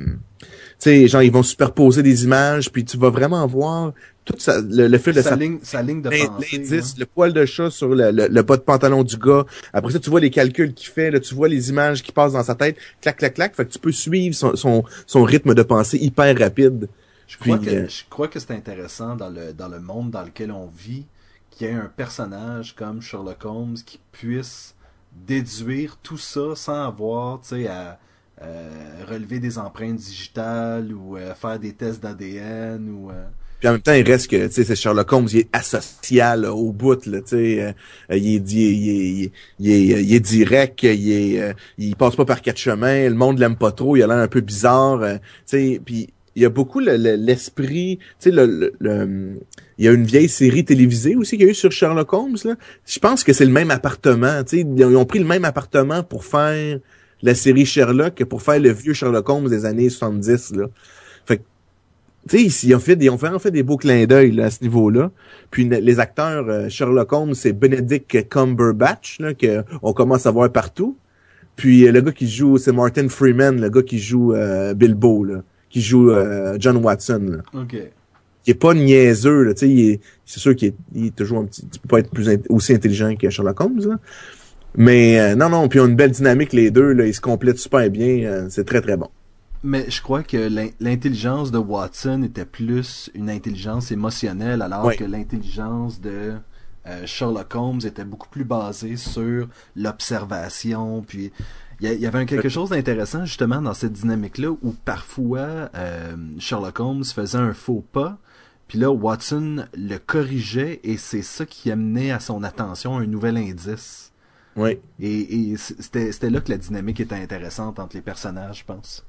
sais 0.79 1.09
genre 1.09 1.23
ils 1.23 1.33
vont 1.33 1.43
superposer 1.43 2.03
des 2.03 2.25
images 2.25 2.71
puis 2.71 2.85
tu 2.85 2.97
vas 2.97 3.11
vraiment 3.11 3.47
voir 3.47 3.93
tout 4.29 4.35
ça, 4.39 4.61
le, 4.61 4.89
le 4.89 4.99
fil 4.99 5.15
de 5.15 5.23
Sa 5.23 5.31
sa 5.31 5.37
ligne, 5.37 5.59
sa 5.63 5.83
ligne 5.83 6.03
de 6.03 6.11
pensée. 6.11 6.59
L'indice, 6.59 6.99
le 6.99 7.07
poil 7.07 7.33
de 7.33 7.47
chat 7.47 7.71
sur 7.71 7.89
le, 7.89 8.11
le, 8.11 8.29
le 8.29 8.43
bas 8.43 8.59
de 8.59 8.63
pantalon 8.63 9.03
du 9.03 9.17
gars. 9.17 9.47
Après 9.73 9.91
ça, 9.91 9.99
tu 9.99 10.11
vois 10.11 10.21
les 10.21 10.29
calculs 10.29 10.75
qu'il 10.75 10.91
fait, 10.91 11.11
là, 11.11 11.19
tu 11.19 11.35
vois 11.35 11.49
les 11.49 11.71
images 11.71 12.03
qui 12.03 12.13
passent 12.13 12.35
dans 12.35 12.43
sa 12.43 12.55
tête, 12.55 12.77
clac, 13.01 13.17
clac, 13.17 13.33
clac. 13.33 13.55
Fait 13.55 13.65
que 13.65 13.73
tu 13.73 13.79
peux 13.79 13.91
suivre 13.91 14.35
son, 14.35 14.55
son, 14.55 14.85
son 15.07 15.23
rythme 15.23 15.55
de 15.55 15.63
pensée 15.63 15.97
hyper 15.97 16.39
rapide. 16.39 16.91
Je 17.27 17.39
crois, 17.39 17.57
Puis, 17.57 17.69
que, 17.69 17.75
euh, 17.75 17.89
je 17.89 18.03
crois 18.11 18.29
que 18.29 18.39
c'est 18.39 18.51
intéressant 18.53 19.17
dans 19.17 19.31
le, 19.31 19.55
dans 19.55 19.69
le 19.69 19.81
monde 19.81 20.11
dans 20.11 20.23
lequel 20.23 20.53
on 20.53 20.67
vit 20.77 21.07
qu'il 21.51 21.67
y 21.67 21.71
ait 21.71 21.75
un 21.75 21.91
personnage 21.95 22.75
comme 22.75 23.01
Sherlock 23.01 23.47
Holmes 23.47 23.77
qui 23.85 23.99
puisse 24.13 24.75
déduire 25.27 25.97
tout 26.03 26.19
ça 26.19 26.55
sans 26.55 26.87
avoir 26.87 27.41
tu 27.41 27.49
sais, 27.49 27.67
à 27.67 27.99
euh, 28.43 29.05
relever 29.09 29.39
des 29.39 29.59
empreintes 29.59 29.97
digitales 29.97 30.93
ou 30.93 31.17
euh, 31.17 31.35
faire 31.35 31.59
des 31.59 31.73
tests 31.73 32.03
d'ADN 32.03 32.89
ou 32.91 33.11
euh, 33.11 33.25
Puis 33.59 33.69
en 33.69 33.73
même 33.73 33.81
temps, 33.81 33.93
il 33.95 34.07
reste 34.07 34.29
que, 34.31 34.47
tu 34.47 34.53
sais, 34.53 34.65
c'est 34.65 34.77
Sherlock 34.77 35.13
Holmes, 35.13 35.29
il 35.33 35.39
est 35.41 35.49
asocial 35.53 36.45
au 36.47 36.73
bout, 36.73 37.05
là, 37.07 37.21
tu 37.21 37.29
sais. 37.31 37.63
euh, 38.11 38.17
il, 38.17 38.37
est, 38.37 38.53
il, 38.53 38.89
est, 39.25 39.33
il, 39.59 39.71
est, 39.73 40.03
il, 40.03 40.15
est, 40.15 40.21
direct, 40.21 40.83
il 40.85 41.11
est, 41.13 41.41
euh, 41.43 41.53
il 41.79 41.97
passe 41.97 42.15
pas 42.17 42.25
par 42.25 42.43
quatre 42.43 42.59
chemins, 42.59 43.09
le 43.09 43.15
monde 43.15 43.39
l'aime 43.39 43.57
pas 43.57 43.73
trop, 43.73 43.97
il 43.97 44.03
a 44.03 44.07
l'air 44.07 44.19
un 44.19 44.29
peu 44.29 44.41
bizarre, 44.41 45.03
euh, 45.03 45.15
tu 45.15 45.21
sais. 45.47 45.81
Puis 45.85 46.09
il 46.37 46.43
y 46.43 46.45
a 46.45 46.51
beaucoup 46.51 46.79
le- 46.79 46.97
le- 46.97 47.17
l'esprit, 47.17 47.99
tu 47.99 48.07
sais, 48.21 48.31
le, 48.31 48.73
le- 48.79 49.41
il 49.79 49.85
y 49.85 49.89
a 49.89 49.93
une 49.93 50.05
vieille 50.05 50.29
série 50.29 50.65
télévisée 50.65 51.17
aussi 51.17 51.37
qu'il 51.37 51.47
y 51.47 51.49
a 51.49 51.51
eu 51.51 51.55
sur 51.55 51.73
Sherlock 51.73 52.13
Holmes, 52.13 52.37
là. 52.45 52.55
Je 52.87 52.99
pense 53.01 53.25
que 53.25 53.33
c'est 53.33 53.45
le 53.45 53.51
même 53.51 53.73
appartement, 53.73 54.45
tu 54.45 54.59
sais. 54.59 54.67
Ils 54.77 54.85
ont 54.97 55.05
pris 55.07 55.19
le 55.19 55.25
même 55.25 55.45
appartement 55.45 56.05
pour 56.05 56.25
faire 56.25 56.79
la 57.23 57.35
série 57.35 57.67
Sherlock 57.67 58.15
que 58.15 58.25
pour 58.25 58.43
faire 58.43 58.61
le 58.61 58.71
vieux 58.71 58.93
Sherlock 58.93 59.29
Holmes 59.29 59.49
des 59.49 59.65
années 59.65 59.89
70, 59.89 60.53
là. 60.57 60.67
Fait 61.27 61.39
que 61.39 61.43
tu 62.29 62.51
sais, 62.51 62.67
ils 62.67 62.75
ont 62.75 62.81
fait 62.81 62.97
des, 62.97 63.07
ils 63.07 63.11
ont 63.11 63.19
fait, 63.19 63.29
en 63.29 63.39
fait 63.39 63.51
des 63.51 63.63
beaux 63.63 63.77
clins 63.77 64.05
d'œil 64.07 64.33
là, 64.33 64.47
à 64.47 64.51
ce 64.51 64.63
niveau-là. 64.63 65.11
Puis 65.51 65.69
les 65.69 66.01
acteurs, 66.01 66.49
euh, 66.49 66.69
Sherlock 66.69 67.13
Holmes, 67.13 67.35
c'est 67.35 67.53
Benedict 67.53 68.29
Cumberbatch, 68.29 69.19
là, 69.21 69.35
que 69.35 69.65
on 69.83 69.93
commence 69.93 70.27
à 70.27 70.31
voir 70.31 70.51
partout. 70.51 70.97
Puis 71.59 71.87
euh, 71.87 71.93
le 71.93 72.01
gars 72.01 72.13
qui 72.13 72.29
joue, 72.29 72.57
c'est 72.57 72.73
Martin 72.73 73.09
Freeman, 73.09 73.61
le 73.61 73.69
gars 73.69 73.83
qui 73.83 73.99
joue 73.99 74.33
euh, 74.33 74.73
Bilbo, 74.75 75.25
là, 75.25 75.43
qui 75.69 75.83
joue 75.83 76.11
euh, 76.11 76.57
John 76.59 76.77
Watson, 76.79 77.43
là, 77.53 77.61
ok 77.61 77.77
qui 78.45 78.53
est 78.53 78.55
pas 78.55 78.73
niaiseux, 78.73 79.43
là, 79.43 79.53
tu 79.53 79.67
sais, 79.67 80.01
c'est 80.25 80.41
sûr 80.41 80.57
qu'il 80.57 80.69
est, 80.69 80.75
il 80.95 81.07
est 81.07 81.15
toujours 81.15 81.41
un 81.41 81.45
petit, 81.45 81.67
tu 81.69 81.79
peux 81.81 81.89
pas 81.89 81.99
être 81.99 82.11
plus 82.11 82.27
aussi 82.49 82.73
intelligent 82.73 83.15
que 83.15 83.29
Sherlock 83.29 83.61
Holmes, 83.61 83.81
là. 83.87 83.97
Mais 84.77 85.19
euh, 85.19 85.35
non, 85.35 85.49
non, 85.49 85.69
puis 85.69 85.79
ils 85.79 85.83
ont 85.83 85.87
une 85.87 85.97
belle 85.97 86.11
dynamique 86.13 86.53
les 86.53 86.71
deux, 86.71 86.93
là, 86.93 87.07
ils 87.07 87.15
se 87.15 87.21
complètent 87.21 87.59
super 87.59 87.89
bien, 87.91 88.25
euh, 88.25 88.47
c'est 88.51 88.65
très 88.65 88.81
très 88.81 88.97
bon. 88.97 89.09
mais 89.65 89.91
je 89.91 90.01
crois 90.03 90.23
que 90.23 90.37
l'in- 90.37 90.71
l'intelligence 90.79 91.51
de 91.51 91.59
Watson 91.59 92.23
était 92.23 92.45
plus 92.45 93.11
une 93.15 93.29
intelligence 93.31 93.91
émotionnelle 93.91 94.63
alors 94.63 94.85
que 94.97 95.05
l'intelligence 95.05 96.01
de 96.01 96.35
euh, 96.87 97.07
Sherlock 97.07 97.55
Holmes 97.57 97.81
était 97.85 98.05
beaucoup 98.05 98.29
plus 98.29 98.45
basée 98.45 98.97
sur 98.97 99.49
l'observation 99.75 101.03
puis 101.07 101.33
il 101.81 101.93
y, 101.93 102.07
avait 102.07 102.19
un 102.19 102.25
quelque 102.25 102.49
chose 102.49 102.71
d'intéressant 102.71 103.25
justement 103.25 103.61
dans 103.63 103.75
cette 103.75 103.93
dynamique-là 103.93 104.51
où 104.51 104.75
parfois 104.85 105.71
Sherlock 106.41 106.81
Holmes 106.81 107.05
faisait 107.05 107.39
un 107.39 107.53
faux 107.53 107.85
pas, 107.93 108.19
puis 108.67 108.79
là 108.81 108.91
Watson 108.91 109.65
le 109.77 109.97
corrigeait 109.99 110.81
et 110.83 110.97
c'est 110.97 111.23
ça 111.23 111.47
qui 111.47 111.71
amenait 111.71 112.11
à 112.11 112.19
son 112.19 112.43
attention 112.43 112.99
un 112.99 113.07
nouvel 113.07 113.37
indice. 113.37 114.08
Oui. 114.59 114.79
Et, 115.01 115.53
et 115.53 115.57
c'était 115.57 116.13
c'était 116.13 116.29
là 116.31 116.41
que 116.41 116.51
la 116.51 116.59
dynamique 116.59 117.01
était 117.01 117.15
intéressante 117.15 117.79
entre 117.79 117.97
les 117.97 118.03
personnages, 118.03 118.59
je 118.59 118.65
pense. 118.65 119.05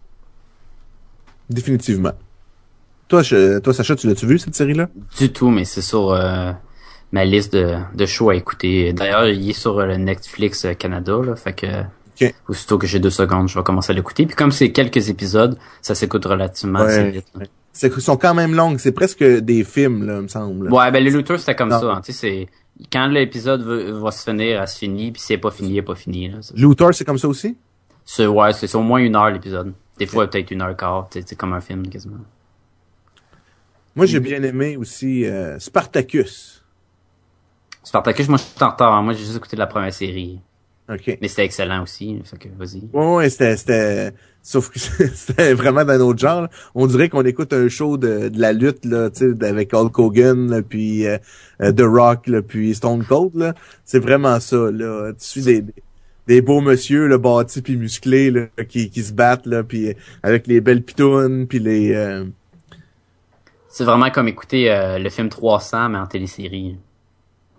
Définitivement. 1.49 2.11
Toi, 3.07 3.23
je- 3.23 3.57
toi 3.59 3.73
Sacha, 3.73 3.95
tu 3.95 4.07
l'as-tu 4.07 4.27
vu, 4.27 4.38
cette 4.38 4.53
série-là? 4.55 4.88
Du 5.17 5.31
tout, 5.34 5.49
mais 5.49 5.65
c'est 5.65 5.81
sur 5.81 6.11
euh, 6.11 6.51
ma 7.11 7.26
liste 7.26 7.53
de, 7.53 7.76
de 7.95 8.05
shows 8.05 8.30
à 8.30 8.35
écouter. 8.35 8.93
D'ailleurs, 8.93 9.27
il 9.27 9.49
est 9.49 9.53
sur 9.53 9.80
euh, 9.80 9.85
le 9.88 9.97
Netflix 9.97 10.65
euh, 10.65 10.73
Canada, 10.76 11.17
là, 11.26 11.35
fait 11.35 11.53
que 11.53 11.65
Ok. 12.21 12.34
aussitôt 12.49 12.77
que 12.77 12.85
j'ai 12.85 12.99
deux 12.99 13.09
secondes, 13.09 13.47
je 13.49 13.57
vais 13.57 13.63
commencer 13.63 13.91
à 13.91 13.95
l'écouter. 13.95 14.27
Puis 14.27 14.35
comme 14.35 14.51
c'est 14.51 14.71
quelques 14.71 15.09
épisodes, 15.09 15.57
ça 15.81 15.95
s'écoute 15.95 16.26
relativement 16.26 16.81
Ouais. 16.81 16.85
assez 16.99 17.09
vite. 17.09 17.26
là. 17.35 17.45
C'est 17.71 17.91
sont 17.99 18.17
quand 18.17 18.34
même 18.35 18.53
longues, 18.53 18.77
c'est 18.77 18.91
presque 18.91 19.23
des 19.23 19.63
films, 19.63 20.05
là, 20.05 20.21
me 20.21 20.27
semble. 20.27 20.71
Ouais, 20.71 20.91
ben 20.91 21.03
les 21.03 21.09
looters 21.11 21.39
c'était 21.39 21.55
comme 21.55 21.69
Non. 21.69 21.80
ça. 21.80 21.91
hein, 21.93 22.01
tu 22.03 22.11
sais, 22.11 22.19
c'est 22.19 22.47
quand 22.91 23.07
l'épisode 23.07 23.61
va, 23.61 24.11
se 24.11 24.23
finir, 24.23 24.61
elle 24.61 24.68
se 24.68 24.77
finit, 24.80 25.11
puis 25.11 25.19
si 25.22 25.27
c'est 25.27 25.38
pas 25.38 25.51
fini, 25.51 25.72
elle 25.72 25.77
est 25.77 25.81
pas 25.81 25.95
fini. 25.95 26.30
Là. 26.30 26.38
C'est- 26.41 26.57
Looter, 26.57 26.88
c'est 26.93 27.06
comme 27.06 27.18
ça 27.18 27.27
aussi? 27.27 27.57
C'est 28.06 28.26
ouais, 28.26 28.53
c'est 28.53 28.73
au 28.76 28.81
moins 28.81 28.99
une 28.99 29.15
heure 29.15 29.30
l'épisode. 29.30 29.73
Des 29.97 30.06
fois 30.06 30.27
peut-être 30.30 30.49
une 30.51 30.61
heure 30.61 30.76
quart. 30.77 31.07
C'est 31.11 31.35
comme 31.35 31.53
un 31.53 31.60
film 31.61 31.88
quasiment. 31.89 32.18
Moi, 33.95 34.06
j'ai 34.06 34.19
bien 34.19 34.41
aimé 34.43 34.77
aussi 34.77 35.26
euh, 35.26 35.60
Spartacus. 35.60 36.64
Spartacus, 37.84 38.27
moi 38.30 38.38
je 38.38 38.43
suis 38.43 38.64
en 38.64 38.69
retard. 38.69 38.93
hein. 38.93 39.01
Moi 39.01 39.14
j'ai 39.14 39.26
juste 39.26 39.35
écouté 39.38 39.56
la 39.57 39.68
première 39.68 39.93
série, 39.93 40.39
OK. 40.89 41.18
mais 41.22 41.27
c'était 41.27 41.45
excellent 41.45 41.84
aussi. 41.84 42.19
Fait 42.23 42.38
que 42.38 42.47
vas-y. 42.57 42.84
Ouais, 42.93 43.15
ouais, 43.15 43.30
c'était, 43.30 43.57
c'était, 43.57 44.14
sauf 44.49 44.69
que 44.71 44.80
c'était 45.13 45.53
vraiment 45.53 45.85
d'un 45.85 45.99
autre 45.99 46.17
genre. 46.17 46.41
là. 46.41 46.49
On 46.73 46.88
dirait 46.88 47.07
qu'on 47.07 47.23
écoute 47.23 47.53
un 47.53 47.67
show 47.69 47.97
de, 47.97 48.30
de 48.30 48.41
la 48.41 48.51
lutte, 48.51 48.84
là, 48.84 49.11
tu 49.11 49.35
sais, 49.39 49.45
avec 49.45 49.71
Hulk 49.76 49.99
Hogan, 49.99 50.49
là, 50.49 50.63
puis 50.63 51.05
euh, 51.05 51.19
euh, 51.61 51.71
The 51.71 51.84
Rock, 51.84 52.26
là, 52.26 52.41
puis 52.41 52.73
Stone 52.73 53.03
Cold, 53.05 53.35
là. 53.35 53.53
C'est 53.85 53.99
vraiment 53.99 54.39
ça, 54.39 54.57
là. 54.71 55.11
Tu 55.11 55.23
suis 55.23 55.41
des, 55.43 55.63
des, 56.26 56.41
beaux 56.41 56.61
monsieur, 56.61 57.05
là, 57.05 57.19
bâtis 57.19 57.61
puis 57.61 57.77
musclés, 57.77 58.31
là, 58.31 58.47
qui, 58.67 58.89
qui 58.89 59.03
se 59.03 59.13
battent, 59.13 59.45
là, 59.45 59.61
puis 59.63 59.93
avec 60.23 60.47
les 60.47 60.61
belles 60.61 60.81
pitounes, 60.81 61.45
puis 61.45 61.59
les... 61.59 61.93
euh, 61.93 62.26
C'est 63.69 63.84
vraiment 63.84 64.09
comme 64.09 64.27
écouter 64.27 64.71
euh, 64.71 64.97
le 64.97 65.11
film 65.11 65.30
300 65.30 65.89
mais 65.89 65.99
en 65.99 66.07
télésérie. 66.07 66.76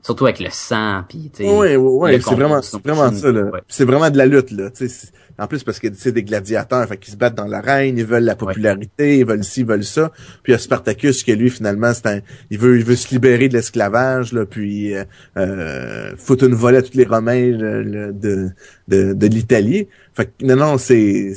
Surtout 0.02 0.24
avec 0.24 0.40
le 0.40 0.48
sang, 0.50 1.04
puis 1.06 1.30
tu 1.32 1.42
ouais, 1.44 1.76
ouais, 1.76 2.16
le 2.16 2.20
c'est 2.22 2.34
vraiment, 2.34 2.62
c'est 2.62 2.82
vraiment 2.82 3.12
ça, 3.12 3.30
là. 3.30 3.42
ouais. 3.42 3.60
C'est 3.68 3.84
vraiment 3.84 4.08
de 4.10 4.16
la 4.16 4.24
lutte, 4.26 4.50
là. 4.50 4.70
tu 4.70 4.88
sais, 4.88 5.08
En 5.40 5.46
plus, 5.46 5.64
parce 5.64 5.78
que 5.78 5.88
c'est 5.96 6.12
des 6.12 6.22
gladiateurs, 6.22 6.86
fait 6.86 6.98
qu'ils 6.98 7.14
se 7.14 7.16
battent 7.18 7.34
dans 7.34 7.46
l'arène, 7.46 7.96
ils 7.96 8.04
veulent 8.04 8.24
la 8.24 8.36
popularité, 8.36 9.18
ils 9.20 9.24
veulent 9.24 9.42
ci, 9.42 9.60
ils 9.60 9.66
veulent 9.66 9.84
ça. 9.84 10.10
Puis 10.42 10.52
il 10.52 10.52
y 10.52 10.54
a 10.54 10.58
Spartacus 10.58 11.24
que 11.24 11.32
lui, 11.32 11.48
finalement, 11.48 11.94
c'est 11.94 12.06
un, 12.08 12.20
il 12.50 12.58
veut, 12.58 12.78
il 12.78 12.84
veut 12.84 12.94
se 12.94 13.08
libérer 13.08 13.48
de 13.48 13.54
l'esclavage, 13.54 14.34
là, 14.34 14.44
puis 14.44 14.94
euh, 14.94 15.04
euh, 15.38 16.12
foutre 16.18 16.44
une 16.44 16.54
volée 16.54 16.76
à 16.76 16.82
tous 16.82 16.94
les 16.94 17.04
Romains 17.04 17.52
là, 17.56 17.82
là, 17.82 18.12
de, 18.12 18.50
de, 18.88 19.14
de 19.14 19.26
l'Italie. 19.26 19.88
Fait 20.12 20.26
que 20.26 20.44
non, 20.44 20.56
non, 20.56 20.76
c'est, 20.78 21.32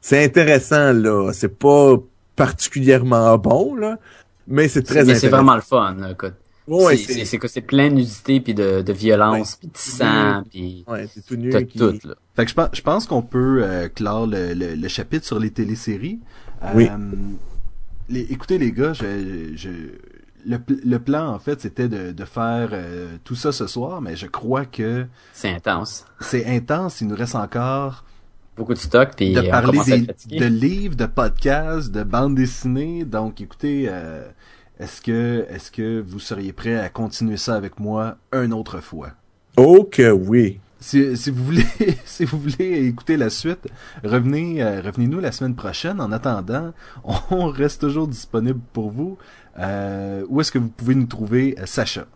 c'est 0.00 0.24
intéressant, 0.24 0.92
là. 0.92 1.32
C'est 1.32 1.58
pas 1.58 1.96
particulièrement 2.36 3.36
bon, 3.38 3.74
là, 3.74 3.98
mais 4.46 4.68
c'est 4.68 4.82
très 4.82 4.94
Mais 4.94 5.00
intéressant. 5.00 5.20
c'est 5.20 5.28
vraiment 5.30 5.56
le 5.56 5.62
fun, 5.62 5.96
là, 5.98 6.12
écoute. 6.12 6.34
Ouais, 6.68 6.96
c'est, 6.96 7.12
c'est, 7.14 7.24
c'est 7.24 7.38
que 7.38 7.48
c'est 7.48 7.60
plein 7.62 7.88
de 7.88 7.94
nudité 7.94 8.40
puis 8.40 8.54
de, 8.54 8.82
de 8.82 8.92
violence 8.92 9.56
puis 9.56 9.68
de 9.68 9.76
sang 9.76 10.42
puis 10.50 10.84
ouais, 10.86 11.08
c'est 11.12 11.24
tout 11.26 11.36
nu. 11.36 11.50
qui- 11.66 11.78
tout, 11.78 11.98
là. 12.04 12.14
Fait 12.36 12.44
que 12.44 12.50
je 12.50 12.54
pense, 12.54 12.68
je 12.72 12.82
pense 12.82 13.06
qu'on 13.06 13.22
peut 13.22 13.60
euh, 13.64 13.88
clore 13.88 14.26
le, 14.26 14.54
le, 14.54 14.74
le 14.74 14.88
chapitre 14.88 15.26
sur 15.26 15.38
les 15.38 15.50
téléséries. 15.50 16.20
Euh, 16.62 16.66
Oui. 16.74 16.88
les, 18.08 18.20
écoutez 18.32 18.58
les 18.58 18.72
gars, 18.72 18.92
je, 18.92 19.52
je, 19.56 19.68
le, 20.46 20.58
le 20.68 20.98
plan 20.98 21.28
en 21.34 21.38
fait 21.38 21.60
c'était 21.60 21.88
de, 21.88 22.12
de 22.12 22.24
faire 22.24 22.70
euh, 22.72 23.16
tout 23.24 23.34
ça 23.34 23.52
ce 23.52 23.66
soir, 23.66 24.00
mais 24.00 24.16
je 24.16 24.26
crois 24.26 24.64
que 24.64 25.06
C'est 25.32 25.50
intense. 25.50 26.04
c'est 26.20 26.46
intense. 26.46 27.00
Il 27.00 27.08
nous 27.08 27.16
reste 27.16 27.34
encore 27.34 28.04
Beaucoup 28.56 28.74
de 28.74 28.78
stock 28.78 29.10
puis 29.16 29.32
de 29.34 29.40
parler 29.42 29.70
commence 29.78 29.88
à 29.88 29.96
être 29.98 30.26
des, 30.28 30.40
de 30.40 30.46
livres, 30.46 30.96
de 30.96 31.06
podcasts, 31.06 31.92
de 31.92 32.02
bandes 32.02 32.34
dessinées. 32.34 33.04
Donc 33.04 33.40
écoutez, 33.40 33.86
euh, 33.88 34.26
est-ce 34.78 35.00
que 35.02 35.46
est-ce 35.50 35.70
que 35.70 36.00
vous 36.00 36.20
seriez 36.20 36.52
prêt 36.52 36.76
à 36.76 36.88
continuer 36.88 37.36
ça 37.36 37.54
avec 37.54 37.80
moi 37.80 38.16
une 38.32 38.52
autre 38.52 38.80
fois? 38.80 39.10
Oh 39.56 39.84
que 39.90 40.10
oui. 40.10 40.60
Si, 40.80 41.16
si 41.16 41.30
vous 41.30 41.44
voulez, 41.44 41.66
si 42.04 42.24
vous 42.24 42.38
voulez 42.38 42.86
écouter 42.86 43.16
la 43.16 43.30
suite, 43.30 43.66
revenez, 44.04 44.62
euh, 44.62 44.80
revenez-nous 44.80 45.18
la 45.18 45.32
semaine 45.32 45.56
prochaine. 45.56 46.00
En 46.00 46.12
attendant, 46.12 46.72
on 47.30 47.48
reste 47.48 47.80
toujours 47.80 48.06
disponible 48.06 48.60
pour 48.72 48.90
vous. 48.90 49.18
Euh, 49.58 50.24
où 50.28 50.40
est-ce 50.40 50.52
que 50.52 50.58
vous 50.58 50.68
pouvez 50.68 50.94
nous 50.94 51.06
trouver, 51.06 51.56
euh, 51.58 51.66
Sacha? 51.66 52.06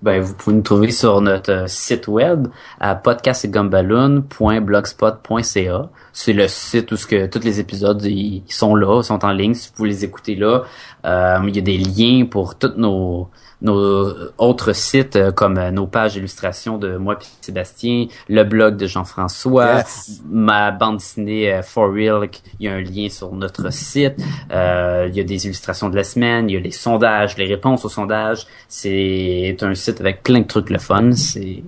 Ben, 0.00 0.20
vous 0.20 0.34
pouvez 0.34 0.54
nous 0.54 0.62
trouver 0.62 0.92
sur 0.92 1.20
notre 1.20 1.50
euh, 1.50 1.66
site 1.66 2.06
web 2.06 2.46
à 2.78 2.94
podcastgumballoon.blogspot.ca. 2.94 5.90
C'est 6.12 6.32
le 6.32 6.46
site 6.46 6.92
où 6.92 6.96
ce 6.96 7.04
que 7.04 7.26
tous 7.26 7.40
les 7.40 7.58
épisodes 7.58 8.00
ils 8.04 8.44
sont 8.48 8.76
là, 8.76 9.02
sont 9.02 9.24
en 9.24 9.32
ligne. 9.32 9.54
Si 9.54 9.72
vous 9.74 9.84
les 9.84 10.04
écoutez 10.04 10.36
là, 10.36 10.62
euh, 11.04 11.40
il 11.48 11.56
y 11.56 11.58
a 11.58 11.62
des 11.62 11.78
liens 11.78 12.26
pour 12.26 12.56
tous 12.56 12.74
nos 12.76 13.28
nos 13.60 14.12
autres 14.38 14.72
sites 14.72 15.16
euh, 15.16 15.32
comme 15.32 15.58
euh, 15.58 15.70
nos 15.70 15.86
pages 15.86 16.14
d'illustration 16.14 16.78
de 16.78 16.96
moi 16.96 17.14
et 17.20 17.24
Sébastien, 17.40 18.06
le 18.28 18.44
blog 18.44 18.76
de 18.76 18.86
Jean-François, 18.86 19.78
Yes. 19.78 20.20
ma 20.28 20.70
bande 20.70 20.98
dessinée 20.98 21.52
euh, 21.52 21.62
For 21.62 21.92
Real, 21.92 22.28
il 22.60 22.66
y 22.66 22.68
a 22.68 22.74
un 22.74 22.80
lien 22.80 23.08
sur 23.08 23.32
notre 23.32 23.72
site. 23.72 24.14
Euh, 24.52 25.06
il 25.08 25.16
y 25.16 25.20
a 25.20 25.24
des 25.24 25.46
illustrations 25.46 25.88
de 25.88 25.96
la 25.96 26.04
semaine, 26.04 26.48
il 26.48 26.54
y 26.54 26.56
a 26.56 26.60
les 26.60 26.70
sondages, 26.70 27.36
les 27.36 27.46
réponses 27.46 27.84
aux 27.84 27.88
sondages. 27.88 28.46
C'est 28.68 29.56
un 29.60 29.74
site 29.74 30.00
avec 30.00 30.22
plein 30.22 30.40
de 30.40 30.46
trucs 30.46 30.70
le 30.70 30.78
fun. 30.78 31.12
C'est 31.12 31.62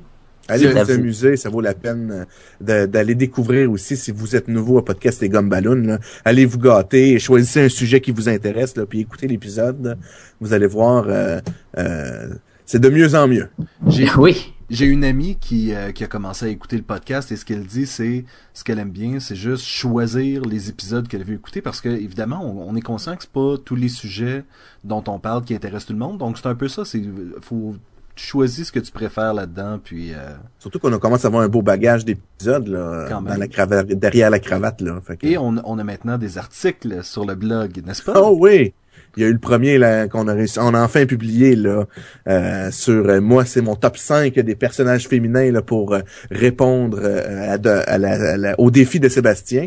Allez 0.51 0.67
vous 0.67 0.91
amuser, 0.91 1.37
ça 1.37 1.49
vaut 1.49 1.61
la 1.61 1.75
peine 1.75 2.27
euh, 2.61 2.87
d'aller 2.87 3.15
découvrir 3.15 3.71
aussi 3.71 3.97
si 3.97 4.11
vous 4.11 4.37
êtes 4.37 4.49
nouveau 4.49 4.79
à 4.79 4.85
podcast 4.85 5.23
et 5.23 5.29
gomme 5.29 5.49
ballon. 5.49 5.75
là. 5.75 5.99
Allez 6.25 6.45
vous 6.45 6.59
gâter, 6.59 7.19
choisissez 7.19 7.63
un 7.63 7.69
sujet 7.69 8.01
qui 8.01 8.11
vous 8.11 8.29
intéresse, 8.29 8.77
là, 8.77 8.87
puis 8.87 9.01
écoutez 9.01 9.29
l'épisode. 9.29 9.97
Vous 10.41 10.53
allez 10.53 10.67
voir, 10.67 11.05
euh, 11.09 11.41
euh, 11.79 12.35
c'est 12.67 12.81
de 12.81 12.89
mieux 12.89 13.15
en 13.15 13.29
mieux. 13.29 13.49
J'ai 13.87 14.09
oui, 14.19 14.53
j'ai 14.71 14.87
une 14.87 15.05
amie 15.05 15.37
qui, 15.41 15.75
euh, 15.75 15.93
qui 15.93 16.05
a 16.05 16.07
commencé 16.07 16.47
à 16.47 16.49
écouter 16.49 16.77
le 16.77 16.83
podcast 16.83 17.33
et 17.33 17.37
ce 17.37 17.45
qu'elle 17.45 17.67
dit, 17.67 17.87
c'est 17.87 18.25
ce 18.55 18.65
qu'elle 18.65 18.79
aime 18.79 18.91
bien, 18.91 19.19
c'est 19.19 19.37
juste 19.37 19.65
choisir 19.65 20.43
les 20.43 20.69
épisodes 20.69 21.09
qu'elle 21.09 21.25
veut 21.25 21.35
écouter 21.35 21.61
parce 21.61 21.81
que 21.81 21.89
évidemment, 21.89 22.41
on, 22.45 22.71
on 22.71 22.77
est 22.77 22.81
conscient 22.81 23.17
que 23.17 23.23
c'est 23.23 23.33
pas 23.33 23.57
tous 23.65 23.77
les 23.77 23.89
sujets 23.89 24.45
dont 24.85 25.03
on 25.09 25.19
parle 25.19 25.45
qui 25.45 25.55
intéressent 25.55 25.87
tout 25.87 25.93
le 25.93 25.99
monde. 25.99 26.19
Donc 26.19 26.39
c'est 26.39 26.47
un 26.47 26.55
peu 26.55 26.69
ça, 26.69 26.85
c'est 26.85 27.03
faut 27.41 27.75
tu 28.21 28.27
choisis 28.27 28.67
ce 28.69 28.73
que 28.73 28.81
tu 28.81 28.93
préfères 28.93 29.33
là-dedans, 29.35 29.79
puis 29.83 30.13
euh, 30.13 30.17
Surtout 30.59 30.79
qu'on 30.79 30.93
a 30.93 30.99
commencé 30.99 31.25
à 31.25 31.29
avoir 31.29 31.43
un 31.43 31.49
beau 31.49 31.63
bagage 31.63 32.05
d'épisodes 32.05 32.69
là, 32.69 33.07
Quand 33.09 33.23
dans 33.23 33.31
même. 33.31 33.41
la 33.41 33.49
cravate, 33.49 33.87
derrière 33.89 34.31
la 34.31 34.39
cravate. 34.39 34.81
Là. 34.83 35.01
Fait 35.07 35.17
que- 35.17 35.27
et 35.27 35.39
on, 35.39 35.55
on 35.65 35.79
a 35.79 35.85
maintenant 35.85 36.19
des 36.19 36.37
articles 36.39 37.03
sur 37.03 37.25
le 37.25 37.35
blog, 37.35 37.81
n'est-ce 37.87 38.03
pas? 38.03 38.15
Oh 38.17 38.37
oui! 38.39 38.73
Il 39.17 39.23
y 39.25 39.27
a 39.27 39.29
eu 39.29 39.33
le 39.33 39.39
premier 39.41 39.77
là 39.79 40.07
qu'on 40.07 40.29
a 40.29 40.35
réussi, 40.35 40.59
on 40.61 40.73
a 40.73 40.81
enfin 40.85 41.05
publié 41.05 41.57
là 41.57 41.87
euh, 42.29 42.71
sur 42.71 43.09
euh, 43.09 43.21
moi 43.21 43.45
c'est 43.45 43.61
mon 43.61 43.75
top 43.75 43.97
5 43.97 44.35
des 44.39 44.55
personnages 44.55 45.09
féminins 45.09 45.51
là 45.51 45.63
pour 45.63 45.95
euh, 45.95 46.01
répondre 46.31 46.99
euh, 47.03 47.55
à, 47.55 47.59
de- 47.59 47.69
à 47.87 47.99
la- 47.99 48.33
à 48.33 48.37
la- 48.37 48.61
au 48.61 48.71
défi 48.71 49.01
de 49.01 49.09
Sébastien 49.09 49.67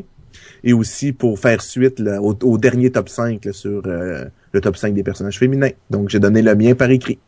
et 0.63 0.71
aussi 0.71 1.11
pour 1.11 1.39
faire 1.39 1.61
suite 1.61 1.99
là, 1.99 2.21
au, 2.21 2.33
au 2.43 2.57
dernier 2.57 2.89
top 2.91 3.09
5 3.09 3.43
là, 3.43 3.51
sur 3.51 3.81
euh, 3.85 4.23
le 4.53 4.61
top 4.61 4.77
5 4.77 4.93
des 4.93 5.03
personnages 5.03 5.39
féminins. 5.39 5.71
Donc 5.89 6.07
j'ai 6.07 6.19
donné 6.21 6.41
le 6.41 6.55
mien 6.55 6.73
par 6.73 6.89
écrit. 6.89 7.19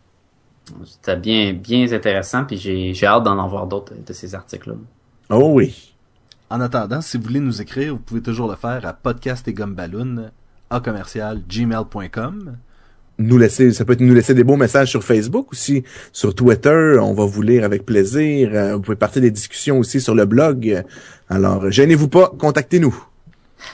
C'était 0.86 1.18
bien 1.18 1.54
bien 1.54 1.92
intéressant. 1.92 2.46
Puis 2.46 2.58
j'ai 2.58 2.94
j'ai 2.94 3.06
hâte 3.06 3.24
d'en 3.24 3.44
avoir 3.44 3.68
d'autres 3.68 3.94
de 4.06 4.14
ces 4.14 4.36
articles 4.36 4.70
là. 4.70 4.76
Oh 5.30 5.52
oui. 5.54 5.94
En 6.50 6.62
attendant, 6.62 7.02
si 7.02 7.18
vous 7.18 7.24
voulez 7.24 7.40
nous 7.40 7.62
écrire, 7.62 7.94
vous 7.94 8.00
pouvez 8.00 8.22
toujours 8.22 8.48
le 8.50 8.56
faire 8.56 8.86
à 8.86 8.94
podcast 8.94 9.48
et 9.48 9.54
gumballoon 9.54 10.30
à 10.70 10.80
commercial 10.80 11.42
gmail.com. 11.50 12.58
Nous 13.18 13.38
laisser, 13.38 13.72
ça 13.72 13.86
peut 13.86 13.94
être 13.94 14.02
nous 14.02 14.14
laisser 14.14 14.34
des 14.34 14.44
beaux 14.44 14.58
messages 14.58 14.90
sur 14.90 15.04
Facebook 15.04 15.54
aussi, 15.54 15.84
sur 16.12 16.36
Twitter, 16.36 16.98
on 17.02 17.14
va 17.14 17.26
vous 17.26 17.42
lire 17.42 17.64
avec 17.64 17.86
plaisir. 17.86 18.50
Euh, 18.54 18.76
Vous 18.76 18.82
pouvez 18.82 18.98
partir 18.98 19.22
des 19.22 19.32
discussions 19.32 19.80
aussi 19.80 20.02
sur 20.02 20.14
le 20.14 20.26
blog. 20.26 20.84
Alors, 21.30 21.72
gênez-vous 21.72 22.10
pas, 22.10 22.34
contactez-nous. 22.38 22.96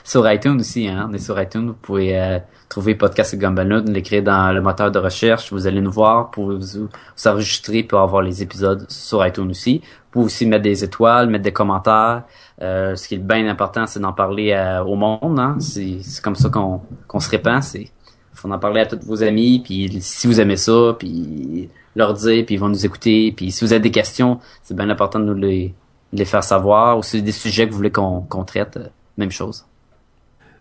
Sur 0.03 0.29
iTunes 0.31 0.59
aussi, 0.59 0.87
hein. 0.87 1.07
On 1.09 1.13
est 1.13 1.19
sur 1.19 1.39
iTunes. 1.41 1.67
Vous 1.67 1.73
pouvez 1.73 2.19
euh, 2.19 2.39
trouver 2.69 2.95
Podcast 2.95 3.35
Gumballoon, 3.35 3.85
l'écrire 3.87 4.23
dans 4.23 4.51
le 4.51 4.61
moteur 4.61 4.91
de 4.91 4.99
recherche. 4.99 5.51
Vous 5.51 5.67
allez 5.67 5.81
nous 5.81 5.91
voir 5.91 6.31
pour 6.31 6.51
vous, 6.51 6.59
vous 6.59 7.27
enregistrer 7.27 7.83
pour 7.83 7.99
avoir 7.99 8.21
les 8.21 8.41
épisodes 8.41 8.85
sur 8.89 9.25
iTunes 9.25 9.49
aussi. 9.49 9.81
Vous 9.83 10.11
pouvez 10.11 10.25
aussi 10.25 10.45
mettre 10.45 10.63
des 10.63 10.83
étoiles, 10.83 11.29
mettre 11.29 11.43
des 11.43 11.53
commentaires. 11.53 12.23
Euh, 12.61 12.95
ce 12.95 13.07
qui 13.07 13.15
est 13.15 13.19
bien 13.19 13.47
important, 13.47 13.87
c'est 13.87 13.99
d'en 13.99 14.13
parler 14.13 14.51
euh, 14.51 14.83
au 14.83 14.95
monde. 14.95 15.39
Hein. 15.39 15.57
C'est 15.59 16.21
comme 16.21 16.35
ça 16.35 16.49
qu'on 16.49 16.81
qu'on 17.07 17.19
se 17.19 17.29
répand. 17.29 17.61
C'est 17.63 17.91
faut 18.33 18.51
en 18.51 18.59
parler 18.59 18.81
à 18.81 18.85
tous 18.85 19.05
vos 19.05 19.23
amis. 19.23 19.61
Puis 19.63 20.01
si 20.01 20.27
vous 20.27 20.39
aimez 20.39 20.57
ça, 20.57 20.95
puis 20.97 21.69
leur 21.95 22.13
dire, 22.13 22.45
puis 22.45 22.55
ils 22.55 22.59
vont 22.59 22.69
nous 22.69 22.85
écouter. 22.85 23.31
Puis 23.31 23.51
si 23.51 23.63
vous 23.63 23.73
avez 23.73 23.81
des 23.81 23.91
questions, 23.91 24.39
c'est 24.63 24.75
bien 24.75 24.89
important 24.89 25.19
de 25.19 25.25
nous 25.25 25.35
les, 25.35 25.73
les 26.13 26.25
faire 26.25 26.43
savoir. 26.43 26.97
Ou 26.97 27.03
si 27.03 27.21
des 27.21 27.31
sujets 27.31 27.65
que 27.67 27.71
vous 27.71 27.77
voulez 27.77 27.91
qu'on 27.91 28.21
qu'on 28.21 28.43
traite, 28.43 28.77
euh, 28.77 28.87
même 29.17 29.31
chose. 29.31 29.65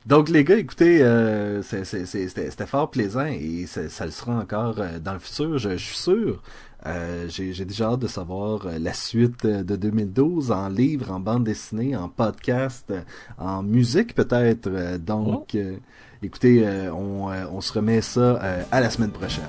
Donc 0.06 0.28
les 0.30 0.44
gars, 0.44 0.56
écoutez, 0.56 1.02
euh, 1.02 1.62
c'est- 1.62 1.84
c'est- 1.84 2.06
c'est- 2.06 2.26
c'était 2.28 2.50
c'était 2.50 2.66
fort 2.66 2.90
plaisant 2.90 3.26
et 3.26 3.66
ça, 3.66 3.88
ça 3.88 4.06
le 4.06 4.10
sera 4.10 4.32
encore 4.34 4.76
euh, 4.78 4.98
dans 4.98 5.12
le 5.12 5.18
futur, 5.18 5.58
je, 5.58 5.70
je 5.70 5.76
suis 5.84 5.96
sûr. 5.96 6.42
Euh, 6.86 7.26
J'ai 7.28 7.52
j'ai 7.52 7.66
déjà 7.66 7.90
hâte 7.90 8.00
de 8.00 8.06
savoir 8.08 8.64
euh, 8.66 8.78
la 8.78 8.94
suite 8.94 9.44
euh, 9.44 9.62
de 9.62 9.76
2012 9.76 10.50
en 10.52 10.68
livre, 10.70 11.10
en 11.12 11.20
bande 11.20 11.44
dessinée, 11.44 11.94
en 11.94 12.08
podcast, 12.08 12.90
en 13.38 13.62
musique 13.62 14.14
peut-être. 14.14 14.70
Donc, 14.96 15.54
euh, 15.54 15.76
écoutez, 16.22 16.66
euh, 16.66 16.90
on, 16.94 17.30
euh, 17.30 17.44
on 17.52 17.60
se 17.60 17.74
remet 17.74 18.00
ça 18.00 18.20
euh, 18.42 18.62
à 18.72 18.80
la 18.80 18.88
semaine 18.88 19.10
prochaine. 19.12 19.44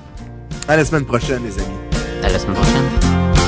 À 0.67 0.75
la 0.75 0.83
semaine 0.83 1.05
prochaine, 1.05 1.41
les 1.43 1.57
amis. 1.57 1.79
À 2.23 2.29
la 2.29 2.37
semaine 2.37 2.55
prochaine. 2.55 3.40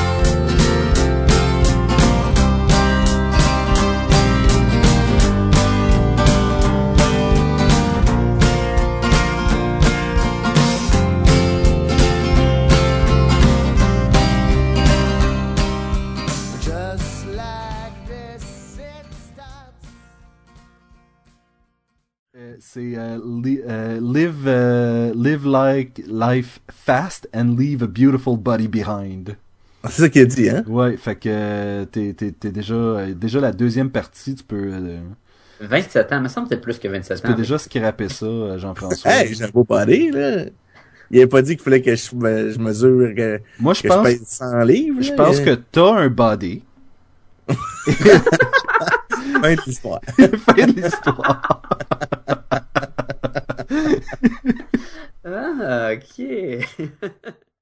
C'est 22.73 22.93
euh, 22.97 23.19
li- 23.43 23.61
euh, 23.67 23.99
live, 24.01 24.45
euh, 24.47 25.13
live 25.15 25.45
like 25.45 26.01
life 26.07 26.59
fast 26.71 27.29
and 27.35 27.55
leave 27.55 27.83
a 27.83 27.87
beautiful 27.87 28.35
body 28.35 28.67
behind. 28.67 29.35
Ah, 29.83 29.89
C'est 29.91 30.01
ça 30.03 30.09
qu'il 30.09 30.21
a 30.23 30.25
dit, 30.25 30.49
hein? 30.49 30.63
Ouais, 30.67 30.97
fait 30.97 31.15
que 31.15 31.83
t'es 31.83 32.13
t'es- 32.13 32.51
déjà 32.51 33.05
déjà 33.13 33.39
la 33.41 33.51
deuxième 33.51 33.91
partie, 33.91 34.33
tu 34.33 34.43
peux 34.43 34.71
euh, 34.73 34.99
27 35.61 36.13
ans, 36.13 36.17
il 36.17 36.23
me 36.23 36.27
semble 36.29 36.47
que 36.49 36.55
c'est 36.55 36.61
plus 36.61 36.79
que 36.79 36.87
27 36.87 37.21
tu 37.21 37.27
ans. 37.27 37.29
peux 37.29 37.35
déjà 37.35 37.59
scraper 37.59 38.09
ça, 38.09 38.57
Jean-François. 38.57 39.11
Hey, 39.11 39.35
j'ai 39.35 39.43
un 39.43 39.49
beau 39.49 39.63
body, 39.63 40.09
là. 40.09 40.45
Il 41.11 41.17
avait 41.19 41.27
pas 41.27 41.43
dit 41.43 41.55
qu'il 41.55 41.63
fallait 41.63 41.81
que 41.81 41.95
je, 41.95 42.15
me- 42.15 42.49
je 42.49 42.57
mesure 42.57 43.13
que, 43.15 43.39
Moi, 43.59 43.75
je 43.75 43.83
que 43.83 43.87
je 43.89 43.93
pense, 43.93 44.03
pèse 44.03 44.23
100 44.25 44.63
livres. 44.63 45.01
je 45.01 45.09
là. 45.11 45.15
pense 45.15 45.39
que 45.41 45.51
t'as 45.53 45.93
un 45.93 46.09
body. 46.09 46.63
Fin 49.41 49.53
de 49.55 49.61
l'histoire. 49.67 49.99
fin 50.07 50.65
de 50.67 50.81
l'histoire. 50.81 51.61
Ah, 55.25 55.91
ok. 55.93 56.15